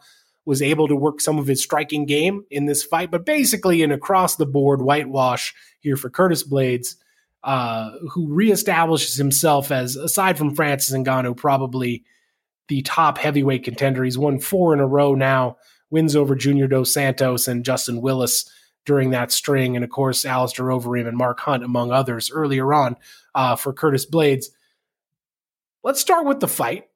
was 0.43 0.59
able 0.59 0.87
to 0.87 0.95
work 0.95 1.21
some 1.21 1.37
of 1.37 1.45
his 1.45 1.61
striking 1.61 2.07
game 2.07 2.43
in 2.49 2.65
this 2.65 2.83
fight. 2.83 3.11
But 3.11 3.27
basically, 3.27 3.83
an 3.83 3.91
across 3.91 4.35
the 4.35 4.47
board 4.47 4.81
whitewash 4.81 5.53
here 5.81 5.95
for 5.95 6.09
Curtis 6.09 6.43
Blaydes, 6.43 6.95
uh, 7.43 7.91
who 8.13 8.27
reestablishes 8.27 9.19
himself 9.19 9.71
as, 9.71 9.95
aside 9.97 10.39
from 10.39 10.55
Francis 10.55 10.97
Ngannou, 10.97 11.37
probably 11.37 12.03
the 12.69 12.81
top 12.81 13.19
heavyweight 13.19 13.63
contender. 13.63 14.03
He's 14.03 14.17
won 14.17 14.39
four 14.39 14.73
in 14.73 14.79
a 14.79 14.87
row 14.87 15.13
now, 15.13 15.57
wins 15.91 16.15
over 16.15 16.35
Junior 16.35 16.65
Dos 16.65 16.91
Santos 16.91 17.47
and 17.47 17.63
Justin 17.63 18.01
Willis 18.01 18.49
during 18.85 19.11
that 19.11 19.31
string, 19.31 19.75
and 19.75 19.83
of 19.83 19.89
course, 19.89 20.25
Alistair 20.25 20.65
Overeem 20.65 21.07
and 21.07 21.17
Mark 21.17 21.39
Hunt, 21.39 21.63
among 21.63 21.91
others, 21.91 22.31
earlier 22.31 22.73
on 22.73 22.97
uh, 23.33 23.55
for 23.55 23.73
Curtis 23.73 24.05
Blaydes. 24.09 24.47
Let's 25.83 26.01
start 26.01 26.25
with 26.25 26.39
the 26.39 26.47
fight, 26.47 26.89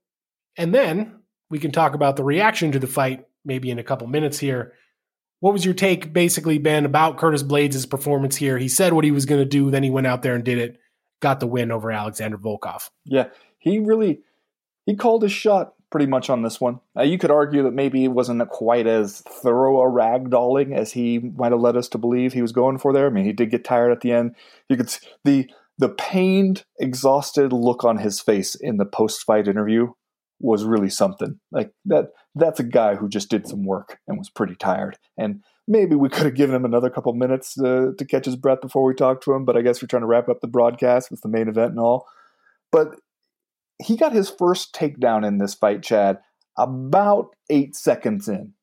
and 0.58 0.74
then 0.74 1.22
we 1.50 1.60
can 1.60 1.72
talk 1.72 1.94
about 1.94 2.16
the 2.16 2.24
reaction 2.24 2.72
to 2.74 2.80
the 2.80 2.88
fight 2.88 3.26
maybe 3.46 3.72
in 3.72 3.80
a 3.80 3.84
couple 3.84 4.08
minutes 4.08 4.38
here. 4.38 4.74
What 5.40 5.54
was 5.54 5.64
your 5.64 5.74
take, 5.74 6.12
basically, 6.12 6.58
Ben, 6.58 6.86
about 6.86 7.18
Curtis 7.18 7.44
Blaydes' 7.44 7.90
performance 7.90 8.36
here? 8.36 8.58
He 8.58 8.68
said 8.68 8.94
what 8.94 9.06
he 9.06 9.12
was 9.12 9.26
going 9.26 9.42
to 9.42 9.46
do, 9.46 9.72
then 9.72 9.84
he 9.84 9.90
went 9.90 10.08
out 10.08 10.22
there 10.22 10.36
and 10.36 10.44
did 10.44 10.58
it, 10.58 10.80
got 11.22 11.40
the 11.40 11.48
win 11.48 11.72
over 11.72 11.92
Alexander 11.92 12.38
Volkov. 12.38 12.90
Yeah, 13.06 13.28
he 13.60 13.80
really 13.80 14.22
he 14.86 14.96
called 14.96 15.24
his 15.24 15.32
shot 15.32 15.74
pretty 15.90 16.06
much 16.06 16.30
on 16.30 16.42
this 16.42 16.60
one. 16.60 16.80
Uh, 16.98 17.04
you 17.04 17.18
could 17.18 17.32
argue 17.32 17.64
that 17.64 17.74
maybe 17.74 18.04
it 18.04 18.10
wasn't 18.10 18.48
quite 18.50 18.88
as 18.88 19.22
thorough 19.22 19.82
a 19.82 19.92
ragdolling 19.92 20.76
as 20.76 20.92
he 20.92 21.20
might 21.20 21.52
have 21.52 21.62
led 21.62 21.78
us 21.78 21.88
to 21.90 21.98
believe 21.98 22.34
he 22.34 22.42
was 22.42 22.52
going 22.52 22.78
for 22.78 22.94
there. 22.94 23.08
I 23.08 23.10
mean, 23.10 23.26
he 23.26 23.34
did 23.34 23.52
get 23.52 23.64
tired 23.64 23.92
at 23.92 24.02
the 24.02 24.12
end. 24.12 24.36
You 24.70 24.78
could 24.78 24.94
the 25.24 25.50
the 25.80 25.90
pained, 25.90 26.66
exhausted 26.80 27.54
look 27.54 27.84
on 27.84 27.98
his 27.98 28.20
face 28.20 28.56
in 28.56 28.78
the 28.78 28.86
post 28.86 29.24
fight 29.24 29.48
interview 29.48 29.94
was 30.40 30.64
really 30.64 30.90
something. 30.90 31.40
Like 31.52 31.72
that 31.86 32.10
that's 32.36 32.60
a 32.60 32.64
guy 32.64 32.96
who 32.96 33.10
just 33.10 33.30
did 33.30 33.48
some 33.48 33.64
work 33.64 34.00
and 34.08 34.18
was 34.18 34.30
pretty 34.30 34.56
tired. 34.56 34.98
And 35.18 35.44
maybe 35.68 35.96
we 35.96 36.10
could 36.10 36.26
have 36.26 36.36
given 36.36 36.56
him 36.56 36.66
another 36.66 36.90
couple 36.90 37.14
minutes 37.14 37.56
to, 37.56 37.94
to 37.98 38.06
catch 38.06 38.26
his 38.26 38.36
breath 38.36 38.62
before 38.62 38.84
we 38.84 38.94
talked 38.94 39.24
to 39.24 39.34
him, 39.34 39.46
but 39.46 39.58
I 39.58 39.62
guess 39.62 39.82
we're 39.82 39.88
trying 39.88 40.04
to 40.04 40.08
wrap 40.08 40.30
up 40.30 40.42
the 40.42 40.48
broadcast 40.48 41.12
with 41.12 41.22
the 41.22 41.30
main 41.30 41.48
event 41.48 41.72
and 41.72 41.80
all. 41.80 42.08
But 42.72 43.00
he 43.82 43.96
got 43.98 44.14
his 44.14 44.30
first 44.30 44.74
takedown 44.74 45.26
in 45.26 45.38
this 45.38 45.54
fight, 45.54 45.84
Chad, 45.84 46.20
about 46.58 47.36
eight 47.50 47.76
seconds 47.76 48.28
in 48.28 48.54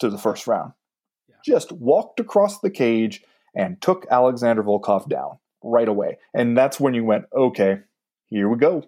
to 0.00 0.08
the 0.08 0.18
first 0.18 0.46
round. 0.46 0.72
Yeah. 1.28 1.36
Just 1.44 1.72
walked 1.72 2.20
across 2.20 2.60
the 2.60 2.70
cage 2.70 3.22
and 3.54 3.80
took 3.80 4.06
Alexander 4.10 4.62
Volkov 4.62 5.08
down 5.08 5.38
right 5.62 5.88
away. 5.88 6.18
And 6.32 6.56
that's 6.56 6.78
when 6.78 6.94
you 6.94 7.04
went, 7.04 7.24
okay, 7.34 7.80
here 8.26 8.48
we 8.48 8.58
go. 8.58 8.84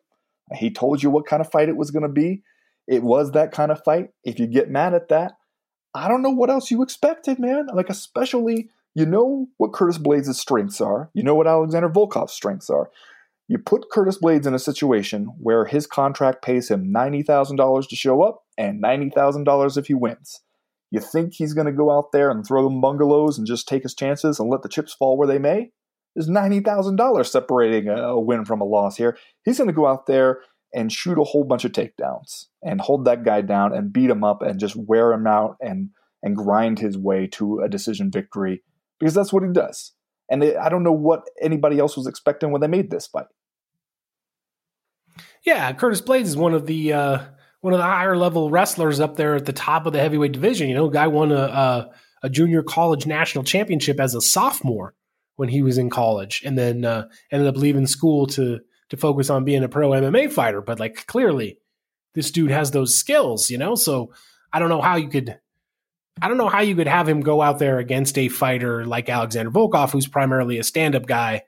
He 0.56 0.70
told 0.70 1.02
you 1.02 1.10
what 1.10 1.26
kind 1.26 1.40
of 1.40 1.50
fight 1.50 1.68
it 1.68 1.76
was 1.76 1.90
going 1.90 2.04
to 2.04 2.08
be. 2.08 2.42
It 2.86 3.02
was 3.02 3.32
that 3.32 3.52
kind 3.52 3.72
of 3.72 3.82
fight. 3.84 4.10
If 4.24 4.38
you 4.38 4.46
get 4.46 4.70
mad 4.70 4.94
at 4.94 5.08
that, 5.08 5.32
I 5.94 6.08
don't 6.08 6.22
know 6.22 6.30
what 6.30 6.50
else 6.50 6.70
you 6.70 6.82
expected, 6.82 7.38
man. 7.38 7.68
Like, 7.72 7.90
especially, 7.90 8.70
you 8.94 9.06
know 9.06 9.48
what 9.56 9.72
Curtis 9.72 9.98
Blaydes' 9.98 10.34
strengths 10.34 10.80
are. 10.80 11.10
You 11.14 11.22
know 11.22 11.34
what 11.34 11.46
Alexander 11.46 11.88
Volkov's 11.88 12.32
strengths 12.32 12.70
are. 12.70 12.90
You 13.52 13.58
put 13.58 13.90
Curtis 13.90 14.18
Blaydes 14.18 14.46
in 14.46 14.54
a 14.54 14.58
situation 14.58 15.26
where 15.38 15.66
his 15.66 15.86
contract 15.86 16.42
pays 16.42 16.70
him 16.70 16.90
$90,000 16.90 17.86
to 17.86 17.96
show 17.96 18.22
up 18.22 18.44
and 18.56 18.82
$90,000 18.82 19.76
if 19.76 19.88
he 19.88 19.92
wins. 19.92 20.40
You 20.90 21.00
think 21.00 21.34
he's 21.34 21.52
going 21.52 21.66
to 21.66 21.72
go 21.72 21.90
out 21.90 22.12
there 22.12 22.30
and 22.30 22.46
throw 22.46 22.64
them 22.64 22.80
bungalows 22.80 23.36
and 23.36 23.46
just 23.46 23.68
take 23.68 23.82
his 23.82 23.94
chances 23.94 24.40
and 24.40 24.48
let 24.48 24.62
the 24.62 24.70
chips 24.70 24.94
fall 24.94 25.18
where 25.18 25.28
they 25.28 25.38
may? 25.38 25.70
There's 26.14 26.30
$90,000 26.30 27.26
separating 27.26 27.90
a 27.90 28.18
win 28.18 28.46
from 28.46 28.62
a 28.62 28.64
loss 28.64 28.96
here. 28.96 29.18
He's 29.44 29.58
going 29.58 29.68
to 29.68 29.74
go 29.74 29.86
out 29.86 30.06
there 30.06 30.40
and 30.72 30.90
shoot 30.90 31.20
a 31.20 31.24
whole 31.24 31.44
bunch 31.44 31.66
of 31.66 31.72
takedowns 31.72 32.46
and 32.62 32.80
hold 32.80 33.04
that 33.04 33.22
guy 33.22 33.42
down 33.42 33.76
and 33.76 33.92
beat 33.92 34.08
him 34.08 34.24
up 34.24 34.40
and 34.40 34.58
just 34.58 34.76
wear 34.76 35.12
him 35.12 35.26
out 35.26 35.58
and 35.60 35.90
and 36.22 36.38
grind 36.38 36.78
his 36.78 36.96
way 36.96 37.26
to 37.26 37.60
a 37.60 37.68
decision 37.68 38.10
victory 38.10 38.62
because 38.98 39.12
that's 39.12 39.30
what 39.30 39.42
he 39.42 39.52
does. 39.52 39.92
And 40.30 40.42
I 40.42 40.70
don't 40.70 40.84
know 40.84 40.90
what 40.92 41.28
anybody 41.42 41.78
else 41.78 41.98
was 41.98 42.06
expecting 42.06 42.50
when 42.50 42.62
they 42.62 42.66
made 42.66 42.90
this 42.90 43.06
fight. 43.06 43.26
Yeah, 45.44 45.72
Curtis 45.72 46.02
Blaydes 46.02 46.24
is 46.24 46.36
one 46.36 46.54
of 46.54 46.66
the 46.66 46.92
uh, 46.92 47.18
one 47.60 47.72
of 47.72 47.78
the 47.78 47.84
higher 47.84 48.16
level 48.16 48.50
wrestlers 48.50 49.00
up 49.00 49.16
there 49.16 49.34
at 49.34 49.46
the 49.46 49.52
top 49.52 49.86
of 49.86 49.92
the 49.92 50.00
heavyweight 50.00 50.32
division. 50.32 50.68
You 50.68 50.74
know, 50.74 50.88
guy 50.88 51.08
won 51.08 51.32
a, 51.32 51.36
a, 51.36 51.90
a 52.24 52.30
junior 52.30 52.62
college 52.62 53.06
national 53.06 53.44
championship 53.44 53.98
as 53.98 54.14
a 54.14 54.20
sophomore 54.20 54.94
when 55.36 55.48
he 55.48 55.62
was 55.62 55.78
in 55.78 55.90
college, 55.90 56.42
and 56.44 56.56
then 56.56 56.84
uh, 56.84 57.08
ended 57.30 57.48
up 57.48 57.56
leaving 57.56 57.86
school 57.86 58.26
to 58.28 58.60
to 58.92 58.96
focus 58.98 59.30
on 59.30 59.44
being 59.44 59.64
a 59.64 59.68
pro 59.68 59.90
MMA 59.90 60.30
fighter, 60.30 60.60
but 60.60 60.78
like 60.78 61.06
clearly 61.06 61.58
this 62.14 62.30
dude 62.30 62.50
has 62.50 62.70
those 62.70 62.94
skills, 62.94 63.50
you 63.50 63.56
know? 63.56 63.74
So 63.74 64.12
I 64.52 64.58
don't 64.58 64.68
know 64.68 64.82
how 64.82 64.96
you 64.96 65.08
could 65.08 65.38
I 66.20 66.28
don't 66.28 66.36
know 66.36 66.50
how 66.50 66.60
you 66.60 66.76
could 66.76 66.86
have 66.86 67.08
him 67.08 67.22
go 67.22 67.40
out 67.40 67.58
there 67.58 67.78
against 67.78 68.18
a 68.18 68.28
fighter 68.28 68.84
like 68.84 69.08
Alexander 69.08 69.50
Volkov, 69.50 69.92
who's 69.92 70.06
primarily 70.06 70.58
a 70.58 70.62
stand-up 70.62 71.06
guy, 71.06 71.44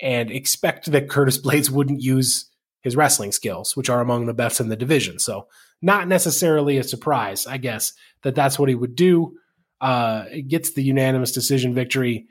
and 0.00 0.30
expect 0.30 0.90
that 0.92 1.10
Curtis 1.10 1.38
Blaydes 1.38 1.68
wouldn't 1.68 2.00
use 2.00 2.50
his 2.86 2.94
wrestling 2.94 3.32
skills, 3.32 3.76
which 3.76 3.90
are 3.90 4.00
among 4.00 4.26
the 4.26 4.32
best 4.32 4.60
in 4.60 4.68
the 4.68 4.76
division. 4.76 5.18
So 5.18 5.48
not 5.82 6.06
necessarily 6.06 6.78
a 6.78 6.84
surprise, 6.84 7.44
I 7.44 7.56
guess, 7.56 7.92
that 8.22 8.36
that's 8.36 8.60
what 8.60 8.68
he 8.68 8.76
would 8.76 8.94
do. 8.94 9.38
Uh, 9.80 10.26
gets 10.46 10.70
the 10.70 10.84
unanimous 10.84 11.32
decision 11.32 11.74
victory. 11.74 12.28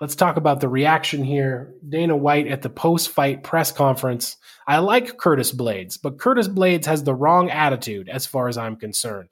Let's 0.00 0.16
talk 0.16 0.38
about 0.38 0.60
the 0.60 0.68
reaction 0.70 1.22
here. 1.22 1.74
Dana 1.86 2.16
White 2.16 2.46
at 2.46 2.62
the 2.62 2.70
post 2.70 3.10
fight 3.10 3.42
press 3.42 3.70
conference. 3.70 4.38
I 4.66 4.78
like 4.78 5.18
Curtis 5.18 5.52
Blaydes, 5.52 5.98
but 6.02 6.18
Curtis 6.18 6.48
Blaydes 6.48 6.86
has 6.86 7.04
the 7.04 7.14
wrong 7.14 7.50
attitude 7.50 8.08
as 8.08 8.24
far 8.24 8.48
as 8.48 8.56
I'm 8.56 8.76
concerned. 8.76 9.28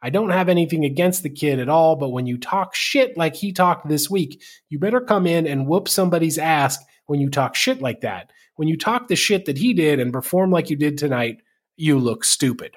I 0.00 0.10
don't 0.10 0.30
have 0.30 0.48
anything 0.48 0.84
against 0.84 1.24
the 1.24 1.30
kid 1.30 1.58
at 1.58 1.68
all, 1.68 1.96
but 1.96 2.10
when 2.10 2.26
you 2.26 2.38
talk 2.38 2.76
shit 2.76 3.16
like 3.16 3.34
he 3.34 3.52
talked 3.52 3.88
this 3.88 4.08
week, 4.08 4.40
you 4.68 4.78
better 4.78 5.00
come 5.00 5.26
in 5.26 5.48
and 5.48 5.66
whoop 5.66 5.88
somebody's 5.88 6.38
ass 6.38 6.78
when 7.12 7.20
you 7.20 7.28
talk 7.28 7.54
shit 7.54 7.82
like 7.82 8.00
that. 8.00 8.30
When 8.56 8.68
you 8.68 8.78
talk 8.78 9.06
the 9.06 9.16
shit 9.16 9.44
that 9.44 9.58
he 9.58 9.74
did 9.74 10.00
and 10.00 10.14
perform 10.14 10.50
like 10.50 10.70
you 10.70 10.76
did 10.76 10.96
tonight, 10.96 11.42
you 11.76 11.98
look 11.98 12.24
stupid. 12.24 12.74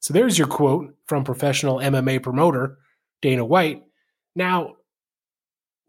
So 0.00 0.14
there's 0.14 0.38
your 0.38 0.48
quote 0.48 0.94
from 1.04 1.24
professional 1.24 1.76
MMA 1.76 2.22
promoter 2.22 2.78
Dana 3.20 3.44
White. 3.44 3.82
Now, 4.34 4.76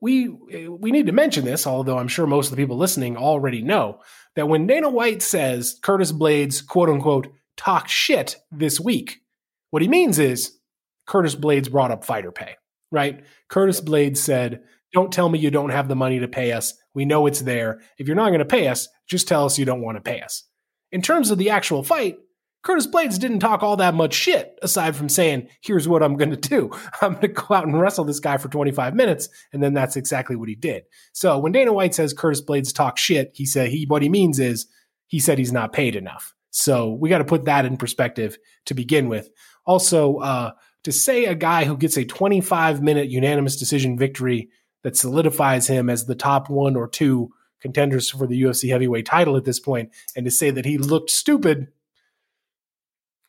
we 0.02 0.28
we 0.28 0.92
need 0.92 1.06
to 1.06 1.14
mention 1.14 1.46
this, 1.46 1.66
although 1.66 1.98
I'm 1.98 2.10
sure 2.10 2.28
most 2.28 2.48
of 2.48 2.58
the 2.58 2.62
people 2.62 2.76
listening 2.76 3.16
already 3.16 3.62
know 3.62 4.02
that 4.36 4.50
when 4.50 4.68
Dana 4.68 4.90
White 4.90 5.22
says 5.22 5.80
Curtis 5.82 6.12
Blaydes 6.12 6.68
quote 6.68 6.90
unquote 6.90 7.32
talk 7.56 7.88
shit 7.88 8.36
this 8.52 8.82
week, 8.82 9.22
what 9.70 9.82
he 9.82 9.88
means 9.88 10.20
is 10.20 10.60
Curtis 11.08 11.38
Blaydes 11.38 11.72
brought 11.72 11.92
up 11.92 12.04
fighter 12.04 12.34
pay, 12.34 12.56
right? 12.92 13.24
Curtis 13.48 13.80
Blaydes 13.80 14.18
said, 14.18 14.62
"Don't 14.92 15.14
tell 15.14 15.30
me 15.30 15.40
you 15.40 15.52
don't 15.52 15.70
have 15.70 15.88
the 15.88 15.96
money 15.96 16.20
to 16.20 16.28
pay 16.28 16.52
us. 16.52 16.74
We 16.94 17.06
know 17.06 17.26
it's 17.26 17.42
there. 17.42 17.80
If 17.98 18.08
you're 18.08 18.16
not 18.16 18.30
going 18.30 18.40
to 18.40 18.46
pay 18.46 18.68
us, 18.68 18.88
just 19.08 19.28
tell 19.28 19.46
us 19.46 19.58
you 19.58 19.66
don't 19.66 19.82
want 19.82 19.98
to 19.98 20.02
pay 20.02 20.22
us." 20.22 20.44
In 20.92 21.02
terms 21.02 21.32
of 21.32 21.38
the 21.38 21.50
actual 21.50 21.84
fight, 21.84 22.18
Curtis 22.64 22.86
Blaydes 22.86 23.18
didn't 23.18 23.40
talk 23.40 23.64
all 23.64 23.78
that 23.78 23.96
much 23.96 24.14
shit 24.14 24.60
aside 24.62 24.96
from 24.96 25.10
saying, 25.10 25.48
here's 25.62 25.88
what 25.88 26.04
I'm 26.04 26.16
going 26.16 26.30
to 26.30 26.36
do. 26.36 26.70
I'm 27.02 27.14
going 27.14 27.22
to 27.22 27.28
go 27.30 27.56
out 27.56 27.66
and 27.66 27.80
wrestle 27.80 28.06
this 28.06 28.20
guy 28.20 28.38
for 28.38 28.50
25 28.50 28.94
minutes. 28.94 29.30
And 29.52 29.64
then 29.64 29.74
that's 29.74 29.96
exactly 29.96 30.36
what 30.36 30.50
he 30.50 30.56
did. 30.56 30.84
So 31.14 31.40
when 31.40 31.52
Dana 31.52 31.74
White 31.74 31.96
says 31.96 32.14
Curtis 32.14 32.42
Blaydes 32.42 32.74
talk 32.74 32.98
shit, 32.98 33.32
he 33.34 33.46
said 33.46 33.70
he, 33.70 33.86
what 33.86 34.04
he 34.04 34.10
means 34.10 34.40
is 34.40 34.68
he 35.08 35.20
said 35.20 35.40
he's 35.40 35.52
not 35.52 35.74
paid 35.74 35.96
enough. 35.96 36.36
So 36.52 36.92
we 36.92 37.10
got 37.10 37.20
to 37.20 37.26
put 37.26 37.46
that 37.46 37.66
in 37.66 37.78
perspective 37.78 38.38
to 38.66 38.74
begin 38.74 39.10
with. 39.10 39.30
Also, 39.66 40.18
uh, 40.18 40.52
to 40.84 40.92
say 40.92 41.26
a 41.26 41.36
guy 41.36 41.66
who 41.66 41.78
gets 41.78 41.98
a 41.98 42.06
25 42.06 42.82
minute 42.82 43.10
unanimous 43.10 43.58
decision 43.58 43.98
victory 43.98 44.50
that 44.84 44.98
solidifies 44.98 45.68
him 45.68 45.90
as 45.90 46.06
the 46.06 46.16
top 46.16 46.50
one 46.50 46.76
or 46.76 46.88
two 46.88 47.32
contenders 47.62 48.10
for 48.10 48.26
the 48.26 48.42
UFC 48.42 48.70
heavyweight 48.70 49.06
title 49.06 49.38
at 49.38 49.46
this 49.46 49.60
point, 49.60 49.92
and 50.16 50.26
to 50.26 50.32
say 50.32 50.50
that 50.50 50.66
he 50.66 50.78
looked 50.78 51.10
stupid 51.12 51.68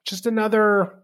just 0.05 0.27
another 0.27 0.95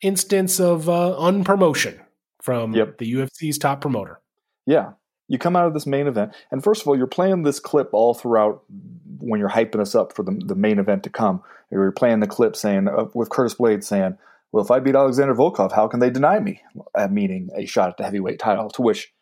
instance 0.00 0.60
of 0.60 0.88
uh, 0.88 1.16
unpromotion 1.18 1.98
from 2.42 2.74
Yep. 2.74 2.98
the 2.98 3.12
UFC's 3.14 3.58
top 3.58 3.80
promoter. 3.80 4.20
Yeah. 4.66 4.92
You 5.28 5.38
come 5.38 5.56
out 5.56 5.66
of 5.66 5.72
this 5.72 5.86
main 5.86 6.06
event, 6.06 6.34
and 6.50 6.62
first 6.62 6.82
of 6.82 6.88
all, 6.88 6.96
you're 6.96 7.06
playing 7.06 7.42
this 7.42 7.58
clip 7.58 7.88
all 7.92 8.12
throughout 8.12 8.62
when 9.18 9.40
you're 9.40 9.48
hyping 9.48 9.80
us 9.80 9.94
up 9.94 10.12
for 10.14 10.22
the, 10.22 10.38
the 10.44 10.54
main 10.54 10.78
event 10.78 11.02
to 11.04 11.10
come. 11.10 11.42
You're 11.70 11.90
playing 11.92 12.20
the 12.20 12.26
clip 12.26 12.54
saying, 12.54 12.88
uh, 12.88 13.06
with 13.14 13.30
Curtis 13.30 13.54
Blade 13.54 13.82
saying, 13.82 14.18
Well, 14.52 14.62
if 14.62 14.70
I 14.70 14.80
beat 14.80 14.94
Alexander 14.94 15.34
Volkov, 15.34 15.72
how 15.72 15.88
can 15.88 16.00
they 16.00 16.10
deny 16.10 16.40
me? 16.40 16.60
Uh, 16.94 17.08
meaning 17.08 17.48
a 17.56 17.64
shot 17.64 17.88
at 17.88 17.96
the 17.96 18.04
heavyweight 18.04 18.38
title. 18.38 18.68
To 18.70 18.82
which 18.82 19.14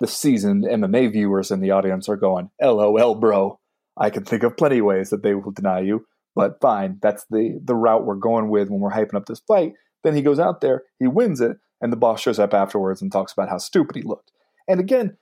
the 0.00 0.06
seasoned 0.06 0.64
MMA 0.64 1.12
viewers 1.12 1.50
in 1.50 1.60
the 1.60 1.70
audience 1.70 2.08
are 2.08 2.16
going, 2.16 2.50
LOL, 2.60 3.14
bro. 3.14 3.58
I 3.96 4.10
can 4.10 4.24
think 4.24 4.42
of 4.42 4.56
plenty 4.56 4.78
of 4.78 4.84
ways 4.84 5.10
that 5.10 5.22
they 5.22 5.34
will 5.34 5.50
deny 5.50 5.80
you, 5.80 6.06
but 6.36 6.60
fine. 6.60 6.98
That's 7.02 7.26
the, 7.30 7.60
the 7.62 7.74
route 7.74 8.06
we're 8.06 8.14
going 8.14 8.48
with 8.48 8.70
when 8.70 8.80
we're 8.80 8.92
hyping 8.92 9.14
up 9.14 9.26
this 9.26 9.40
fight. 9.40 9.72
Then 10.04 10.14
he 10.14 10.22
goes 10.22 10.38
out 10.38 10.60
there, 10.60 10.84
he 11.00 11.08
wins 11.08 11.40
it, 11.40 11.56
and 11.80 11.92
the 11.92 11.96
boss 11.96 12.20
shows 12.20 12.38
up 12.38 12.54
afterwards 12.54 13.02
and 13.02 13.10
talks 13.10 13.32
about 13.32 13.48
how 13.48 13.58
stupid 13.58 13.96
he 13.96 14.02
looked. 14.02 14.30
And 14.68 14.78
again, 14.78 15.16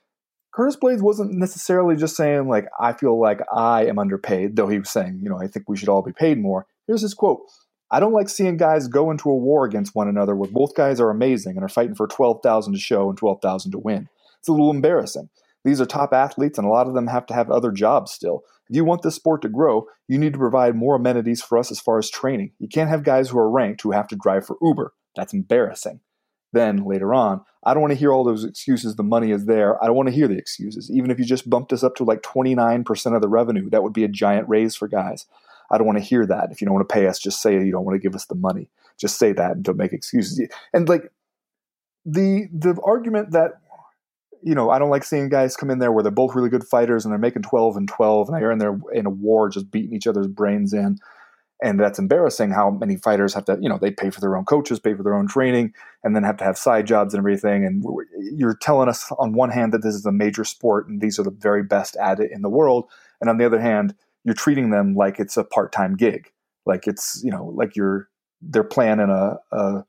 Curtis 0.53 0.77
Blaydes 0.77 1.01
wasn't 1.01 1.33
necessarily 1.33 1.95
just 1.95 2.15
saying, 2.15 2.47
like, 2.47 2.67
I 2.79 2.93
feel 2.93 3.19
like 3.19 3.41
I 3.51 3.85
am 3.85 3.99
underpaid, 3.99 4.55
though 4.55 4.67
he 4.67 4.79
was 4.79 4.89
saying, 4.89 5.19
you 5.23 5.29
know, 5.29 5.39
I 5.39 5.47
think 5.47 5.67
we 5.67 5.77
should 5.77 5.89
all 5.89 6.01
be 6.01 6.13
paid 6.13 6.39
more. 6.39 6.67
Here's 6.87 7.01
his 7.01 7.13
quote 7.13 7.41
I 7.89 7.99
don't 7.99 8.13
like 8.13 8.29
seeing 8.29 8.57
guys 8.57 8.87
go 8.87 9.11
into 9.11 9.29
a 9.29 9.35
war 9.35 9.65
against 9.65 9.95
one 9.95 10.07
another 10.07 10.35
where 10.35 10.49
both 10.49 10.75
guys 10.75 10.99
are 10.99 11.09
amazing 11.09 11.55
and 11.55 11.63
are 11.63 11.69
fighting 11.69 11.95
for 11.95 12.07
12,000 12.07 12.73
to 12.73 12.79
show 12.79 13.09
and 13.09 13.17
12,000 13.17 13.71
to 13.71 13.77
win. 13.77 14.09
It's 14.39 14.47
a 14.47 14.51
little 14.51 14.71
embarrassing. 14.71 15.29
These 15.63 15.81
are 15.81 15.85
top 15.85 16.13
athletes, 16.13 16.57
and 16.57 16.65
a 16.65 16.69
lot 16.69 16.87
of 16.87 16.93
them 16.93 17.07
have 17.07 17.25
to 17.27 17.33
have 17.33 17.49
other 17.49 17.71
jobs 17.71 18.11
still. 18.11 18.43
If 18.69 18.75
you 18.75 18.85
want 18.85 19.01
this 19.01 19.15
sport 19.15 19.41
to 19.41 19.49
grow, 19.49 19.87
you 20.07 20.17
need 20.17 20.33
to 20.33 20.39
provide 20.39 20.75
more 20.75 20.95
amenities 20.95 21.41
for 21.41 21.57
us 21.57 21.71
as 21.71 21.79
far 21.79 21.97
as 21.97 22.09
training. 22.09 22.51
You 22.59 22.67
can't 22.67 22.89
have 22.89 23.03
guys 23.03 23.29
who 23.29 23.39
are 23.39 23.49
ranked 23.49 23.81
who 23.81 23.91
have 23.91 24.07
to 24.09 24.15
drive 24.15 24.45
for 24.45 24.57
Uber. 24.61 24.93
That's 25.15 25.33
embarrassing. 25.33 26.01
Then 26.53 26.85
later 26.85 27.13
on, 27.13 27.41
I 27.65 27.73
don't 27.73 27.81
want 27.81 27.91
to 27.91 27.99
hear 27.99 28.13
all 28.13 28.23
those 28.23 28.45
excuses. 28.45 28.95
The 28.95 29.03
money 29.03 29.31
is 29.31 29.45
there. 29.45 29.81
I 29.83 29.87
don't 29.87 29.95
want 29.95 30.07
to 30.07 30.15
hear 30.15 30.27
the 30.27 30.37
excuses. 30.37 30.89
Even 30.89 31.11
if 31.11 31.19
you 31.19 31.25
just 31.25 31.49
bumped 31.49 31.73
us 31.73 31.83
up 31.83 31.95
to 31.95 32.03
like 32.03 32.21
29% 32.21 33.15
of 33.15 33.21
the 33.21 33.27
revenue, 33.27 33.69
that 33.69 33.83
would 33.83 33.93
be 33.93 34.05
a 34.05 34.09
giant 34.09 34.47
raise 34.47 34.75
for 34.75 34.87
guys. 34.87 35.25
I 35.69 35.77
don't 35.77 35.87
want 35.87 35.99
to 35.99 36.03
hear 36.03 36.25
that. 36.25 36.49
If 36.51 36.61
you 36.61 36.65
don't 36.65 36.75
want 36.75 36.87
to 36.87 36.93
pay 36.93 37.07
us, 37.07 37.19
just 37.19 37.41
say 37.41 37.53
you 37.53 37.71
don't 37.71 37.83
want 37.83 37.95
to 37.95 38.01
give 38.01 38.15
us 38.15 38.25
the 38.25 38.35
money. 38.35 38.69
Just 38.97 39.19
say 39.19 39.33
that 39.33 39.51
and 39.51 39.63
don't 39.63 39.77
make 39.77 39.91
excuses. 39.91 40.41
And 40.73 40.87
like 40.87 41.11
the 42.05 42.47
the 42.53 42.79
argument 42.83 43.31
that 43.31 43.59
you 44.47 44.55
know, 44.55 44.69
I 44.69 44.79
don't 44.79 44.89
like 44.89 45.03
seeing 45.03 45.27
guys 45.27 45.57
come 45.57 45.69
in 45.69 45.79
there 45.79 45.91
where 45.91 46.01
they're 46.01 46.11
both 46.11 46.33
really 46.33 46.47
good 46.47 46.65
fighters 46.65 47.03
and 47.03 47.11
they're 47.11 47.19
making 47.19 47.41
12 47.41 47.75
and 47.75 47.87
12 47.87 48.29
and 48.29 48.37
they're 48.37 48.51
in 48.51 48.59
there 48.59 48.79
in 48.93 49.05
a 49.05 49.09
war 49.09 49.49
just 49.49 49.69
beating 49.69 49.93
each 49.93 50.07
other's 50.07 50.27
brains 50.27 50.71
in. 50.71 50.97
And 51.61 51.77
that's 51.77 51.99
embarrassing 51.99 52.51
how 52.51 52.69
many 52.69 52.95
fighters 52.95 53.33
have 53.33 53.43
to, 53.45 53.57
you 53.59 53.67
know, 53.67 53.77
they 53.77 53.91
pay 53.91 54.09
for 54.09 54.21
their 54.21 54.37
own 54.37 54.45
coaches, 54.45 54.79
pay 54.79 54.93
for 54.93 55.03
their 55.03 55.15
own 55.15 55.27
training, 55.27 55.73
and 56.01 56.15
then 56.15 56.23
have 56.23 56.37
to 56.37 56.45
have 56.45 56.57
side 56.57 56.87
jobs 56.87 57.13
and 57.13 57.19
everything. 57.19 57.65
And 57.65 57.83
you're 58.37 58.55
telling 58.55 58.87
us 58.87 59.11
on 59.19 59.33
one 59.33 59.49
hand 59.49 59.73
that 59.73 59.81
this 59.81 59.95
is 59.95 60.05
a 60.05 60.13
major 60.13 60.45
sport 60.45 60.87
and 60.87 61.01
these 61.01 61.19
are 61.19 61.23
the 61.23 61.31
very 61.31 61.63
best 61.63 61.97
at 61.97 62.21
it 62.21 62.31
in 62.31 62.41
the 62.41 62.49
world. 62.49 62.85
And 63.19 63.29
on 63.29 63.37
the 63.37 63.45
other 63.45 63.59
hand, 63.59 63.95
you're 64.23 64.33
treating 64.33 64.69
them 64.69 64.95
like 64.95 65.19
it's 65.19 65.35
a 65.35 65.43
part 65.43 65.73
time 65.73 65.97
gig. 65.97 66.31
Like 66.65 66.87
it's, 66.87 67.21
you 67.21 67.31
know, 67.31 67.51
like 67.53 67.75
you're, 67.75 68.07
they're 68.41 68.63
playing 68.63 69.01
in 69.01 69.09
a, 69.09 69.39
a 69.51 69.83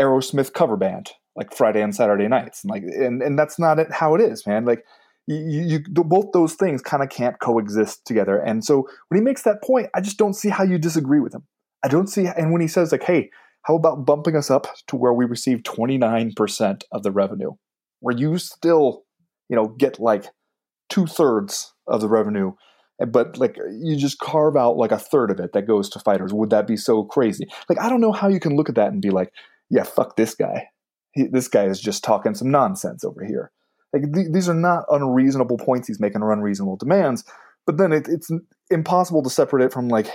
Aerosmith 0.00 0.52
cover 0.52 0.76
band 0.76 1.12
like 1.36 1.54
Friday 1.54 1.82
and 1.82 1.94
Saturday 1.94 2.28
nights, 2.28 2.64
and 2.64 2.70
like, 2.70 2.82
and 2.82 3.22
and 3.22 3.38
that's 3.38 3.58
not 3.58 3.78
it, 3.78 3.92
how 3.92 4.14
it 4.14 4.20
is, 4.20 4.46
man. 4.46 4.64
Like, 4.64 4.84
you, 5.26 5.62
you 5.62 5.80
both 5.88 6.32
those 6.32 6.54
things 6.54 6.82
kind 6.82 7.02
of 7.02 7.08
can't 7.08 7.38
coexist 7.40 8.04
together. 8.04 8.38
And 8.38 8.64
so 8.64 8.88
when 9.08 9.20
he 9.20 9.24
makes 9.24 9.42
that 9.42 9.62
point, 9.62 9.88
I 9.94 10.00
just 10.00 10.18
don't 10.18 10.34
see 10.34 10.48
how 10.48 10.64
you 10.64 10.78
disagree 10.78 11.20
with 11.20 11.34
him. 11.34 11.44
I 11.84 11.88
don't 11.88 12.08
see, 12.08 12.26
and 12.26 12.52
when 12.52 12.60
he 12.60 12.68
says 12.68 12.92
like, 12.92 13.02
"Hey, 13.02 13.30
how 13.62 13.74
about 13.76 14.06
bumping 14.06 14.36
us 14.36 14.50
up 14.50 14.66
to 14.88 14.96
where 14.96 15.12
we 15.12 15.24
receive 15.24 15.62
twenty 15.64 15.98
nine 15.98 16.32
percent 16.34 16.84
of 16.92 17.02
the 17.02 17.10
revenue, 17.10 17.52
where 18.00 18.16
you 18.16 18.38
still, 18.38 19.04
you 19.48 19.56
know, 19.56 19.68
get 19.68 20.00
like 20.00 20.26
two 20.88 21.06
thirds 21.06 21.72
of 21.86 22.00
the 22.00 22.08
revenue." 22.08 22.52
Eh, 23.00 23.06
but 23.06 23.36
like 23.38 23.56
you 23.80 23.96
just 23.96 24.20
carve 24.20 24.56
out 24.56 24.76
like 24.76 24.92
a 24.92 24.98
third 24.98 25.30
of 25.30 25.40
it 25.40 25.52
that 25.52 25.66
goes 25.66 25.90
to 25.90 25.98
fighters. 25.98 26.32
Would 26.32 26.50
that 26.50 26.66
be 26.66 26.76
so 26.76 27.04
crazy? 27.04 27.46
Like 27.68 27.80
I 27.80 27.88
don't 27.88 28.00
know 28.00 28.12
how 28.12 28.28
you 28.28 28.40
can 28.40 28.56
look 28.56 28.68
at 28.68 28.76
that 28.76 28.92
and 28.92 29.02
be 29.02 29.10
like, 29.10 29.32
yeah, 29.68 29.82
fuck 29.82 30.16
this 30.16 30.34
guy 30.34 30.68
he, 31.14 31.26
this 31.26 31.48
guy 31.48 31.64
is 31.64 31.80
just 31.80 32.04
talking 32.04 32.34
some 32.34 32.50
nonsense 32.50 33.04
over 33.04 33.24
here. 33.24 33.50
Like 33.92 34.12
th- 34.12 34.32
these 34.32 34.48
are 34.48 34.54
not 34.54 34.84
unreasonable 34.90 35.58
points 35.58 35.88
he's 35.88 36.00
making 36.00 36.22
or 36.22 36.32
unreasonable 36.32 36.76
demands. 36.76 37.24
But 37.66 37.78
then 37.78 37.92
it, 37.92 38.06
it's 38.08 38.30
impossible 38.70 39.22
to 39.22 39.30
separate 39.30 39.64
it 39.64 39.72
from 39.72 39.88
like, 39.88 40.08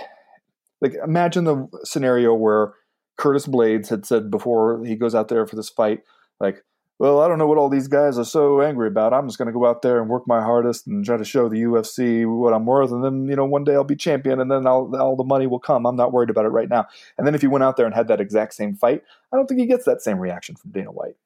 like 0.80 0.94
imagine 1.04 1.44
the 1.44 1.66
scenario 1.84 2.34
where 2.34 2.74
Curtis 3.16 3.46
Blaydes 3.46 3.88
had 3.88 4.06
said 4.06 4.30
before 4.30 4.84
he 4.84 4.96
goes 4.96 5.14
out 5.14 5.28
there 5.28 5.46
for 5.46 5.56
this 5.56 5.68
fight, 5.68 6.00
like, 6.38 6.64
well, 7.00 7.22
I 7.22 7.28
don't 7.28 7.38
know 7.38 7.46
what 7.46 7.56
all 7.56 7.70
these 7.70 7.88
guys 7.88 8.18
are 8.18 8.26
so 8.26 8.60
angry 8.60 8.86
about. 8.86 9.14
I'm 9.14 9.26
just 9.26 9.38
going 9.38 9.46
to 9.46 9.54
go 9.54 9.64
out 9.64 9.80
there 9.80 10.02
and 10.02 10.10
work 10.10 10.28
my 10.28 10.42
hardest 10.42 10.86
and 10.86 11.02
try 11.02 11.16
to 11.16 11.24
show 11.24 11.48
the 11.48 11.62
UFC 11.62 12.26
what 12.26 12.52
I'm 12.52 12.66
worth. 12.66 12.92
And 12.92 13.02
then, 13.02 13.26
you 13.26 13.34
know, 13.34 13.46
one 13.46 13.64
day 13.64 13.72
I'll 13.72 13.84
be 13.84 13.96
champion 13.96 14.38
and 14.38 14.50
then 14.50 14.66
I'll, 14.66 14.94
all 14.94 15.16
the 15.16 15.24
money 15.24 15.46
will 15.46 15.60
come. 15.60 15.86
I'm 15.86 15.96
not 15.96 16.12
worried 16.12 16.28
about 16.28 16.44
it 16.44 16.50
right 16.50 16.68
now. 16.68 16.86
And 17.16 17.26
then 17.26 17.34
if 17.34 17.40
he 17.40 17.46
went 17.46 17.64
out 17.64 17.78
there 17.78 17.86
and 17.86 17.94
had 17.94 18.08
that 18.08 18.20
exact 18.20 18.52
same 18.52 18.74
fight, 18.74 19.02
I 19.32 19.36
don't 19.36 19.46
think 19.46 19.60
he 19.60 19.66
gets 19.66 19.86
that 19.86 20.02
same 20.02 20.18
reaction 20.18 20.56
from 20.56 20.72
Dana 20.72 20.92
White. 20.92 21.16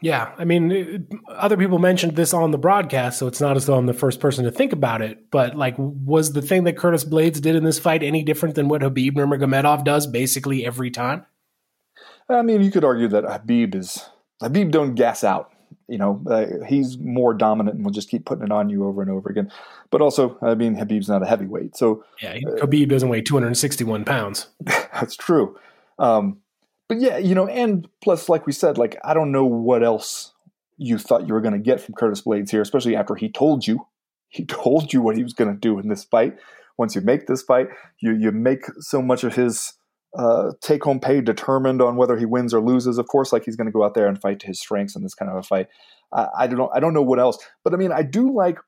Yeah. 0.00 0.32
I 0.38 0.46
mean, 0.46 1.06
other 1.28 1.58
people 1.58 1.78
mentioned 1.78 2.16
this 2.16 2.32
on 2.32 2.50
the 2.50 2.56
broadcast, 2.56 3.18
so 3.18 3.26
it's 3.26 3.40
not 3.40 3.54
as 3.54 3.66
though 3.66 3.76
I'm 3.76 3.84
the 3.84 3.92
first 3.92 4.18
person 4.18 4.46
to 4.46 4.50
think 4.50 4.72
about 4.72 5.02
it. 5.02 5.30
But, 5.30 5.56
like, 5.56 5.74
was 5.76 6.32
the 6.32 6.40
thing 6.40 6.64
that 6.64 6.78
Curtis 6.78 7.04
Blaydes 7.04 7.42
did 7.42 7.54
in 7.54 7.64
this 7.64 7.78
fight 7.78 8.02
any 8.02 8.22
different 8.22 8.54
than 8.54 8.66
what 8.66 8.80
Khabib 8.80 9.12
Nurmagomedov 9.12 9.84
does 9.84 10.06
basically 10.06 10.64
every 10.64 10.90
time? 10.90 11.26
I 12.30 12.40
mean, 12.40 12.62
you 12.62 12.70
could 12.70 12.82
argue 12.82 13.08
that 13.08 13.24
Khabib 13.24 13.74
is 13.74 14.08
Khabib 14.42 14.70
don't 14.70 14.94
gas 14.94 15.24
out 15.24 15.52
You 15.88 15.98
know, 15.98 16.22
uh, 16.28 16.64
he's 16.66 16.98
more 16.98 17.34
dominant 17.34 17.76
and 17.76 17.84
will 17.84 17.92
just 17.92 18.10
keep 18.10 18.24
putting 18.24 18.44
it 18.44 18.52
on 18.52 18.68
you 18.68 18.86
over 18.86 19.02
and 19.02 19.10
over 19.10 19.28
again. 19.28 19.50
But 19.90 20.00
also, 20.00 20.38
I 20.42 20.54
mean, 20.54 20.76
Khabib's 20.76 21.08
not 21.08 21.22
a 21.22 21.26
heavyweight, 21.26 21.76
so 21.76 22.04
yeah, 22.20 22.36
Khabib 22.38 22.88
doesn't 22.88 23.08
weigh 23.08 23.22
261 23.22 24.04
pounds. 24.04 24.48
that's 24.64 25.16
true. 25.16 25.58
Um, 25.98 26.38
but 26.88 27.00
yeah, 27.00 27.18
you 27.18 27.34
know, 27.34 27.46
and 27.46 27.88
plus, 28.00 28.28
like 28.28 28.46
we 28.46 28.52
said, 28.52 28.78
like 28.78 28.96
I 29.04 29.14
don't 29.14 29.32
know 29.32 29.46
what 29.46 29.82
else 29.82 30.32
you 30.76 30.98
thought 30.98 31.26
you 31.26 31.34
were 31.34 31.40
going 31.40 31.54
to 31.54 31.58
get 31.58 31.80
from 31.80 31.94
Curtis 31.94 32.22
Blaydes 32.22 32.50
here, 32.50 32.60
especially 32.62 32.96
after 32.96 33.14
he 33.14 33.28
told 33.30 33.66
you, 33.66 33.86
he 34.28 34.44
told 34.44 34.92
you 34.92 35.02
what 35.02 35.16
he 35.16 35.22
was 35.22 35.32
going 35.32 35.52
to 35.52 35.58
do 35.58 35.78
in 35.78 35.88
this 35.88 36.04
fight. 36.04 36.36
Once 36.78 36.94
you 36.94 37.00
make 37.00 37.26
this 37.26 37.42
fight, 37.42 37.68
you 38.00 38.12
you 38.12 38.32
make 38.32 38.64
so 38.80 39.02
much 39.02 39.24
of 39.24 39.34
his 39.34 39.74
uh, 40.18 40.52
take 40.60 40.84
home 40.84 41.00
pay 41.00 41.20
determined 41.20 41.80
on 41.80 41.96
whether 41.96 42.16
he 42.16 42.26
wins 42.26 42.52
or 42.52 42.60
loses. 42.60 42.98
Of 42.98 43.08
course, 43.08 43.32
like 43.32 43.44
he's 43.44 43.56
going 43.56 43.66
to 43.66 43.72
go 43.72 43.84
out 43.84 43.94
there 43.94 44.06
and 44.06 44.20
fight 44.20 44.40
to 44.40 44.46
his 44.46 44.60
strengths 44.60 44.94
in 44.94 45.02
this 45.02 45.14
kind 45.14 45.30
of 45.30 45.36
a 45.38 45.42
fight. 45.42 45.68
I, 46.12 46.28
I 46.40 46.46
don't 46.46 46.58
know. 46.58 46.70
I 46.74 46.80
don't 46.80 46.94
know 46.94 47.02
what 47.02 47.18
else, 47.18 47.38
but 47.64 47.72
I 47.72 47.76
mean, 47.76 47.92
I 47.92 48.02
do 48.02 48.34
like 48.34 48.58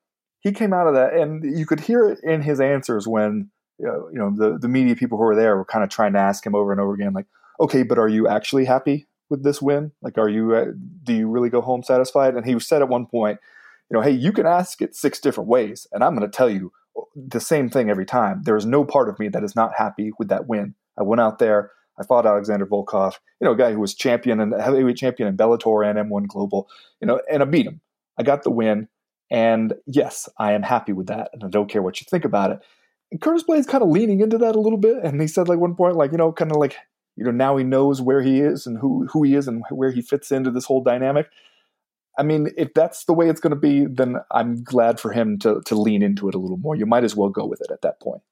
he 0.40 0.52
came 0.52 0.72
out 0.72 0.86
of 0.86 0.94
that, 0.94 1.14
and 1.14 1.58
you 1.58 1.66
could 1.66 1.80
hear 1.80 2.08
it 2.08 2.20
in 2.22 2.42
his 2.42 2.60
answers 2.60 3.06
when 3.06 3.50
you 3.78 3.86
know, 3.86 4.08
you 4.12 4.18
know 4.18 4.32
the 4.34 4.58
the 4.58 4.68
media 4.68 4.96
people 4.96 5.18
who 5.18 5.24
were 5.24 5.36
there 5.36 5.56
were 5.56 5.64
kind 5.64 5.84
of 5.84 5.90
trying 5.90 6.12
to 6.14 6.18
ask 6.18 6.46
him 6.46 6.54
over 6.54 6.72
and 6.72 6.80
over 6.80 6.94
again, 6.94 7.12
like, 7.12 7.26
okay, 7.60 7.82
but 7.82 7.98
are 7.98 8.08
you 8.08 8.28
actually 8.28 8.64
happy 8.64 9.06
with 9.30 9.42
this 9.42 9.60
win? 9.60 9.92
Like, 10.02 10.18
are 10.18 10.28
you 10.28 10.54
uh, 10.54 10.66
do 11.02 11.14
you 11.14 11.28
really 11.28 11.50
go 11.50 11.60
home 11.60 11.82
satisfied? 11.82 12.34
And 12.34 12.46
he 12.46 12.58
said 12.60 12.82
at 12.82 12.88
one 12.88 13.06
point, 13.06 13.38
you 13.90 13.96
know, 13.96 14.02
hey, 14.02 14.12
you 14.12 14.32
can 14.32 14.46
ask 14.46 14.80
it 14.80 14.94
six 14.94 15.20
different 15.20 15.48
ways, 15.48 15.86
and 15.92 16.02
I'm 16.02 16.16
going 16.16 16.30
to 16.30 16.34
tell 16.34 16.50
you 16.50 16.72
the 17.16 17.40
same 17.40 17.68
thing 17.68 17.90
every 17.90 18.06
time. 18.06 18.42
There 18.44 18.56
is 18.56 18.66
no 18.66 18.84
part 18.84 19.08
of 19.08 19.18
me 19.18 19.28
that 19.28 19.44
is 19.44 19.56
not 19.56 19.72
happy 19.76 20.12
with 20.18 20.28
that 20.28 20.46
win. 20.46 20.74
I 20.98 21.02
went 21.02 21.20
out 21.20 21.38
there. 21.38 21.70
I 21.98 22.04
fought 22.04 22.26
Alexander 22.26 22.66
Volkov, 22.66 23.14
you 23.40 23.44
know, 23.44 23.52
a 23.52 23.56
guy 23.56 23.72
who 23.72 23.80
was 23.80 23.94
champion 23.94 24.40
and 24.40 24.52
heavyweight 24.60 24.96
champion 24.96 25.28
in 25.28 25.36
Bellator 25.36 25.88
and 25.88 26.10
M1 26.10 26.26
Global, 26.26 26.68
you 27.00 27.06
know, 27.06 27.20
and 27.30 27.42
I 27.42 27.46
beat 27.46 27.66
him. 27.66 27.80
I 28.18 28.22
got 28.24 28.42
the 28.42 28.50
win. 28.50 28.88
And 29.30 29.74
yes, 29.86 30.28
I 30.38 30.52
am 30.52 30.62
happy 30.62 30.92
with 30.92 31.06
that. 31.06 31.30
And 31.32 31.44
I 31.44 31.48
don't 31.48 31.70
care 31.70 31.82
what 31.82 32.00
you 32.00 32.06
think 32.08 32.24
about 32.24 32.50
it. 32.50 32.58
And 33.10 33.20
Curtis 33.20 33.44
Blade's 33.44 33.66
kind 33.66 33.82
of 33.82 33.90
leaning 33.90 34.20
into 34.20 34.38
that 34.38 34.56
a 34.56 34.60
little 34.60 34.78
bit. 34.78 34.98
And 35.02 35.20
he 35.20 35.28
said, 35.28 35.48
like, 35.48 35.58
one 35.58 35.76
point, 35.76 35.96
like, 35.96 36.12
you 36.12 36.18
know, 36.18 36.32
kind 36.32 36.50
of 36.50 36.56
like, 36.56 36.76
you 37.16 37.24
know, 37.24 37.30
now 37.30 37.56
he 37.56 37.64
knows 37.64 38.02
where 38.02 38.22
he 38.22 38.40
is 38.40 38.66
and 38.66 38.78
who, 38.78 39.06
who 39.06 39.22
he 39.22 39.34
is 39.34 39.46
and 39.46 39.62
where 39.70 39.92
he 39.92 40.02
fits 40.02 40.32
into 40.32 40.50
this 40.50 40.64
whole 40.64 40.82
dynamic. 40.82 41.28
I 42.18 42.22
mean, 42.22 42.48
if 42.56 42.74
that's 42.74 43.04
the 43.04 43.12
way 43.12 43.28
it's 43.28 43.40
going 43.40 43.54
to 43.54 43.56
be, 43.56 43.86
then 43.86 44.16
I'm 44.30 44.62
glad 44.62 45.00
for 45.00 45.12
him 45.12 45.38
to, 45.40 45.60
to 45.66 45.74
lean 45.74 46.02
into 46.02 46.28
it 46.28 46.34
a 46.34 46.38
little 46.38 46.56
more. 46.56 46.76
You 46.76 46.86
might 46.86 47.04
as 47.04 47.16
well 47.16 47.28
go 47.28 47.46
with 47.46 47.60
it 47.60 47.72
at 47.72 47.82
that 47.82 48.00
point. 48.00 48.22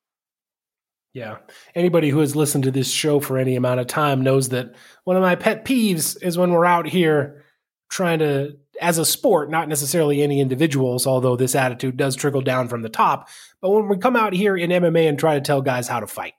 Yeah. 1.15 1.39
Anybody 1.75 2.09
who 2.09 2.21
has 2.21 2.35
listened 2.35 2.65
to 2.65 2.71
this 2.71 2.91
show 2.91 3.21
for 3.21 3.37
any 3.37 3.55
amount 3.55 3.81
of 3.81 3.87
time 3.87 4.23
knows 4.23 4.49
that 4.49 4.75
one 5.05 5.17
of 5.17 5.23
my 5.23 5.35
pet 5.35 5.65
peeves 5.65 6.17
is 6.23 6.39
when 6.39 6.53
we're 6.53 6.65
out 6.65 6.89
here 6.89 7.45
trying 7.91 8.21
to, 8.21 8.57
as 8.81 8.97
a 8.97 9.05
sport, 9.05 9.51
not 9.51 9.69
necessarily 9.69 10.23
any 10.23 10.41
individuals, 10.41 11.07
although 11.07 11.37
this 11.37 11.55
attitude 11.55 11.99
does 11.99 12.17
trickle 12.17 12.41
down 12.41 12.69
from 12.69 12.81
the 12.81 12.89
top, 12.89 13.29
but 13.61 13.71
when 13.71 13.89
we 13.89 13.99
come 13.99 14.17
out 14.17 14.33
here 14.33 14.57
in 14.57 14.71
MMA 14.71 15.07
and 15.07 15.19
try 15.19 15.35
to 15.35 15.43
tell 15.43 15.61
guys 15.61 15.87
how 15.89 16.01
to 16.01 16.07
fight, 16.07 16.33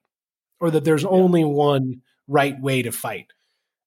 or 0.59 0.71
that 0.71 0.83
there's 0.83 1.05
only 1.05 1.43
one 1.43 2.01
right 2.27 2.59
way 2.59 2.81
to 2.81 2.91
fight. 2.91 3.27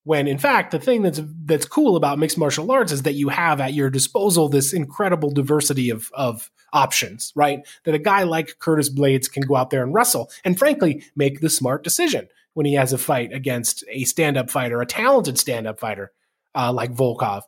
When 0.07 0.29
in 0.29 0.39
fact, 0.39 0.71
the 0.71 0.79
thing 0.79 1.03
that's 1.03 1.21
that's 1.47 1.67
cool 1.67 1.97
about 1.97 2.21
mixed 2.21 2.39
martial 2.39 2.71
arts 2.71 2.93
is 2.93 3.03
that 3.03 3.15
you 3.15 3.29
have 3.29 3.61
at 3.61 3.75
your 3.75 3.91
disposal 3.91 4.49
this 4.49 4.73
incredible 4.73 5.33
diversity 5.33 5.91
of 5.91 6.13
of 6.15 6.49
options, 6.73 7.33
right? 7.35 7.67
That 7.83 7.97
a 7.97 7.99
guy 7.99 8.23
like 8.23 8.61
Curtis 8.61 8.89
Blaydes 8.89 9.29
can 9.29 9.43
go 9.43 9.57
out 9.57 9.71
there 9.71 9.83
and 9.83 9.93
wrestle 9.93 10.31
and 10.45 10.57
frankly 10.57 11.03
make 11.17 11.41
the 11.41 11.51
smart 11.51 11.83
decision 11.83 12.29
when 12.55 12.67
he 12.67 12.75
has 12.75 12.93
a 12.93 12.99
fight 12.99 13.33
against 13.33 13.83
a 13.91 14.05
stand 14.05 14.37
up 14.37 14.49
fighter, 14.49 14.81
a 14.81 14.87
talented 14.87 15.41
stand 15.41 15.67
up 15.67 15.81
fighter 15.81 16.13
uh, 16.55 16.73
like 16.73 16.95
Volkov. 16.95 17.43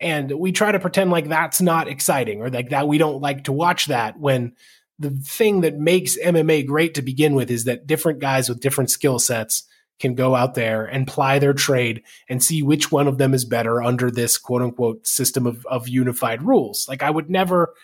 And 0.00 0.32
we 0.32 0.50
try 0.50 0.72
to 0.72 0.80
pretend 0.80 1.10
like 1.10 1.28
that's 1.28 1.60
not 1.60 1.88
exciting 1.88 2.40
or 2.40 2.48
like 2.48 2.70
that 2.70 2.88
we 2.88 2.96
don't 2.96 3.20
like 3.20 3.44
to 3.44 3.52
watch 3.52 3.84
that 3.86 4.18
when 4.18 4.54
the 4.98 5.10
thing 5.10 5.60
that 5.60 5.76
makes 5.76 6.16
MMA 6.16 6.66
great 6.66 6.94
to 6.94 7.02
begin 7.02 7.34
with 7.34 7.50
is 7.50 7.64
that 7.64 7.86
different 7.86 8.18
guys 8.18 8.48
with 8.48 8.60
different 8.60 8.90
skill 8.90 9.18
sets 9.18 9.64
can 9.98 10.14
go 10.14 10.34
out 10.34 10.54
there 10.54 10.84
and 10.84 11.06
ply 11.06 11.38
their 11.38 11.52
trade 11.52 12.02
and 12.28 12.42
see 12.42 12.62
which 12.62 12.92
one 12.92 13.08
of 13.08 13.18
them 13.18 13.34
is 13.34 13.44
better 13.44 13.82
under 13.82 14.10
this 14.10 14.38
quote 14.38 14.62
unquote 14.62 15.06
system 15.06 15.46
of, 15.46 15.66
of 15.66 15.88
unified 15.88 16.42
rules. 16.42 16.86
Like 16.88 17.02
I 17.02 17.10
would 17.10 17.30
never 17.30 17.74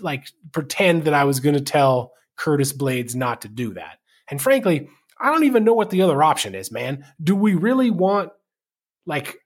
like 0.00 0.28
pretend 0.52 1.04
that 1.04 1.14
I 1.14 1.24
was 1.24 1.40
going 1.40 1.54
to 1.54 1.60
tell 1.60 2.12
Curtis 2.36 2.72
Blaydes 2.72 3.14
not 3.14 3.42
to 3.42 3.48
do 3.48 3.74
that. 3.74 3.98
And 4.30 4.40
frankly, 4.40 4.88
I 5.20 5.30
don't 5.30 5.44
even 5.44 5.64
know 5.64 5.74
what 5.74 5.90
the 5.90 6.02
other 6.02 6.22
option 6.22 6.54
is, 6.54 6.70
man. 6.70 7.04
Do 7.22 7.34
we 7.34 7.54
really 7.54 7.90
want 7.90 8.30
like 9.06 9.38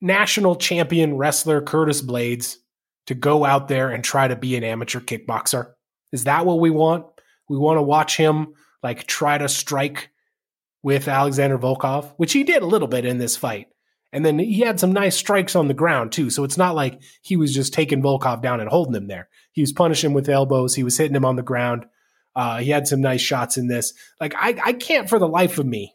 national 0.00 0.56
champion 0.56 1.16
wrestler 1.16 1.60
Curtis 1.60 2.02
Blaydes 2.02 2.56
to 3.06 3.14
go 3.14 3.44
out 3.44 3.68
there 3.68 3.90
and 3.90 4.04
try 4.04 4.28
to 4.28 4.36
be 4.36 4.56
an 4.56 4.64
amateur 4.64 5.00
kickboxer? 5.00 5.72
Is 6.12 6.24
that 6.24 6.46
what 6.46 6.60
we 6.60 6.70
want? 6.70 7.06
We 7.48 7.58
want 7.58 7.78
to 7.78 7.82
watch 7.82 8.16
him 8.16 8.54
like 8.82 9.06
try 9.06 9.38
to 9.38 9.48
strike 9.48 10.10
with 10.82 11.08
Alexander 11.08 11.58
Volkov, 11.58 12.12
which 12.16 12.32
he 12.32 12.44
did 12.44 12.62
a 12.62 12.66
little 12.66 12.88
bit 12.88 13.04
in 13.04 13.18
this 13.18 13.36
fight. 13.36 13.68
And 14.12 14.24
then 14.26 14.38
he 14.38 14.60
had 14.60 14.78
some 14.78 14.92
nice 14.92 15.16
strikes 15.16 15.56
on 15.56 15.68
the 15.68 15.74
ground 15.74 16.12
too. 16.12 16.28
So 16.28 16.44
it's 16.44 16.58
not 16.58 16.74
like 16.74 17.00
he 17.22 17.36
was 17.36 17.54
just 17.54 17.72
taking 17.72 18.02
Volkov 18.02 18.42
down 18.42 18.60
and 18.60 18.68
holding 18.68 18.94
him 18.94 19.06
there. 19.06 19.28
He 19.52 19.62
was 19.62 19.72
punishing 19.72 20.12
with 20.12 20.28
elbows. 20.28 20.74
He 20.74 20.82
was 20.82 20.98
hitting 20.98 21.16
him 21.16 21.24
on 21.24 21.36
the 21.36 21.42
ground. 21.42 21.86
Uh, 22.34 22.58
he 22.58 22.70
had 22.70 22.86
some 22.86 23.00
nice 23.00 23.20
shots 23.20 23.56
in 23.56 23.68
this. 23.68 23.94
Like 24.20 24.34
I, 24.36 24.58
I 24.62 24.72
can't 24.74 25.08
for 25.08 25.18
the 25.18 25.28
life 25.28 25.58
of 25.58 25.66
me 25.66 25.94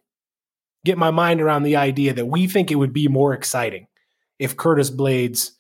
get 0.83 0.97
my 0.97 1.11
mind 1.11 1.41
around 1.41 1.63
the 1.63 1.75
idea 1.75 2.13
that 2.13 2.25
we 2.25 2.47
think 2.47 2.71
it 2.71 2.75
would 2.75 2.93
be 2.93 3.07
more 3.07 3.33
exciting 3.33 3.87
if 4.39 4.57
Curtis 4.57 4.89
Blaydes 4.89 5.51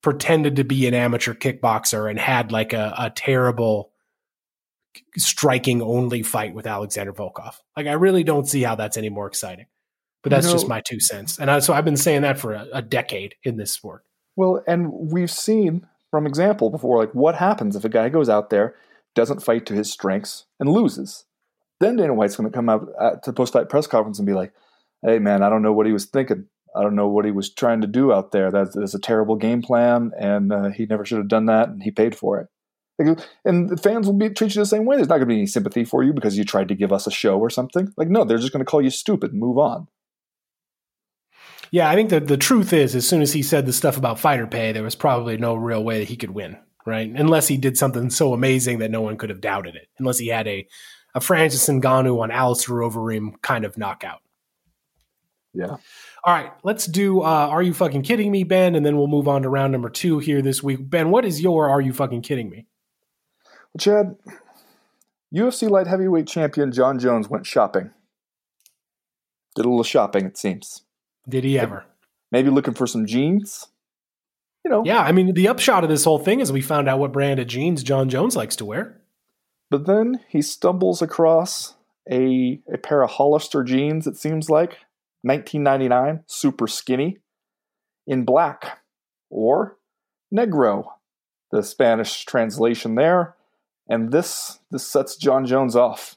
pretended 0.00 0.56
to 0.56 0.64
be 0.64 0.86
an 0.86 0.94
amateur 0.94 1.34
kickboxer 1.34 2.08
and 2.08 2.18
had 2.18 2.52
like 2.52 2.72
a, 2.72 2.94
a 2.96 3.10
terrible 3.10 3.90
striking 5.16 5.82
only 5.82 6.22
fight 6.22 6.54
with 6.54 6.66
Alexander 6.66 7.12
Volkov. 7.12 7.54
Like 7.76 7.86
I 7.86 7.92
really 7.92 8.24
don't 8.24 8.48
see 8.48 8.62
how 8.62 8.74
that's 8.74 8.96
any 8.96 9.08
more 9.08 9.26
exciting. 9.26 9.66
But 10.22 10.30
that's 10.30 10.46
you 10.46 10.52
know, 10.52 10.58
just 10.58 10.68
my 10.68 10.80
two 10.80 10.98
cents. 10.98 11.38
And 11.38 11.50
I, 11.50 11.60
so 11.60 11.72
I've 11.72 11.84
been 11.84 11.96
saying 11.96 12.22
that 12.22 12.38
for 12.38 12.52
a, 12.52 12.66
a 12.72 12.82
decade 12.82 13.36
in 13.44 13.56
this 13.56 13.72
sport. 13.72 14.04
Well, 14.34 14.62
and 14.66 14.92
we've 14.92 15.30
seen 15.30 15.86
from 16.10 16.26
example 16.26 16.70
before, 16.70 16.98
like 16.98 17.12
what 17.12 17.36
happens 17.36 17.76
if 17.76 17.84
a 17.84 17.88
guy 17.88 18.08
goes 18.08 18.28
out 18.28 18.50
there, 18.50 18.74
doesn't 19.14 19.42
fight 19.42 19.66
to 19.66 19.74
his 19.74 19.90
strengths, 19.90 20.44
and 20.58 20.68
loses. 20.68 21.24
Then 21.80 21.96
Dana 21.96 22.14
White's 22.14 22.36
going 22.36 22.50
to 22.50 22.54
come 22.54 22.68
out 22.68 22.88
at, 23.00 23.22
to 23.24 23.32
post 23.32 23.52
fight 23.52 23.68
press 23.68 23.86
conference 23.86 24.18
and 24.18 24.26
be 24.26 24.34
like, 24.34 24.52
"Hey, 25.04 25.18
man, 25.18 25.42
I 25.42 25.48
don't 25.48 25.62
know 25.62 25.72
what 25.72 25.86
he 25.86 25.92
was 25.92 26.06
thinking. 26.06 26.46
I 26.74 26.82
don't 26.82 26.96
know 26.96 27.08
what 27.08 27.24
he 27.24 27.30
was 27.30 27.52
trying 27.52 27.80
to 27.80 27.86
do 27.86 28.12
out 28.12 28.32
there. 28.32 28.50
That's, 28.50 28.74
that's 28.74 28.94
a 28.94 28.98
terrible 28.98 29.36
game 29.36 29.62
plan, 29.62 30.12
and 30.18 30.52
uh, 30.52 30.70
he 30.70 30.86
never 30.86 31.04
should 31.04 31.18
have 31.18 31.28
done 31.28 31.46
that, 31.46 31.68
and 31.68 31.82
he 31.82 31.90
paid 31.90 32.16
for 32.16 32.40
it." 32.40 32.48
And 32.98 33.68
the 33.68 33.76
fans 33.76 34.06
will 34.06 34.14
be 34.14 34.30
treat 34.30 34.54
you 34.54 34.62
the 34.62 34.66
same 34.66 34.84
way. 34.84 34.96
There's 34.96 35.08
not 35.08 35.16
going 35.16 35.28
to 35.28 35.34
be 35.34 35.38
any 35.38 35.46
sympathy 35.46 35.84
for 35.84 36.02
you 36.02 36.12
because 36.12 36.38
you 36.38 36.44
tried 36.44 36.68
to 36.68 36.74
give 36.74 36.92
us 36.92 37.06
a 37.06 37.10
show 37.10 37.38
or 37.38 37.50
something. 37.50 37.92
Like, 37.96 38.08
no, 38.08 38.24
they're 38.24 38.38
just 38.38 38.52
going 38.52 38.64
to 38.64 38.70
call 38.70 38.82
you 38.82 38.90
stupid 38.90 39.32
and 39.32 39.40
move 39.40 39.58
on. 39.58 39.88
Yeah, 41.70 41.90
I 41.90 41.94
think 41.94 42.10
that 42.10 42.28
the 42.28 42.36
truth 42.36 42.72
is, 42.72 42.94
as 42.94 43.06
soon 43.06 43.22
as 43.22 43.32
he 43.32 43.42
said 43.42 43.66
the 43.66 43.72
stuff 43.72 43.96
about 43.96 44.20
fighter 44.20 44.46
pay, 44.46 44.72
there 44.72 44.82
was 44.82 44.94
probably 44.94 45.36
no 45.36 45.54
real 45.54 45.82
way 45.82 45.98
that 45.98 46.08
he 46.08 46.16
could 46.16 46.30
win, 46.30 46.56
right? 46.86 47.10
Unless 47.10 47.48
he 47.48 47.56
did 47.56 47.76
something 47.76 48.08
so 48.08 48.32
amazing 48.32 48.78
that 48.78 48.90
no 48.90 49.00
one 49.00 49.18
could 49.18 49.30
have 49.30 49.40
doubted 49.40 49.74
it. 49.74 49.88
Unless 49.98 50.18
he 50.18 50.28
had 50.28 50.46
a 50.46 50.66
a 51.14 51.20
Francis 51.20 51.66
Ngannou 51.66 52.20
on 52.20 52.30
Alistair 52.30 52.76
Overeem 52.76 53.40
kind 53.40 53.64
of 53.64 53.78
knockout. 53.78 54.20
Yeah. 55.54 55.76
All 56.24 56.34
right, 56.34 56.52
let's 56.62 56.84
do 56.84 57.22
uh, 57.22 57.24
Are 57.24 57.62
You 57.62 57.72
Fucking 57.72 58.02
Kidding 58.02 58.30
Me, 58.30 58.44
Ben? 58.44 58.74
And 58.74 58.84
then 58.84 58.98
we'll 58.98 59.06
move 59.06 59.26
on 59.26 59.42
to 59.42 59.48
round 59.48 59.72
number 59.72 59.88
two 59.88 60.18
here 60.18 60.42
this 60.42 60.62
week. 60.62 60.78
Ben, 60.90 61.10
what 61.10 61.24
is 61.24 61.40
your 61.40 61.70
Are 61.70 61.80
You 61.80 61.94
Fucking 61.94 62.20
Kidding 62.20 62.50
Me? 62.50 62.66
Chad, 63.78 64.16
UFC 65.34 65.68
light 65.68 65.86
heavyweight 65.86 66.26
champion 66.26 66.72
Jon 66.72 66.98
Jones 66.98 67.28
went 67.28 67.46
shopping. 67.46 67.90
Did 69.54 69.64
a 69.64 69.68
little 69.68 69.84
shopping, 69.84 70.26
it 70.26 70.36
seems. 70.36 70.82
Did 71.28 71.44
he 71.44 71.58
ever? 71.58 71.84
Maybe 72.30 72.50
looking 72.50 72.74
for 72.74 72.86
some 72.86 73.06
jeans. 73.06 73.68
You 74.64 74.70
know. 74.70 74.82
Yeah, 74.84 75.00
I 75.00 75.12
mean, 75.12 75.32
the 75.34 75.48
upshot 75.48 75.84
of 75.84 75.90
this 75.90 76.04
whole 76.04 76.18
thing 76.18 76.40
is 76.40 76.50
we 76.50 76.60
found 76.60 76.88
out 76.88 76.98
what 76.98 77.12
brand 77.12 77.38
of 77.38 77.46
jeans 77.46 77.82
Jon 77.82 78.08
Jones 78.08 78.34
likes 78.34 78.56
to 78.56 78.64
wear. 78.64 79.00
But 79.70 79.86
then 79.86 80.20
he 80.28 80.42
stumbles 80.42 81.02
across 81.02 81.74
a 82.10 82.60
a 82.72 82.78
pair 82.78 83.02
of 83.02 83.10
Hollister 83.10 83.62
jeans. 83.62 84.06
It 84.06 84.16
seems 84.16 84.50
like 84.50 84.78
1999, 85.22 86.24
super 86.26 86.66
skinny, 86.66 87.18
in 88.06 88.24
black 88.24 88.80
or 89.30 89.76
negro, 90.34 90.86
the 91.50 91.62
Spanish 91.62 92.24
translation 92.24 92.96
there. 92.96 93.35
And 93.88 94.12
this 94.12 94.58
this 94.70 94.86
sets 94.86 95.16
Jon 95.16 95.46
Jones 95.46 95.76
off. 95.76 96.16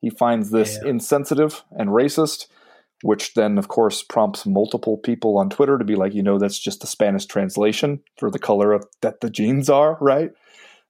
He 0.00 0.10
finds 0.10 0.50
this 0.50 0.78
yeah. 0.82 0.90
insensitive 0.90 1.64
and 1.72 1.90
racist 1.90 2.46
which 3.02 3.34
then 3.34 3.58
of 3.58 3.68
course 3.68 4.02
prompts 4.02 4.46
multiple 4.46 4.98
people 4.98 5.38
on 5.38 5.50
Twitter 5.50 5.78
to 5.78 5.84
be 5.84 5.94
like, 5.94 6.14
you 6.14 6.22
know, 6.22 6.38
that's 6.38 6.58
just 6.58 6.80
the 6.80 6.86
Spanish 6.86 7.26
translation 7.26 8.00
for 8.18 8.30
the 8.30 8.38
color 8.38 8.72
of 8.72 8.86
that 9.02 9.20
the 9.20 9.30
jeans 9.30 9.70
are, 9.70 9.96
right? 10.00 10.30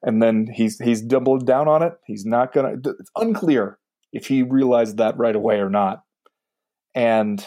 And 0.03 0.23
then 0.23 0.47
he's 0.53 0.79
he's 0.79 1.03
doubled 1.03 1.47
down 1.47 1.69
on 1.69 1.83
it. 1.83 1.95
He's 2.07 2.25
not 2.25 2.53
gonna. 2.53 2.75
It's 2.75 3.11
unclear 3.17 3.79
if 4.13 4.27
he 4.27 4.43
realized 4.43 4.97
that 4.99 5.19
right 5.19 5.35
away 5.35 5.57
or 5.57 5.69
not. 5.69 6.05
And 6.95 7.45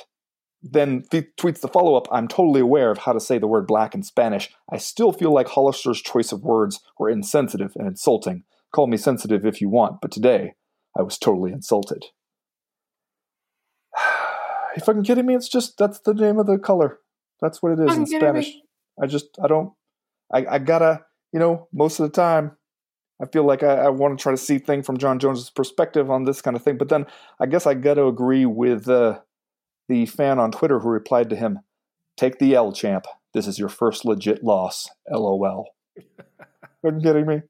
then 0.63 1.03
th- 1.09 1.29
tweets 1.37 1.61
the 1.61 1.67
follow 1.67 1.95
up 1.95 2.07
I'm 2.11 2.27
totally 2.27 2.61
aware 2.61 2.91
of 2.91 2.99
how 2.99 3.13
to 3.13 3.19
say 3.19 3.37
the 3.37 3.47
word 3.47 3.67
black 3.67 3.95
in 3.95 4.03
Spanish. 4.03 4.49
I 4.71 4.77
still 4.77 5.11
feel 5.11 5.33
like 5.33 5.47
Hollister's 5.47 6.01
choice 6.01 6.31
of 6.31 6.43
words 6.43 6.79
were 6.99 7.09
insensitive 7.09 7.73
and 7.75 7.87
insulting. 7.87 8.43
Call 8.73 8.87
me 8.87 8.97
sensitive 8.97 9.45
if 9.45 9.59
you 9.59 9.69
want, 9.69 10.01
but 10.01 10.11
today 10.11 10.53
I 10.97 11.01
was 11.01 11.17
totally 11.17 11.51
insulted. 11.51 12.05
you 14.75 14.81
fucking 14.83 15.03
kidding 15.03 15.25
me? 15.25 15.35
It's 15.35 15.49
just 15.49 15.77
that's 15.77 15.99
the 15.99 16.13
name 16.13 16.37
of 16.37 16.47
the 16.47 16.57
color. 16.57 16.99
That's 17.41 17.61
what 17.61 17.71
it 17.73 17.79
is 17.79 17.97
in 17.97 18.05
Spanish. 18.05 18.53
I 19.01 19.07
just 19.07 19.27
I 19.43 19.47
don't 19.47 19.73
I, 20.31 20.45
I 20.49 20.59
gotta 20.59 21.05
you 21.33 21.39
know 21.39 21.67
most 21.73 21.99
of 21.99 22.03
the 22.03 22.15
time 22.15 22.57
I 23.21 23.25
feel 23.27 23.43
like 23.43 23.61
I, 23.61 23.75
I 23.75 23.89
want 23.89 24.17
to 24.17 24.21
try 24.21 24.31
to 24.31 24.37
see 24.37 24.57
things 24.57 24.85
from 24.85 24.97
Jon 24.97 25.19
Jones's 25.19 25.49
perspective 25.49 26.09
on 26.09 26.23
this 26.23 26.41
kind 26.41 26.55
of 26.55 26.63
thing. 26.63 26.77
But 26.77 26.89
then 26.89 27.05
I 27.39 27.45
guess 27.45 27.67
I 27.67 27.75
got 27.75 27.95
to 27.95 28.07
agree 28.07 28.45
with 28.45 28.89
uh, 28.89 29.19
the 29.91 30.05
fan 30.05 30.39
on 30.39 30.51
Twitter 30.51 30.79
who 30.79 30.89
replied 30.89 31.29
to 31.29 31.35
him, 31.35 31.59
"Take 32.15 32.39
the 32.39 32.55
L, 32.55 32.71
champ. 32.71 33.05
This 33.33 33.45
is 33.45 33.59
your 33.59 33.69
first 33.69 34.05
legit 34.05 34.43
loss. 34.43 34.89
LOL." 35.09 35.67
Are 36.83 36.91
you 36.91 37.01
kidding 37.01 37.27
me? 37.27 37.41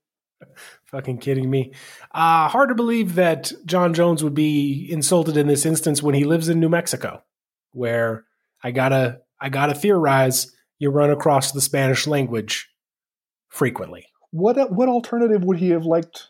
Fucking 0.85 1.19
kidding 1.19 1.49
me. 1.49 1.71
Uh, 2.11 2.47
hard 2.49 2.69
to 2.69 2.75
believe 2.75 3.15
that 3.15 3.53
Jon 3.65 3.93
Jones 3.93 4.23
would 4.23 4.33
be 4.33 4.87
insulted 4.89 5.37
in 5.37 5.47
this 5.47 5.65
instance 5.65 6.01
when 6.01 6.15
he 6.15 6.25
lives 6.25 6.49
in 6.49 6.59
New 6.59 6.67
Mexico, 6.67 7.23
where 7.71 8.25
I 8.63 8.71
gotta 8.71 9.21
I 9.39 9.49
gotta 9.49 9.75
theorize 9.75 10.51
you 10.79 10.89
run 10.89 11.11
across 11.11 11.51
the 11.51 11.61
Spanish 11.61 12.07
language 12.07 12.69
frequently. 13.49 14.07
What 14.31 14.71
what 14.71 14.89
alternative 14.89 15.43
would 15.43 15.57
he 15.57 15.69
have 15.69 15.85
liked 15.85 16.29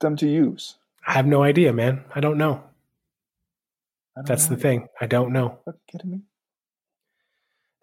them 0.00 0.16
to 0.16 0.28
use? 0.28 0.76
I 1.06 1.12
have 1.12 1.26
no 1.26 1.42
idea, 1.42 1.72
man. 1.72 2.04
I 2.14 2.20
don't 2.20 2.38
know. 2.38 2.62
That's 4.16 4.48
know. 4.48 4.56
the 4.56 4.62
thing. 4.62 4.88
I 5.00 5.06
don't 5.06 5.32
know. 5.32 5.58
Are 5.66 5.76
kidding 5.90 6.10
me? 6.10 6.20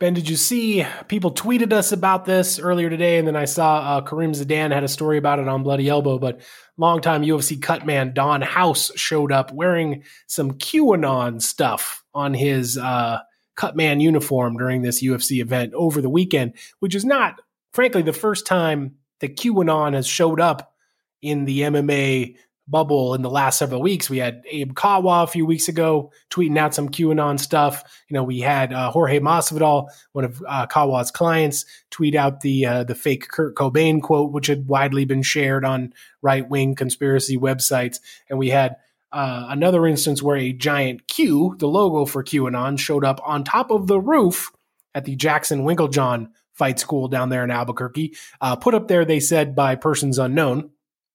Ben, 0.01 0.15
did 0.15 0.27
you 0.27 0.35
see 0.35 0.83
people 1.09 1.31
tweeted 1.31 1.71
us 1.71 1.91
about 1.91 2.25
this 2.25 2.57
earlier 2.57 2.89
today? 2.89 3.19
And 3.19 3.27
then 3.27 3.35
I 3.35 3.45
saw 3.45 3.77
uh, 3.77 4.01
Kareem 4.01 4.33
Zidane 4.35 4.73
had 4.73 4.83
a 4.83 4.87
story 4.87 5.19
about 5.19 5.37
it 5.37 5.47
on 5.47 5.61
Bloody 5.61 5.87
Elbow. 5.87 6.17
But 6.17 6.41
longtime 6.75 7.21
UFC 7.21 7.61
cut 7.61 7.85
man 7.85 8.13
Don 8.13 8.41
House 8.41 8.91
showed 8.95 9.31
up 9.31 9.53
wearing 9.53 10.03
some 10.25 10.53
QAnon 10.53 11.39
stuff 11.39 12.03
on 12.15 12.33
his 12.33 12.79
uh, 12.79 13.19
cut 13.55 13.75
man 13.75 13.99
uniform 13.99 14.57
during 14.57 14.81
this 14.81 15.03
UFC 15.03 15.39
event 15.39 15.71
over 15.75 16.01
the 16.01 16.09
weekend, 16.09 16.53
which 16.79 16.95
is 16.95 17.05
not, 17.05 17.39
frankly, 17.71 18.01
the 18.01 18.11
first 18.11 18.47
time 18.47 18.95
that 19.19 19.37
QAnon 19.37 19.93
has 19.93 20.07
showed 20.07 20.39
up 20.39 20.73
in 21.21 21.45
the 21.45 21.61
MMA 21.61 22.37
bubble 22.67 23.13
in 23.13 23.21
the 23.21 23.29
last 23.29 23.57
several 23.57 23.81
weeks. 23.81 24.09
We 24.09 24.19
had 24.19 24.43
Abe 24.49 24.73
Kawa 24.73 25.23
a 25.23 25.27
few 25.27 25.45
weeks 25.45 25.67
ago 25.67 26.11
tweeting 26.29 26.57
out 26.57 26.73
some 26.73 26.89
QAnon 26.89 27.39
stuff. 27.39 27.83
You 28.07 28.13
know, 28.13 28.23
we 28.23 28.39
had 28.39 28.73
uh, 28.73 28.91
Jorge 28.91 29.19
Masvidal, 29.19 29.87
one 30.13 30.25
of 30.25 30.41
uh, 30.47 30.67
Kawa's 30.67 31.11
clients, 31.11 31.65
tweet 31.89 32.15
out 32.15 32.41
the 32.41 32.65
uh, 32.65 32.83
the 32.83 32.95
fake 32.95 33.27
Kurt 33.27 33.55
Cobain 33.55 34.01
quote, 34.01 34.31
which 34.31 34.47
had 34.47 34.67
widely 34.67 35.05
been 35.05 35.23
shared 35.23 35.65
on 35.65 35.93
right 36.21 36.47
wing 36.47 36.75
conspiracy 36.75 37.37
websites, 37.37 37.99
and 38.29 38.39
we 38.39 38.49
had. 38.49 38.77
Uh, 39.13 39.47
another 39.49 39.85
instance 39.85 40.23
where 40.23 40.37
a 40.37 40.53
giant 40.53 41.05
Q, 41.09 41.57
the 41.59 41.67
logo 41.67 42.05
for 42.05 42.23
QAnon, 42.23 42.79
showed 42.79 43.03
up 43.03 43.19
on 43.25 43.43
top 43.43 43.69
of 43.69 43.87
the 43.87 43.99
roof 43.99 44.53
at 44.95 45.03
the 45.03 45.17
Jackson 45.17 45.65
Winkeljohn 45.65 46.29
fight 46.53 46.79
school 46.79 47.09
down 47.09 47.27
there 47.27 47.43
in 47.43 47.51
Albuquerque. 47.51 48.15
Uh, 48.39 48.55
put 48.55 48.73
up 48.73 48.87
there, 48.87 49.03
they 49.03 49.19
said, 49.19 49.53
by 49.53 49.75
persons 49.75 50.17
unknown 50.17 50.69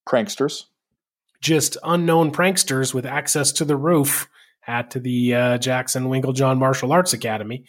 Pranksters. 0.06 0.64
Just 1.40 1.76
unknown 1.82 2.32
pranksters 2.32 2.94
with 2.94 3.06
access 3.06 3.52
to 3.52 3.64
the 3.64 3.76
roof 3.76 4.28
at 4.66 4.90
the 4.90 5.34
uh, 5.34 5.58
Jackson 5.58 6.06
Winkeljohn 6.06 6.58
Martial 6.58 6.92
Arts 6.92 7.12
Academy. 7.12 7.64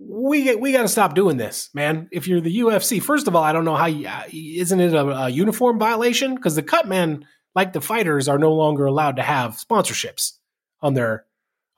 We 0.00 0.54
we 0.54 0.72
got 0.72 0.82
to 0.82 0.88
stop 0.88 1.14
doing 1.14 1.38
this, 1.38 1.70
man. 1.74 2.08
If 2.12 2.28
you're 2.28 2.40
the 2.40 2.58
UFC, 2.58 3.02
first 3.02 3.26
of 3.26 3.34
all, 3.34 3.42
I 3.42 3.52
don't 3.52 3.64
know 3.64 3.74
how 3.74 3.86
you, 3.86 4.06
uh, 4.06 4.22
isn't 4.32 4.80
it 4.80 4.94
a, 4.94 5.24
a 5.24 5.28
uniform 5.28 5.78
violation 5.78 6.36
because 6.36 6.54
the 6.54 6.62
cut 6.62 6.86
men, 6.86 7.26
like 7.56 7.72
the 7.72 7.80
fighters, 7.80 8.28
are 8.28 8.38
no 8.38 8.52
longer 8.52 8.86
allowed 8.86 9.16
to 9.16 9.22
have 9.22 9.56
sponsorships 9.56 10.34
on 10.80 10.94
their 10.94 11.24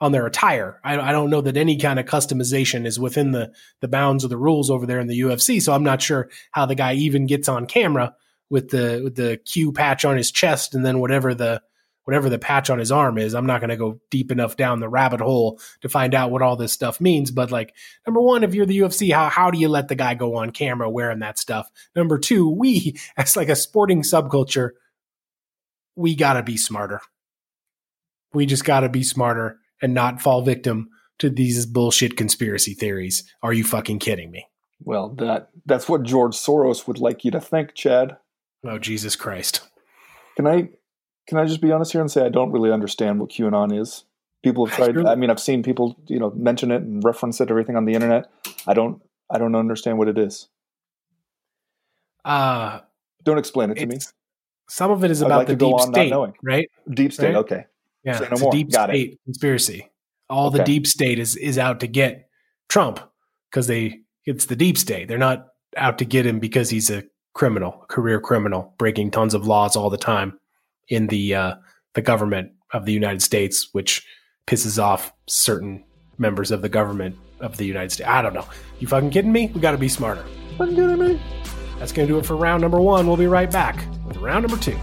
on 0.03 0.13
their 0.13 0.27
attire. 0.27 0.81
I, 0.83 0.99
I 0.99 1.13
don't 1.13 1.31
know 1.31 1.41
that 1.43 1.57
any 1.57 1.79
kind 1.79 1.99
of 1.99 2.07
customization 2.07 2.87
is 2.87 2.99
within 2.99 3.33
the 3.33 3.53
the 3.81 3.89
bounds 3.89 4.25
of 4.25 4.31
the 4.31 4.37
rules 4.37 4.71
over 4.71 4.85
there 4.85 5.01
in 5.01 5.07
the 5.07 5.21
UFC. 5.21 5.61
So 5.63 5.73
I'm 5.73 5.85
not 5.85 6.03
sure 6.03 6.29
how 6.51 6.67
the 6.67 6.75
guy 6.75 6.95
even 6.95 7.27
gets 7.27 7.49
on 7.49 7.67
camera 7.67 8.15
with 8.51 8.69
the 8.71 9.01
with 9.03 9.15
the 9.15 9.39
Q 9.39 9.73
patch 9.73 10.05
on 10.05 10.17
his 10.17 10.31
chest 10.31 10.75
and 10.75 10.85
then 10.85 10.99
whatever 10.99 11.35
the 11.35 11.63
whatever 12.05 12.29
the 12.29 12.39
patch 12.39 12.71
on 12.71 12.79
his 12.79 12.91
arm 12.91 13.19
is. 13.19 13.35
I'm 13.35 13.47
not 13.47 13.61
going 13.61 13.71
to 13.71 13.77
go 13.77 14.01
deep 14.11 14.33
enough 14.33 14.57
down 14.57 14.81
the 14.81 14.89
rabbit 14.89 15.21
hole 15.21 15.61
to 15.83 15.89
find 15.89 16.15
out 16.15 16.31
what 16.31 16.43
all 16.43 16.57
this 16.57 16.73
stuff 16.73 17.01
means. 17.01 17.31
But 17.31 17.53
like 17.53 17.75
number 18.07 18.21
one, 18.21 18.43
if 18.43 18.55
you're 18.55 18.67
the 18.67 18.81
UFC, 18.81 19.13
how 19.13 19.29
how 19.29 19.51
do 19.51 19.59
you 19.59 19.69
let 19.69 19.89
the 19.89 19.95
guy 19.95 20.15
go 20.15 20.37
on 20.37 20.51
camera 20.51 20.91
wearing 20.91 21.21
that 21.21 21.39
stuff? 21.39 21.71
Number 21.95 22.19
two, 22.19 22.51
we 22.51 22.99
as 23.17 23.37
like 23.37 23.49
a 23.49 23.57
sporting 23.57 24.03
subculture, 24.03 24.71
we 25.95 26.15
got 26.15 26.35
to 26.35 26.43
be 26.43 26.57
smarter. 26.57 27.01
We 28.33 28.47
just 28.47 28.65
got 28.65 28.81
to 28.81 28.89
be 28.89 29.03
smarter 29.03 29.59
and 29.83 29.95
not 29.95 30.21
fall 30.21 30.43
victim 30.43 30.91
to 31.19 31.31
these 31.31 31.67
bullshit 31.67 32.17
conspiracy 32.17 32.75
theories. 32.75 33.25
Are 33.43 33.53
you 33.53 33.65
fucking 33.65 33.99
kidding 33.99 34.31
me? 34.31 34.47
Well, 34.83 35.11
that 35.17 35.51
that's 35.67 35.89
what 35.89 36.03
George 36.03 36.35
Soros 36.35 36.87
would 36.87 36.99
like 36.99 37.25
you 37.25 37.31
to 37.33 37.41
think, 37.41 37.75
Chad. 37.75 38.17
Oh 38.65 38.79
Jesus 38.79 39.17
Christ. 39.17 39.61
Can 40.37 40.47
I 40.47 40.69
can 41.29 41.39
I 41.39 41.45
just 41.47 41.61
be 41.61 41.73
honest 41.73 41.93
here 41.93 42.01
and 42.01 42.11
say 42.11 42.25
I 42.25 42.29
don't 42.29 42.53
really 42.53 42.71
understand 42.73 43.21
what 43.21 43.31
QAnon 43.31 43.79
is? 43.79 44.05
People 44.43 44.67
have 44.67 44.75
tried. 44.77 45.07
I 45.07 45.15
mean, 45.17 45.31
I've 45.31 45.41
seen 45.41 45.63
people 45.63 45.97
you 46.07 46.19
know 46.19 46.31
mention 46.37 46.71
it 46.71 46.83
and 46.83 47.03
reference 47.05 47.41
it, 47.41 47.51
everything 47.51 47.77
on 47.77 47.85
the 47.85 47.95
internet. 47.95 48.31
I 48.67 48.75
don't. 48.75 49.01
I 49.31 49.39
don't 49.39 49.55
understand 49.55 49.99
what 49.99 50.09
it 50.09 50.19
is. 50.19 50.49
Uh 52.25 52.81
Don't 53.25 53.39
explain 53.39 53.71
it 53.71 53.77
to 53.79 53.87
me. 53.87 53.97
some 54.69 54.91
of 54.91 55.05
it 55.05 55.11
is 55.11 55.23
I'd 55.23 55.27
about 55.27 55.39
like 55.39 55.47
the 55.49 55.57
deep 55.57 55.81
state, 55.81 56.13
right? 56.43 56.69
Deep 56.93 57.13
state. 57.13 57.27
right? 57.29 57.37
Okay. 57.37 57.65
Yeah, 58.05 58.19
Say 58.19 58.25
no 58.27 58.31
it's 58.33 58.41
more. 58.41 58.49
a 58.55 58.57
deep 58.57 58.71
Got 58.71 58.91
it. 58.91 58.93
state 58.95 59.21
conspiracy. 59.25 59.91
All 60.29 60.51
the 60.51 60.63
deep 60.65 60.87
state 60.87 61.19
is 61.19 61.37
is 61.37 61.59
out 61.59 61.81
to 61.81 61.87
get 61.87 62.29
Trump 62.69 63.01
because 63.51 63.67
they 63.67 64.01
it's 64.27 64.47
the 64.47 64.57
deep 64.57 64.79
state. 64.79 65.09
They're 65.09 65.19
not 65.19 65.47
out 65.77 65.99
to 65.99 66.05
get 66.05 66.27
him 66.27 66.39
because 66.39 66.71
he's 66.71 66.91
a 66.91 67.05
criminal, 67.33 67.85
career 67.89 68.21
criminal, 68.21 68.75
breaking 68.79 69.11
tons 69.11 69.35
of 69.35 69.47
laws 69.47 69.77
all 69.77 69.91
the 69.91 69.99
time 69.99 70.39
in 70.89 71.07
the 71.07 71.35
uh, 71.35 71.55
the 71.95 72.03
government 72.03 72.53
of 72.73 72.87
the 72.87 72.93
United 72.93 73.23
States, 73.23 73.69
which 73.73 74.07
pisses 74.47 74.83
off 74.83 75.13
certain 75.29 75.85
members 76.19 76.51
of 76.51 76.63
the 76.63 76.69
government 76.69 77.17
of 77.41 77.57
the 77.57 77.65
United 77.65 77.91
States. 77.91 78.09
I 78.09 78.23
don't 78.23 78.35
know. 78.35 78.47
You 78.79 78.89
fucking 78.89 79.11
kidding 79.11 79.33
me? 79.33 79.51
We 79.55 79.61
got 79.61 79.73
to 79.73 79.79
be 79.79 79.89
smarter. 79.89 80.25
You 80.59 80.67
kidding 80.67 80.99
me? 80.99 81.21
That's 81.79 81.93
going 81.93 82.07
to 82.07 82.13
do 82.15 82.19
it 82.19 82.27
for 82.27 82.37
round 82.37 82.61
number 82.61 82.81
one. 82.81 83.07
We'll 83.07 83.17
be 83.17 83.27
right 83.27 83.51
back 83.51 83.85
with 84.07 84.19
round 84.19 84.47
number 84.47 84.63
two. 84.63 84.79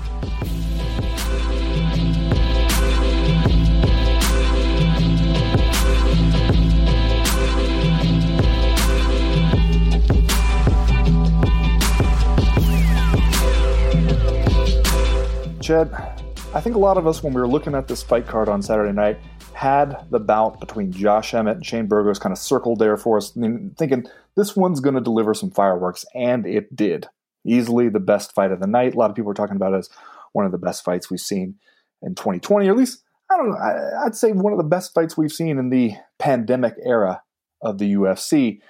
I 15.69 16.61
think 16.61 16.75
a 16.75 16.79
lot 16.79 16.97
of 16.97 17.07
us, 17.07 17.21
when 17.21 17.33
we 17.33 17.41
were 17.41 17.47
looking 17.47 17.75
at 17.75 17.87
this 17.87 18.01
fight 18.01 18.25
card 18.25 18.47
on 18.47 18.61
Saturday 18.61 18.93
night, 18.93 19.19
had 19.53 20.05
the 20.11 20.19
bout 20.19 20.59
between 20.59 20.91
Josh 20.91 21.33
Emmett 21.33 21.57
and 21.57 21.65
Shane 21.65 21.87
Burgos 21.87 22.19
kind 22.19 22.31
of 22.31 22.37
circled 22.37 22.79
there 22.79 22.95
for 22.95 23.17
us, 23.17 23.31
thinking 23.77 24.05
this 24.35 24.55
one's 24.55 24.79
going 24.79 24.95
to 24.95 25.01
deliver 25.01 25.33
some 25.33 25.51
fireworks, 25.51 26.05
and 26.15 26.45
it 26.45 26.73
did. 26.75 27.07
Easily 27.45 27.89
the 27.89 27.99
best 27.99 28.33
fight 28.33 28.51
of 28.51 28.59
the 28.59 28.67
night. 28.67 28.95
A 28.95 28.97
lot 28.97 29.09
of 29.09 29.15
people 29.15 29.31
are 29.31 29.35
talking 29.35 29.55
about 29.57 29.73
it 29.73 29.77
as 29.77 29.89
one 30.31 30.45
of 30.45 30.51
the 30.51 30.57
best 30.57 30.85
fights 30.85 31.09
we've 31.09 31.19
seen 31.19 31.55
in 32.01 32.15
2020, 32.15 32.67
or 32.67 32.71
at 32.71 32.77
least, 32.77 33.03
I 33.29 33.35
don't 33.35 33.49
know, 33.49 33.57
I'd 34.05 34.15
say 34.15 34.31
one 34.31 34.53
of 34.53 34.59
the 34.59 34.63
best 34.63 34.93
fights 34.93 35.17
we've 35.17 35.33
seen 35.33 35.57
in 35.57 35.69
the 35.69 35.93
pandemic 36.17 36.75
era 36.85 37.23
of 37.61 37.77
the 37.77 37.93
UFC. 37.93 38.61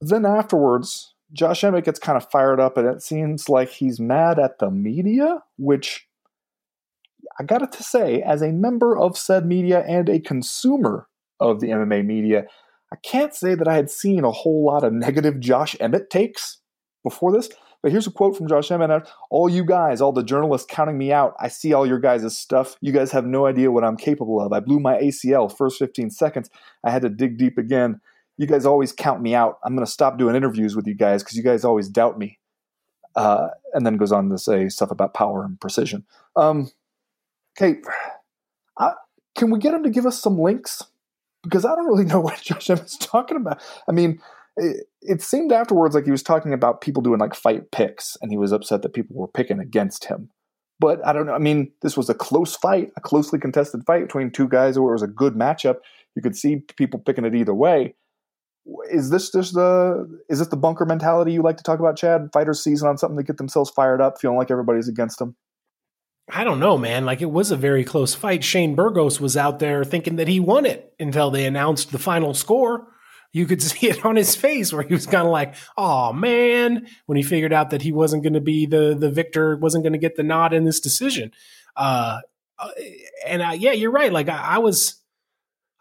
Then 0.00 0.24
afterwards, 0.24 1.14
Josh 1.32 1.62
Emmett 1.62 1.84
gets 1.84 1.98
kind 1.98 2.16
of 2.16 2.30
fired 2.30 2.58
up, 2.58 2.78
and 2.78 2.86
it 2.86 3.02
seems 3.02 3.50
like 3.50 3.68
he's 3.68 4.00
mad 4.00 4.38
at 4.38 4.60
the 4.60 4.70
media, 4.70 5.42
which 5.58 6.07
I 7.38 7.44
got 7.44 7.70
to 7.70 7.82
say, 7.82 8.20
as 8.22 8.42
a 8.42 8.52
member 8.52 8.98
of 8.98 9.16
said 9.16 9.46
media 9.46 9.84
and 9.86 10.08
a 10.08 10.18
consumer 10.18 11.08
of 11.38 11.60
the 11.60 11.68
MMA 11.68 12.04
media, 12.04 12.46
I 12.92 12.96
can't 12.96 13.34
say 13.34 13.54
that 13.54 13.68
I 13.68 13.74
had 13.74 13.90
seen 13.90 14.24
a 14.24 14.30
whole 14.32 14.64
lot 14.64 14.82
of 14.84 14.92
negative 14.92 15.38
Josh 15.40 15.76
Emmett 15.78 16.10
takes 16.10 16.58
before 17.04 17.32
this. 17.32 17.48
But 17.80 17.92
here's 17.92 18.08
a 18.08 18.10
quote 18.10 18.36
from 18.36 18.48
Josh 18.48 18.70
Emmett 18.72 19.08
All 19.30 19.48
you 19.48 19.64
guys, 19.64 20.00
all 20.00 20.12
the 20.12 20.24
journalists 20.24 20.66
counting 20.68 20.98
me 20.98 21.12
out, 21.12 21.34
I 21.38 21.48
see 21.48 21.72
all 21.72 21.86
your 21.86 22.00
guys' 22.00 22.36
stuff. 22.36 22.76
You 22.80 22.92
guys 22.92 23.12
have 23.12 23.24
no 23.24 23.46
idea 23.46 23.70
what 23.70 23.84
I'm 23.84 23.96
capable 23.96 24.40
of. 24.40 24.52
I 24.52 24.60
blew 24.60 24.80
my 24.80 24.96
ACL 24.98 25.54
first 25.54 25.78
15 25.78 26.10
seconds. 26.10 26.50
I 26.84 26.90
had 26.90 27.02
to 27.02 27.08
dig 27.08 27.38
deep 27.38 27.56
again. 27.56 28.00
You 28.36 28.46
guys 28.46 28.66
always 28.66 28.92
count 28.92 29.22
me 29.22 29.34
out. 29.34 29.58
I'm 29.64 29.74
going 29.74 29.86
to 29.86 29.90
stop 29.90 30.18
doing 30.18 30.34
interviews 30.34 30.74
with 30.74 30.86
you 30.86 30.94
guys 30.94 31.22
because 31.22 31.36
you 31.36 31.42
guys 31.42 31.64
always 31.64 31.88
doubt 31.88 32.18
me. 32.18 32.38
Uh, 33.14 33.48
and 33.74 33.84
then 33.84 33.96
goes 33.96 34.12
on 34.12 34.28
to 34.30 34.38
say 34.38 34.68
stuff 34.68 34.90
about 34.90 35.14
power 35.14 35.44
and 35.44 35.60
precision. 35.60 36.04
Um, 36.36 36.70
okay, 37.60 37.80
I, 38.78 38.92
can 39.36 39.50
we 39.50 39.58
get 39.58 39.74
him 39.74 39.82
to 39.84 39.90
give 39.90 40.06
us 40.06 40.20
some 40.20 40.38
links 40.38 40.82
because 41.42 41.64
I 41.64 41.74
don't 41.74 41.86
really 41.86 42.04
know 42.04 42.20
what 42.22 42.40
Josh 42.40 42.70
Emmett's 42.70 42.96
talking 42.96 43.36
about. 43.36 43.62
I 43.88 43.92
mean, 43.92 44.20
it, 44.56 44.86
it, 45.02 45.22
seemed 45.22 45.52
afterwards 45.52 45.94
like 45.94 46.04
he 46.04 46.10
was 46.10 46.22
talking 46.22 46.52
about 46.52 46.80
people 46.80 47.02
doing 47.02 47.20
like 47.20 47.34
fight 47.34 47.70
picks, 47.70 48.16
and 48.20 48.30
he 48.30 48.36
was 48.36 48.52
upset 48.52 48.82
that 48.82 48.94
people 48.94 49.16
were 49.16 49.28
picking 49.28 49.60
against 49.60 50.06
him. 50.06 50.30
But 50.80 51.04
I 51.06 51.12
don't 51.12 51.26
know. 51.26 51.34
I 51.34 51.38
mean, 51.38 51.72
this 51.82 51.96
was 51.96 52.08
a 52.08 52.14
close 52.14 52.54
fight, 52.54 52.92
a 52.96 53.00
closely 53.00 53.38
contested 53.38 53.84
fight 53.84 54.02
between 54.02 54.30
two 54.30 54.48
guys 54.48 54.78
where 54.78 54.90
it 54.90 54.94
was 54.94 55.02
a 55.02 55.08
good 55.08 55.34
matchup. 55.34 55.76
You 56.14 56.22
could 56.22 56.36
see 56.36 56.62
people 56.76 57.00
picking 57.00 57.24
it 57.24 57.34
either 57.34 57.54
way. 57.54 57.94
Is 58.90 59.10
this 59.10 59.30
just 59.30 59.54
the 59.54 60.06
is 60.28 60.40
this 60.40 60.48
the 60.48 60.56
bunker 60.56 60.84
mentality 60.84 61.32
you 61.32 61.42
like 61.42 61.56
to 61.56 61.62
talk 61.62 61.80
about, 61.80 61.96
Chad? 61.96 62.28
Fighters 62.32 62.62
season 62.62 62.88
on 62.88 62.98
something 62.98 63.16
to 63.16 63.22
get 63.22 63.38
themselves 63.38 63.70
fired 63.70 64.00
up, 64.00 64.20
feeling 64.20 64.36
like 64.36 64.50
everybody's 64.50 64.88
against 64.88 65.18
them. 65.18 65.36
I 66.30 66.44
don't 66.44 66.60
know, 66.60 66.76
man. 66.76 67.04
Like 67.04 67.22
it 67.22 67.30
was 67.30 67.50
a 67.50 67.56
very 67.56 67.84
close 67.84 68.14
fight. 68.14 68.44
Shane 68.44 68.74
Burgos 68.74 69.20
was 69.20 69.36
out 69.36 69.58
there 69.58 69.84
thinking 69.84 70.16
that 70.16 70.28
he 70.28 70.40
won 70.40 70.66
it 70.66 70.92
until 71.00 71.30
they 71.30 71.46
announced 71.46 71.90
the 71.90 71.98
final 71.98 72.34
score. 72.34 72.88
You 73.32 73.46
could 73.46 73.62
see 73.62 73.88
it 73.88 74.04
on 74.04 74.16
his 74.16 74.36
face 74.36 74.72
where 74.72 74.82
he 74.82 74.92
was 74.92 75.06
kind 75.06 75.26
of 75.26 75.32
like, 75.32 75.54
"Oh 75.76 76.12
man," 76.12 76.86
when 77.06 77.16
he 77.16 77.22
figured 77.22 77.52
out 77.52 77.70
that 77.70 77.82
he 77.82 77.92
wasn't 77.92 78.22
going 78.22 78.34
to 78.34 78.40
be 78.40 78.66
the 78.66 78.96
the 78.98 79.10
victor, 79.10 79.56
wasn't 79.56 79.84
going 79.84 79.94
to 79.94 79.98
get 79.98 80.16
the 80.16 80.22
nod 80.22 80.52
in 80.52 80.64
this 80.64 80.80
decision. 80.80 81.32
Uh, 81.76 82.20
uh 82.58 82.70
and 83.26 83.42
uh, 83.42 83.54
yeah, 83.56 83.72
you're 83.72 83.90
right. 83.90 84.12
Like 84.12 84.28
I, 84.28 84.38
I 84.38 84.58
was 84.58 85.00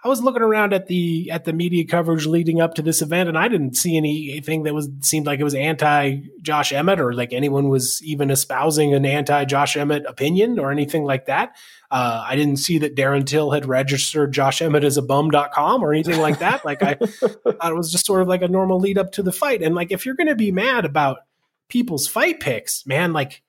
I 0.03 0.09
was 0.09 0.21
looking 0.21 0.43
around 0.43 0.73
at 0.73 0.85
the 0.85 1.31
at 1.31 1.45
the 1.45 1.53
media 1.53 1.83
coverage 1.83 2.27
leading 2.27 2.61
up 2.61 2.75
to 2.75 2.83
this 2.83 3.01
event, 3.01 3.29
and 3.29 3.37
I 3.37 3.47
didn't 3.47 3.75
see 3.75 3.97
anything 3.97 4.63
that 4.63 4.73
was 4.73 4.89
seemed 5.01 5.25
like 5.25 5.39
it 5.39 5.43
was 5.43 5.55
anti 5.55 6.21
Josh 6.41 6.71
Emmett 6.71 6.99
or 6.99 7.13
like 7.13 7.33
anyone 7.33 7.67
was 7.69 8.01
even 8.03 8.29
espousing 8.29 8.93
an 8.93 9.05
anti 9.05 9.45
Josh 9.45 9.75
Emmett 9.75 10.05
opinion 10.05 10.59
or 10.59 10.71
anything 10.71 11.03
like 11.03 11.25
that. 11.25 11.55
Uh, 11.89 12.23
I 12.25 12.35
didn't 12.35 12.57
see 12.57 12.77
that 12.79 12.95
Darren 12.95 13.25
Till 13.25 13.51
had 13.51 13.65
registered 13.65 14.33
Josh 14.33 14.61
Emmett 14.61 14.83
as 14.83 14.97
a 14.97 15.01
bum.com 15.01 15.83
or 15.83 15.93
anything 15.93 16.19
like 16.19 16.39
that. 16.39 16.63
like 16.63 16.83
I 16.83 16.93
thought 16.95 17.71
it 17.71 17.75
was 17.75 17.91
just 17.91 18.05
sort 18.05 18.21
of 18.21 18.27
like 18.27 18.43
a 18.43 18.47
normal 18.47 18.79
lead 18.79 18.99
up 18.99 19.13
to 19.13 19.23
the 19.23 19.31
fight. 19.31 19.63
And 19.63 19.73
like 19.73 19.91
if 19.91 20.05
you're 20.05 20.15
going 20.15 20.27
to 20.27 20.35
be 20.35 20.51
mad 20.51 20.85
about 20.85 21.19
people's 21.69 22.07
fight 22.07 22.39
picks, 22.39 22.85
man, 22.85 23.13
like 23.13 23.41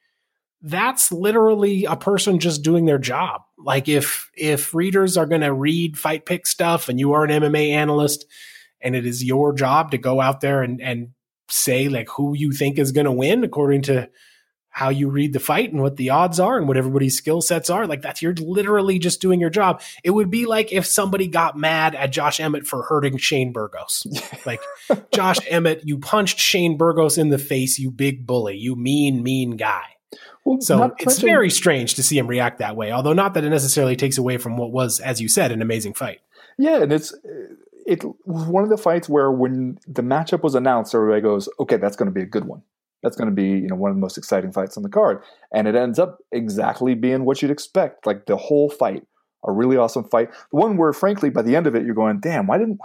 that's 0.63 1.13
literally 1.13 1.85
a 1.85 1.97
person 1.97 2.39
just 2.39 2.63
doing 2.63 2.87
their 2.87 2.99
job. 2.99 3.43
Like 3.59 3.89
if 3.89 4.31
if 4.35 4.75
readers 4.75 5.17
are 5.17 5.27
going 5.27 5.41
to 5.41 5.53
read 5.53 5.99
fight 5.99 6.25
pick 6.27 6.47
stuff 6.47 6.89
and 6.89 6.99
you 6.99 7.13
are 7.13 7.25
an 7.25 7.31
MMA 7.31 7.71
analyst 7.71 8.27
and 8.81 8.95
it 8.95 9.05
is 9.05 9.25
your 9.25 9.53
job 9.53 9.91
to 9.91 9.99
go 9.99 10.21
out 10.21 10.41
there 10.41 10.63
and 10.63 10.81
and 10.81 11.09
say 11.51 11.89
like 11.89 12.09
who 12.11 12.37
you 12.37 12.53
think 12.53 12.79
is 12.79 12.93
going 12.93 13.07
to 13.07 13.13
win 13.13 13.43
according 13.43 13.83
to 13.83 14.09
how 14.71 14.91
you 14.91 15.09
read 15.09 15.33
the 15.33 15.41
fight 15.41 15.73
and 15.73 15.83
what 15.83 15.97
the 15.97 16.11
odds 16.11 16.39
are 16.39 16.57
and 16.57 16.69
what 16.69 16.77
everybody's 16.77 17.17
skill 17.17 17.41
sets 17.41 17.69
are 17.69 17.87
like 17.87 18.03
that's 18.03 18.23
you're 18.23 18.35
literally 18.35 18.99
just 18.99 19.21
doing 19.21 19.41
your 19.41 19.51
job. 19.51 19.83
It 20.05 20.11
would 20.11 20.31
be 20.31 20.47
like 20.47 20.73
if 20.73 20.87
somebody 20.87 21.27
got 21.27 21.57
mad 21.57 21.97
at 21.97 22.13
Josh 22.13 22.39
Emmett 22.39 22.67
for 22.67 22.83
hurting 22.83 23.17
Shane 23.17 23.53
Burgos. 23.53 24.07
Like 24.47 24.61
Josh 25.13 25.39
Emmett 25.49 25.83
you 25.85 25.99
punched 25.99 26.39
Shane 26.39 26.77
Burgos 26.77 27.19
in 27.19 27.29
the 27.29 27.39
face 27.39 27.79
you 27.79 27.91
big 27.91 28.25
bully 28.27 28.57
you 28.57 28.77
mean 28.77 29.23
mean 29.23 29.57
guy 29.57 29.85
well, 30.49 30.61
so 30.61 30.95
it's 30.99 31.21
very 31.21 31.51
strange 31.51 31.95
to 31.95 32.03
see 32.03 32.19
him 32.19 32.27
react 32.27 32.59
that 32.59 32.77
way. 32.77 32.93
Although 32.93 33.13
not 33.13 33.35
that 33.35 33.45
it 33.45 33.51
necessarily 33.51 33.97
takes 33.97 34.19
away 34.19 34.39
from 34.39 34.57
what 34.57 34.73
was, 34.73 35.01
as 35.01 35.21
you 35.21 35.29
said, 35.29 35.53
an 35.53 35.63
amazing 35.63 35.95
fight. 35.95 36.21
Yeah, 36.59 36.83
and 36.83 36.93
it's 36.93 37.15
it 37.87 38.05
was 38.27 38.47
one 38.47 38.65
of 38.65 38.69
the 38.69 38.77
fights 38.77 39.09
where 39.09 39.31
when 39.31 39.79
the 39.87 40.03
matchup 40.03 40.43
was 40.43 40.55
announced, 40.55 40.95
everybody 40.95 41.23
goes, 41.23 41.49
"Okay, 41.59 41.77
that's 41.77 41.97
going 41.97 42.09
to 42.09 42.13
be 42.13 42.23
a 42.23 42.27
good 42.27 42.45
one. 42.45 42.63
That's 43.03 43.17
going 43.17 43.31
to 43.31 43.35
be 43.35 43.49
you 43.49 43.69
know 43.69 43.77
one 43.77 43.91
of 43.91 43.97
the 43.97 44.01
most 44.01 44.19
exciting 44.19 44.53
fights 44.53 44.77
on 44.77 44.83
the 44.83 44.89
card." 44.89 45.23
And 45.53 45.67
it 45.67 45.75
ends 45.75 45.99
up 45.99 46.19
exactly 46.33 46.95
being 46.95 47.25
what 47.25 47.41
you'd 47.41 47.51
expect, 47.51 48.07
like 48.07 48.27
the 48.27 48.37
whole 48.37 48.69
fight, 48.69 49.05
a 49.47 49.53
really 49.53 49.77
awesome 49.77 50.05
fight. 50.05 50.31
The 50.51 50.57
one 50.57 50.77
where, 50.77 50.93
frankly, 50.93 51.31
by 51.31 51.43
the 51.43 51.57
end 51.57 51.67
of 51.67 51.75
it, 51.75 51.85
you're 51.85 51.95
going, 51.95 52.21
"Damn, 52.21 52.47
why 52.47 52.59
didn't?" 52.59 52.79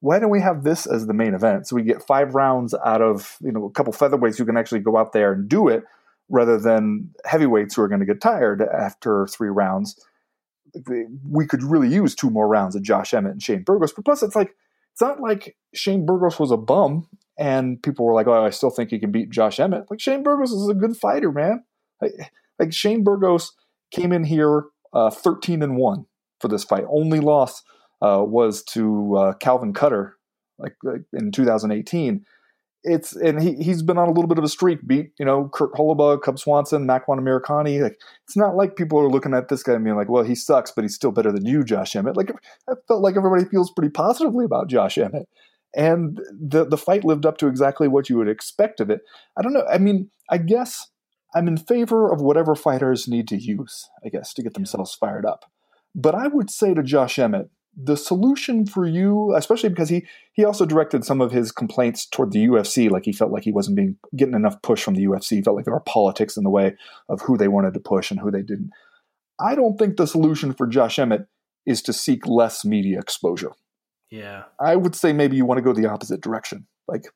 Why 0.00 0.18
don't 0.18 0.28
we 0.28 0.42
have 0.42 0.64
this 0.64 0.84
as 0.84 1.06
the 1.06 1.14
main 1.14 1.32
event? 1.32 1.66
So 1.66 1.76
we 1.76 1.82
get 1.82 2.02
five 2.02 2.34
rounds 2.34 2.74
out 2.84 3.00
of 3.00 3.38
you 3.40 3.50
know 3.50 3.64
a 3.64 3.70
couple 3.70 3.92
featherweights 3.92 4.36
who 4.36 4.44
can 4.44 4.58
actually 4.58 4.80
go 4.80 4.98
out 4.98 5.14
there 5.14 5.32
and 5.32 5.48
do 5.48 5.66
it, 5.68 5.82
rather 6.28 6.58
than 6.58 7.10
heavyweights 7.24 7.74
who 7.74 7.82
are 7.82 7.88
going 7.88 8.00
to 8.00 8.06
get 8.06 8.20
tired 8.20 8.62
after 8.62 9.26
three 9.26 9.48
rounds. 9.48 10.00
We 11.30 11.46
could 11.46 11.62
really 11.62 11.88
use 11.88 12.14
two 12.14 12.30
more 12.30 12.48
rounds 12.48 12.74
of 12.74 12.82
Josh 12.82 13.14
Emmett 13.14 13.32
and 13.32 13.42
Shane 13.42 13.62
Burgos. 13.62 13.92
But 13.92 14.04
plus, 14.04 14.22
it's 14.22 14.34
like 14.34 14.54
it's 14.92 15.00
not 15.00 15.20
like 15.20 15.56
Shane 15.74 16.06
Burgos 16.06 16.38
was 16.38 16.50
a 16.50 16.56
bum 16.56 17.08
and 17.38 17.82
people 17.82 18.04
were 18.04 18.14
like, 18.14 18.26
"Oh, 18.26 18.44
I 18.44 18.50
still 18.50 18.70
think 18.70 18.90
he 18.90 18.98
can 18.98 19.12
beat 19.12 19.30
Josh 19.30 19.58
Emmett." 19.58 19.90
Like 19.90 20.00
Shane 20.00 20.22
Burgos 20.22 20.52
is 20.52 20.68
a 20.68 20.74
good 20.74 20.96
fighter, 20.96 21.32
man. 21.32 21.64
Like, 22.00 22.12
like 22.58 22.72
Shane 22.72 23.02
Burgos 23.02 23.52
came 23.90 24.12
in 24.12 24.24
here 24.24 24.64
uh, 24.92 25.10
thirteen 25.10 25.62
and 25.62 25.76
one 25.76 26.06
for 26.40 26.48
this 26.48 26.64
fight. 26.64 26.84
Only 26.88 27.20
loss 27.20 27.62
uh, 28.02 28.24
was 28.26 28.62
to 28.64 29.16
uh, 29.16 29.32
Calvin 29.34 29.72
Kattar, 29.72 30.12
like, 30.58 30.76
like 30.82 31.02
in 31.12 31.32
2018 31.32 32.24
it's 32.84 33.16
and 33.16 33.42
he 33.42 33.54
he's 33.54 33.82
been 33.82 33.98
on 33.98 34.08
a 34.08 34.12
little 34.12 34.28
bit 34.28 34.38
of 34.38 34.44
a 34.44 34.48
streak. 34.48 34.86
Beat 34.86 35.12
you 35.18 35.24
know 35.24 35.48
Kurt 35.52 35.72
Holobaugh, 35.72 36.22
Cub 36.22 36.38
Swanson, 36.38 36.86
Makwan 36.86 37.18
Amirkhani. 37.18 37.82
Like 37.82 37.98
it's 38.24 38.36
not 38.36 38.56
like 38.56 38.76
people 38.76 39.00
are 39.00 39.08
looking 39.08 39.34
at 39.34 39.48
this 39.48 39.62
guy 39.62 39.72
and 39.72 39.84
being 39.84 39.96
like, 39.96 40.10
well, 40.10 40.22
he 40.22 40.34
sucks, 40.34 40.70
but 40.70 40.84
he's 40.84 40.94
still 40.94 41.10
better 41.10 41.32
than 41.32 41.46
you, 41.46 41.64
Josh 41.64 41.96
Emmett. 41.96 42.16
Like 42.16 42.30
I 42.68 42.74
felt 42.86 43.02
like 43.02 43.16
everybody 43.16 43.44
feels 43.46 43.70
pretty 43.70 43.90
positively 43.90 44.44
about 44.44 44.68
Josh 44.68 44.98
Emmett, 44.98 45.28
and 45.74 46.20
the 46.30 46.66
the 46.66 46.76
fight 46.76 47.04
lived 47.04 47.26
up 47.26 47.38
to 47.38 47.48
exactly 47.48 47.88
what 47.88 48.10
you 48.10 48.18
would 48.18 48.28
expect 48.28 48.80
of 48.80 48.90
it. 48.90 49.00
I 49.36 49.42
don't 49.42 49.54
know. 49.54 49.66
I 49.70 49.78
mean, 49.78 50.10
I 50.30 50.38
guess 50.38 50.90
I'm 51.34 51.48
in 51.48 51.56
favor 51.56 52.12
of 52.12 52.20
whatever 52.20 52.54
fighters 52.54 53.08
need 53.08 53.28
to 53.28 53.36
use. 53.36 53.88
I 54.04 54.10
guess 54.10 54.34
to 54.34 54.42
get 54.42 54.54
themselves 54.54 54.94
fired 54.94 55.24
up. 55.24 55.46
But 55.94 56.14
I 56.14 56.26
would 56.26 56.50
say 56.50 56.74
to 56.74 56.82
Josh 56.82 57.18
Emmett, 57.18 57.48
the 57.76 57.96
solution 57.96 58.66
for 58.66 58.86
you, 58.86 59.34
especially 59.34 59.68
because 59.68 59.88
he 59.88 60.06
he 60.32 60.44
also 60.44 60.64
directed 60.64 61.04
some 61.04 61.20
of 61.20 61.32
his 61.32 61.52
complaints 61.52 62.06
toward 62.06 62.32
the 62.32 62.46
UFC, 62.46 62.90
like 62.90 63.04
he 63.04 63.12
felt 63.12 63.32
like 63.32 63.44
he 63.44 63.52
wasn't 63.52 63.76
being 63.76 63.96
getting 64.16 64.34
enough 64.34 64.60
push 64.62 64.82
from 64.82 64.94
the 64.94 65.04
UFC. 65.04 65.36
He 65.36 65.42
felt 65.42 65.56
like 65.56 65.64
there 65.64 65.74
were 65.74 65.80
politics 65.80 66.36
in 66.36 66.44
the 66.44 66.50
way 66.50 66.76
of 67.08 67.20
who 67.22 67.36
they 67.36 67.48
wanted 67.48 67.74
to 67.74 67.80
push 67.80 68.10
and 68.10 68.20
who 68.20 68.30
they 68.30 68.42
didn't. 68.42 68.70
I 69.40 69.54
don't 69.54 69.78
think 69.78 69.96
the 69.96 70.06
solution 70.06 70.52
for 70.52 70.66
Josh 70.66 70.98
Emmett 70.98 71.26
is 71.66 71.82
to 71.82 71.92
seek 71.92 72.26
less 72.26 72.64
media 72.64 72.98
exposure. 72.98 73.52
Yeah, 74.10 74.44
I 74.60 74.76
would 74.76 74.94
say 74.94 75.12
maybe 75.12 75.36
you 75.36 75.44
want 75.44 75.58
to 75.58 75.62
go 75.62 75.72
the 75.72 75.90
opposite 75.90 76.20
direction. 76.20 76.66
Like 76.86 77.06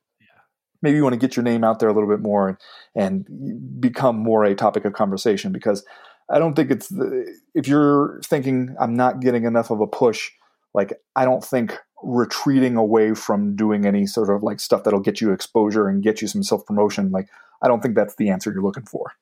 maybe 0.81 0.97
you 0.97 1.03
want 1.03 1.13
to 1.13 1.19
get 1.19 1.35
your 1.35 1.43
name 1.43 1.63
out 1.63 1.79
there 1.79 1.89
a 1.89 1.93
little 1.93 2.09
bit 2.09 2.21
more 2.21 2.49
and, 2.49 2.57
and 2.95 3.81
become 3.81 4.17
more 4.17 4.43
a 4.43 4.55
topic 4.55 4.85
of 4.85 4.93
conversation 4.93 5.51
because 5.51 5.85
I 6.31 6.39
don't 6.39 6.55
think 6.55 6.71
it's 6.71 6.87
the, 6.87 7.25
if 7.55 7.67
you're 7.67 8.19
thinking 8.23 8.75
I'm 8.79 8.93
not 8.93 9.19
getting 9.19 9.45
enough 9.45 9.71
of 9.71 9.81
a 9.81 9.87
push 9.87 10.29
like 10.73 10.93
I 11.15 11.25
don't 11.25 11.43
think 11.43 11.77
retreating 12.01 12.75
away 12.75 13.13
from 13.13 13.55
doing 13.55 13.85
any 13.85 14.05
sort 14.05 14.29
of 14.29 14.43
like 14.43 14.59
stuff 14.59 14.83
that'll 14.83 14.99
get 14.99 15.21
you 15.21 15.31
exposure 15.31 15.87
and 15.87 16.03
get 16.03 16.21
you 16.21 16.27
some 16.27 16.43
self 16.43 16.65
promotion, 16.65 17.11
like 17.11 17.27
I 17.61 17.67
don't 17.67 17.81
think 17.81 17.95
that's 17.95 18.15
the 18.15 18.29
answer 18.29 18.51
you're 18.51 18.63
looking 18.63 18.85
for. 18.85 19.13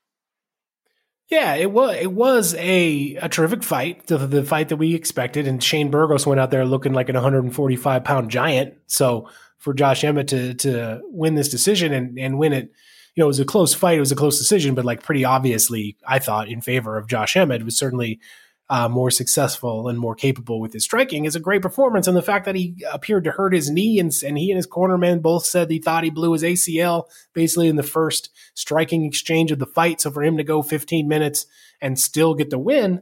Yeah, 1.30 1.56
it 1.56 1.72
was 1.72 1.98
it 1.98 2.12
was 2.14 2.56
a 2.56 3.16
a 3.16 3.28
terrific 3.28 3.64
fight, 3.64 4.08
the, 4.08 4.18
the 4.18 4.44
fight 4.44 4.70
that 4.70 4.78
we 4.78 4.96
expected, 4.96 5.46
and 5.46 5.62
Shane 5.62 5.92
Burgos 5.92 6.26
went 6.26 6.40
out 6.40 6.52
there 6.52 6.66
looking 6.66 6.94
like 6.94 7.10
an 7.10 7.16
145 7.16 8.04
pound 8.04 8.32
giant. 8.32 8.76
So 8.88 9.30
for 9.58 9.74
Josh 9.74 10.04
Emmett 10.04 10.30
to 10.30 10.54
to 10.56 11.02
win 11.04 11.36
this 11.36 11.50
decision 11.50 11.92
and 11.92 12.18
and 12.18 12.38
win 12.38 12.54
it, 12.54 12.72
you 13.16 13.22
know, 13.22 13.26
it 13.26 13.28
was 13.28 13.40
a 13.40 13.46
close 13.46 13.74
fight. 13.74 13.98
It 13.98 14.02
was 14.02 14.12
a 14.14 14.16
close 14.16 14.38
decision, 14.38 14.74
but 14.74 14.86
like 14.86 15.04
pretty 15.04 15.26
obviously, 15.26 15.98
I 16.08 16.20
thought 16.20 16.48
in 16.48 16.62
favor 16.62 16.98
of 16.98 17.08
Josh 17.08 17.36
Emmett. 17.36 17.62
It 17.62 17.66
was 17.66 17.78
certainly 17.78 18.22
uh, 18.70 18.90
more 18.90 19.10
successful 19.10 19.88
and 19.88 19.98
more 19.98 20.16
capable 20.16 20.60
with 20.60 20.74
his 20.74 20.84
striking 20.84 21.26
is 21.26 21.36
a 21.36 21.40
great 21.40 21.62
performance. 21.62 22.08
And 22.08 22.18
the 22.18 22.22
fact 22.22 22.46
that 22.46 22.56
he 22.56 22.84
appeared 22.92 23.24
to 23.24 23.32
hurt 23.32 23.54
his 23.54 23.70
knee 23.70 23.98
and, 24.00 24.12
and 24.26 24.38
he 24.38 24.52
and 24.52 24.58
his 24.58 24.68
cornerman 24.68 25.22
both 25.22 25.46
said 25.46 25.70
he 25.70 25.80
thought 25.80 26.04
he 26.04 26.10
blew 26.10 26.34
his 26.34 26.44
ACL 26.44 27.06
basically 27.34 27.70
in 27.70 27.78
the 27.78 27.84
first 27.84 28.30
striking 28.56 29.06
exchange 29.06 29.52
of 29.52 29.60
the 29.60 29.66
fight. 29.66 30.02
So 30.02 30.12
for 30.12 30.22
him 30.22 30.38
to 30.38 30.44
go 30.44 30.62
15 30.62 31.08
minutes 31.08 31.46
and 31.82 31.98
still 31.98 32.36
get 32.36 32.50
the 32.50 32.60
win 32.60 33.02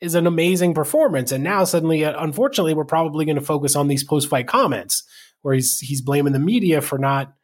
is 0.00 0.14
an 0.14 0.26
amazing 0.26 0.74
performance. 0.74 1.32
And 1.32 1.42
now 1.42 1.64
suddenly, 1.64 2.04
uh, 2.04 2.22
unfortunately, 2.22 2.74
we're 2.74 2.84
probably 2.84 3.24
going 3.24 3.36
to 3.36 3.42
focus 3.42 3.74
on 3.74 3.88
these 3.88 4.04
post 4.04 4.28
fight 4.28 4.46
comments 4.46 5.02
where 5.42 5.54
he's 5.54 5.80
he's 5.80 6.00
blaming 6.00 6.32
the 6.32 6.38
media 6.38 6.80
for 6.80 6.98
not 6.98 7.34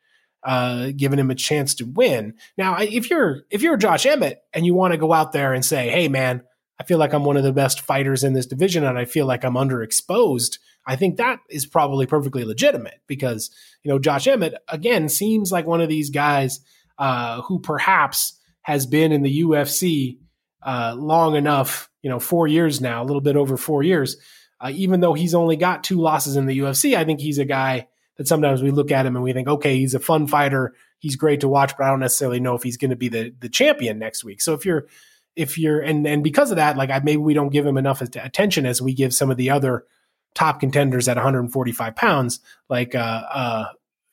uh, 0.42 0.90
giving 0.96 1.18
him 1.18 1.30
a 1.30 1.34
chance 1.34 1.74
to 1.74 1.84
win. 1.84 2.34
Now, 2.56 2.76
if 2.78 3.10
you're 3.10 3.42
if 3.50 3.62
you're 3.62 3.76
Josh 3.76 4.06
Emmett 4.06 4.40
and 4.52 4.64
you 4.64 4.74
want 4.74 4.92
to 4.92 4.98
go 4.98 5.12
out 5.12 5.32
there 5.32 5.52
and 5.52 5.64
say, 5.64 5.90
"Hey, 5.90 6.08
man," 6.08 6.42
I 6.78 6.84
feel 6.84 6.98
like 6.98 7.14
I'm 7.14 7.24
one 7.24 7.36
of 7.36 7.42
the 7.42 7.52
best 7.52 7.80
fighters 7.80 8.22
in 8.22 8.34
this 8.34 8.46
division 8.46 8.84
and 8.84 8.98
I 8.98 9.04
feel 9.06 9.26
like 9.26 9.44
I'm 9.44 9.54
underexposed. 9.54 10.58
I 10.86 10.96
think 10.96 11.16
that 11.16 11.40
is 11.48 11.66
probably 11.66 12.06
perfectly 12.06 12.44
legitimate 12.44 13.00
because, 13.06 13.50
you 13.82 13.90
know, 13.90 13.98
Josh 13.98 14.26
Emmett, 14.26 14.54
again, 14.68 15.08
seems 15.08 15.50
like 15.50 15.66
one 15.66 15.80
of 15.80 15.88
these 15.88 16.10
guys 16.10 16.60
uh, 16.98 17.42
who 17.42 17.58
perhaps 17.60 18.38
has 18.62 18.86
been 18.86 19.12
in 19.12 19.22
the 19.22 19.42
UFC 19.42 20.18
uh, 20.62 20.94
long 20.96 21.34
enough, 21.34 21.90
you 22.02 22.10
know, 22.10 22.18
four 22.18 22.46
years 22.46 22.80
now, 22.80 23.02
a 23.02 23.06
little 23.06 23.20
bit 23.20 23.36
over 23.36 23.56
four 23.56 23.82
years. 23.82 24.16
Uh, 24.60 24.70
even 24.74 25.00
though 25.00 25.14
he's 25.14 25.34
only 25.34 25.56
got 25.56 25.84
two 25.84 26.00
losses 26.00 26.36
in 26.36 26.46
the 26.46 26.58
UFC, 26.58 26.96
I 26.96 27.04
think 27.04 27.20
he's 27.20 27.38
a 27.38 27.44
guy 27.44 27.88
that 28.16 28.28
sometimes 28.28 28.62
we 28.62 28.70
look 28.70 28.90
at 28.90 29.06
him 29.06 29.14
and 29.16 29.22
we 29.22 29.32
think, 29.32 29.48
okay, 29.48 29.76
he's 29.76 29.94
a 29.94 30.00
fun 30.00 30.26
fighter. 30.26 30.74
He's 30.98 31.16
great 31.16 31.40
to 31.40 31.48
watch, 31.48 31.76
but 31.76 31.84
I 31.84 31.90
don't 31.90 32.00
necessarily 32.00 32.40
know 32.40 32.54
if 32.54 32.62
he's 32.62 32.78
going 32.78 32.90
to 32.90 32.96
be 32.96 33.08
the, 33.08 33.34
the 33.38 33.48
champion 33.48 33.98
next 33.98 34.24
week. 34.24 34.40
So 34.40 34.54
if 34.54 34.64
you're, 34.64 34.86
if 35.36 35.58
you're 35.58 35.80
and 35.80 36.06
and 36.06 36.24
because 36.24 36.50
of 36.50 36.56
that, 36.56 36.76
like 36.76 36.90
I 36.90 36.98
maybe 37.00 37.18
we 37.18 37.34
don't 37.34 37.50
give 37.52 37.66
him 37.66 37.76
enough 37.76 38.00
attention 38.00 38.66
as 38.66 38.82
we 38.82 38.94
give 38.94 39.14
some 39.14 39.30
of 39.30 39.36
the 39.36 39.50
other 39.50 39.84
top 40.36 40.60
contenders 40.60 41.08
at 41.08 41.16
145 41.16 41.96
pounds. 41.96 42.40
Like, 42.68 42.94
uh, 42.94 42.98
uh, 42.98 43.64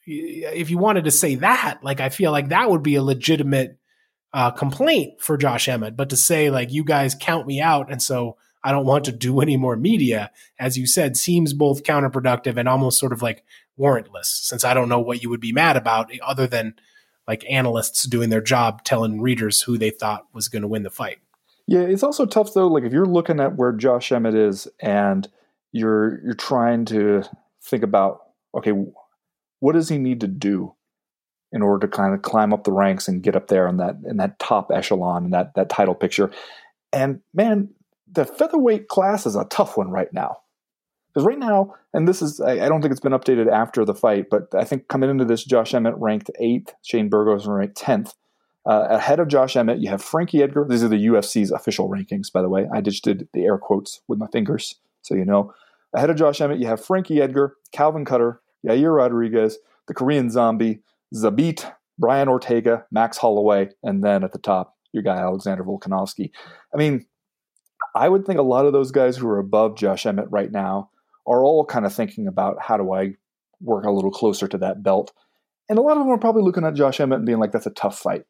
if 0.05 0.71
you 0.71 0.77
wanted 0.79 1.03
to 1.03 1.11
say 1.11 1.35
that, 1.35 1.79
like, 1.83 1.99
I 1.99 2.09
feel 2.09 2.31
like 2.31 2.49
that 2.49 2.71
would 2.71 2.81
be 2.81 2.95
a 2.95 3.03
legitimate 3.03 3.77
uh, 4.33 4.49
complaint 4.51 5.21
for 5.21 5.37
Josh 5.37 5.67
Emmett. 5.67 5.95
But 5.95 6.09
to 6.09 6.17
say, 6.17 6.49
like, 6.49 6.71
you 6.71 6.83
guys 6.83 7.15
count 7.19 7.45
me 7.45 7.61
out, 7.61 7.91
and 7.91 8.01
so 8.01 8.37
I 8.63 8.71
don't 8.71 8.85
want 8.85 9.05
to 9.05 9.11
do 9.11 9.41
any 9.41 9.57
more 9.57 9.75
media, 9.75 10.31
as 10.57 10.77
you 10.77 10.87
said, 10.87 11.15
seems 11.17 11.53
both 11.53 11.83
counterproductive 11.83 12.57
and 12.57 12.67
almost 12.67 12.99
sort 12.99 13.13
of 13.13 13.21
like 13.21 13.43
warrantless, 13.77 14.25
since 14.25 14.63
I 14.63 14.73
don't 14.73 14.89
know 14.89 14.99
what 14.99 15.21
you 15.21 15.29
would 15.29 15.41
be 15.41 15.51
mad 15.51 15.77
about 15.77 16.11
other 16.21 16.47
than 16.47 16.75
like 17.27 17.45
analysts 17.49 18.03
doing 18.03 18.29
their 18.29 18.41
job 18.41 18.83
telling 18.83 19.21
readers 19.21 19.61
who 19.61 19.77
they 19.77 19.89
thought 19.89 20.27
was 20.33 20.47
going 20.47 20.61
to 20.61 20.67
win 20.67 20.83
the 20.83 20.89
fight. 20.89 21.19
Yeah, 21.67 21.81
it's 21.81 22.03
also 22.03 22.25
tough 22.25 22.53
though. 22.53 22.67
Like 22.67 22.83
if 22.83 22.91
you're 22.91 23.05
looking 23.05 23.39
at 23.39 23.55
where 23.55 23.71
Josh 23.71 24.11
Emmett 24.11 24.35
is, 24.35 24.67
and 24.79 25.27
you're 25.71 26.21
you're 26.23 26.33
trying 26.33 26.85
to 26.85 27.23
think 27.61 27.83
about, 27.83 28.21
okay, 28.55 28.73
what 29.59 29.73
does 29.73 29.89
he 29.89 29.97
need 29.97 30.21
to 30.21 30.27
do 30.27 30.73
in 31.51 31.61
order 31.61 31.87
to 31.87 31.95
kind 31.95 32.13
of 32.13 32.21
climb 32.21 32.51
up 32.51 32.63
the 32.63 32.71
ranks 32.71 33.07
and 33.07 33.23
get 33.23 33.35
up 33.35 33.47
there 33.47 33.67
in 33.67 33.77
that 33.77 33.95
in 34.05 34.17
that 34.17 34.39
top 34.39 34.71
echelon 34.73 35.25
and 35.25 35.33
that 35.33 35.55
that 35.55 35.69
title 35.69 35.95
picture? 35.95 36.31
And 36.91 37.21
man, 37.33 37.69
the 38.11 38.25
featherweight 38.25 38.89
class 38.89 39.25
is 39.25 39.35
a 39.35 39.45
tough 39.45 39.77
one 39.77 39.89
right 39.89 40.11
now. 40.13 40.37
Because 41.13 41.27
right 41.27 41.37
now, 41.37 41.75
and 41.93 42.07
this 42.07 42.21
is, 42.21 42.41
I, 42.41 42.65
I, 42.65 42.69
don't 42.69 42.81
think 42.81 42.91
it's 42.91 42.99
been 42.99 43.11
updated 43.11 43.51
after 43.51 43.85
the 43.85 43.93
fight, 43.93 44.31
but 44.31 44.53
I 44.55 44.63
think 44.63 44.87
coming 44.87 45.11
into 45.11 45.25
this, 45.25 45.43
Josh 45.43 45.73
Emmett 45.73 45.93
ranked 45.97 46.31
eighth, 46.39 46.73
Shane 46.81 47.07
Burgos 47.07 47.45
ranked 47.45 47.77
10th. 47.77 48.13
Uh, 48.65 48.87
ahead 48.89 49.19
of 49.19 49.27
Josh 49.27 49.55
Emmett, 49.55 49.79
you 49.79 49.89
have 49.89 50.01
Frankie 50.01 50.41
Edgar. 50.41 50.65
These 50.67 50.83
are 50.83 50.87
the 50.87 51.05
UFC's 51.07 51.51
official 51.51 51.89
rankings, 51.89 52.31
by 52.31 52.41
the 52.41 52.49
way. 52.49 52.65
I 52.73 52.81
just 52.81 53.03
did 53.03 53.27
the 53.33 53.43
air 53.43 53.57
quotes 53.57 54.01
with 54.07 54.17
my 54.17 54.27
fingers, 54.27 54.75
so 55.01 55.15
you 55.15 55.25
know. 55.25 55.53
Ahead 55.93 56.09
of 56.09 56.15
Josh 56.15 56.41
Emmett, 56.41 56.59
you 56.59 56.65
have 56.65 56.83
Frankie 56.83 57.21
Edgar, 57.21 57.57
Calvin 57.71 58.05
Kattar, 58.05 58.39
Yair 58.65 58.95
Rodriguez, 58.95 59.59
the 59.87 59.93
Korean 59.93 60.31
Zombie, 60.31 60.79
Zabit, 61.13 61.71
Brian 61.99 62.27
Ortega, 62.27 62.85
Max 62.89 63.17
Holloway, 63.17 63.69
and 63.83 64.03
then 64.03 64.23
at 64.23 64.31
the 64.31 64.39
top, 64.39 64.75
your 64.93 65.03
guy 65.03 65.17
Alexander 65.17 65.63
Volkanovsky. 65.63 66.31
I 66.73 66.77
mean, 66.77 67.05
I 67.93 68.09
would 68.09 68.25
think 68.25 68.39
a 68.39 68.43
lot 68.43 68.65
of 68.65 68.73
those 68.73 68.91
guys 68.91 69.17
who 69.17 69.27
are 69.29 69.37
above 69.37 69.77
Josh 69.77 70.05
Emmett 70.05 70.31
right 70.31 70.51
now 70.51 70.89
are 71.27 71.43
all 71.43 71.65
kind 71.65 71.85
of 71.85 71.93
thinking 71.93 72.27
about 72.27 72.57
how 72.61 72.77
do 72.77 72.93
I 72.93 73.15
work 73.61 73.85
a 73.85 73.91
little 73.91 74.11
closer 74.11 74.47
to 74.47 74.57
that 74.59 74.83
belt. 74.83 75.13
And 75.69 75.79
a 75.79 75.81
lot 75.81 75.97
of 75.97 75.99
them 75.99 76.09
are 76.09 76.17
probably 76.17 76.43
looking 76.43 76.65
at 76.65 76.73
Josh 76.73 76.99
Emmett 76.99 77.19
and 77.19 77.25
being 77.25 77.39
like, 77.39 77.51
that's 77.51 77.65
a 77.65 77.71
tough 77.71 77.97
fight. 77.97 78.23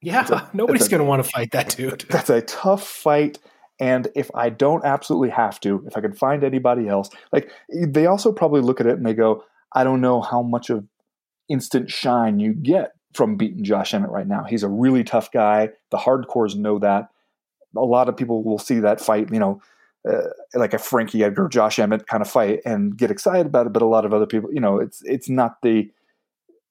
Yeah, 0.00 0.26
a, 0.30 0.48
nobody's 0.52 0.88
going 0.88 1.00
to 1.00 1.04
want 1.04 1.24
to 1.24 1.30
fight 1.30 1.52
that 1.52 1.76
dude. 1.76 2.06
That's 2.08 2.30
a 2.30 2.40
tough 2.40 2.86
fight. 2.86 3.38
And 3.78 4.08
if 4.14 4.30
I 4.34 4.48
don't 4.48 4.84
absolutely 4.84 5.30
have 5.30 5.60
to, 5.60 5.84
if 5.86 5.96
I 5.96 6.00
can 6.00 6.12
find 6.12 6.42
anybody 6.44 6.88
else, 6.88 7.10
like 7.32 7.50
they 7.68 8.06
also 8.06 8.32
probably 8.32 8.60
look 8.60 8.80
at 8.80 8.86
it 8.86 8.96
and 8.96 9.06
they 9.06 9.14
go, 9.14 9.44
I 9.74 9.84
don't 9.84 10.00
know 10.00 10.20
how 10.20 10.42
much 10.42 10.70
of 10.70 10.86
instant 11.48 11.90
shine 11.90 12.40
you 12.40 12.52
get 12.52 12.92
from 13.14 13.36
beating 13.36 13.64
Josh 13.64 13.94
Emmett 13.94 14.10
right 14.10 14.26
now. 14.26 14.44
He's 14.44 14.62
a 14.62 14.68
really 14.68 15.04
tough 15.04 15.30
guy. 15.30 15.70
The 15.90 15.98
hardcores 15.98 16.56
know 16.56 16.78
that. 16.78 17.08
A 17.76 17.80
lot 17.80 18.08
of 18.08 18.16
people 18.16 18.42
will 18.42 18.58
see 18.58 18.80
that 18.80 19.00
fight, 19.00 19.32
you 19.32 19.38
know, 19.38 19.60
uh, 20.08 20.28
like 20.54 20.74
a 20.74 20.78
Frankie 20.78 21.22
Edgar, 21.22 21.48
Josh 21.48 21.78
Emmett 21.78 22.06
kind 22.06 22.22
of 22.22 22.30
fight 22.30 22.60
and 22.64 22.96
get 22.96 23.10
excited 23.10 23.46
about 23.46 23.66
it. 23.66 23.72
But 23.72 23.82
a 23.82 23.86
lot 23.86 24.04
of 24.04 24.12
other 24.12 24.26
people, 24.26 24.52
you 24.52 24.60
know, 24.60 24.78
it's 24.78 25.02
it's 25.04 25.28
not 25.28 25.62
the 25.62 25.90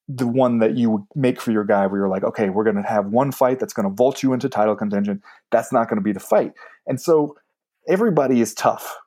the 0.08 0.28
one 0.28 0.60
that 0.60 0.76
you 0.76 0.90
would 0.90 1.04
make 1.16 1.40
for 1.40 1.52
your 1.52 1.64
guy 1.64 1.88
where 1.88 2.02
you're 2.02 2.10
like, 2.10 2.24
okay, 2.24 2.50
we're 2.50 2.66
going 2.66 2.76
to 2.76 2.82
have 2.82 3.06
one 3.08 3.32
fight 3.32 3.60
that's 3.60 3.74
going 3.74 3.88
to 3.88 3.96
vault 3.96 4.22
you 4.22 4.34
into 4.34 4.50
title 4.50 4.76
contention. 4.76 5.22
That's 5.52 5.72
not 5.72 5.88
going 5.88 5.98
to 5.98 6.04
be 6.04 6.12
the 6.12 6.20
fight. 6.20 6.54
And 6.86 7.00
so 7.00 7.38
everybody 7.88 8.42
is 8.42 8.54
tough 8.54 8.98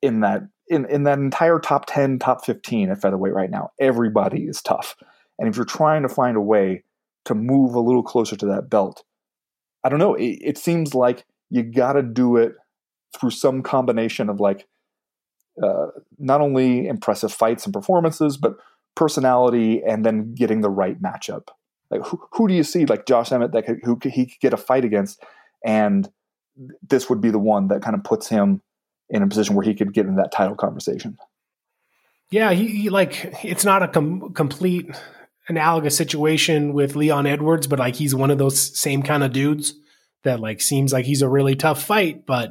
in 0.00 0.20
that 0.20 0.42
in, 0.68 0.84
in 0.86 1.04
that 1.04 1.18
entire 1.18 1.58
top 1.58 1.86
10, 1.86 2.18
top 2.18 2.44
15 2.44 2.90
at 2.90 3.00
featherweight 3.00 3.32
right 3.32 3.50
now. 3.50 3.70
Everybody 3.80 4.44
is 4.44 4.60
tough. 4.60 4.96
And 5.38 5.48
if 5.48 5.56
you're 5.56 5.64
trying 5.64 6.02
to 6.02 6.08
find 6.08 6.36
a 6.36 6.42
way 6.42 6.84
to 7.24 7.34
move 7.34 7.74
a 7.74 7.80
little 7.80 8.02
closer 8.02 8.36
to 8.36 8.46
that 8.46 8.68
belt, 8.68 9.02
I 9.84 9.88
don't 9.88 9.98
know, 9.98 10.14
it, 10.14 10.38
it 10.42 10.58
seems 10.58 10.94
like 10.94 11.24
you 11.50 11.62
got 11.62 11.94
to 11.94 12.02
do 12.02 12.36
it 12.36 12.54
through 13.16 13.30
some 13.30 13.62
combination 13.62 14.28
of 14.28 14.40
like 14.40 14.66
uh, 15.62 15.86
not 16.18 16.40
only 16.40 16.86
impressive 16.86 17.32
fights 17.32 17.64
and 17.64 17.72
performances, 17.72 18.36
but 18.36 18.56
personality 18.94 19.82
and 19.82 20.04
then 20.04 20.34
getting 20.34 20.60
the 20.60 20.70
right 20.70 21.00
matchup. 21.00 21.48
Like 21.90 22.02
who, 22.02 22.20
who 22.32 22.48
do 22.48 22.54
you 22.54 22.62
see 22.62 22.84
like 22.86 23.06
Josh 23.06 23.32
Emmett 23.32 23.52
that 23.52 23.66
could, 23.66 23.80
who 23.82 23.98
he 24.02 24.26
could 24.26 24.40
get 24.40 24.52
a 24.52 24.56
fight 24.56 24.84
against, 24.84 25.22
and 25.64 26.08
this 26.86 27.08
would 27.08 27.20
be 27.20 27.30
the 27.30 27.38
one 27.38 27.68
that 27.68 27.82
kind 27.82 27.96
of 27.96 28.04
puts 28.04 28.28
him 28.28 28.60
in 29.08 29.22
a 29.22 29.26
position 29.26 29.54
where 29.54 29.64
he 29.64 29.74
could 29.74 29.94
get 29.94 30.06
in 30.06 30.16
that 30.16 30.32
title 30.32 30.56
conversation. 30.56 31.16
Yeah, 32.30 32.52
he, 32.52 32.66
he 32.66 32.90
like 32.90 33.32
it's 33.42 33.64
not 33.64 33.82
a 33.82 33.88
com- 33.88 34.32
complete 34.34 34.90
analogous 35.48 35.96
situation 35.96 36.74
with 36.74 36.94
Leon 36.94 37.26
Edwards, 37.26 37.66
but 37.66 37.78
like 37.78 37.96
he's 37.96 38.14
one 38.14 38.30
of 38.30 38.38
those 38.38 38.78
same 38.78 39.02
kind 39.02 39.24
of 39.24 39.32
dudes 39.32 39.74
that 40.24 40.40
like 40.40 40.60
seems 40.60 40.92
like 40.92 41.06
he's 41.06 41.22
a 41.22 41.28
really 41.28 41.56
tough 41.56 41.82
fight, 41.82 42.26
but 42.26 42.50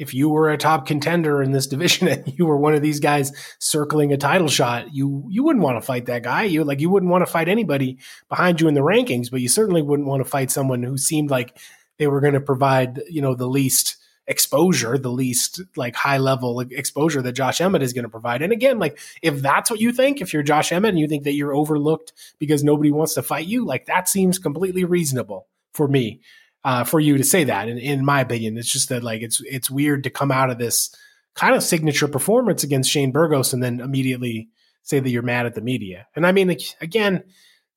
if 0.00 0.14
you 0.14 0.30
were 0.30 0.50
a 0.50 0.56
top 0.56 0.86
contender 0.86 1.42
in 1.42 1.52
this 1.52 1.66
division 1.74 2.08
and 2.08 2.38
you 2.38 2.46
were 2.46 2.56
one 2.56 2.74
of 2.74 2.80
these 2.82 3.00
guys 3.00 3.32
circling 3.58 4.12
a 4.12 4.16
title 4.16 4.48
shot, 4.48 4.92
you 4.94 5.26
you 5.28 5.44
wouldn't 5.44 5.62
want 5.62 5.76
to 5.76 5.86
fight 5.86 6.06
that 6.06 6.22
guy. 6.22 6.44
You 6.44 6.64
like 6.64 6.80
you 6.80 6.90
wouldn't 6.90 7.12
want 7.12 7.24
to 7.24 7.30
fight 7.30 7.48
anybody 7.48 7.98
behind 8.28 8.60
you 8.60 8.66
in 8.66 8.74
the 8.74 8.80
rankings, 8.80 9.30
but 9.30 9.42
you 9.42 9.48
certainly 9.48 9.82
wouldn't 9.82 10.08
want 10.08 10.24
to 10.24 10.28
fight 10.28 10.50
someone 10.50 10.82
who 10.82 10.96
seemed 10.96 11.30
like 11.30 11.56
they 11.98 12.06
were 12.06 12.22
going 12.22 12.32
to 12.32 12.40
provide, 12.40 13.02
you 13.10 13.20
know, 13.20 13.34
the 13.34 13.46
least 13.46 13.96
exposure, 14.26 14.96
the 14.96 15.10
least 15.10 15.60
like 15.76 15.94
high 15.94 16.16
level 16.16 16.60
exposure 16.60 17.20
that 17.20 17.32
Josh 17.32 17.60
Emmett 17.60 17.82
is 17.82 17.92
going 17.92 18.04
to 18.04 18.08
provide. 18.08 18.40
And 18.40 18.52
again, 18.52 18.78
like 18.78 18.98
if 19.20 19.42
that's 19.42 19.70
what 19.70 19.80
you 19.80 19.92
think, 19.92 20.22
if 20.22 20.32
you're 20.32 20.42
Josh 20.42 20.72
Emmett 20.72 20.90
and 20.90 20.98
you 20.98 21.08
think 21.08 21.24
that 21.24 21.34
you're 21.34 21.54
overlooked 21.54 22.14
because 22.38 22.64
nobody 22.64 22.90
wants 22.90 23.14
to 23.14 23.22
fight 23.22 23.46
you, 23.46 23.66
like 23.66 23.84
that 23.86 24.08
seems 24.08 24.38
completely 24.38 24.84
reasonable 24.84 25.46
for 25.74 25.86
me 25.86 26.20
uh, 26.64 26.84
for 26.84 27.00
you 27.00 27.18
to 27.18 27.24
say 27.24 27.44
that. 27.44 27.68
In, 27.68 27.78
in 27.78 28.04
my 28.04 28.20
opinion, 28.20 28.58
it's 28.58 28.70
just 28.70 28.88
that 28.88 29.02
like 29.02 29.22
it's 29.22 29.40
it's 29.42 29.70
weird 29.70 30.04
to 30.04 30.10
come 30.10 30.30
out 30.30 30.50
of 30.50 30.58
this 30.58 30.94
kind 31.34 31.54
of 31.54 31.62
signature 31.62 32.08
performance 32.08 32.64
against 32.64 32.90
Shane 32.90 33.12
Burgos 33.12 33.52
and 33.52 33.62
then 33.62 33.80
immediately 33.80 34.48
say 34.82 35.00
that 35.00 35.10
you're 35.10 35.22
mad 35.22 35.46
at 35.46 35.54
the 35.54 35.60
media. 35.60 36.06
And 36.16 36.26
I 36.26 36.32
mean, 36.32 36.48
like, 36.48 36.62
again, 36.80 37.24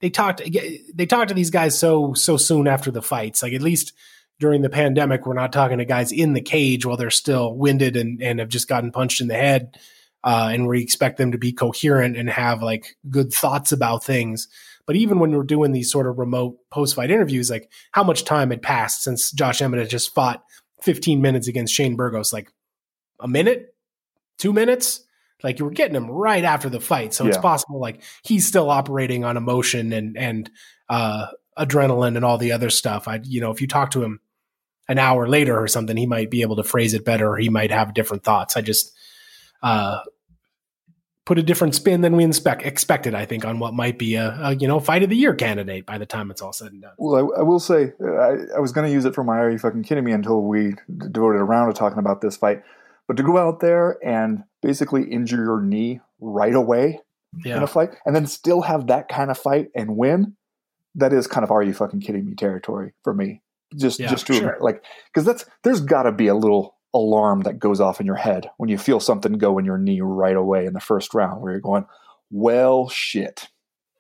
they 0.02 0.10
talked 0.10 0.42
they 0.44 1.06
talked 1.06 1.30
to 1.30 1.34
these 1.34 1.50
guys 1.50 1.78
so 1.78 2.14
so 2.14 2.38
soon 2.38 2.68
after 2.68 2.92
the 2.92 3.02
fights. 3.02 3.42
Like 3.42 3.54
at 3.54 3.62
least 3.62 3.94
during 4.40 4.62
the 4.62 4.70
pandemic, 4.70 5.26
we're 5.26 5.34
not 5.34 5.54
talking 5.54 5.78
to 5.78 5.86
guys 5.86 6.12
in 6.12 6.34
the 6.34 6.42
cage 6.42 6.86
while 6.86 6.98
they're 6.98 7.10
still 7.10 7.56
winded 7.56 7.96
and 7.96 8.22
and 8.22 8.40
have 8.40 8.50
just 8.50 8.68
gotten 8.68 8.92
punched 8.92 9.22
in 9.22 9.28
the 9.28 9.36
head. 9.36 9.78
Uh, 10.24 10.50
and 10.54 10.68
we 10.68 10.82
expect 10.82 11.18
them 11.18 11.34
to 11.34 11.38
be 11.38 11.52
coherent 11.52 12.16
and 12.16 12.30
have 12.30 12.64
like 12.64 12.98
good 13.10 13.34
thoughts 13.34 13.72
about 13.74 14.04
things. 14.04 14.48
But 14.86 14.96
even 14.96 15.20
when 15.20 15.32
we're 15.32 15.44
doing 15.44 15.72
these 15.72 15.92
sort 15.92 16.08
of 16.08 16.20
remote 16.20 16.58
post 16.70 16.96
fight 16.96 17.12
interviews, 17.12 17.50
like 17.50 17.72
how 17.92 18.04
much 18.04 18.26
time 18.26 18.50
had 18.50 18.62
passed 18.62 19.04
since 19.04 19.32
Josh 19.32 19.62
Emmett 19.62 19.80
had 19.80 19.90
just 19.90 20.14
fought 20.14 20.44
15 20.82 21.22
minutes 21.22 21.48
against 21.48 21.74
Shane 21.74 21.96
Burgos? 21.96 22.34
Like 22.34 22.50
a 23.20 23.28
minute, 23.28 23.74
two 24.38 24.54
minutes? 24.54 25.06
Like 25.42 25.60
you 25.60 25.66
were 25.66 25.72
getting 25.72 25.96
him 25.96 26.10
right 26.10 26.44
after 26.44 26.70
the 26.70 26.80
fight. 26.80 27.14
So 27.14 27.24
yeah. 27.24 27.30
it's 27.30 27.38
possible 27.38 27.80
like 27.80 28.02
he's 28.24 28.48
still 28.48 28.70
operating 28.70 29.24
on 29.26 29.38
emotion 29.38 29.92
and, 29.92 30.18
and, 30.18 30.50
uh, 30.90 31.28
adrenaline 31.58 32.16
and 32.16 32.26
all 32.26 32.38
the 32.38 32.52
other 32.54 32.70
stuff. 32.70 33.08
I, 33.08 33.20
you 33.24 33.42
know, 33.42 33.52
if 33.52 33.62
you 33.62 33.68
talk 33.68 33.92
to 33.92 34.04
him 34.04 34.20
an 34.88 34.98
hour 34.98 35.28
later 35.28 35.58
or 35.58 35.68
something, 35.68 35.96
he 35.96 36.06
might 36.06 36.32
be 36.32 36.42
able 36.42 36.56
to 36.58 36.64
phrase 36.64 36.94
it 36.94 37.06
better 37.06 37.30
or 37.30 37.38
he 37.38 37.50
might 37.50 37.72
have 37.72 37.94
different 37.94 38.24
thoughts. 38.24 38.58
I 38.58 38.62
just, 38.62 38.92
uh, 39.62 40.00
put 41.26 41.40
a 41.40 41.44
different 41.44 41.74
spin 41.74 42.02
than 42.02 42.16
we 42.16 42.24
inspect, 42.24 42.64
expected, 42.64 43.16
I 43.16 43.26
think, 43.26 43.46
on 43.46 43.60
what 43.60 43.74
might 43.74 43.98
be 43.98 44.16
a, 44.16 44.38
a, 44.42 44.56
you 44.56 44.68
know 44.68 44.80
fight 44.80 45.04
of 45.04 45.10
the 45.10 45.16
year 45.16 45.34
candidate 45.34 45.86
by 45.86 45.98
the 45.98 46.06
time 46.06 46.32
it's 46.32 46.42
all 46.42 46.54
said 46.54 46.72
and 46.72 46.82
done. 46.82 46.94
Well, 46.98 47.16
I, 47.16 47.40
I 47.40 47.44
will 47.44 47.60
say 47.60 47.94
uh, 48.02 48.14
I, 48.14 48.38
I 48.58 48.60
was 48.60 48.72
going 48.72 48.88
to 48.88 48.94
use 48.94 49.06
it 49.06 49.16
for 49.16 49.24
my 49.24 49.38
"Are 49.38 49.50
you 49.50 49.58
fucking 49.58 49.84
kidding 49.84 50.04
me?" 50.04 50.12
until 50.12 50.42
we 50.42 50.76
devoted 50.98 51.40
a 51.40 51.44
round 51.44 51.74
to 51.74 51.78
talking 51.78 52.00
about 52.00 52.22
this 52.22 52.36
fight, 52.38 52.64
but 53.08 53.18
to 53.18 53.24
go 53.24 53.38
out 53.38 53.60
there 53.60 53.98
and 54.04 54.44
basically 54.62 55.04
injure 55.04 55.44
your 55.44 55.62
knee 55.62 56.02
right 56.20 56.56
away 56.56 57.00
yeah. 57.46 57.58
in 57.58 57.64
a 57.64 57.68
fight, 57.68 57.96
and 58.06 58.16
then 58.16 58.28
still 58.28 58.62
have 58.62 58.88
that 58.88 59.08
kind 59.08 59.32
of 59.32 59.38
fight 59.38 59.70
and 59.76 59.96
win, 59.96 60.36
that 60.96 61.14
is 61.14 61.28
kind 61.28 61.44
of 61.44 61.52
"Are 61.52 61.64
you 61.64 61.74
fucking 61.74 62.02
kidding 62.02 62.26
me?" 62.26 62.36
territory 62.36 62.94
for 63.04 63.14
me. 63.14 63.42
Just, 63.76 64.00
yeah, 64.00 64.08
just 64.08 64.28
to 64.28 64.36
sure. 64.36 64.58
like, 64.62 64.84
because 65.08 65.26
that's 65.26 65.46
there's 65.64 65.82
got 65.82 66.04
to 66.04 66.12
be 66.12 66.28
a 66.28 66.36
little 66.36 66.76
alarm 66.94 67.42
that 67.42 67.60
goes 67.60 67.80
off 67.80 68.00
in 68.00 68.06
your 68.06 68.16
head 68.16 68.50
when 68.58 68.70
you 68.70 68.78
feel 68.78 69.00
something 69.00 69.34
go 69.34 69.58
in 69.58 69.66
your 69.66 69.78
knee 69.78 70.02
right 70.02 70.36
away 70.36 70.66
in 70.66 70.74
the 70.74 70.80
first 70.80 71.14
round 71.14 71.42
where 71.42 71.52
you're 71.52 71.62
going, 71.62 71.86
well, 72.30 72.90
shit. 72.90 73.50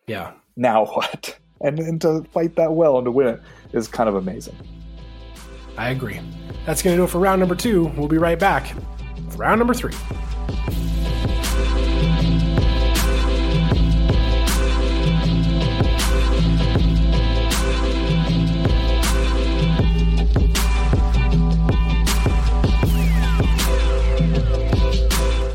Yeah. 0.08 0.34
Now 0.56 0.86
what? 0.94 1.38
And, 1.62 1.80
and 1.80 2.02
to 2.02 2.24
fight 2.34 2.56
that 2.56 2.74
well 2.74 2.98
and 2.98 3.06
to 3.06 3.12
win 3.12 3.28
it 3.28 3.41
is 3.72 3.88
kind 3.88 4.10
of 4.10 4.16
amazing. 4.16 4.56
I 5.78 5.89
agree. 5.89 6.20
That's 6.66 6.82
going 6.82 6.96
to 6.96 7.00
do 7.00 7.06
it 7.06 7.10
for 7.10 7.20
round 7.20 7.39
number 7.39 7.56
two. 7.56 7.86
We'll 7.98 8.08
be 8.08 8.18
right 8.18 8.38
back 8.38 8.76
round 9.36 9.60
number 9.60 9.74
three. 9.74 9.94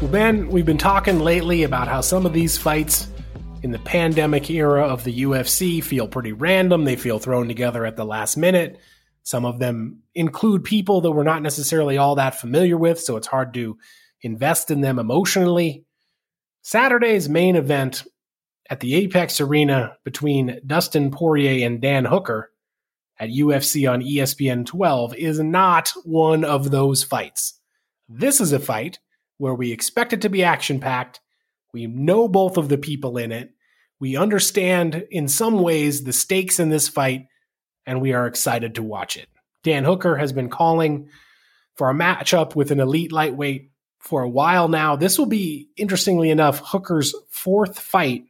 Well, 0.09 0.15
Ben, 0.15 0.49
we've 0.49 0.65
been 0.65 0.79
talking 0.79 1.21
lately 1.21 1.65
about 1.65 1.87
how 1.87 2.01
some 2.01 2.25
of 2.25 2.33
these 2.33 2.57
fights 2.57 3.09
in 3.63 3.73
the 3.73 3.79
pandemic 3.79 4.49
era 4.49 4.83
of 4.83 5.05
the 5.05 5.21
UFC 5.21 5.85
feel 5.85 6.09
pretty 6.09 6.33
random. 6.33 6.85
They 6.85 6.97
feel 6.97 7.19
thrown 7.19 7.47
together 7.47 7.85
at 7.85 7.97
the 7.97 8.07
last 8.07 8.39
minute. 8.39 8.81
Some 9.25 9.45
of 9.45 9.59
them 9.59 10.05
include 10.15 10.65
people 10.65 11.03
that 11.03 11.11
we're 11.11 11.25
not 11.25 11.43
necessarily 11.43 11.99
all 11.99 12.15
that 12.15 12.41
familiar 12.41 12.79
with, 12.79 12.99
so 12.99 13.19
it's 13.19 13.27
hard 13.27 13.53
to 13.53 13.77
invest 14.23 14.71
in 14.71 14.81
them 14.81 14.99
emotionally. 14.99 15.85
Saturday's 16.63 17.29
main 17.29 17.55
event 17.55 18.05
at 18.71 18.81
the 18.81 18.95
Apex 18.95 19.43
Arena 19.43 19.99
between 20.07 20.59
Dustin 20.67 21.11
Poirier 21.11 21.67
and 21.67 21.83
Dan 21.83 22.07
Hooker 22.07 22.51
at 23.21 23.29
UFC 23.29 23.93
on 23.93 24.01
ESPN 24.01 24.65
12 24.65 25.17
is 25.17 25.39
not 25.39 25.93
one 26.05 26.45
of 26.45 26.71
those 26.71 27.05
fights. 27.05 27.61
This 28.09 28.41
is 28.41 28.55
a 28.55 28.59
fight 28.59 29.01
where 29.39 29.55
we 29.55 29.73
expect 29.73 30.13
it 30.13 30.23
to 30.23 30.29
be 30.29 30.45
action 30.45 30.79
packed. 30.81 31.21
We 31.73 31.87
know 31.87 32.29
both 32.29 32.57
of 32.57 32.69
the 32.69 32.79
people 32.79 33.17
in 33.17 33.33
it. 33.33 33.51
We 34.01 34.17
understand 34.17 35.07
in 35.11 35.27
some 35.29 35.61
ways 35.61 36.05
the 36.05 36.13
stakes 36.13 36.61
in 36.61 36.69
this 36.69 36.89
fight, 36.89 37.27
and 37.87 38.01
we 38.01 38.13
are 38.13 38.27
excited 38.27 38.75
to 38.75 38.83
watch 38.83 39.17
it. 39.17 39.29
Dan 39.65 39.85
Hooker 39.85 40.17
has 40.17 40.33
been 40.33 40.51
calling 40.51 41.09
for 41.75 41.91
a 41.91 41.95
matchup 41.95 42.55
with 42.55 42.71
an 42.71 42.81
elite 42.81 43.13
lightweight 43.13 43.71
for 43.99 44.23
a 44.23 44.29
while 44.29 44.69
now. 44.69 44.97
This 44.97 45.19
will 45.19 45.27
be, 45.27 45.69
interestingly 45.77 46.31
enough, 46.31 46.61
Hooker's 46.65 47.15
fourth 47.31 47.79
fight 47.79 48.25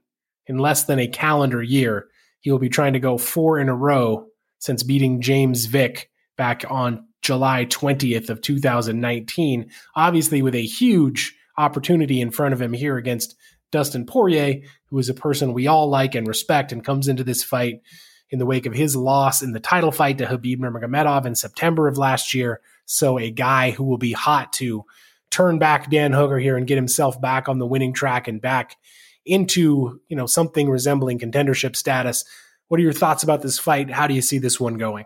in 0.47 0.59
less 0.59 0.85
than 0.85 0.99
a 0.99 1.09
calendar 1.09 1.63
year. 1.63 2.09
He 2.41 2.51
will 2.51 2.59
be 2.59 2.69
trying 2.69 2.95
to 2.95 3.01
go 3.01 3.19
four 3.19 3.59
in 3.59 3.69
a 3.69 3.75
row 3.75 4.27
since 4.59 4.83
beating 4.83 5.21
James 5.21 5.67
Vick 5.67 6.11
back 6.37 6.65
on 6.69 7.08
July 7.29 7.67
20th 7.67 8.31
of 8.31 8.41
2019. 8.41 9.71
Obviously, 9.95 10.41
with 10.41 10.55
a 10.55 10.65
huge 10.65 11.37
opportunity 11.59 12.23
in 12.23 12.31
front 12.31 12.55
of 12.55 12.63
him 12.63 12.73
here 12.73 12.97
against 12.97 13.37
Dustin 13.71 14.07
Poirier, 14.07 14.63
who 14.87 14.99
is 14.99 15.11
a 15.11 15.15
person 15.15 15.53
we 15.53 15.67
all 15.67 15.91
like 15.91 16.15
and 16.15 16.27
respect, 16.27 16.73
and 16.73 16.83
comes 16.83 17.07
into 17.07 17.25
this 17.25 17.45
fight 17.45 17.83
in 18.31 18.39
the 18.39 18.47
wake 18.47 18.65
of 18.65 18.73
his 18.73 18.97
loss 18.97 19.43
in 19.43 19.53
the 19.53 19.61
title 19.61 19.93
fight 19.93 20.17
to 20.17 20.25
Khabib 20.25 20.57
Nurmagomedov 20.57 21.27
in 21.27 21.35
September 21.35 21.87
of 21.87 21.99
last 21.99 22.33
year. 22.33 22.63
So, 22.87 23.19
a 23.19 23.31
guy 23.31 23.73
who 23.73 23.85
will 23.85 23.99
be 23.99 24.13
hot 24.13 24.55
to 24.55 24.87
turn 25.31 25.59
back 25.59 25.91
Dan 25.91 26.15
Hooker 26.15 26.39
here 26.39 26.57
and 26.57 26.67
get 26.67 26.77
himself 26.77 27.21
back 27.21 27.47
on 27.47 27.59
the 27.59 27.67
winning 27.67 27.93
track 27.93 28.27
and 28.27 28.41
back 28.41 28.79
into 29.27 30.01
you 30.09 30.17
know 30.17 30.25
something 30.25 30.71
resembling 30.71 31.19
contendership 31.19 31.77
status. 31.77 32.25
What 32.69 32.81
are 32.81 32.85
your 32.85 32.95
thoughts 32.95 33.23
about 33.23 33.43
this 33.43 33.59
fight? 33.59 33.91
How 33.91 34.07
do 34.07 34.15
you 34.15 34.23
see 34.23 34.39
this 34.39 34.59
one 34.59 34.79
going? 34.79 35.05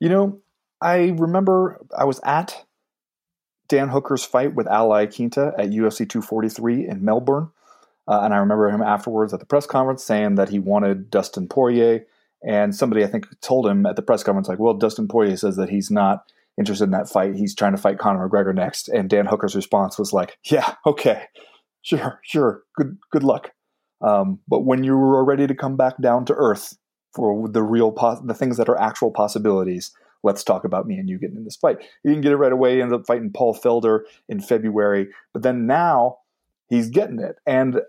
You 0.00 0.08
know, 0.08 0.41
I 0.82 1.14
remember 1.16 1.80
I 1.96 2.04
was 2.04 2.20
at 2.24 2.64
Dan 3.68 3.88
Hooker's 3.88 4.24
fight 4.24 4.54
with 4.54 4.66
Al 4.66 4.90
Iaquinta 4.90 5.54
at 5.58 5.70
UFC 5.70 6.08
243 6.08 6.88
in 6.88 7.04
Melbourne. 7.04 7.50
Uh, 8.08 8.20
and 8.22 8.34
I 8.34 8.38
remember 8.38 8.68
him 8.68 8.82
afterwards 8.82 9.32
at 9.32 9.40
the 9.40 9.46
press 9.46 9.64
conference 9.64 10.02
saying 10.02 10.34
that 10.34 10.48
he 10.48 10.58
wanted 10.58 11.08
Dustin 11.08 11.48
Poirier. 11.48 12.04
And 12.44 12.74
somebody, 12.74 13.04
I 13.04 13.06
think, 13.06 13.26
told 13.40 13.66
him 13.66 13.86
at 13.86 13.94
the 13.94 14.02
press 14.02 14.24
conference, 14.24 14.48
like, 14.48 14.58
well, 14.58 14.74
Dustin 14.74 15.06
Poirier 15.06 15.36
says 15.36 15.56
that 15.56 15.70
he's 15.70 15.90
not 15.90 16.24
interested 16.58 16.84
in 16.84 16.90
that 16.90 17.08
fight. 17.08 17.36
He's 17.36 17.54
trying 17.54 17.72
to 17.72 17.80
fight 17.80 17.98
Conor 17.98 18.28
McGregor 18.28 18.54
next. 18.54 18.88
And 18.88 19.08
Dan 19.08 19.26
Hooker's 19.26 19.54
response 19.54 19.98
was 19.98 20.12
like, 20.12 20.36
yeah, 20.44 20.74
okay, 20.84 21.24
sure, 21.82 22.20
sure, 22.24 22.64
good, 22.76 22.98
good 23.12 23.22
luck. 23.22 23.52
Um, 24.00 24.40
but 24.48 24.64
when 24.64 24.82
you 24.82 24.94
are 24.94 25.24
ready 25.24 25.46
to 25.46 25.54
come 25.54 25.76
back 25.76 26.00
down 26.02 26.24
to 26.24 26.34
earth 26.34 26.76
for 27.14 27.48
the 27.48 27.62
real, 27.62 27.92
pos- 27.92 28.20
the 28.24 28.34
things 28.34 28.56
that 28.56 28.68
are 28.68 28.78
actual 28.78 29.12
possibilities, 29.12 29.92
let's 30.22 30.44
talk 30.44 30.64
about 30.64 30.86
me 30.86 30.96
and 30.96 31.08
you 31.08 31.18
getting 31.18 31.36
in 31.36 31.44
this 31.44 31.56
fight. 31.56 31.78
He 32.02 32.08
didn't 32.08 32.22
get 32.22 32.32
it 32.32 32.36
right 32.36 32.52
away. 32.52 32.76
He 32.76 32.82
ended 32.82 33.00
up 33.00 33.06
fighting 33.06 33.32
Paul 33.32 33.54
Felder 33.54 34.00
in 34.28 34.40
February, 34.40 35.08
but 35.32 35.42
then 35.42 35.66
now 35.66 36.18
he's 36.68 36.88
getting 36.88 37.18
it. 37.18 37.36
And 37.46 37.80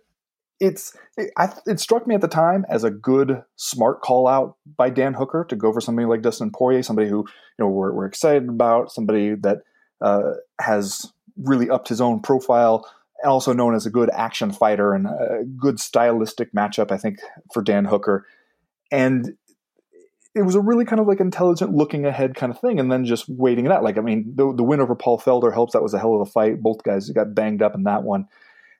it's 0.59 0.95
it, 1.17 1.31
I, 1.37 1.53
it, 1.65 1.79
struck 1.79 2.07
me 2.07 2.15
at 2.15 2.21
the 2.21 2.27
time 2.27 2.65
as 2.69 2.83
a 2.83 2.91
good, 2.91 3.43
smart 3.55 4.01
call 4.01 4.27
out 4.27 4.55
by 4.77 4.89
Dan 4.89 5.13
Hooker 5.13 5.45
to 5.49 5.55
go 5.55 5.73
for 5.73 5.81
somebody 5.81 6.05
like 6.05 6.21
Dustin 6.21 6.51
Poirier, 6.51 6.83
somebody 6.83 7.09
who 7.09 7.19
you 7.19 7.25
know 7.59 7.67
we're, 7.67 7.91
we're 7.91 8.05
excited 8.05 8.47
about, 8.47 8.91
somebody 8.91 9.35
that 9.35 9.59
uh, 10.01 10.33
has 10.61 11.11
really 11.37 11.69
upped 11.69 11.89
his 11.89 11.99
own 11.99 12.21
profile, 12.21 12.89
and 13.21 13.29
also 13.29 13.51
known 13.51 13.75
as 13.75 13.85
a 13.85 13.89
good 13.89 14.09
action 14.13 14.51
fighter 14.51 14.93
and 14.93 15.07
a 15.07 15.43
good 15.57 15.79
stylistic 15.79 16.53
matchup, 16.53 16.91
I 16.91 16.97
think, 16.97 17.19
for 17.53 17.61
Dan 17.61 17.85
Hooker. 17.85 18.25
And 18.91 19.35
it 20.35 20.41
was 20.41 20.55
a 20.55 20.61
really 20.61 20.85
kind 20.85 20.99
of 20.99 21.07
like 21.07 21.19
intelligent 21.19 21.73
looking 21.73 22.05
ahead 22.05 22.35
kind 22.35 22.51
of 22.51 22.59
thing 22.59 22.79
and 22.79 22.91
then 22.91 23.05
just 23.05 23.29
waiting 23.29 23.65
it 23.65 23.71
out. 23.71 23.83
Like 23.83 23.97
i 23.97 24.01
mean 24.01 24.33
the, 24.35 24.53
the 24.53 24.63
win 24.63 24.79
over 24.79 24.95
paul 24.95 25.19
felder 25.19 25.53
helps. 25.53 25.73
That 25.73 25.83
was 25.83 25.93
a 25.93 25.99
hell 25.99 26.15
of 26.15 26.21
a 26.21 26.25
fight. 26.25 26.61
Both 26.61 26.83
guys 26.83 27.09
got 27.09 27.35
banged 27.35 27.61
up 27.61 27.75
in 27.75 27.83
that 27.83 28.03
one. 28.03 28.27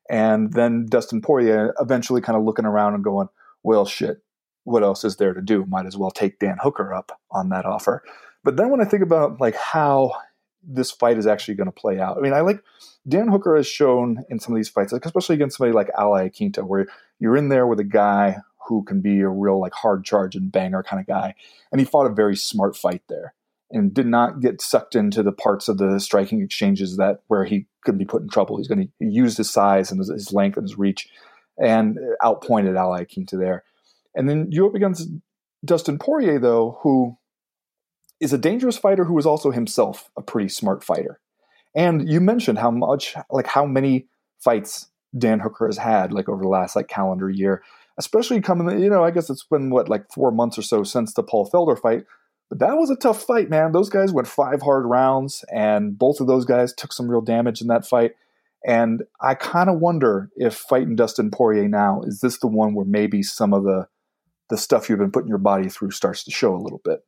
And 0.09 0.51
then 0.53 0.85
Dustin 0.87 1.21
Poirier 1.21 1.73
eventually 1.79 2.21
kind 2.21 2.37
of 2.37 2.43
looking 2.43 2.65
around 2.65 2.93
and 2.93 3.03
going, 3.03 3.29
well, 3.63 3.85
shit, 3.85 4.21
what 4.63 4.83
else 4.83 5.03
is 5.03 5.15
there 5.15 5.33
to 5.33 5.41
do? 5.41 5.65
Might 5.65 5.85
as 5.85 5.97
well 5.97 6.11
take 6.11 6.39
Dan 6.39 6.57
Hooker 6.61 6.93
up 6.93 7.19
on 7.31 7.49
that 7.49 7.65
offer. 7.65 8.03
But 8.43 8.57
then 8.57 8.69
when 8.69 8.81
I 8.81 8.85
think 8.85 9.03
about 9.03 9.39
like 9.39 9.55
how 9.55 10.11
this 10.65 10.91
fight 10.91 11.17
is 11.17 11.27
actually 11.27 11.55
going 11.55 11.67
to 11.67 11.71
play 11.71 11.99
out, 11.99 12.17
I 12.17 12.21
mean, 12.21 12.33
I 12.33 12.41
like 12.41 12.61
Dan 13.07 13.29
Hooker 13.29 13.55
has 13.55 13.67
shown 13.67 14.23
in 14.29 14.39
some 14.39 14.53
of 14.53 14.57
these 14.57 14.69
fights, 14.69 14.91
like 14.91 15.05
especially 15.05 15.35
against 15.35 15.57
somebody 15.57 15.73
like 15.73 15.89
Al 15.97 16.11
Iaquinta, 16.11 16.63
where 16.63 16.87
you're 17.19 17.37
in 17.37 17.49
there 17.49 17.67
with 17.67 17.79
a 17.79 17.85
guy 17.85 18.37
who 18.67 18.83
can 18.83 19.01
be 19.01 19.21
a 19.21 19.29
real 19.29 19.59
like 19.59 19.73
hard 19.73 20.05
charge 20.05 20.35
and 20.35 20.51
banger 20.51 20.83
kind 20.83 20.99
of 20.99 21.07
guy, 21.07 21.35
and 21.71 21.79
he 21.79 21.85
fought 21.85 22.09
a 22.09 22.13
very 22.13 22.35
smart 22.35 22.75
fight 22.75 23.01
there 23.09 23.33
and 23.73 23.93
did 23.93 24.05
not 24.05 24.39
get 24.39 24.61
sucked 24.61 24.95
into 24.95 25.23
the 25.23 25.31
parts 25.31 25.67
of 25.67 25.79
the 25.79 25.99
striking 25.99 26.41
exchanges 26.41 26.97
that 26.97 27.21
where 27.27 27.43
he 27.43 27.65
could 27.83 27.97
be 27.97 28.05
put 28.05 28.21
in 28.21 28.29
trouble. 28.29 28.57
He's 28.57 28.67
going 28.67 28.87
to 28.87 29.05
use 29.05 29.35
his 29.35 29.49
size 29.49 29.91
and 29.91 29.99
his, 29.99 30.09
his, 30.09 30.31
length 30.31 30.57
and 30.57 30.65
his 30.65 30.77
reach 30.77 31.09
and 31.57 31.97
uh, 31.97 32.25
outpointed 32.25 32.75
Al 32.75 32.91
Iaquinta 32.91 33.37
there. 33.37 33.63
And 34.15 34.29
then 34.29 34.47
you 34.51 34.67
up 34.67 34.75
against 34.75 35.09
Dustin 35.65 35.97
Poirier, 35.97 36.39
though, 36.39 36.77
who 36.83 37.17
is 38.19 38.31
a 38.31 38.37
dangerous 38.37 38.77
fighter 38.77 39.05
who 39.05 39.17
is 39.17 39.25
also 39.25 39.49
himself 39.49 40.09
a 40.15 40.21
pretty 40.21 40.49
smart 40.49 40.83
fighter. 40.83 41.19
And 41.75 42.07
you 42.07 42.21
mentioned 42.21 42.59
how 42.59 42.69
much, 42.69 43.15
like 43.31 43.47
how 43.47 43.65
many 43.65 44.05
fights 44.39 44.87
Dan 45.17 45.39
Hooker 45.39 45.65
has 45.65 45.77
had, 45.77 46.13
like 46.13 46.29
over 46.29 46.43
the 46.43 46.47
last 46.47 46.75
like 46.75 46.87
calendar 46.87 47.29
year, 47.29 47.63
especially 47.97 48.41
coming, 48.41 48.79
you 48.81 48.89
know, 48.89 49.03
I 49.03 49.11
guess 49.11 49.29
it's 49.29 49.43
been 49.43 49.69
what, 49.69 49.89
like 49.89 50.11
four 50.11 50.31
months 50.31 50.57
or 50.57 50.63
so 50.63 50.83
since 50.83 51.13
the 51.13 51.23
Paul 51.23 51.49
Felder 51.49 51.79
fight 51.79 52.03
but 52.53 52.59
that 52.59 52.77
was 52.77 52.91
a 52.91 52.95
tough 52.95 53.23
fight, 53.23 53.49
man. 53.49 53.71
Those 53.71 53.89
guys 53.89 54.13
went 54.13 54.27
five 54.27 54.61
hard 54.61 54.85
rounds, 54.85 55.43
and 55.51 55.97
both 55.97 56.19
of 56.19 56.27
those 56.27 56.45
guys 56.45 56.71
took 56.71 56.93
some 56.93 57.09
real 57.09 57.19
damage 57.19 57.61
in 57.61 57.67
that 57.69 57.83
fight. 57.83 58.11
And 58.63 59.01
I 59.19 59.33
kind 59.33 59.71
of 59.71 59.79
wonder 59.79 60.29
if 60.35 60.53
fighting 60.53 60.95
Dustin 60.95 61.31
Poirier 61.31 61.67
now 61.67 62.03
is 62.03 62.19
this 62.19 62.37
the 62.37 62.45
one 62.45 62.75
where 62.75 62.85
maybe 62.85 63.23
some 63.23 63.55
of 63.55 63.63
the 63.63 63.87
the 64.51 64.57
stuff 64.57 64.87
you've 64.87 64.99
been 64.99 65.09
putting 65.09 65.29
your 65.29 65.39
body 65.39 65.67
through 65.67 65.89
starts 65.89 66.25
to 66.25 66.31
show 66.31 66.55
a 66.55 66.61
little 66.61 66.79
bit. 66.83 66.99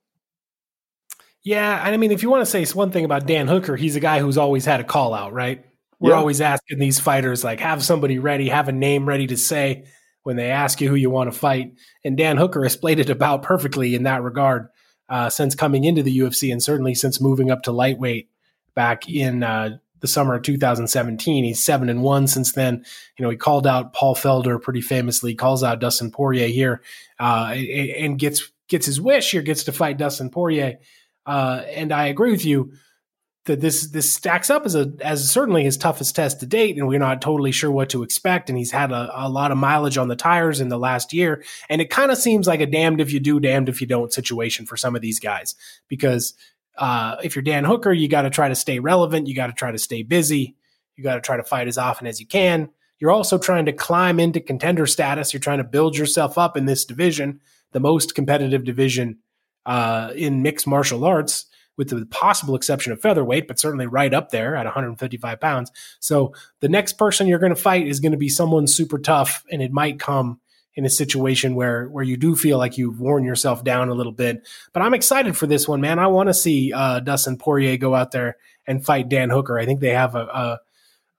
Yeah, 1.44 1.86
and 1.86 1.94
I 1.94 1.98
mean, 1.98 2.12
if 2.12 2.24
you 2.24 2.32
want 2.32 2.42
to 2.42 2.50
say 2.50 2.66
one 2.76 2.90
thing 2.90 3.06
about 3.06 3.28
Dan 3.28 3.48
Hooker, 3.48 3.76
he's 3.76 3.96
a 3.96 4.00
guy 4.00 4.22
who's 4.22 4.40
always 4.40 4.66
had 4.66 4.80
a 4.80 4.84
call 4.84 5.14
out, 5.14 5.32
right? 5.32 5.64
We're 6.00 6.10
yeah. 6.10 6.18
always 6.18 6.42
asking 6.42 6.80
these 6.80 7.00
fighters 7.00 7.44
like 7.44 7.60
have 7.60 7.84
somebody 7.84 8.18
ready, 8.18 8.50
have 8.50 8.68
a 8.68 8.72
name 8.72 9.08
ready 9.08 9.28
to 9.28 9.38
say 9.38 9.86
when 10.26 10.38
they 10.38 10.50
ask 10.50 10.82
you 10.82 10.90
who 10.90 10.96
you 10.96 11.12
want 11.12 11.32
to 11.32 11.40
fight. 11.40 11.76
And 12.04 12.18
Dan 12.18 12.38
Hooker 12.38 12.64
has 12.64 12.76
played 12.76 13.00
it 13.00 13.12
about 13.12 13.44
perfectly 13.44 13.94
in 13.94 14.04
that 14.04 14.24
regard 14.24 14.70
uh, 15.08 15.30
since 15.30 15.54
coming 15.54 15.84
into 15.84 16.02
the 16.02 16.18
UFC 16.18 16.52
and 16.52 16.62
certainly 16.62 16.96
since 16.96 17.22
moving 17.22 17.52
up 17.52 17.62
to 17.64 17.72
lightweight 17.72 18.28
back 18.74 19.08
in 19.08 19.44
uh, 19.44 19.78
the 20.00 20.08
summer 20.08 20.34
of 20.34 20.42
2017. 20.42 21.44
He's 21.44 21.64
seven 21.64 21.90
and 21.90 22.02
one 22.02 22.26
since 22.26 22.54
then. 22.54 22.84
You 23.20 23.24
know, 23.24 23.30
he 23.30 23.38
called 23.38 23.68
out 23.68 23.94
Paul 23.94 24.16
Felder 24.16 24.60
pretty 24.60 24.82
famously, 24.82 25.36
calls 25.36 25.64
out 25.64 25.80
Dustin 25.80 26.10
Poirier 26.10 26.48
here, 26.48 26.82
uh, 27.20 27.54
and 27.54 28.18
gets 28.18 28.52
gets 28.68 28.88
his 28.88 29.00
wish 29.00 29.30
here, 29.30 29.44
gets 29.44 29.66
to 29.66 29.72
fight 29.72 30.00
Dustin 30.00 30.32
Poirier. 30.32 30.80
Uh, 31.24 31.62
and 31.68 31.92
I 31.92 32.08
agree 32.08 32.32
with 32.32 32.46
you 32.46 32.74
that 33.46 33.62
this 33.62 33.88
this 33.88 34.12
stacks 34.12 34.50
up 34.50 34.66
as 34.66 34.76
a 34.76 34.92
as 35.02 35.30
certainly 35.30 35.64
his 35.64 35.78
toughest 35.78 36.16
test 36.16 36.40
to 36.40 36.46
date, 36.46 36.78
and 36.78 36.88
we're 36.88 37.00
not 37.00 37.22
totally 37.22 37.52
sure 37.52 37.72
what 37.72 37.90
to 37.90 38.04
expect. 38.04 38.50
And 38.50 38.58
he's 38.58 38.72
had 38.72 38.92
a, 38.92 39.12
a 39.14 39.30
lot 39.30 39.52
of 39.52 39.58
mileage 39.58 39.98
on 39.98 40.08
the 40.08 40.16
tires 40.16 40.60
in 40.60 40.70
the 40.70 40.80
last 40.80 41.14
year, 41.14 41.44
and 41.70 41.80
it 41.80 41.90
kind 41.90 42.12
of 42.12 42.18
seems 42.18 42.48
like 42.48 42.60
a 42.60 42.66
damned 42.66 43.02
if 43.02 43.14
you 43.14 43.20
do, 43.20 43.40
damned 43.40 43.70
if 43.70 43.82
you 43.82 43.88
don't 43.88 44.14
situation 44.14 44.66
for 44.66 44.78
some 44.78 44.96
of 44.96 45.02
these 45.02 45.20
guys. 45.20 45.56
Because 45.88 46.34
uh, 46.78 47.18
if 47.24 47.36
you're 47.36 47.44
Dan 47.44 47.66
Hooker, 47.66 47.94
you 47.94 48.08
got 48.08 48.24
to 48.24 48.32
try 48.32 48.50
to 48.50 48.56
stay 48.56 48.80
relevant, 48.80 49.28
you 49.28 49.36
got 49.36 49.48
to 49.48 49.54
try 49.54 49.72
to 49.72 49.80
stay 49.80 50.02
busy, 50.02 50.56
you 50.96 51.04
got 51.04 51.16
to 51.16 51.22
try 51.22 51.38
to 51.38 51.44
fight 51.44 51.68
as 51.68 51.78
often 51.78 52.08
as 52.08 52.20
you 52.20 52.26
can. 52.26 52.70
You're 52.98 53.12
also 53.12 53.38
trying 53.38 53.66
to 53.66 53.74
climb 53.74 54.20
into 54.20 54.40
contender 54.40 54.88
status. 54.88 55.34
You're 55.34 55.42
trying 55.42 55.58
to 55.58 55.66
build 55.66 55.98
yourself 55.98 56.38
up 56.38 56.56
in 56.56 56.66
this 56.66 56.86
division, 56.86 57.42
the 57.74 57.80
most 57.82 58.16
competitive 58.16 58.64
division 58.64 59.20
uh, 59.66 60.12
in 60.16 60.42
mixed 60.42 60.66
martial 60.66 61.04
arts 61.04 61.46
with 61.78 61.90
the 61.90 62.06
possible 62.06 62.56
exception 62.56 62.92
of 62.92 63.02
featherweight, 63.02 63.48
but 63.48 63.60
certainly 63.60 63.88
right 63.88 64.14
up 64.14 64.30
there 64.30 64.56
at 64.56 64.66
155 64.66 65.40
pounds. 65.40 65.72
So 66.00 66.34
the 66.60 66.70
next 66.70 66.94
person 66.94 67.28
you're 67.28 67.40
going 67.40 67.56
to 67.56 67.62
fight 67.62 67.88
is 67.88 68.00
going 68.00 68.14
to 68.14 68.18
be 68.18 68.30
someone 68.30 68.68
super 68.68 68.98
tough, 68.98 69.44
and 69.52 69.62
it 69.62 69.72
might 69.72 70.00
come 70.00 70.40
in 70.76 70.86
a 70.86 70.90
situation 70.90 71.56
where 71.56 71.88
where 71.88 72.04
you 72.04 72.18
do 72.18 72.36
feel 72.36 72.58
like 72.58 72.78
you've 72.78 73.00
worn 73.00 73.24
yourself 73.24 73.64
down 73.64 73.90
a 73.90 73.94
little 73.94 74.12
bit. 74.12 74.48
But 74.74 74.84
I'm 74.84 74.94
excited 74.94 75.38
for 75.38 75.48
this 75.48 75.68
one, 75.68 75.82
man. 75.82 76.00
I 76.00 76.08
want 76.08 76.28
to 76.28 76.34
see 76.34 76.74
uh, 76.74 77.00
Dustin 77.00 77.38
Poirier 77.38 77.78
go 77.78 77.96
out 77.96 78.12
there 78.12 78.38
and 78.68 78.86
fight 78.86 79.10
Dan 79.10 79.30
Hooker. 79.30 79.58
I 79.58 79.66
think 79.66 79.80
they 79.80 79.92
have 79.92 80.16
a, 80.16 80.26
a 80.26 80.60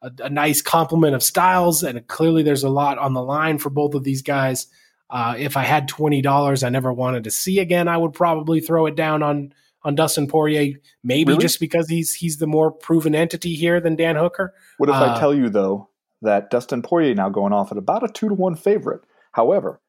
a, 0.02 0.30
nice 0.30 0.62
complement 0.62 1.14
of 1.14 1.22
styles, 1.22 1.82
and 1.82 2.06
clearly 2.06 2.42
there's 2.42 2.62
a 2.62 2.68
lot 2.68 2.98
on 2.98 3.12
the 3.12 3.22
line 3.22 3.58
for 3.58 3.70
both 3.70 3.94
of 3.94 4.04
these 4.04 4.22
guys. 4.22 4.66
Uh, 5.08 5.34
if 5.38 5.56
I 5.56 5.62
had 5.62 5.88
twenty 5.88 6.20
dollars, 6.20 6.62
I 6.62 6.68
never 6.68 6.92
wanted 6.92 7.24
to 7.24 7.30
see 7.30 7.58
again. 7.58 7.88
I 7.88 7.96
would 7.96 8.12
probably 8.12 8.60
throw 8.60 8.86
it 8.86 8.94
down 8.94 9.22
on 9.22 9.52
on 9.86 9.94
Dustin 9.94 10.26
Poirier, 10.26 10.74
maybe 11.04 11.30
Really? 11.32 11.40
just 11.42 11.60
because 11.60 11.88
he's 11.88 12.12
he's 12.14 12.36
the 12.38 12.46
more 12.46 12.70
proven 12.70 13.14
entity 13.14 13.54
here 13.54 13.80
than 13.80 13.96
Dan 13.96 14.16
Hooker. 14.16 14.52
What 14.78 14.88
if 14.90 14.96
Uh, 14.96 15.14
I 15.14 15.18
tell 15.18 15.32
you 15.32 15.48
though 15.48 15.88
that 16.22 16.50
Dustin 16.50 16.82
Poirier 16.82 17.14
now 17.14 17.28
going 17.30 17.52
off 17.52 17.70
at 17.72 17.78
about 17.78 18.02
a 18.02 18.08
two 18.08 18.28
to 18.28 18.34
one 18.34 18.56
favorite? 18.56 19.02
However, 19.32 19.80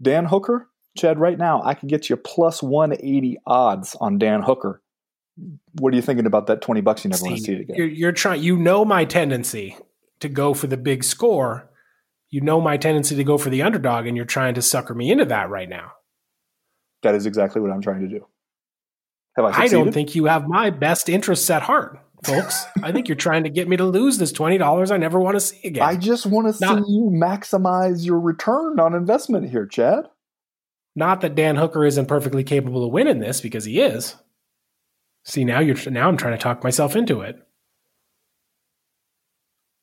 Dan 0.00 0.24
Hooker, 0.24 0.68
Chad, 0.96 1.18
right 1.20 1.38
now 1.38 1.62
I 1.62 1.74
can 1.74 1.88
get 1.88 2.08
you 2.08 2.16
plus 2.16 2.62
one 2.62 2.94
eighty 2.94 3.36
odds 3.46 3.94
on 4.00 4.18
Dan 4.18 4.42
Hooker. 4.42 4.82
What 5.78 5.92
are 5.92 5.96
you 5.96 6.02
thinking 6.02 6.26
about 6.26 6.46
that 6.46 6.62
twenty 6.62 6.80
bucks? 6.80 7.04
You 7.04 7.10
never 7.10 7.24
want 7.24 7.36
to 7.36 7.42
see 7.42 7.52
it 7.52 7.60
again. 7.60 7.76
You're, 7.76 7.86
you're 7.88 8.12
trying. 8.12 8.42
You 8.42 8.56
know 8.58 8.84
my 8.84 9.04
tendency 9.04 9.76
to 10.20 10.28
go 10.28 10.54
for 10.54 10.66
the 10.66 10.76
big 10.76 11.04
score. 11.04 11.68
You 12.30 12.40
know 12.40 12.60
my 12.60 12.78
tendency 12.78 13.16
to 13.16 13.24
go 13.24 13.36
for 13.36 13.50
the 13.50 13.60
underdog, 13.62 14.06
and 14.06 14.16
you're 14.16 14.24
trying 14.24 14.54
to 14.54 14.62
sucker 14.62 14.94
me 14.94 15.10
into 15.10 15.26
that 15.26 15.50
right 15.50 15.68
now. 15.68 15.92
That 17.02 17.14
is 17.14 17.26
exactly 17.26 17.60
what 17.60 17.70
I'm 17.70 17.82
trying 17.82 18.00
to 18.00 18.08
do. 18.08 18.26
Have 19.36 19.46
I 19.46 19.62
I 19.62 19.68
don't 19.68 19.92
think 19.92 20.14
you 20.14 20.26
have 20.26 20.46
my 20.46 20.70
best 20.70 21.08
interests 21.08 21.48
at 21.48 21.62
heart, 21.62 21.98
folks. 22.22 22.66
I 22.82 22.92
think 22.92 23.08
you're 23.08 23.16
trying 23.16 23.44
to 23.44 23.50
get 23.50 23.66
me 23.66 23.76
to 23.78 23.84
lose 23.84 24.18
this 24.18 24.32
twenty 24.32 24.58
dollars 24.58 24.90
I 24.90 24.98
never 24.98 25.18
want 25.18 25.36
to 25.36 25.40
see 25.40 25.60
again. 25.64 25.82
I 25.82 25.96
just 25.96 26.26
want 26.26 26.48
to 26.48 26.52
see 26.52 26.66
you 26.66 27.10
maximize 27.12 28.04
your 28.04 28.20
return 28.20 28.78
on 28.78 28.94
investment 28.94 29.50
here, 29.50 29.66
Chad. 29.66 30.08
Not 30.94 31.22
that 31.22 31.34
Dan 31.34 31.56
Hooker 31.56 31.86
isn't 31.86 32.06
perfectly 32.06 32.44
capable 32.44 32.84
of 32.84 32.92
winning 32.92 33.20
this 33.20 33.40
because 33.40 33.64
he 33.64 33.80
is. 33.80 34.16
See 35.24 35.44
now 35.44 35.60
you're 35.60 35.76
now 35.90 36.08
I'm 36.08 36.18
trying 36.18 36.36
to 36.36 36.42
talk 36.42 36.62
myself 36.62 36.94
into 36.94 37.22
it. 37.22 37.38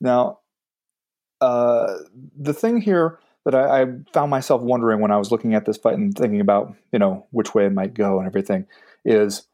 Now, 0.00 0.38
uh, 1.40 1.96
the 2.38 2.54
thing 2.54 2.80
here 2.80 3.18
that 3.44 3.54
I, 3.54 3.82
I 3.82 3.86
found 4.12 4.30
myself 4.30 4.62
wondering 4.62 5.00
when 5.00 5.10
I 5.10 5.16
was 5.16 5.32
looking 5.32 5.54
at 5.54 5.64
this 5.64 5.76
fight 5.76 5.98
and 5.98 6.16
thinking 6.16 6.40
about, 6.40 6.74
you 6.92 6.98
know, 6.98 7.26
which 7.30 7.54
way 7.54 7.66
it 7.66 7.72
might 7.72 7.94
go 7.94 8.18
and 8.18 8.26
everything 8.26 8.66
is 9.04 9.46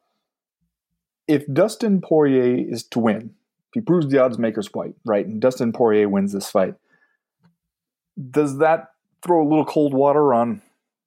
if 1.29 1.45
Dustin 1.53 2.01
Poirier 2.01 2.65
is 2.69 2.85
to 2.85 2.99
win, 2.99 3.35
if 3.69 3.75
he 3.75 3.81
proves 3.81 4.09
the 4.09 4.23
odds 4.23 4.39
makers 4.39 4.69
white, 4.73 4.95
right, 5.05 5.27
and 5.27 5.41
Dustin 5.41 5.73
Poirier 5.73 6.09
wins 6.09 6.33
this 6.33 6.51
fight, 6.51 6.75
does 8.31 8.59
that 8.59 8.93
throw 9.23 9.43
a 9.43 9.49
little 9.49 9.65
cold 9.65 9.93
water 9.93 10.33
on 10.33 10.63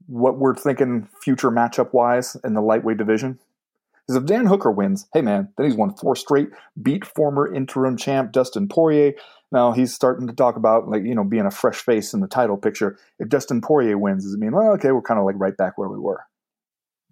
what 0.07 0.37
we're 0.37 0.55
thinking 0.55 1.07
future 1.23 1.51
matchup 1.51 1.93
wise 1.93 2.35
in 2.43 2.53
the 2.53 2.61
lightweight 2.61 2.97
division? 2.97 3.39
Because 4.05 4.23
if 4.23 4.27
Dan 4.27 4.47
Hooker 4.47 4.71
wins, 4.71 5.07
hey 5.13 5.21
man, 5.21 5.49
then 5.55 5.67
he's 5.67 5.75
won 5.75 5.93
four 5.93 6.15
straight, 6.15 6.49
beat 6.81 7.05
former 7.05 7.53
interim 7.53 7.95
champ 7.95 8.31
Dustin 8.31 8.67
Poirier. 8.67 9.13
Now 9.51 9.71
he's 9.71 9.93
starting 9.93 10.27
to 10.27 10.33
talk 10.33 10.55
about 10.55 10.89
like 10.89 11.03
you 11.03 11.15
know 11.15 11.23
being 11.23 11.45
a 11.45 11.51
fresh 11.51 11.77
face 11.77 12.13
in 12.13 12.19
the 12.19 12.27
title 12.27 12.57
picture. 12.57 12.97
If 13.19 13.29
Dustin 13.29 13.61
Poirier 13.61 13.97
wins, 13.97 14.23
does 14.23 14.33
it 14.33 14.39
mean 14.39 14.51
well, 14.51 14.71
okay, 14.73 14.91
we're 14.91 15.01
kind 15.01 15.19
of 15.19 15.25
like 15.25 15.35
right 15.37 15.55
back 15.55 15.77
where 15.77 15.89
we 15.89 15.99
were? 15.99 16.25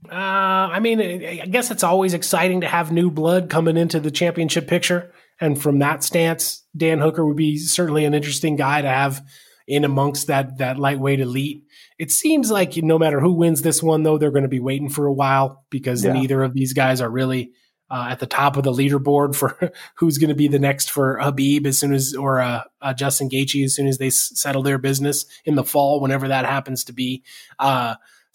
Uh, 0.06 0.14
I 0.16 0.80
mean, 0.80 1.00
I 1.02 1.46
guess 1.48 1.72
it's 1.72 1.84
always 1.84 2.14
exciting 2.14 2.62
to 2.62 2.68
have 2.68 2.92
new 2.92 3.10
blood 3.12 3.50
coming 3.50 3.78
into 3.78 4.00
the 4.00 4.12
championship 4.12 4.68
picture. 4.68 5.12
And 5.42 5.60
from 5.62 5.80
that 5.80 6.04
stance, 6.04 6.64
Dan 6.76 7.00
Hooker 7.00 7.26
would 7.26 7.38
be 7.38 7.58
certainly 7.58 8.06
an 8.06 8.14
interesting 8.14 8.56
guy 8.56 8.82
to 8.82 8.88
have 8.88 9.22
in 9.68 9.84
amongst 9.84 10.28
that 10.28 10.60
that 10.60 10.80
lightweight 10.80 11.20
elite. 11.20 11.64
It 12.00 12.12
seems 12.12 12.50
like 12.50 12.78
no 12.78 12.98
matter 12.98 13.20
who 13.20 13.34
wins 13.34 13.62
this 13.62 13.84
one, 13.84 14.04
though, 14.04 14.18
they're 14.18 14.32
going 14.32 14.44
to 14.44 14.48
be 14.50 14.60
waiting 14.60 14.90
for 14.90 15.06
a 15.08 15.14
while 15.14 15.66
because 15.70 16.06
Yeah. 16.06 16.14
neither 16.14 16.42
of 16.44 16.54
these 16.54 16.74
guys 16.74 17.02
are 17.02 17.10
really 17.10 17.52
uh, 17.90 18.08
at 18.12 18.20
the 18.20 18.26
top 18.28 18.58
of 18.58 18.64
the 18.64 18.72
leaderboard 18.72 19.36
for 19.36 19.72
who's 19.96 20.18
going 20.18 20.30
to 20.30 20.36
be 20.36 20.48
the 20.48 20.60
next 20.60 20.90
for 20.92 21.18
Khabib 21.22 21.66
as 21.66 21.80
soon 21.80 21.94
as 21.94 22.14
or 22.14 22.40
uh, 22.40 22.64
uh, 22.82 22.94
Justin 22.94 23.30
Gaethje 23.30 23.64
as 23.66 23.76
soon 23.76 23.88
as 23.88 23.98
they 23.98 24.08
s- 24.08 24.32
settle 24.36 24.62
their 24.62 24.78
business 24.78 25.26
in 25.46 25.56
the 25.56 25.64
fall, 25.64 26.00
whenever 26.02 26.28
that 26.28 26.46
happens 26.46 26.84
to 26.86 26.94
be. 26.94 27.24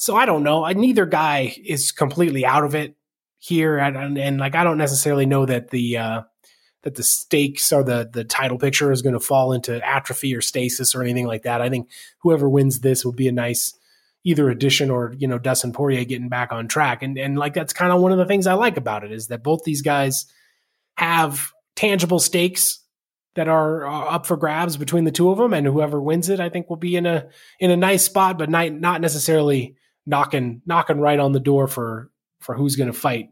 So 0.03 0.17
I 0.17 0.27
don't 0.27 0.43
know. 0.43 0.65
I, 0.65 0.73
neither 0.73 1.07
guy 1.07 1.55
is 1.65 1.93
completely 1.93 2.45
out 2.45 2.65
of 2.65 2.75
it 2.75 2.97
here, 3.39 3.79
and, 3.79 3.97
and, 3.97 4.19
and 4.19 4.37
like 4.37 4.57
I 4.57 4.65
don't 4.65 4.77
necessarily 4.77 5.27
know 5.27 5.47
that 5.47 5.71
the 5.71 5.97
uh, 5.97 6.23
that 6.83 6.97
the 6.97 7.05
stakes 7.05 7.73
or 7.73 7.85
the 7.85 8.11
the 8.13 8.25
title 8.25 8.59
picture 8.59 8.91
is 8.91 9.01
going 9.01 9.13
to 9.13 9.21
fall 9.21 9.53
into 9.53 9.81
atrophy 9.89 10.35
or 10.35 10.41
stasis 10.41 10.97
or 10.97 11.05
anything 11.05 11.29
like 11.29 11.45
that. 11.45 11.63
I 11.63 11.71
think 11.71 11.89
whoever 12.19 12.49
wins 12.49 12.81
this 12.81 13.05
will 13.05 13.13
be 13.13 13.29
a 13.29 13.33
nice 13.33 13.75
either 14.25 14.51
addition 14.51 14.91
or 14.91 15.15
you 15.19 15.29
know 15.29 15.39
Dustin 15.39 15.73
Poirier 15.73 16.05
getting 16.05 16.29
back 16.29 16.51
on 16.51 16.67
track, 16.67 17.05
and 17.05 17.17
and 17.17 17.39
like 17.39 17.55
that's 17.55 17.73
kind 17.73 17.93
of 17.93 18.01
one 18.01 18.11
of 18.11 18.19
the 18.19 18.27
things 18.27 18.49
I 18.49 18.55
like 18.55 18.77
about 18.77 19.05
it 19.05 19.13
is 19.13 19.29
that 19.29 19.45
both 19.45 19.63
these 19.63 19.83
guys 19.83 20.27
have 20.97 21.53
tangible 21.77 22.19
stakes 22.19 22.81
that 23.37 23.47
are 23.47 23.87
uh, 23.87 24.17
up 24.17 24.27
for 24.27 24.37
grabs 24.37 24.77
between 24.77 25.05
the 25.05 25.13
two 25.13 25.31
of 25.31 25.39
them, 25.39 25.55
and 25.55 25.65
whoever 25.65 26.03
wins 26.03 26.29
it, 26.29 26.41
I 26.41 26.49
think, 26.49 26.69
will 26.69 26.77
be 26.77 26.97
in 26.97 27.07
a 27.07 27.29
in 27.61 27.71
a 27.71 27.77
nice 27.77 28.05
spot, 28.05 28.37
but 28.37 28.51
not 28.51 28.73
not 28.73 29.01
necessarily 29.01 29.77
knocking 30.07 30.63
knocking 30.67 30.99
right 30.99 31.19
on 31.19 31.33
the 31.33 31.41
door 31.41 31.67
for 31.69 32.11
for 32.41 32.55
who's 32.55 32.77
going 32.77 32.93
to 32.93 32.99
fight 32.99 33.31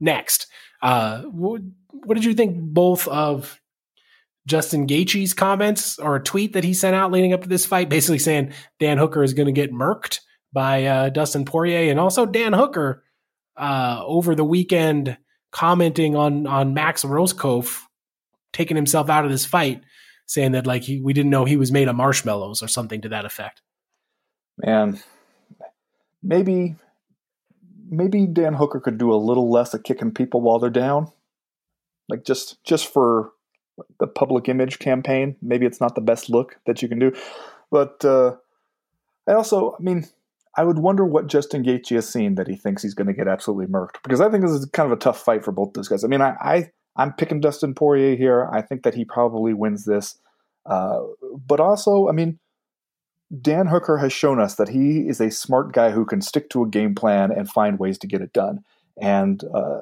next. 0.00 0.46
Uh, 0.82 1.22
what, 1.22 1.62
what 1.88 2.14
did 2.14 2.24
you 2.24 2.34
think 2.34 2.56
both 2.58 3.08
of 3.08 3.60
Justin 4.46 4.86
Gaethje's 4.86 5.32
comments 5.32 5.98
or 5.98 6.16
a 6.16 6.22
tweet 6.22 6.52
that 6.52 6.64
he 6.64 6.74
sent 6.74 6.94
out 6.94 7.12
leading 7.12 7.32
up 7.32 7.42
to 7.42 7.48
this 7.48 7.64
fight, 7.64 7.88
basically 7.88 8.18
saying 8.18 8.52
Dan 8.78 8.98
Hooker 8.98 9.22
is 9.22 9.32
going 9.32 9.46
to 9.46 9.52
get 9.52 9.72
murked 9.72 10.20
by 10.52 10.84
uh, 10.84 11.08
Dustin 11.08 11.44
Poirier, 11.44 11.90
and 11.90 11.98
also 11.98 12.26
Dan 12.26 12.52
Hooker 12.52 13.02
uh, 13.56 14.02
over 14.04 14.34
the 14.34 14.44
weekend 14.44 15.16
commenting 15.50 16.16
on 16.16 16.46
on 16.46 16.74
Max 16.74 17.04
Rohskopf 17.04 17.80
taking 18.52 18.76
himself 18.76 19.08
out 19.08 19.24
of 19.24 19.30
this 19.30 19.46
fight, 19.46 19.82
saying 20.26 20.52
that 20.52 20.66
like 20.66 20.82
he, 20.82 21.00
we 21.00 21.12
didn't 21.12 21.30
know 21.30 21.44
he 21.44 21.56
was 21.56 21.72
made 21.72 21.88
of 21.88 21.96
marshmallows 21.96 22.62
or 22.62 22.68
something 22.68 23.00
to 23.00 23.08
that 23.08 23.24
effect. 23.24 23.62
Man, 24.58 25.00
maybe 26.24 26.74
maybe 27.88 28.26
Dan 28.26 28.54
Hooker 28.54 28.80
could 28.80 28.98
do 28.98 29.12
a 29.12 29.16
little 29.16 29.50
less 29.50 29.74
of 29.74 29.82
kicking 29.82 30.10
people 30.10 30.40
while 30.40 30.58
they're 30.58 30.70
down, 30.70 31.12
like 32.08 32.24
just 32.24 32.62
just 32.64 32.92
for 32.92 33.32
the 34.00 34.06
public 34.06 34.48
image 34.48 34.78
campaign. 34.78 35.36
Maybe 35.42 35.66
it's 35.66 35.80
not 35.80 35.94
the 35.94 36.00
best 36.00 36.30
look 36.30 36.56
that 36.66 36.82
you 36.82 36.88
can 36.88 36.98
do, 36.98 37.12
but 37.70 38.04
uh, 38.04 38.36
I 39.28 39.34
also, 39.34 39.76
I 39.78 39.82
mean, 39.82 40.06
I 40.56 40.64
would 40.64 40.78
wonder 40.78 41.04
what 41.04 41.26
Justin 41.26 41.62
Gaethje 41.62 41.94
has 41.94 42.08
seen 42.08 42.36
that 42.36 42.48
he 42.48 42.56
thinks 42.56 42.82
he's 42.82 42.94
going 42.94 43.08
to 43.08 43.12
get 43.12 43.28
absolutely 43.28 43.66
murked. 43.66 44.02
Because 44.02 44.20
I 44.20 44.30
think 44.30 44.44
this 44.44 44.52
is 44.52 44.64
kind 44.66 44.90
of 44.90 44.96
a 44.96 45.00
tough 45.00 45.20
fight 45.20 45.44
for 45.44 45.52
both 45.52 45.74
those 45.74 45.88
guys. 45.88 46.04
I 46.04 46.08
mean, 46.08 46.22
I, 46.22 46.34
I 46.40 46.70
I'm 46.96 47.12
picking 47.12 47.40
Dustin 47.40 47.74
Poirier 47.74 48.16
here. 48.16 48.48
I 48.52 48.62
think 48.62 48.82
that 48.84 48.94
he 48.94 49.04
probably 49.04 49.52
wins 49.52 49.84
this, 49.84 50.18
uh, 50.66 51.00
but 51.46 51.60
also, 51.60 52.08
I 52.08 52.12
mean. 52.12 52.38
Dan 53.40 53.66
Hooker 53.66 53.98
has 53.98 54.12
shown 54.12 54.40
us 54.40 54.56
that 54.56 54.68
he 54.68 55.08
is 55.08 55.20
a 55.20 55.30
smart 55.30 55.72
guy 55.72 55.90
who 55.90 56.04
can 56.04 56.20
stick 56.20 56.50
to 56.50 56.62
a 56.62 56.68
game 56.68 56.94
plan 56.94 57.32
and 57.32 57.50
find 57.50 57.78
ways 57.78 57.98
to 57.98 58.06
get 58.06 58.20
it 58.20 58.32
done. 58.32 58.64
And 59.00 59.42
uh, 59.54 59.80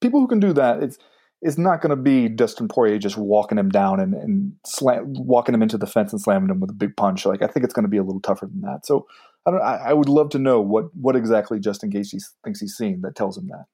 people 0.00 0.20
who 0.20 0.26
can 0.26 0.40
do 0.40 0.52
that, 0.54 0.82
it's 0.82 0.98
it's 1.42 1.58
not 1.58 1.82
going 1.82 1.90
to 1.90 2.02
be 2.02 2.28
Dustin 2.28 2.66
Poirier 2.66 2.98
just 2.98 3.18
walking 3.18 3.58
him 3.58 3.68
down 3.68 4.00
and, 4.00 4.14
and 4.14 4.52
slam, 4.64 5.04
walking 5.06 5.54
him 5.54 5.62
into 5.62 5.76
the 5.76 5.86
fence 5.86 6.12
and 6.12 6.20
slamming 6.20 6.48
him 6.48 6.60
with 6.60 6.70
a 6.70 6.74
big 6.74 6.96
punch. 6.96 7.26
Like 7.26 7.42
I 7.42 7.46
think 7.46 7.62
it's 7.62 7.74
going 7.74 7.84
to 7.84 7.90
be 7.90 7.98
a 7.98 8.02
little 8.02 8.22
tougher 8.22 8.46
than 8.46 8.62
that. 8.62 8.86
So 8.86 9.06
I 9.44 9.50
don't. 9.50 9.62
I, 9.62 9.76
I 9.76 9.92
would 9.92 10.08
love 10.08 10.30
to 10.30 10.38
know 10.38 10.60
what 10.60 10.86
what 10.96 11.14
exactly 11.14 11.60
Justin 11.60 11.90
Gaethje 11.90 12.22
thinks 12.42 12.60
he's 12.60 12.76
seeing 12.76 13.02
that 13.02 13.14
tells 13.14 13.36
him 13.36 13.48
that. 13.48 13.66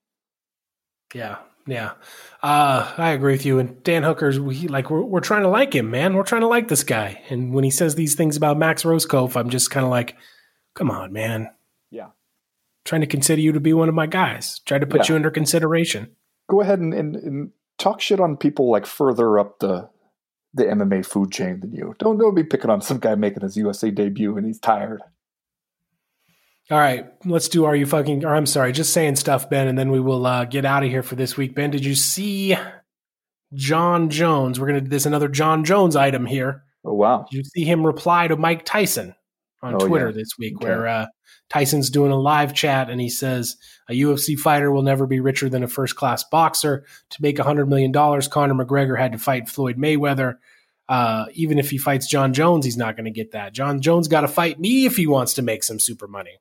Yeah, 1.14 1.36
yeah, 1.66 1.92
uh, 2.42 2.92
I 2.96 3.10
agree 3.10 3.32
with 3.32 3.46
you. 3.46 3.58
And 3.58 3.82
Dan 3.84 4.02
Hooker's 4.02 4.38
we 4.40 4.68
like 4.68 4.90
we're 4.90 5.02
we're 5.02 5.20
trying 5.20 5.42
to 5.42 5.48
like 5.48 5.74
him, 5.74 5.90
man. 5.90 6.14
We're 6.14 6.22
trying 6.24 6.40
to 6.42 6.48
like 6.48 6.68
this 6.68 6.84
guy. 6.84 7.22
And 7.30 7.52
when 7.52 7.64
he 7.64 7.70
says 7.70 7.94
these 7.94 8.14
things 8.14 8.36
about 8.36 8.58
Max 8.58 8.82
Rohskopf, 8.82 9.36
I'm 9.36 9.50
just 9.50 9.70
kind 9.70 9.84
of 9.84 9.90
like, 9.90 10.16
come 10.74 10.90
on, 10.90 11.12
man. 11.12 11.50
Yeah. 11.90 12.08
Trying 12.84 13.02
to 13.02 13.06
consider 13.06 13.40
you 13.40 13.52
to 13.52 13.60
be 13.60 13.72
one 13.72 13.88
of 13.88 13.94
my 13.94 14.06
guys. 14.06 14.60
Try 14.66 14.78
to 14.78 14.86
put 14.86 15.02
Yeah. 15.02 15.06
you 15.10 15.14
under 15.16 15.30
consideration. 15.30 16.10
Go 16.50 16.60
ahead 16.60 16.80
and, 16.80 16.92
and, 16.92 17.16
and 17.16 17.50
talk 17.78 18.00
shit 18.00 18.20
on 18.20 18.36
people 18.36 18.70
like 18.70 18.86
further 18.86 19.38
up 19.38 19.58
the 19.60 19.88
the 20.54 20.64
MMA 20.64 21.06
food 21.06 21.32
chain 21.32 21.60
than 21.60 21.72
you. 21.72 21.94
Don't 21.98 22.18
don't 22.18 22.34
be 22.34 22.44
picking 22.44 22.70
on 22.70 22.80
some 22.82 22.98
guy 22.98 23.14
making 23.14 23.42
his 23.42 23.56
USA 23.56 23.90
debut 23.90 24.36
and 24.36 24.46
he's 24.46 24.58
tired. 24.58 25.00
All 26.72 26.78
right, 26.78 27.06
let's 27.26 27.48
do. 27.48 27.66
Are 27.66 27.76
you 27.76 27.84
fucking? 27.84 28.24
Or 28.24 28.34
I'm 28.34 28.46
sorry, 28.46 28.72
just 28.72 28.94
saying 28.94 29.16
stuff, 29.16 29.50
Ben, 29.50 29.68
and 29.68 29.78
then 29.78 29.90
we 29.90 30.00
will 30.00 30.24
uh, 30.24 30.46
get 30.46 30.64
out 30.64 30.82
of 30.82 30.88
here 30.88 31.02
for 31.02 31.16
this 31.16 31.36
week. 31.36 31.54
Ben, 31.54 31.70
did 31.70 31.84
you 31.84 31.94
see 31.94 32.56
Jon 33.52 34.08
Jones? 34.08 34.58
We're 34.58 34.68
gonna 34.68 34.80
do 34.80 34.88
this 34.88 35.04
another 35.04 35.28
Jon 35.28 35.64
Jones 35.64 35.96
item 35.96 36.24
here. 36.24 36.64
Oh 36.82 36.94
wow. 36.94 37.26
Did 37.30 37.36
you 37.36 37.44
see 37.44 37.64
him 37.64 37.84
reply 37.84 38.26
to 38.26 38.36
Mike 38.36 38.64
Tyson 38.64 39.14
on 39.62 39.74
Oh, 39.74 39.86
Twitter 39.86 40.06
yeah. 40.06 40.12
this 40.12 40.30
week, 40.38 40.56
Okay. 40.56 40.64
where 40.66 40.86
uh, 40.88 41.06
Tyson's 41.50 41.90
doing 41.90 42.10
a 42.10 42.18
live 42.18 42.54
chat 42.54 42.88
and 42.88 43.00
he 43.02 43.10
says 43.10 43.56
a 43.90 43.92
UFC 43.92 44.38
fighter 44.38 44.72
will 44.72 44.82
never 44.82 45.06
be 45.06 45.20
richer 45.20 45.50
than 45.50 45.62
a 45.62 45.68
first 45.68 45.94
class 45.96 46.24
boxer. 46.24 46.84
To 47.10 47.22
make 47.22 47.36
$100 47.36 47.68
million, 47.68 47.92
Conor 47.92 48.54
McGregor 48.54 48.98
had 48.98 49.12
to 49.12 49.18
fight 49.18 49.48
Floyd 49.48 49.76
Mayweather. 49.76 50.36
Uh, 50.88 51.26
even 51.34 51.58
if 51.58 51.70
he 51.70 51.76
fights 51.78 52.06
Jon 52.08 52.32
Jones, 52.32 52.64
he's 52.64 52.76
not 52.78 52.96
going 52.96 53.04
to 53.04 53.10
get 53.10 53.32
that. 53.32 53.52
Jon 53.52 53.80
Jones 53.82 54.08
got 54.08 54.22
to 54.22 54.28
fight 54.28 54.58
me 54.58 54.86
if 54.86 54.96
he 54.96 55.06
wants 55.06 55.34
to 55.34 55.42
make 55.42 55.62
some 55.62 55.78
super 55.78 56.08
money. 56.08 56.38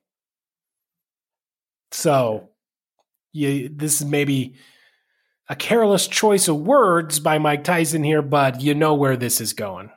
So, 1.92 2.48
you, 3.32 3.68
this 3.68 4.00
is 4.00 4.06
maybe 4.06 4.54
a 5.48 5.56
careless 5.56 6.06
choice 6.06 6.48
of 6.48 6.56
words 6.56 7.20
by 7.20 7.38
Mike 7.38 7.64
Tyson 7.64 8.02
here, 8.02 8.22
but 8.22 8.60
you 8.60 8.74
know 8.74 8.94
where 8.94 9.16
this 9.16 9.40
is 9.40 9.52
going, 9.52 9.90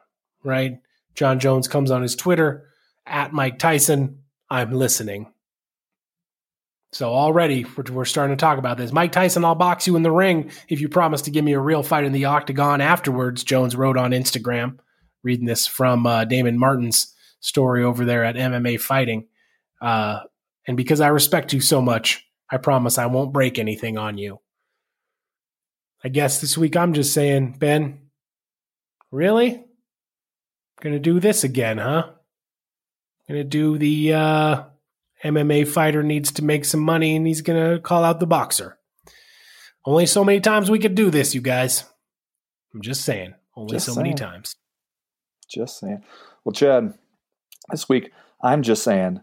right? 0.43 0.79
Jon 1.15 1.39
Jones 1.39 1.67
comes 1.67 1.91
on 1.91 2.01
his 2.01 2.15
Twitter 2.15 2.67
at 3.05 3.33
Mike 3.33 3.59
Tyson. 3.59 4.19
I'm 4.49 4.71
listening. 4.71 5.31
So 6.91 7.13
already 7.13 7.65
we're 7.91 8.05
starting 8.05 8.37
to 8.37 8.39
talk 8.39 8.57
about 8.57 8.77
this. 8.77 8.93
Mike 8.93 9.11
Tyson, 9.11 9.43
I'll 9.43 9.55
box 9.55 9.85
you 9.85 9.97
in 9.97 10.03
the 10.03 10.11
ring 10.11 10.51
if 10.69 10.79
you 10.79 10.87
promise 10.87 11.23
to 11.23 11.31
give 11.31 11.43
me 11.43 11.53
a 11.53 11.59
real 11.59 11.83
fight 11.83 12.05
in 12.05 12.13
the 12.13 12.25
octagon 12.25 12.79
afterwards. 12.79 13.43
Jones 13.43 13.75
wrote 13.75 13.97
on 13.97 14.11
Instagram, 14.11 14.79
reading 15.21 15.45
this 15.45 15.67
from 15.67 16.07
uh, 16.07 16.23
Damon 16.23 16.57
Martin's 16.57 17.13
story 17.41 17.83
over 17.83 18.05
there 18.05 18.23
at 18.23 18.35
MMA 18.35 18.79
Fighting. 18.79 19.27
Uh, 19.81 20.21
and 20.67 20.77
because 20.77 21.01
I 21.01 21.07
respect 21.07 21.53
you 21.53 21.61
so 21.61 21.81
much, 21.81 22.25
I 22.51 22.57
promise 22.57 22.97
I 22.97 23.05
won't 23.07 23.33
break 23.33 23.57
anything 23.59 23.97
on 23.97 24.17
you. 24.17 24.39
I 26.03 26.09
guess 26.09 26.39
this 26.39 26.57
week 26.57 26.75
I'm 26.75 26.93
just 26.93 27.13
saying, 27.13 27.55
Ben, 27.59 27.99
really? 29.11 29.63
Gonna 30.81 30.99
do 30.99 31.19
this 31.19 31.43
again, 31.43 31.77
huh? 31.77 32.09
Gonna 33.27 33.43
do 33.43 33.77
the 33.77 34.13
uh, 34.13 34.63
MMA 35.23 35.67
fighter 35.67 36.03
needs 36.03 36.31
to 36.33 36.43
make 36.43 36.65
some 36.65 36.81
money 36.81 37.15
and 37.15 37.25
he's 37.25 37.41
gonna 37.41 37.79
call 37.79 38.03
out 38.03 38.19
the 38.19 38.27
boxer. 38.27 38.77
Only 39.85 40.05
so 40.05 40.23
many 40.23 40.39
times 40.39 40.69
we 40.69 40.79
could 40.79 40.95
do 40.95 41.09
this, 41.09 41.33
you 41.33 41.41
guys. 41.41 41.85
I'm 42.73 42.81
just 42.81 43.03
saying. 43.03 43.33
Only 43.55 43.73
just 43.73 43.85
so 43.85 43.93
saying. 43.93 44.03
many 44.03 44.15
times. 44.15 44.55
Just 45.49 45.79
saying. 45.79 46.03
Well, 46.43 46.53
Chad, 46.53 46.93
this 47.71 47.87
week 47.87 48.11
I'm 48.43 48.61
just 48.61 48.83
saying, 48.83 49.21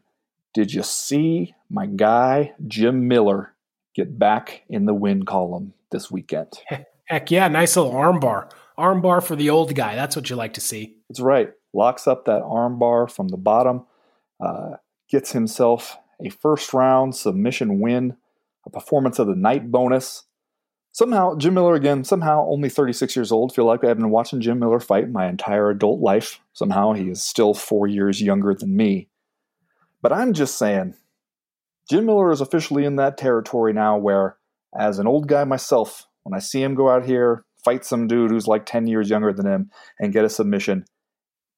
did 0.54 0.72
you 0.72 0.82
see 0.82 1.54
my 1.70 1.86
guy 1.86 2.52
Jim 2.66 3.08
Miller 3.08 3.54
get 3.94 4.18
back 4.18 4.62
in 4.68 4.86
the 4.86 4.94
win 4.94 5.24
column 5.24 5.74
this 5.90 6.10
weekend? 6.10 6.52
Heck 7.04 7.30
yeah, 7.30 7.48
nice 7.48 7.76
little 7.76 7.92
armbar. 7.92 8.50
Armbar 8.78 9.22
for 9.22 9.36
the 9.36 9.50
old 9.50 9.74
guy. 9.74 9.94
That's 9.94 10.16
what 10.16 10.30
you 10.30 10.36
like 10.36 10.54
to 10.54 10.60
see. 10.60 10.96
That's 11.08 11.20
right. 11.20 11.50
Locks 11.72 12.06
up 12.06 12.24
that 12.26 12.42
armbar 12.42 13.10
from 13.10 13.28
the 13.28 13.36
bottom, 13.36 13.86
uh, 14.40 14.76
gets 15.10 15.32
himself 15.32 15.98
a 16.24 16.30
first 16.30 16.72
round 16.72 17.14
submission 17.14 17.80
win, 17.80 18.16
a 18.66 18.70
performance 18.70 19.18
of 19.18 19.26
the 19.26 19.36
night 19.36 19.70
bonus. 19.70 20.24
Somehow, 20.94 21.36
Jim 21.36 21.54
Miller 21.54 21.74
again, 21.74 22.04
somehow 22.04 22.46
only 22.48 22.68
36 22.68 23.16
years 23.16 23.32
old. 23.32 23.54
Feel 23.54 23.64
like 23.64 23.82
I've 23.82 23.96
been 23.96 24.10
watching 24.10 24.42
Jim 24.42 24.58
Miller 24.58 24.80
fight 24.80 25.10
my 25.10 25.26
entire 25.26 25.70
adult 25.70 26.00
life. 26.00 26.40
Somehow 26.52 26.92
he 26.92 27.08
is 27.08 27.22
still 27.22 27.54
four 27.54 27.86
years 27.86 28.20
younger 28.20 28.54
than 28.54 28.76
me. 28.76 29.08
But 30.02 30.12
I'm 30.12 30.32
just 30.32 30.58
saying, 30.58 30.94
Jim 31.88 32.06
Miller 32.06 32.32
is 32.32 32.40
officially 32.40 32.84
in 32.84 32.96
that 32.96 33.16
territory 33.16 33.72
now 33.72 33.96
where, 33.96 34.36
as 34.76 34.98
an 34.98 35.06
old 35.06 35.28
guy 35.28 35.44
myself, 35.44 36.06
when 36.24 36.34
I 36.34 36.40
see 36.40 36.62
him 36.62 36.74
go 36.74 36.90
out 36.90 37.04
here, 37.04 37.44
fight 37.64 37.84
some 37.84 38.08
dude 38.08 38.30
who's 38.30 38.48
like 38.48 38.66
10 38.66 38.88
years 38.88 39.08
younger 39.08 39.32
than 39.32 39.46
him 39.46 39.70
and 39.98 40.12
get 40.12 40.24
a 40.24 40.28
submission, 40.28 40.84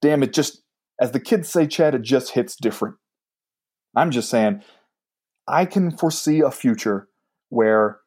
damn, 0.03 0.23
it 0.23 0.35
just, 0.35 0.63
as 1.01 1.13
the 1.13 1.21
kids 1.21 1.49
say, 1.49 1.67
Chad, 1.67 1.95
it 1.95 2.03
just 2.03 2.33
hits 2.33 2.57
different. 2.57 2.97
I'm 3.97 4.11
just 4.11 4.29
saying, 4.29 4.63
I 5.47 5.65
can 5.65 5.97
foresee 5.97 6.41
a 6.41 6.51
future 6.51 7.09
where, 7.49 8.01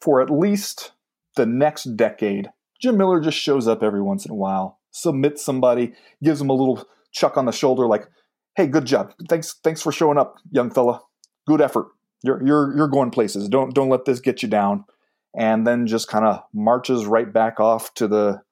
for 0.00 0.20
at 0.20 0.30
least 0.30 0.92
the 1.36 1.46
next 1.46 1.96
decade, 1.96 2.50
Jim 2.80 2.96
Miller 2.96 3.20
just 3.20 3.38
shows 3.38 3.66
up 3.66 3.82
every 3.82 4.02
once 4.02 4.24
in 4.24 4.30
a 4.30 4.36
while, 4.36 4.78
submits 4.92 5.44
somebody, 5.44 5.94
gives 6.22 6.38
them 6.38 6.50
a 6.50 6.54
little 6.54 6.86
chuck 7.10 7.36
on 7.36 7.46
the 7.46 7.52
shoulder, 7.52 7.86
like, 7.86 8.06
"Hey, 8.58 8.66
good 8.66 8.86
job. 8.86 9.14
Thanks, 9.28 9.54
thanks 9.62 9.80
for 9.80 9.92
showing 9.92 10.18
up, 10.18 10.34
young 10.50 10.70
fella. 10.70 11.00
Good 11.46 11.60
effort. 11.60 11.86
You're 12.24 12.44
you're 12.44 12.76
you're 12.76 12.88
going 12.88 13.12
places. 13.12 13.48
Don't 13.48 13.72
don't 13.72 13.88
let 13.88 14.04
this 14.04 14.18
get 14.18 14.42
you 14.42 14.48
down." 14.48 14.84
And 15.38 15.64
then 15.64 15.86
just 15.86 16.08
kind 16.08 16.24
of 16.24 16.42
marches 16.52 17.06
right 17.06 17.32
back 17.32 17.60
off 17.60 17.94
to 17.94 18.08
the 18.08 18.42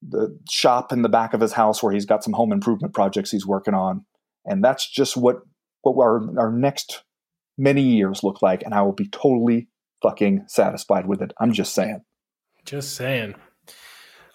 the 0.00 0.38
shop 0.48 0.90
in 0.90 1.02
the 1.02 1.10
back 1.10 1.34
of 1.34 1.42
his 1.42 1.52
house 1.52 1.82
where 1.82 1.92
he's 1.92 2.06
got 2.06 2.24
some 2.24 2.32
home 2.32 2.50
improvement 2.50 2.94
projects 2.94 3.30
he's 3.30 3.46
working 3.46 3.74
on. 3.74 4.06
And 4.46 4.64
that's 4.64 4.90
just 4.90 5.18
what 5.18 5.40
what 5.82 6.02
our, 6.02 6.38
our 6.38 6.50
next 6.50 7.04
many 7.58 7.82
years 7.82 8.22
look 8.22 8.40
like. 8.40 8.62
And 8.62 8.72
I 8.72 8.80
will 8.80 8.94
be 8.94 9.08
totally 9.08 9.68
fucking 10.02 10.44
satisfied 10.48 11.06
with 11.06 11.20
it. 11.20 11.32
I'm 11.38 11.52
just 11.52 11.74
saying. 11.74 12.00
Just 12.64 12.96
saying. 12.96 13.34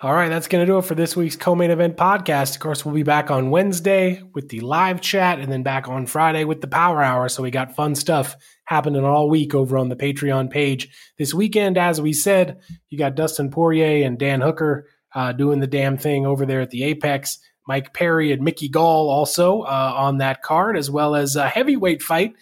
All 0.04 0.16
right, 0.16 0.30
that's 0.30 0.48
going 0.48 0.66
to 0.66 0.72
do 0.72 0.80
it 0.80 0.86
for 0.86 0.96
this 0.96 1.16
week's 1.16 1.36
co 1.36 1.54
main 1.54 1.70
event 1.70 1.96
podcast. 1.96 2.56
Of 2.56 2.60
course, 2.60 2.84
we'll 2.84 2.96
be 2.96 3.04
back 3.04 3.30
on 3.30 3.52
Wednesday 3.52 4.24
with 4.34 4.50
the 4.50 4.62
live 4.62 5.00
chat 5.00 5.38
and 5.38 5.52
then 5.52 5.62
back 5.62 5.88
on 5.88 6.08
Friday 6.08 6.44
with 6.44 6.60
the 6.60 6.68
power 6.68 7.04
hour. 7.04 7.30
So 7.30 7.44
we 7.44 7.52
got 7.52 7.76
fun 7.76 7.94
stuff 7.94 8.36
happening 8.66 9.06
all 9.06 9.30
week 9.30 9.54
over 9.54 9.78
on 9.78 9.90
the 9.90 9.96
Patreon 9.96 10.50
page. 10.50 10.90
This 11.20 11.36
weekend, 11.36 11.78
as 11.78 12.02
we 12.02 12.14
said, 12.14 12.62
you 12.90 12.98
got 12.98 13.14
Dustin 13.14 13.52
Poirier 13.52 14.04
and 14.04 14.18
Dan 14.18 14.42
Hooker 14.42 14.88
uh, 15.14 15.34
doing 15.34 15.60
the 15.60 15.68
damn 15.68 16.00
thing 16.00 16.26
over 16.26 16.48
there 16.48 16.62
at 16.62 16.72
the 16.72 16.84
Apex. 16.86 17.38
Mike 17.68 17.94
Perry 17.94 18.32
and 18.32 18.42
Mickey 18.42 18.70
Gall 18.70 19.08
also 19.08 19.62
uh, 19.62 19.94
on 19.96 20.18
that 20.18 20.42
card, 20.42 20.78
as 20.78 20.90
well 20.90 21.14
as 21.14 21.36
a 21.36 21.48
heavyweight 21.48 22.02
fight 22.02 22.34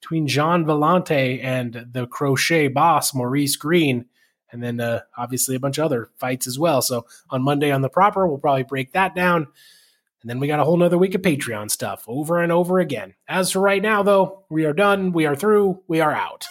between 0.00 0.28
Gian 0.28 0.64
Villante 0.64 1.42
and 1.42 1.88
the 1.90 2.06
crochet 2.06 2.68
boss, 2.68 3.12
Maurice 3.12 3.56
Greene. 3.56 4.04
And 4.52 4.62
then 4.62 4.80
uh, 4.80 5.00
obviously 5.16 5.54
a 5.54 5.60
bunch 5.60 5.78
of 5.78 5.84
other 5.84 6.10
fights 6.18 6.46
as 6.46 6.58
well. 6.58 6.82
So 6.82 7.06
on 7.30 7.42
Monday 7.42 7.70
on 7.70 7.82
the 7.82 7.88
proper, 7.88 8.26
we'll 8.26 8.38
probably 8.38 8.64
break 8.64 8.92
that 8.92 9.14
down. 9.14 9.46
And 10.22 10.28
then 10.28 10.38
we 10.38 10.48
got 10.48 10.60
a 10.60 10.64
whole 10.64 10.76
nother 10.76 10.98
week 10.98 11.14
of 11.14 11.22
Patreon 11.22 11.70
stuff 11.70 12.04
over 12.06 12.42
and 12.42 12.52
over 12.52 12.78
again. 12.78 13.14
As 13.28 13.52
for 13.52 13.60
right 13.60 13.80
now, 13.80 14.02
though, 14.02 14.44
we 14.50 14.64
are 14.66 14.74
done. 14.74 15.12
We 15.12 15.26
are 15.26 15.36
through. 15.36 15.82
We 15.88 16.00
are 16.00 16.12
out. 16.12 16.46